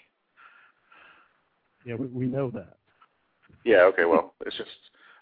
Yeah, 1.85 1.95
we, 1.95 2.07
we 2.07 2.25
know 2.25 2.49
that. 2.51 2.77
Yeah. 3.65 3.81
Okay. 3.83 4.05
Well, 4.05 4.33
it's 4.45 4.57
just 4.57 4.69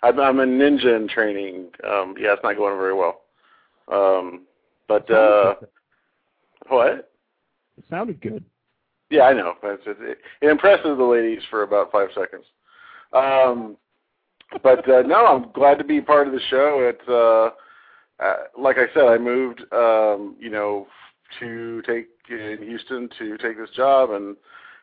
I'm, 0.03 0.19
I'm 0.19 0.39
a 0.39 0.45
ninja 0.45 0.95
in 0.95 1.07
training. 1.07 1.69
Um, 1.87 2.15
yeah, 2.19 2.33
it's 2.33 2.43
not 2.43 2.57
going 2.57 2.77
very 2.77 2.93
well. 2.93 3.21
Um, 3.91 4.41
but 4.87 5.09
uh, 5.11 5.55
what? 6.67 7.11
It 7.77 7.85
sounded 7.89 8.21
good. 8.21 8.43
Yeah, 9.09 9.23
I 9.23 9.33
know. 9.33 9.53
It's, 9.63 9.83
it, 9.85 10.17
it 10.41 10.49
impresses 10.49 10.97
the 10.97 11.03
ladies 11.03 11.41
for 11.49 11.63
about 11.63 11.91
five 11.91 12.09
seconds. 12.13 12.45
Um, 13.13 13.77
but 14.63 14.89
uh, 14.89 15.01
no, 15.01 15.25
I'm 15.25 15.51
glad 15.51 15.77
to 15.77 15.83
be 15.83 16.01
part 16.01 16.27
of 16.27 16.33
the 16.33 16.41
show. 16.49 16.79
It's 16.81 17.07
uh, 17.07 17.49
uh, 18.23 18.35
like 18.59 18.77
I 18.77 18.93
said, 18.93 19.05
I 19.05 19.17
moved, 19.17 19.61
um, 19.71 20.35
you 20.39 20.49
know, 20.49 20.87
to 21.39 21.81
take 21.83 22.07
in 22.29 22.59
Houston 22.61 23.09
to 23.19 23.37
take 23.37 23.57
this 23.57 23.69
job, 23.75 24.11
and 24.11 24.35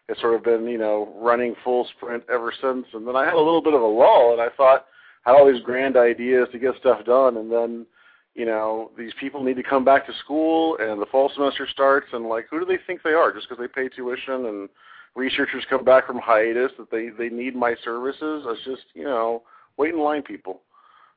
it's 0.08 0.20
sort 0.20 0.34
of 0.34 0.44
been, 0.44 0.66
you 0.66 0.78
know, 0.78 1.12
running 1.16 1.54
full 1.64 1.88
sprint 1.96 2.22
ever 2.32 2.52
since. 2.60 2.86
And 2.92 3.06
then 3.06 3.16
I 3.16 3.24
had 3.24 3.34
a 3.34 3.38
little 3.38 3.62
bit 3.62 3.74
of 3.74 3.82
a 3.82 3.86
lull, 3.86 4.32
and 4.32 4.40
I 4.40 4.48
thought 4.56 4.86
had 5.24 5.32
all 5.32 5.51
these 5.51 5.62
grand 5.62 5.96
ideas 5.96 6.48
to 6.52 6.59
get 6.59 6.74
stuff 6.78 7.05
done, 7.05 7.36
and 7.36 7.51
then 7.51 7.86
you 8.34 8.44
know, 8.44 8.90
these 8.98 9.12
people 9.20 9.42
need 9.42 9.56
to 9.56 9.62
come 9.62 9.84
back 9.84 10.06
to 10.06 10.12
school 10.24 10.76
and 10.80 11.01
the 11.01 11.06
fall 11.06 11.30
semester 11.34 11.68
starts 11.70 12.09
and 12.12 12.26
like 12.26 12.46
who 12.51 12.59
do 12.59 12.66
they 12.66 12.78
think 12.86 13.02
they 13.02 13.10
are? 13.10 13.32
Just 13.32 13.48
because 13.48 13.62
they 13.62 13.68
pay 13.68 13.88
tuition 13.88 14.46
and 14.46 14.68
researchers 15.14 15.64
come 15.70 15.84
back 15.84 16.06
from 16.06 16.18
hiatus 16.18 16.72
that 16.78 16.90
they 16.90 17.10
they 17.16 17.34
need 17.34 17.55
my 17.55 17.74
services? 17.84 18.44
It's 18.46 18.64
just 18.64 18.82
you 18.94 19.05
know 19.05 19.42
wait 19.76 19.94
in 19.94 20.01
line 20.01 20.22
people. 20.22 20.62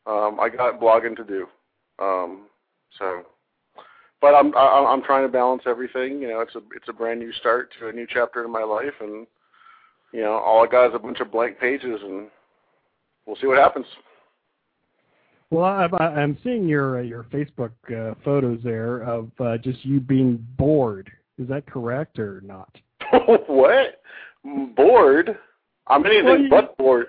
Um 0.06 0.40
i 0.40 0.48
got 0.48 0.80
blogging 0.80 1.16
to 1.18 1.24
do. 1.24 1.48
Um 2.00 2.46
so 3.00 3.24
but 4.22 4.34
i'm 4.34 4.56
i'm 4.56 5.04
trying 5.04 5.24
to 5.24 5.32
balance 5.32 5.64
everything 5.66 6.22
you 6.22 6.28
know 6.28 6.40
it's 6.40 6.56
a 6.56 6.62
it's 6.76 6.88
a 6.88 6.94
brand 6.94 7.20
new 7.20 7.32
start 7.34 7.70
to 7.80 7.90
a 7.90 7.92
new 7.92 8.08
chapter 8.10 8.44
in 8.44 8.52
my 8.52 8.64
life 8.64 8.94
and 9.02 9.28
you 10.12 10.22
know 10.22 10.34
all 10.34 10.64
i 10.64 10.68
got 10.68 10.88
is 10.88 10.96
a 10.96 11.00
bunch 11.00 11.20
of 11.20 11.32
blank 11.32 11.60
pages 11.60 12.00
and 12.02 12.28
we'll 13.28 13.36
see 13.36 13.48
what 13.48 13.60
happens 13.60 13.86
well, 15.50 15.66
I'm, 15.66 15.94
I'm 15.96 16.38
seeing 16.44 16.68
your 16.68 17.00
uh, 17.00 17.02
your 17.02 17.24
Facebook 17.24 17.72
uh, 17.90 18.16
photos 18.24 18.60
there 18.64 19.04
of 19.04 19.30
uh, 19.40 19.58
just 19.58 19.84
you 19.86 20.00
being 20.00 20.46
bored. 20.58 21.10
Is 21.38 21.48
that 21.48 21.66
correct 21.66 22.20
or 22.20 22.42
not? 22.42 22.76
what? 23.48 24.02
Bored? 24.76 25.38
I'm 25.88 26.06
anything 26.06 26.26
well, 26.26 26.40
you, 26.40 26.50
but 26.50 26.78
bored. 26.78 27.08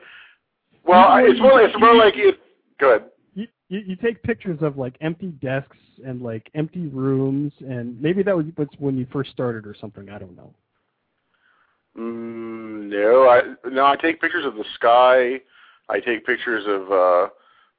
Well, 0.84 1.20
you, 1.20 1.32
it's 1.32 1.40
more 1.40 1.62
it's 1.62 1.78
more 1.80 1.94
like 1.96 2.14
it. 2.16 2.38
Good. 2.78 3.06
You, 3.34 3.48
you 3.68 3.80
you 3.80 3.96
take 3.96 4.22
pictures 4.22 4.58
of 4.62 4.78
like 4.78 4.96
empty 5.00 5.28
desks 5.42 5.76
and 6.06 6.22
like 6.22 6.48
empty 6.54 6.86
rooms, 6.86 7.52
and 7.60 8.00
maybe 8.00 8.22
that 8.22 8.36
was 8.36 8.46
when 8.78 8.96
you 8.96 9.06
first 9.12 9.30
started 9.30 9.66
or 9.66 9.74
something. 9.80 10.08
I 10.10 10.18
don't 10.18 10.36
know. 10.36 10.54
Mm, 11.98 12.88
no, 12.88 13.28
I 13.28 13.68
no. 13.68 13.84
I 13.84 13.96
take 13.96 14.20
pictures 14.20 14.46
of 14.46 14.54
the 14.54 14.64
sky. 14.76 15.40
I 15.88 16.00
take 16.00 16.26
pictures 16.26 16.64
of. 16.66 16.92
uh 16.92 17.28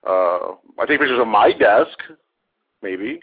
uh, 0.05 0.55
I 0.79 0.85
take 0.87 0.99
pictures 0.99 1.19
of 1.19 1.27
my 1.27 1.51
desk, 1.51 1.97
maybe. 2.81 3.19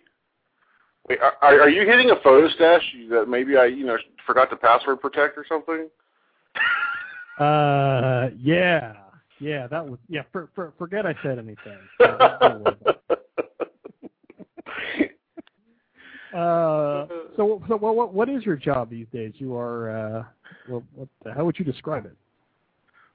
Wait, 1.08 1.18
are, 1.20 1.60
are 1.60 1.70
you 1.70 1.86
hitting 1.86 2.10
a 2.10 2.16
photo 2.22 2.48
stash 2.54 2.82
that 3.10 3.28
maybe 3.28 3.56
I, 3.56 3.66
you 3.66 3.86
know, 3.86 3.96
forgot 4.26 4.50
to 4.50 4.56
password 4.56 5.00
protect 5.00 5.38
or 5.38 5.46
something? 5.48 5.88
uh, 7.38 8.28
yeah, 8.38 8.94
yeah, 9.38 9.66
that 9.68 9.86
was 9.86 9.98
yeah. 10.08 10.22
For, 10.32 10.48
for, 10.54 10.72
forget 10.78 11.06
I 11.06 11.14
said 11.22 11.38
anything. 11.38 11.78
uh, 16.34 17.06
so, 17.36 17.62
so 17.68 17.76
what, 17.76 18.12
what 18.12 18.28
is 18.28 18.44
your 18.44 18.56
job 18.56 18.90
these 18.90 19.06
days? 19.12 19.32
You 19.36 19.56
are, 19.56 19.90
uh, 19.90 20.24
well, 20.68 20.82
what, 20.94 21.08
how 21.34 21.44
would 21.44 21.58
you 21.58 21.64
describe 21.64 22.04
it? 22.04 22.16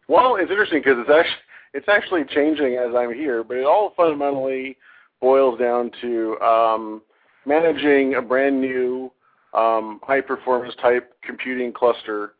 Well, 0.07 0.38
it's 0.38 0.49
interesting 0.49 0.80
because 0.80 0.98
it's 0.99 1.10
actually 1.10 1.35
it's 1.73 1.88
actually 1.88 2.23
changing 2.26 2.76
as 2.76 2.93
I'm 2.95 3.14
here, 3.14 3.43
but 3.43 3.57
it 3.57 3.65
all 3.65 3.93
fundamentally 3.95 4.77
boils 5.19 5.60
down 5.60 5.91
to 6.02 6.39
um, 6.39 7.02
managing 7.45 8.15
a 8.15 8.22
brand 8.22 8.60
new 8.60 9.11
um, 9.53 9.99
high 10.03 10.22
performance 10.22 10.73
type 10.81 11.14
computing 11.23 11.72
cluster 11.72 12.34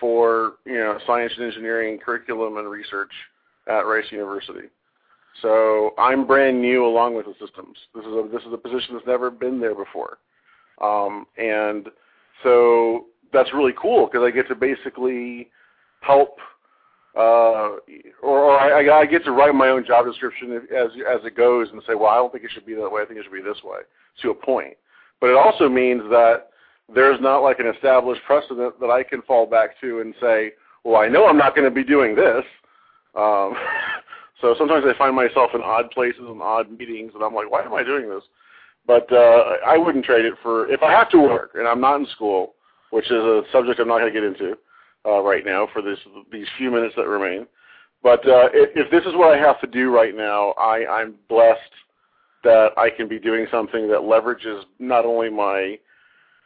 for 0.00 0.54
you 0.64 0.74
know 0.74 0.98
science 1.06 1.32
and 1.36 1.46
engineering 1.46 1.98
curriculum 1.98 2.58
and 2.58 2.68
research 2.68 3.12
at 3.68 3.80
Rice 3.86 4.06
University. 4.10 4.68
So 5.42 5.94
I'm 5.98 6.26
brand 6.26 6.60
new 6.60 6.86
along 6.86 7.14
with 7.14 7.26
the 7.26 7.34
systems. 7.44 7.76
This 7.94 8.04
is 8.04 8.12
a 8.12 8.28
this 8.32 8.42
is 8.42 8.52
a 8.52 8.58
position 8.58 8.94
that's 8.94 9.06
never 9.06 9.30
been 9.30 9.60
there 9.60 9.74
before, 9.74 10.18
um, 10.82 11.26
and 11.38 11.88
so 12.42 13.06
that's 13.32 13.52
really 13.52 13.74
cool 13.80 14.06
because 14.06 14.24
I 14.24 14.30
get 14.30 14.48
to 14.48 14.54
basically 14.54 15.50
help 16.00 16.38
uh, 17.16 17.76
or, 18.22 18.44
or 18.44 18.60
I, 18.60 19.00
I 19.00 19.06
get 19.06 19.24
to 19.24 19.32
write 19.32 19.54
my 19.54 19.68
own 19.68 19.86
job 19.86 20.04
description 20.04 20.52
as 20.52 20.90
as 21.10 21.24
it 21.24 21.36
goes 21.36 21.68
and 21.72 21.82
say, 21.86 21.94
well, 21.94 22.10
I 22.10 22.16
don't 22.16 22.30
think 22.30 22.44
it 22.44 22.50
should 22.52 22.66
be 22.66 22.74
that 22.74 22.90
way. 22.90 23.02
I 23.02 23.06
think 23.06 23.18
it 23.18 23.24
should 23.24 23.32
be 23.32 23.40
this 23.40 23.62
way 23.64 23.78
to 24.22 24.30
a 24.30 24.34
point. 24.34 24.76
But 25.20 25.30
it 25.30 25.36
also 25.36 25.68
means 25.68 26.02
that 26.10 26.50
there's 26.94 27.20
not 27.20 27.38
like 27.38 27.58
an 27.58 27.68
established 27.68 28.20
precedent 28.26 28.78
that 28.80 28.90
I 28.90 29.02
can 29.02 29.22
fall 29.22 29.46
back 29.46 29.80
to 29.80 30.00
and 30.00 30.14
say, 30.20 30.52
well, 30.84 31.00
I 31.00 31.08
know 31.08 31.26
I'm 31.26 31.38
not 31.38 31.56
going 31.56 31.68
to 31.68 31.74
be 31.74 31.82
doing 31.82 32.14
this. 32.14 32.44
Um, 33.14 33.54
so 34.42 34.54
sometimes 34.58 34.84
I 34.86 34.96
find 34.98 35.16
myself 35.16 35.52
in 35.54 35.62
odd 35.62 35.90
places 35.90 36.20
and 36.20 36.42
odd 36.42 36.70
meetings, 36.70 37.12
and 37.14 37.24
I'm 37.24 37.34
like, 37.34 37.50
why 37.50 37.62
am 37.62 37.72
I 37.72 37.82
doing 37.82 38.10
this? 38.10 38.22
But 38.86 39.10
uh, 39.10 39.56
I 39.66 39.78
wouldn't 39.78 40.04
trade 40.04 40.26
it 40.26 40.34
for 40.42 40.70
if 40.70 40.82
I 40.82 40.92
have 40.92 41.10
to 41.10 41.18
work 41.18 41.52
and 41.54 41.66
I'm 41.66 41.80
not 41.80 41.98
in 41.98 42.06
school, 42.14 42.54
which 42.90 43.06
is 43.06 43.12
a 43.12 43.42
subject 43.50 43.80
I'm 43.80 43.88
not 43.88 43.98
going 43.98 44.12
to 44.12 44.20
get 44.20 44.28
into 44.28 44.56
uh, 45.06 45.22
right 45.22 45.44
now 45.44 45.68
for 45.72 45.82
this 45.82 45.98
these 46.32 46.46
few 46.58 46.70
minutes 46.70 46.94
that 46.96 47.06
remain. 47.06 47.46
But 48.02 48.20
uh, 48.28 48.48
if, 48.52 48.70
if 48.74 48.90
this 48.90 49.04
is 49.04 49.14
what 49.14 49.36
I 49.36 49.38
have 49.38 49.60
to 49.60 49.66
do 49.66 49.90
right 49.94 50.14
now, 50.14 50.50
I, 50.52 50.86
I'm 50.86 51.14
blessed 51.28 51.60
that 52.44 52.68
I 52.76 52.90
can 52.90 53.08
be 53.08 53.18
doing 53.18 53.46
something 53.50 53.88
that 53.88 53.98
leverages 53.98 54.62
not 54.78 55.04
only 55.04 55.30
my, 55.30 55.78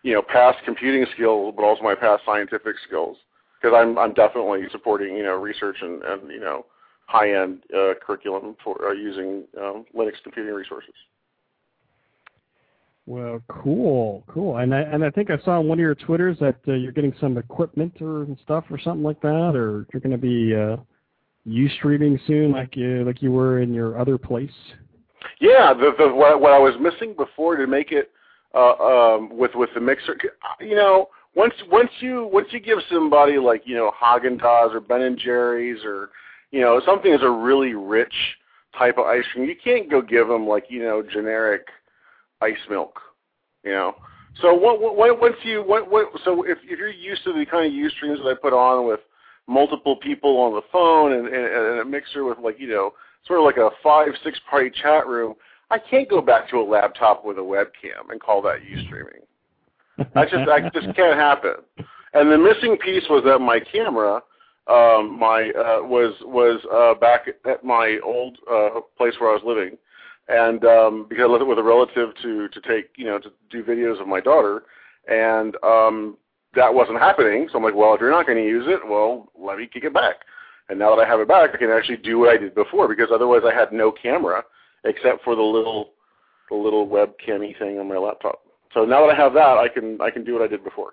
you 0.02 0.14
know, 0.14 0.22
past 0.22 0.58
computing 0.64 1.04
skills, 1.14 1.52
but 1.56 1.62
also 1.62 1.82
my 1.82 1.94
past 1.94 2.22
scientific 2.24 2.76
skills. 2.86 3.16
Because 3.60 3.76
I'm 3.76 3.98
I'm 3.98 4.14
definitely 4.14 4.62
supporting 4.72 5.14
you 5.14 5.22
know 5.22 5.34
research 5.34 5.76
and, 5.82 6.02
and 6.02 6.30
you 6.30 6.40
know 6.40 6.64
high-end 7.04 7.64
uh, 7.76 7.92
curriculum 8.00 8.56
for 8.64 8.88
uh, 8.88 8.92
using 8.92 9.44
um, 9.60 9.84
Linux 9.94 10.12
computing 10.22 10.54
resources. 10.54 10.94
Well, 13.06 13.42
cool, 13.48 14.24
cool. 14.28 14.58
And 14.58 14.74
I 14.74 14.80
and 14.82 15.04
I 15.04 15.10
think 15.10 15.30
I 15.30 15.38
saw 15.44 15.58
on 15.58 15.68
one 15.68 15.78
of 15.78 15.82
your 15.82 15.94
twitters 15.94 16.38
that 16.40 16.56
uh, 16.68 16.72
you're 16.72 16.92
getting 16.92 17.14
some 17.20 17.38
equipment 17.38 18.00
or 18.00 18.26
stuff 18.42 18.64
or 18.70 18.78
something 18.78 19.02
like 19.02 19.20
that, 19.22 19.52
or 19.56 19.86
you're 19.92 20.00
going 20.00 20.12
to 20.12 20.18
be 20.18 20.54
uh, 20.54 20.76
you 21.44 21.68
streaming 21.70 22.20
soon, 22.26 22.52
like 22.52 22.76
you 22.76 23.04
like 23.04 23.22
you 23.22 23.32
were 23.32 23.60
in 23.60 23.74
your 23.74 23.98
other 23.98 24.18
place. 24.18 24.50
Yeah, 25.40 25.72
the, 25.74 25.92
the 25.98 26.14
what, 26.14 26.40
what 26.40 26.52
I 26.52 26.58
was 26.58 26.74
missing 26.80 27.14
before 27.16 27.56
to 27.56 27.66
make 27.66 27.92
it 27.92 28.10
uh, 28.54 28.74
um, 28.74 29.36
with 29.36 29.54
with 29.54 29.70
the 29.74 29.80
mixer, 29.80 30.16
you 30.60 30.74
know, 30.74 31.08
once 31.34 31.54
once 31.70 31.90
you 32.00 32.28
once 32.32 32.48
you 32.50 32.60
give 32.60 32.78
somebody 32.90 33.38
like 33.38 33.62
you 33.64 33.74
know 33.74 33.92
Haagen 34.00 34.38
Dazs 34.40 34.74
or 34.74 34.80
Ben 34.80 35.02
and 35.02 35.18
Jerry's 35.18 35.84
or 35.84 36.10
you 36.50 36.60
know 36.60 36.80
something 36.84 37.12
is 37.12 37.22
a 37.22 37.30
really 37.30 37.74
rich 37.74 38.14
type 38.78 38.98
of 38.98 39.06
ice 39.06 39.24
cream, 39.32 39.48
you 39.48 39.56
can't 39.62 39.90
go 39.90 40.02
give 40.02 40.28
them 40.28 40.46
like 40.46 40.66
you 40.68 40.82
know 40.82 41.02
generic 41.02 41.66
ice 42.40 42.54
milk, 42.68 42.98
you 43.64 43.72
know. 43.72 43.94
So 44.40 44.54
what, 44.54 44.80
what, 44.80 45.20
once 45.20 45.36
you 45.42 45.62
what, 45.62 45.90
what 45.90 46.06
so 46.24 46.44
if 46.44 46.58
if 46.64 46.78
you're 46.78 46.90
used 46.90 47.24
to 47.24 47.32
the 47.32 47.44
kind 47.44 47.66
of 47.66 47.72
Ustreams 47.72 48.22
that 48.22 48.30
I 48.30 48.40
put 48.40 48.52
on 48.52 48.86
with 48.86 49.00
multiple 49.46 49.96
people 49.96 50.36
on 50.38 50.54
the 50.54 50.62
phone 50.70 51.12
and, 51.12 51.26
and, 51.26 51.34
and 51.34 51.80
a 51.80 51.84
mixer 51.84 52.24
with 52.24 52.38
like 52.38 52.58
you 52.58 52.68
know 52.68 52.92
sort 53.26 53.40
of 53.40 53.44
like 53.44 53.56
a 53.56 53.70
five 53.82 54.08
six 54.22 54.38
party 54.48 54.70
chat 54.70 55.06
room, 55.06 55.34
I 55.70 55.78
can't 55.78 56.08
go 56.08 56.20
back 56.20 56.48
to 56.50 56.56
a 56.56 56.64
laptop 56.64 57.24
with 57.24 57.38
a 57.38 57.42
webcam 57.42 58.10
and 58.10 58.20
call 58.20 58.40
that 58.42 58.60
Ustreaming. 58.60 59.24
That 60.14 60.30
just 60.30 60.46
that 60.46 60.72
just 60.72 60.96
can't 60.96 61.18
happen. 61.18 61.56
And 62.14 62.30
the 62.30 62.38
missing 62.38 62.76
piece 62.78 63.04
was 63.10 63.22
that 63.24 63.38
my 63.40 63.60
camera 63.60 64.22
um, 64.66 65.18
my 65.18 65.50
uh, 65.50 65.82
was 65.82 66.14
was 66.22 66.60
uh, 66.72 66.98
back 67.00 67.26
at 67.28 67.64
my 67.64 67.98
old 68.04 68.38
uh, 68.50 68.80
place 68.96 69.14
where 69.18 69.30
I 69.30 69.34
was 69.34 69.42
living 69.44 69.76
and 70.30 70.64
um, 70.64 71.06
because 71.08 71.24
I 71.24 71.32
lived 71.32 71.46
with 71.46 71.58
a 71.58 71.62
relative 71.62 72.10
to 72.22 72.48
to 72.48 72.60
take 72.60 72.90
you 72.96 73.06
know 73.06 73.18
to 73.18 73.32
do 73.50 73.64
videos 73.64 74.00
of 74.00 74.06
my 74.06 74.20
daughter, 74.20 74.62
and 75.08 75.56
um, 75.64 76.16
that 76.54 76.72
wasn't 76.72 76.98
happening. 76.98 77.48
So 77.50 77.58
I'm 77.58 77.64
like, 77.64 77.74
well, 77.74 77.94
if 77.94 78.00
you're 78.00 78.10
not 78.10 78.26
going 78.26 78.38
to 78.38 78.48
use 78.48 78.66
it, 78.68 78.80
well, 78.88 79.30
let 79.38 79.58
me 79.58 79.68
kick 79.72 79.84
it 79.84 79.94
back. 79.94 80.16
And 80.68 80.78
now 80.78 80.94
that 80.94 81.04
I 81.04 81.08
have 81.08 81.20
it 81.20 81.28
back, 81.28 81.50
I 81.52 81.56
can 81.56 81.70
actually 81.70 81.96
do 81.96 82.18
what 82.18 82.30
I 82.30 82.36
did 82.36 82.54
before 82.54 82.86
because 82.88 83.08
otherwise 83.12 83.42
I 83.44 83.52
had 83.52 83.72
no 83.72 83.90
camera 83.90 84.44
except 84.84 85.24
for 85.24 85.34
the 85.34 85.42
little 85.42 85.90
the 86.48 86.56
little 86.56 86.86
webcammy 86.86 87.58
thing 87.58 87.78
on 87.78 87.88
my 87.88 87.96
laptop. 87.96 88.42
So 88.72 88.84
now 88.84 89.06
that 89.06 89.14
I 89.14 89.20
have 89.20 89.32
that, 89.34 89.58
I 89.58 89.68
can 89.68 90.00
I 90.00 90.10
can 90.10 90.24
do 90.24 90.34
what 90.34 90.42
I 90.42 90.46
did 90.46 90.62
before. 90.62 90.92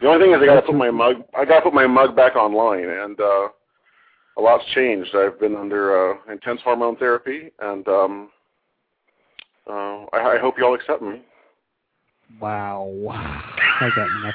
The 0.00 0.08
only 0.08 0.24
thing 0.24 0.34
is 0.34 0.40
I 0.40 0.46
got 0.46 0.60
to 0.60 0.66
put 0.66 0.76
my 0.76 0.90
mug 0.90 1.24
I 1.36 1.44
got 1.44 1.56
to 1.56 1.62
put 1.62 1.74
my 1.74 1.86
mug 1.86 2.14
back 2.14 2.36
online, 2.36 2.88
and 2.88 3.20
uh, 3.20 3.48
a 4.38 4.40
lot's 4.40 4.64
changed. 4.74 5.14
I've 5.14 5.38
been 5.38 5.56
under 5.56 6.12
uh, 6.12 6.16
intense 6.32 6.60
hormone 6.62 6.96
therapy, 6.96 7.50
and 7.60 7.86
um, 7.88 8.30
uh, 9.68 10.04
I, 10.12 10.36
I 10.36 10.38
hope 10.40 10.54
you 10.58 10.64
all 10.66 10.74
accept 10.74 11.02
me. 11.02 11.22
Wow. 12.40 12.90
I 13.10 13.90
got 13.94 14.08
nothing. 14.22 14.32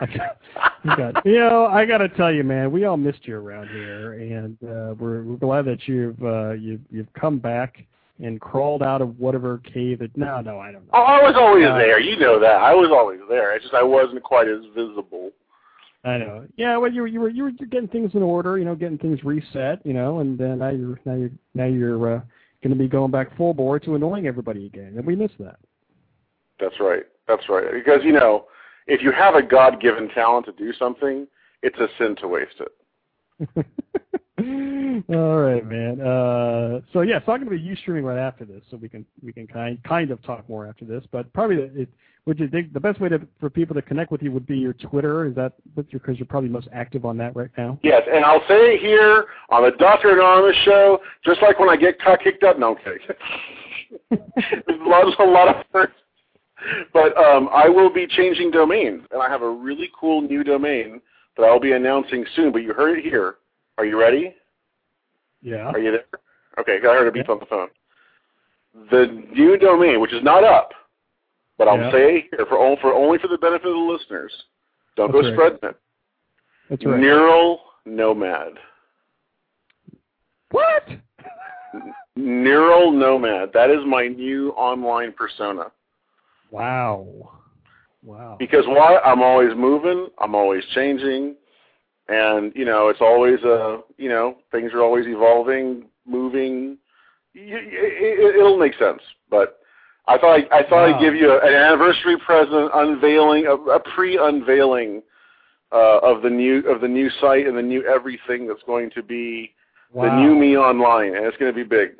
I 0.00 0.06
got, 0.06 0.38
I 0.84 0.96
got, 1.12 1.26
you 1.26 1.38
know, 1.40 1.66
I 1.66 1.84
got 1.84 1.98
to 1.98 2.08
tell 2.10 2.32
you, 2.32 2.44
man, 2.44 2.70
we 2.70 2.84
all 2.84 2.96
missed 2.96 3.26
you 3.26 3.36
around 3.36 3.68
here, 3.68 4.12
and 4.12 4.56
uh, 4.62 4.94
we're, 4.98 5.22
we're 5.22 5.36
glad 5.36 5.64
that 5.64 5.88
you've 5.88 6.22
uh, 6.22 6.52
you've 6.52 6.82
you've 6.90 7.12
come 7.14 7.38
back 7.38 7.84
and 8.22 8.40
crawled 8.40 8.82
out 8.82 9.00
of 9.00 9.18
whatever 9.18 9.60
cave 9.72 9.98
that. 10.00 10.16
No, 10.16 10.40
no, 10.40 10.58
I 10.60 10.70
don't 10.70 10.84
know. 10.84 10.90
Oh, 10.92 11.02
I 11.02 11.22
was 11.22 11.34
always 11.36 11.66
Uh, 11.66 11.76
there. 11.78 11.98
You 11.98 12.16
know 12.18 12.38
that. 12.38 12.60
I 12.60 12.74
was 12.74 12.90
always 12.92 13.20
there. 13.28 13.56
It's 13.56 13.64
just 13.64 13.74
I 13.74 13.82
wasn't 13.82 14.22
quite 14.22 14.46
as 14.46 14.60
visible. 14.74 15.30
I 16.04 16.16
know. 16.16 16.46
Yeah, 16.56 16.76
well, 16.76 16.92
you 16.92 17.02
were 17.02 17.06
you 17.08 17.20
were 17.20 17.28
you 17.28 17.42
were 17.44 17.50
you're 17.50 17.68
getting 17.68 17.88
things 17.88 18.12
in 18.14 18.22
order, 18.22 18.56
you 18.58 18.64
know, 18.64 18.74
getting 18.74 18.98
things 18.98 19.24
reset, 19.24 19.84
you 19.84 19.92
know, 19.92 20.20
and 20.20 20.38
then 20.38 20.60
now 20.60 20.70
you're 20.70 21.00
now 21.04 21.14
you're 21.14 21.30
now 21.54 21.66
you're 21.66 22.16
uh, 22.16 22.20
going 22.62 22.70
to 22.70 22.76
be 22.76 22.88
going 22.88 23.10
back 23.10 23.36
full 23.36 23.52
bore 23.52 23.80
to 23.80 23.94
annoying 23.94 24.26
everybody 24.26 24.66
again, 24.66 24.94
and 24.96 25.04
we 25.04 25.16
miss 25.16 25.32
that. 25.40 25.58
That's 26.60 26.78
right. 26.80 27.04
That's 27.26 27.48
right. 27.48 27.72
Because 27.72 28.00
you 28.04 28.12
know, 28.12 28.46
if 28.86 29.02
you 29.02 29.12
have 29.12 29.34
a 29.34 29.42
God-given 29.42 30.08
talent 30.10 30.46
to 30.46 30.52
do 30.52 30.72
something, 30.72 31.26
it's 31.62 31.78
a 31.78 31.88
sin 31.98 32.16
to 32.20 32.28
waste 32.28 32.60
it. 32.60 33.66
All 35.08 35.38
right, 35.38 35.66
man. 35.66 36.00
Uh, 36.00 36.80
so 36.92 37.02
yeah, 37.02 37.20
so 37.24 37.32
I'm 37.32 37.44
going 37.44 37.50
to 37.50 37.50
be 37.50 37.60
you 37.60 37.76
streaming 37.76 38.04
right 38.04 38.18
after 38.18 38.44
this, 38.44 38.62
so 38.70 38.76
we 38.76 38.88
can 38.88 39.04
we 39.22 39.32
can 39.32 39.46
kind 39.46 39.82
kind 39.84 40.10
of 40.10 40.22
talk 40.22 40.48
more 40.48 40.66
after 40.66 40.84
this. 40.84 41.04
But 41.10 41.32
probably 41.32 41.56
it, 41.56 41.88
would 42.26 42.38
you 42.38 42.48
think 42.48 42.72
the 42.72 42.80
best 42.80 43.00
way 43.00 43.08
to 43.08 43.20
for 43.40 43.48
people 43.48 43.74
to 43.74 43.82
connect 43.82 44.12
with 44.12 44.22
you 44.22 44.30
would 44.32 44.46
be 44.46 44.58
your 44.58 44.74
Twitter? 44.74 45.26
Is 45.26 45.34
that 45.36 45.54
because 45.74 46.18
you're 46.18 46.26
probably 46.26 46.50
most 46.50 46.68
active 46.72 47.04
on 47.04 47.16
that 47.18 47.34
right 47.34 47.50
now? 47.56 47.78
Yes, 47.82 48.02
and 48.12 48.24
I'll 48.24 48.46
say 48.48 48.74
it 48.74 48.80
here 48.80 49.26
on 49.50 49.62
the 49.62 49.70
Doctor 49.78 50.10
Anonymous 50.10 50.56
show, 50.64 51.00
just 51.24 51.40
like 51.42 51.58
when 51.58 51.70
I 51.70 51.76
get 51.76 51.98
kicked 52.22 52.44
up. 52.44 52.58
No, 52.58 52.76
I'm 52.76 52.84
kidding. 52.84 52.98
There's 54.66 54.80
a 55.18 55.24
lot, 55.24 55.48
of 55.48 55.64
firsts. 55.72 55.94
But 56.92 57.16
um, 57.16 57.48
I 57.52 57.68
will 57.68 57.92
be 57.92 58.06
changing 58.06 58.50
domains, 58.50 59.04
and 59.10 59.22
I 59.22 59.28
have 59.28 59.42
a 59.42 59.50
really 59.50 59.90
cool 59.98 60.20
new 60.20 60.44
domain 60.44 61.00
that 61.36 61.44
I'll 61.44 61.60
be 61.60 61.72
announcing 61.72 62.26
soon. 62.36 62.52
But 62.52 62.58
you 62.58 62.74
heard 62.74 62.98
it 62.98 63.04
here. 63.04 63.36
Are 63.78 63.86
you 63.86 63.98
ready? 63.98 64.34
Yeah. 65.42 65.68
Are 65.68 65.78
you 65.78 65.92
there? 65.92 66.04
Okay, 66.58 66.76
I 66.78 66.80
heard 66.80 67.06
a 67.08 67.12
beep 67.12 67.28
on 67.28 67.38
the 67.38 67.46
phone. 67.46 67.68
The 68.90 69.06
new 69.32 69.56
domain, 69.58 70.00
which 70.00 70.12
is 70.12 70.22
not 70.22 70.44
up, 70.44 70.72
but 71.56 71.68
I'll 71.68 71.78
Yeah. 71.78 71.90
say 71.92 72.28
here 72.30 72.46
for, 72.46 72.58
only 72.58 72.76
for 72.80 72.92
only 72.92 73.18
for 73.18 73.28
the 73.28 73.38
benefit 73.38 73.66
of 73.66 73.72
the 73.74 73.78
listeners. 73.78 74.32
Don't 74.96 75.12
go 75.12 75.22
That's 75.22 75.36
right. 75.38 75.52
spreading 75.52 75.68
it. 75.70 75.76
That's 76.70 76.84
right. 76.84 77.00
Neural 77.00 77.60
Nomad. 77.86 78.58
What? 80.50 80.88
Neural 82.16 82.90
Nomad. 82.90 83.52
That 83.52 83.70
is 83.70 83.84
my 83.86 84.08
new 84.08 84.50
online 84.50 85.12
persona. 85.12 85.70
Wow. 86.50 87.06
Wow. 88.02 88.36
Because 88.38 88.64
why? 88.66 88.98
I'm 89.04 89.22
always 89.22 89.54
moving. 89.54 90.08
I'm 90.18 90.34
always 90.34 90.64
changing, 90.74 91.36
and 92.08 92.52
you 92.54 92.64
know, 92.64 92.88
it's 92.88 93.00
always 93.00 93.38
uh, 93.44 93.78
you 93.96 94.08
know, 94.08 94.36
things 94.50 94.72
are 94.72 94.82
always 94.82 95.06
evolving, 95.06 95.84
moving. 96.06 96.78
It, 97.34 98.36
it'll 98.36 98.58
make 98.58 98.74
sense, 98.78 99.00
but 99.30 99.60
I 100.06 100.18
thought 100.18 100.40
I, 100.40 100.58
I 100.58 100.62
thought 100.62 100.88
Wow. 100.88 100.96
I'd 100.96 101.00
give 101.00 101.14
you 101.14 101.30
a, 101.30 101.38
an 101.38 101.54
anniversary 101.54 102.16
present, 102.24 102.70
unveiling 102.74 103.46
a, 103.46 103.54
a 103.54 103.80
pre-unveiling 103.94 105.02
uh, 105.70 105.98
of 105.98 106.22
the 106.22 106.30
new 106.30 106.60
of 106.60 106.80
the 106.80 106.88
new 106.88 107.10
site 107.20 107.46
and 107.46 107.56
the 107.56 107.62
new 107.62 107.84
everything 107.86 108.46
that's 108.48 108.62
going 108.66 108.90
to 108.94 109.02
be 109.02 109.54
the 109.94 110.14
new 110.20 110.34
me 110.34 110.56
online, 110.56 111.14
and 111.14 111.24
it's 111.26 111.36
going 111.36 111.52
to 111.52 111.56
be 111.56 111.64
big. 111.64 111.90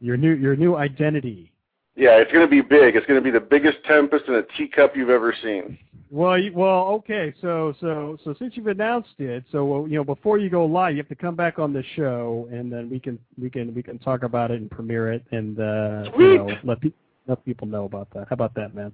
Your 0.00 0.16
new 0.16 0.32
your 0.34 0.56
new 0.56 0.76
identity. 0.76 1.52
Yeah, 1.96 2.18
it's 2.18 2.30
going 2.30 2.46
to 2.46 2.50
be 2.50 2.60
big. 2.60 2.94
It's 2.94 3.06
going 3.06 3.18
to 3.18 3.24
be 3.24 3.32
the 3.32 3.44
biggest 3.44 3.78
tempest 3.84 4.26
in 4.28 4.34
a 4.34 4.42
teacup 4.56 4.96
you've 4.96 5.10
ever 5.10 5.34
seen. 5.42 5.76
Well, 6.10 6.38
you, 6.38 6.52
well, 6.54 6.88
okay. 6.88 7.34
So, 7.40 7.74
so, 7.80 8.16
so 8.24 8.34
since 8.38 8.56
you've 8.56 8.66
announced 8.66 9.14
it, 9.18 9.44
so 9.52 9.84
you 9.86 9.96
know, 9.96 10.04
before 10.04 10.38
you 10.38 10.48
go 10.48 10.64
live, 10.64 10.92
you 10.92 10.98
have 10.98 11.08
to 11.08 11.14
come 11.14 11.36
back 11.36 11.58
on 11.58 11.72
the 11.72 11.84
show, 11.96 12.48
and 12.50 12.72
then 12.72 12.88
we 12.88 12.98
can 12.98 13.18
we 13.40 13.50
can 13.50 13.74
we 13.74 13.82
can 13.82 13.98
talk 13.98 14.22
about 14.22 14.50
it 14.50 14.60
and 14.60 14.70
premiere 14.70 15.12
it, 15.12 15.24
and 15.32 15.58
uh, 15.58 16.10
you 16.18 16.38
know, 16.38 16.56
let 16.64 16.80
pe- 16.80 16.92
let 17.26 17.44
people 17.44 17.66
know 17.66 17.84
about 17.84 18.08
that. 18.14 18.26
How 18.28 18.34
about 18.34 18.54
that, 18.54 18.74
man? 18.74 18.92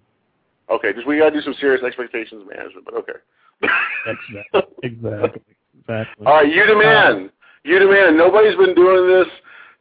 Okay, 0.71 0.93
just 0.93 1.07
we 1.07 1.19
got 1.19 1.31
to 1.31 1.37
do 1.37 1.43
some 1.43 1.55
serious 1.61 1.85
expectations 1.85 2.43
management, 2.49 2.85
but 2.85 2.95
okay. 2.95 3.13
Exactly. 4.07 4.63
Exactly. 4.83 5.43
Exactly. 5.81 6.27
All 6.27 6.35
right, 6.35 6.49
you 6.53 6.67
the 6.67 6.77
man. 6.77 7.31
You 7.65 7.79
the 7.79 7.87
man. 7.87 8.17
Nobody's 8.17 8.57
been 8.57 8.75
doing 8.75 9.07
this. 9.07 9.27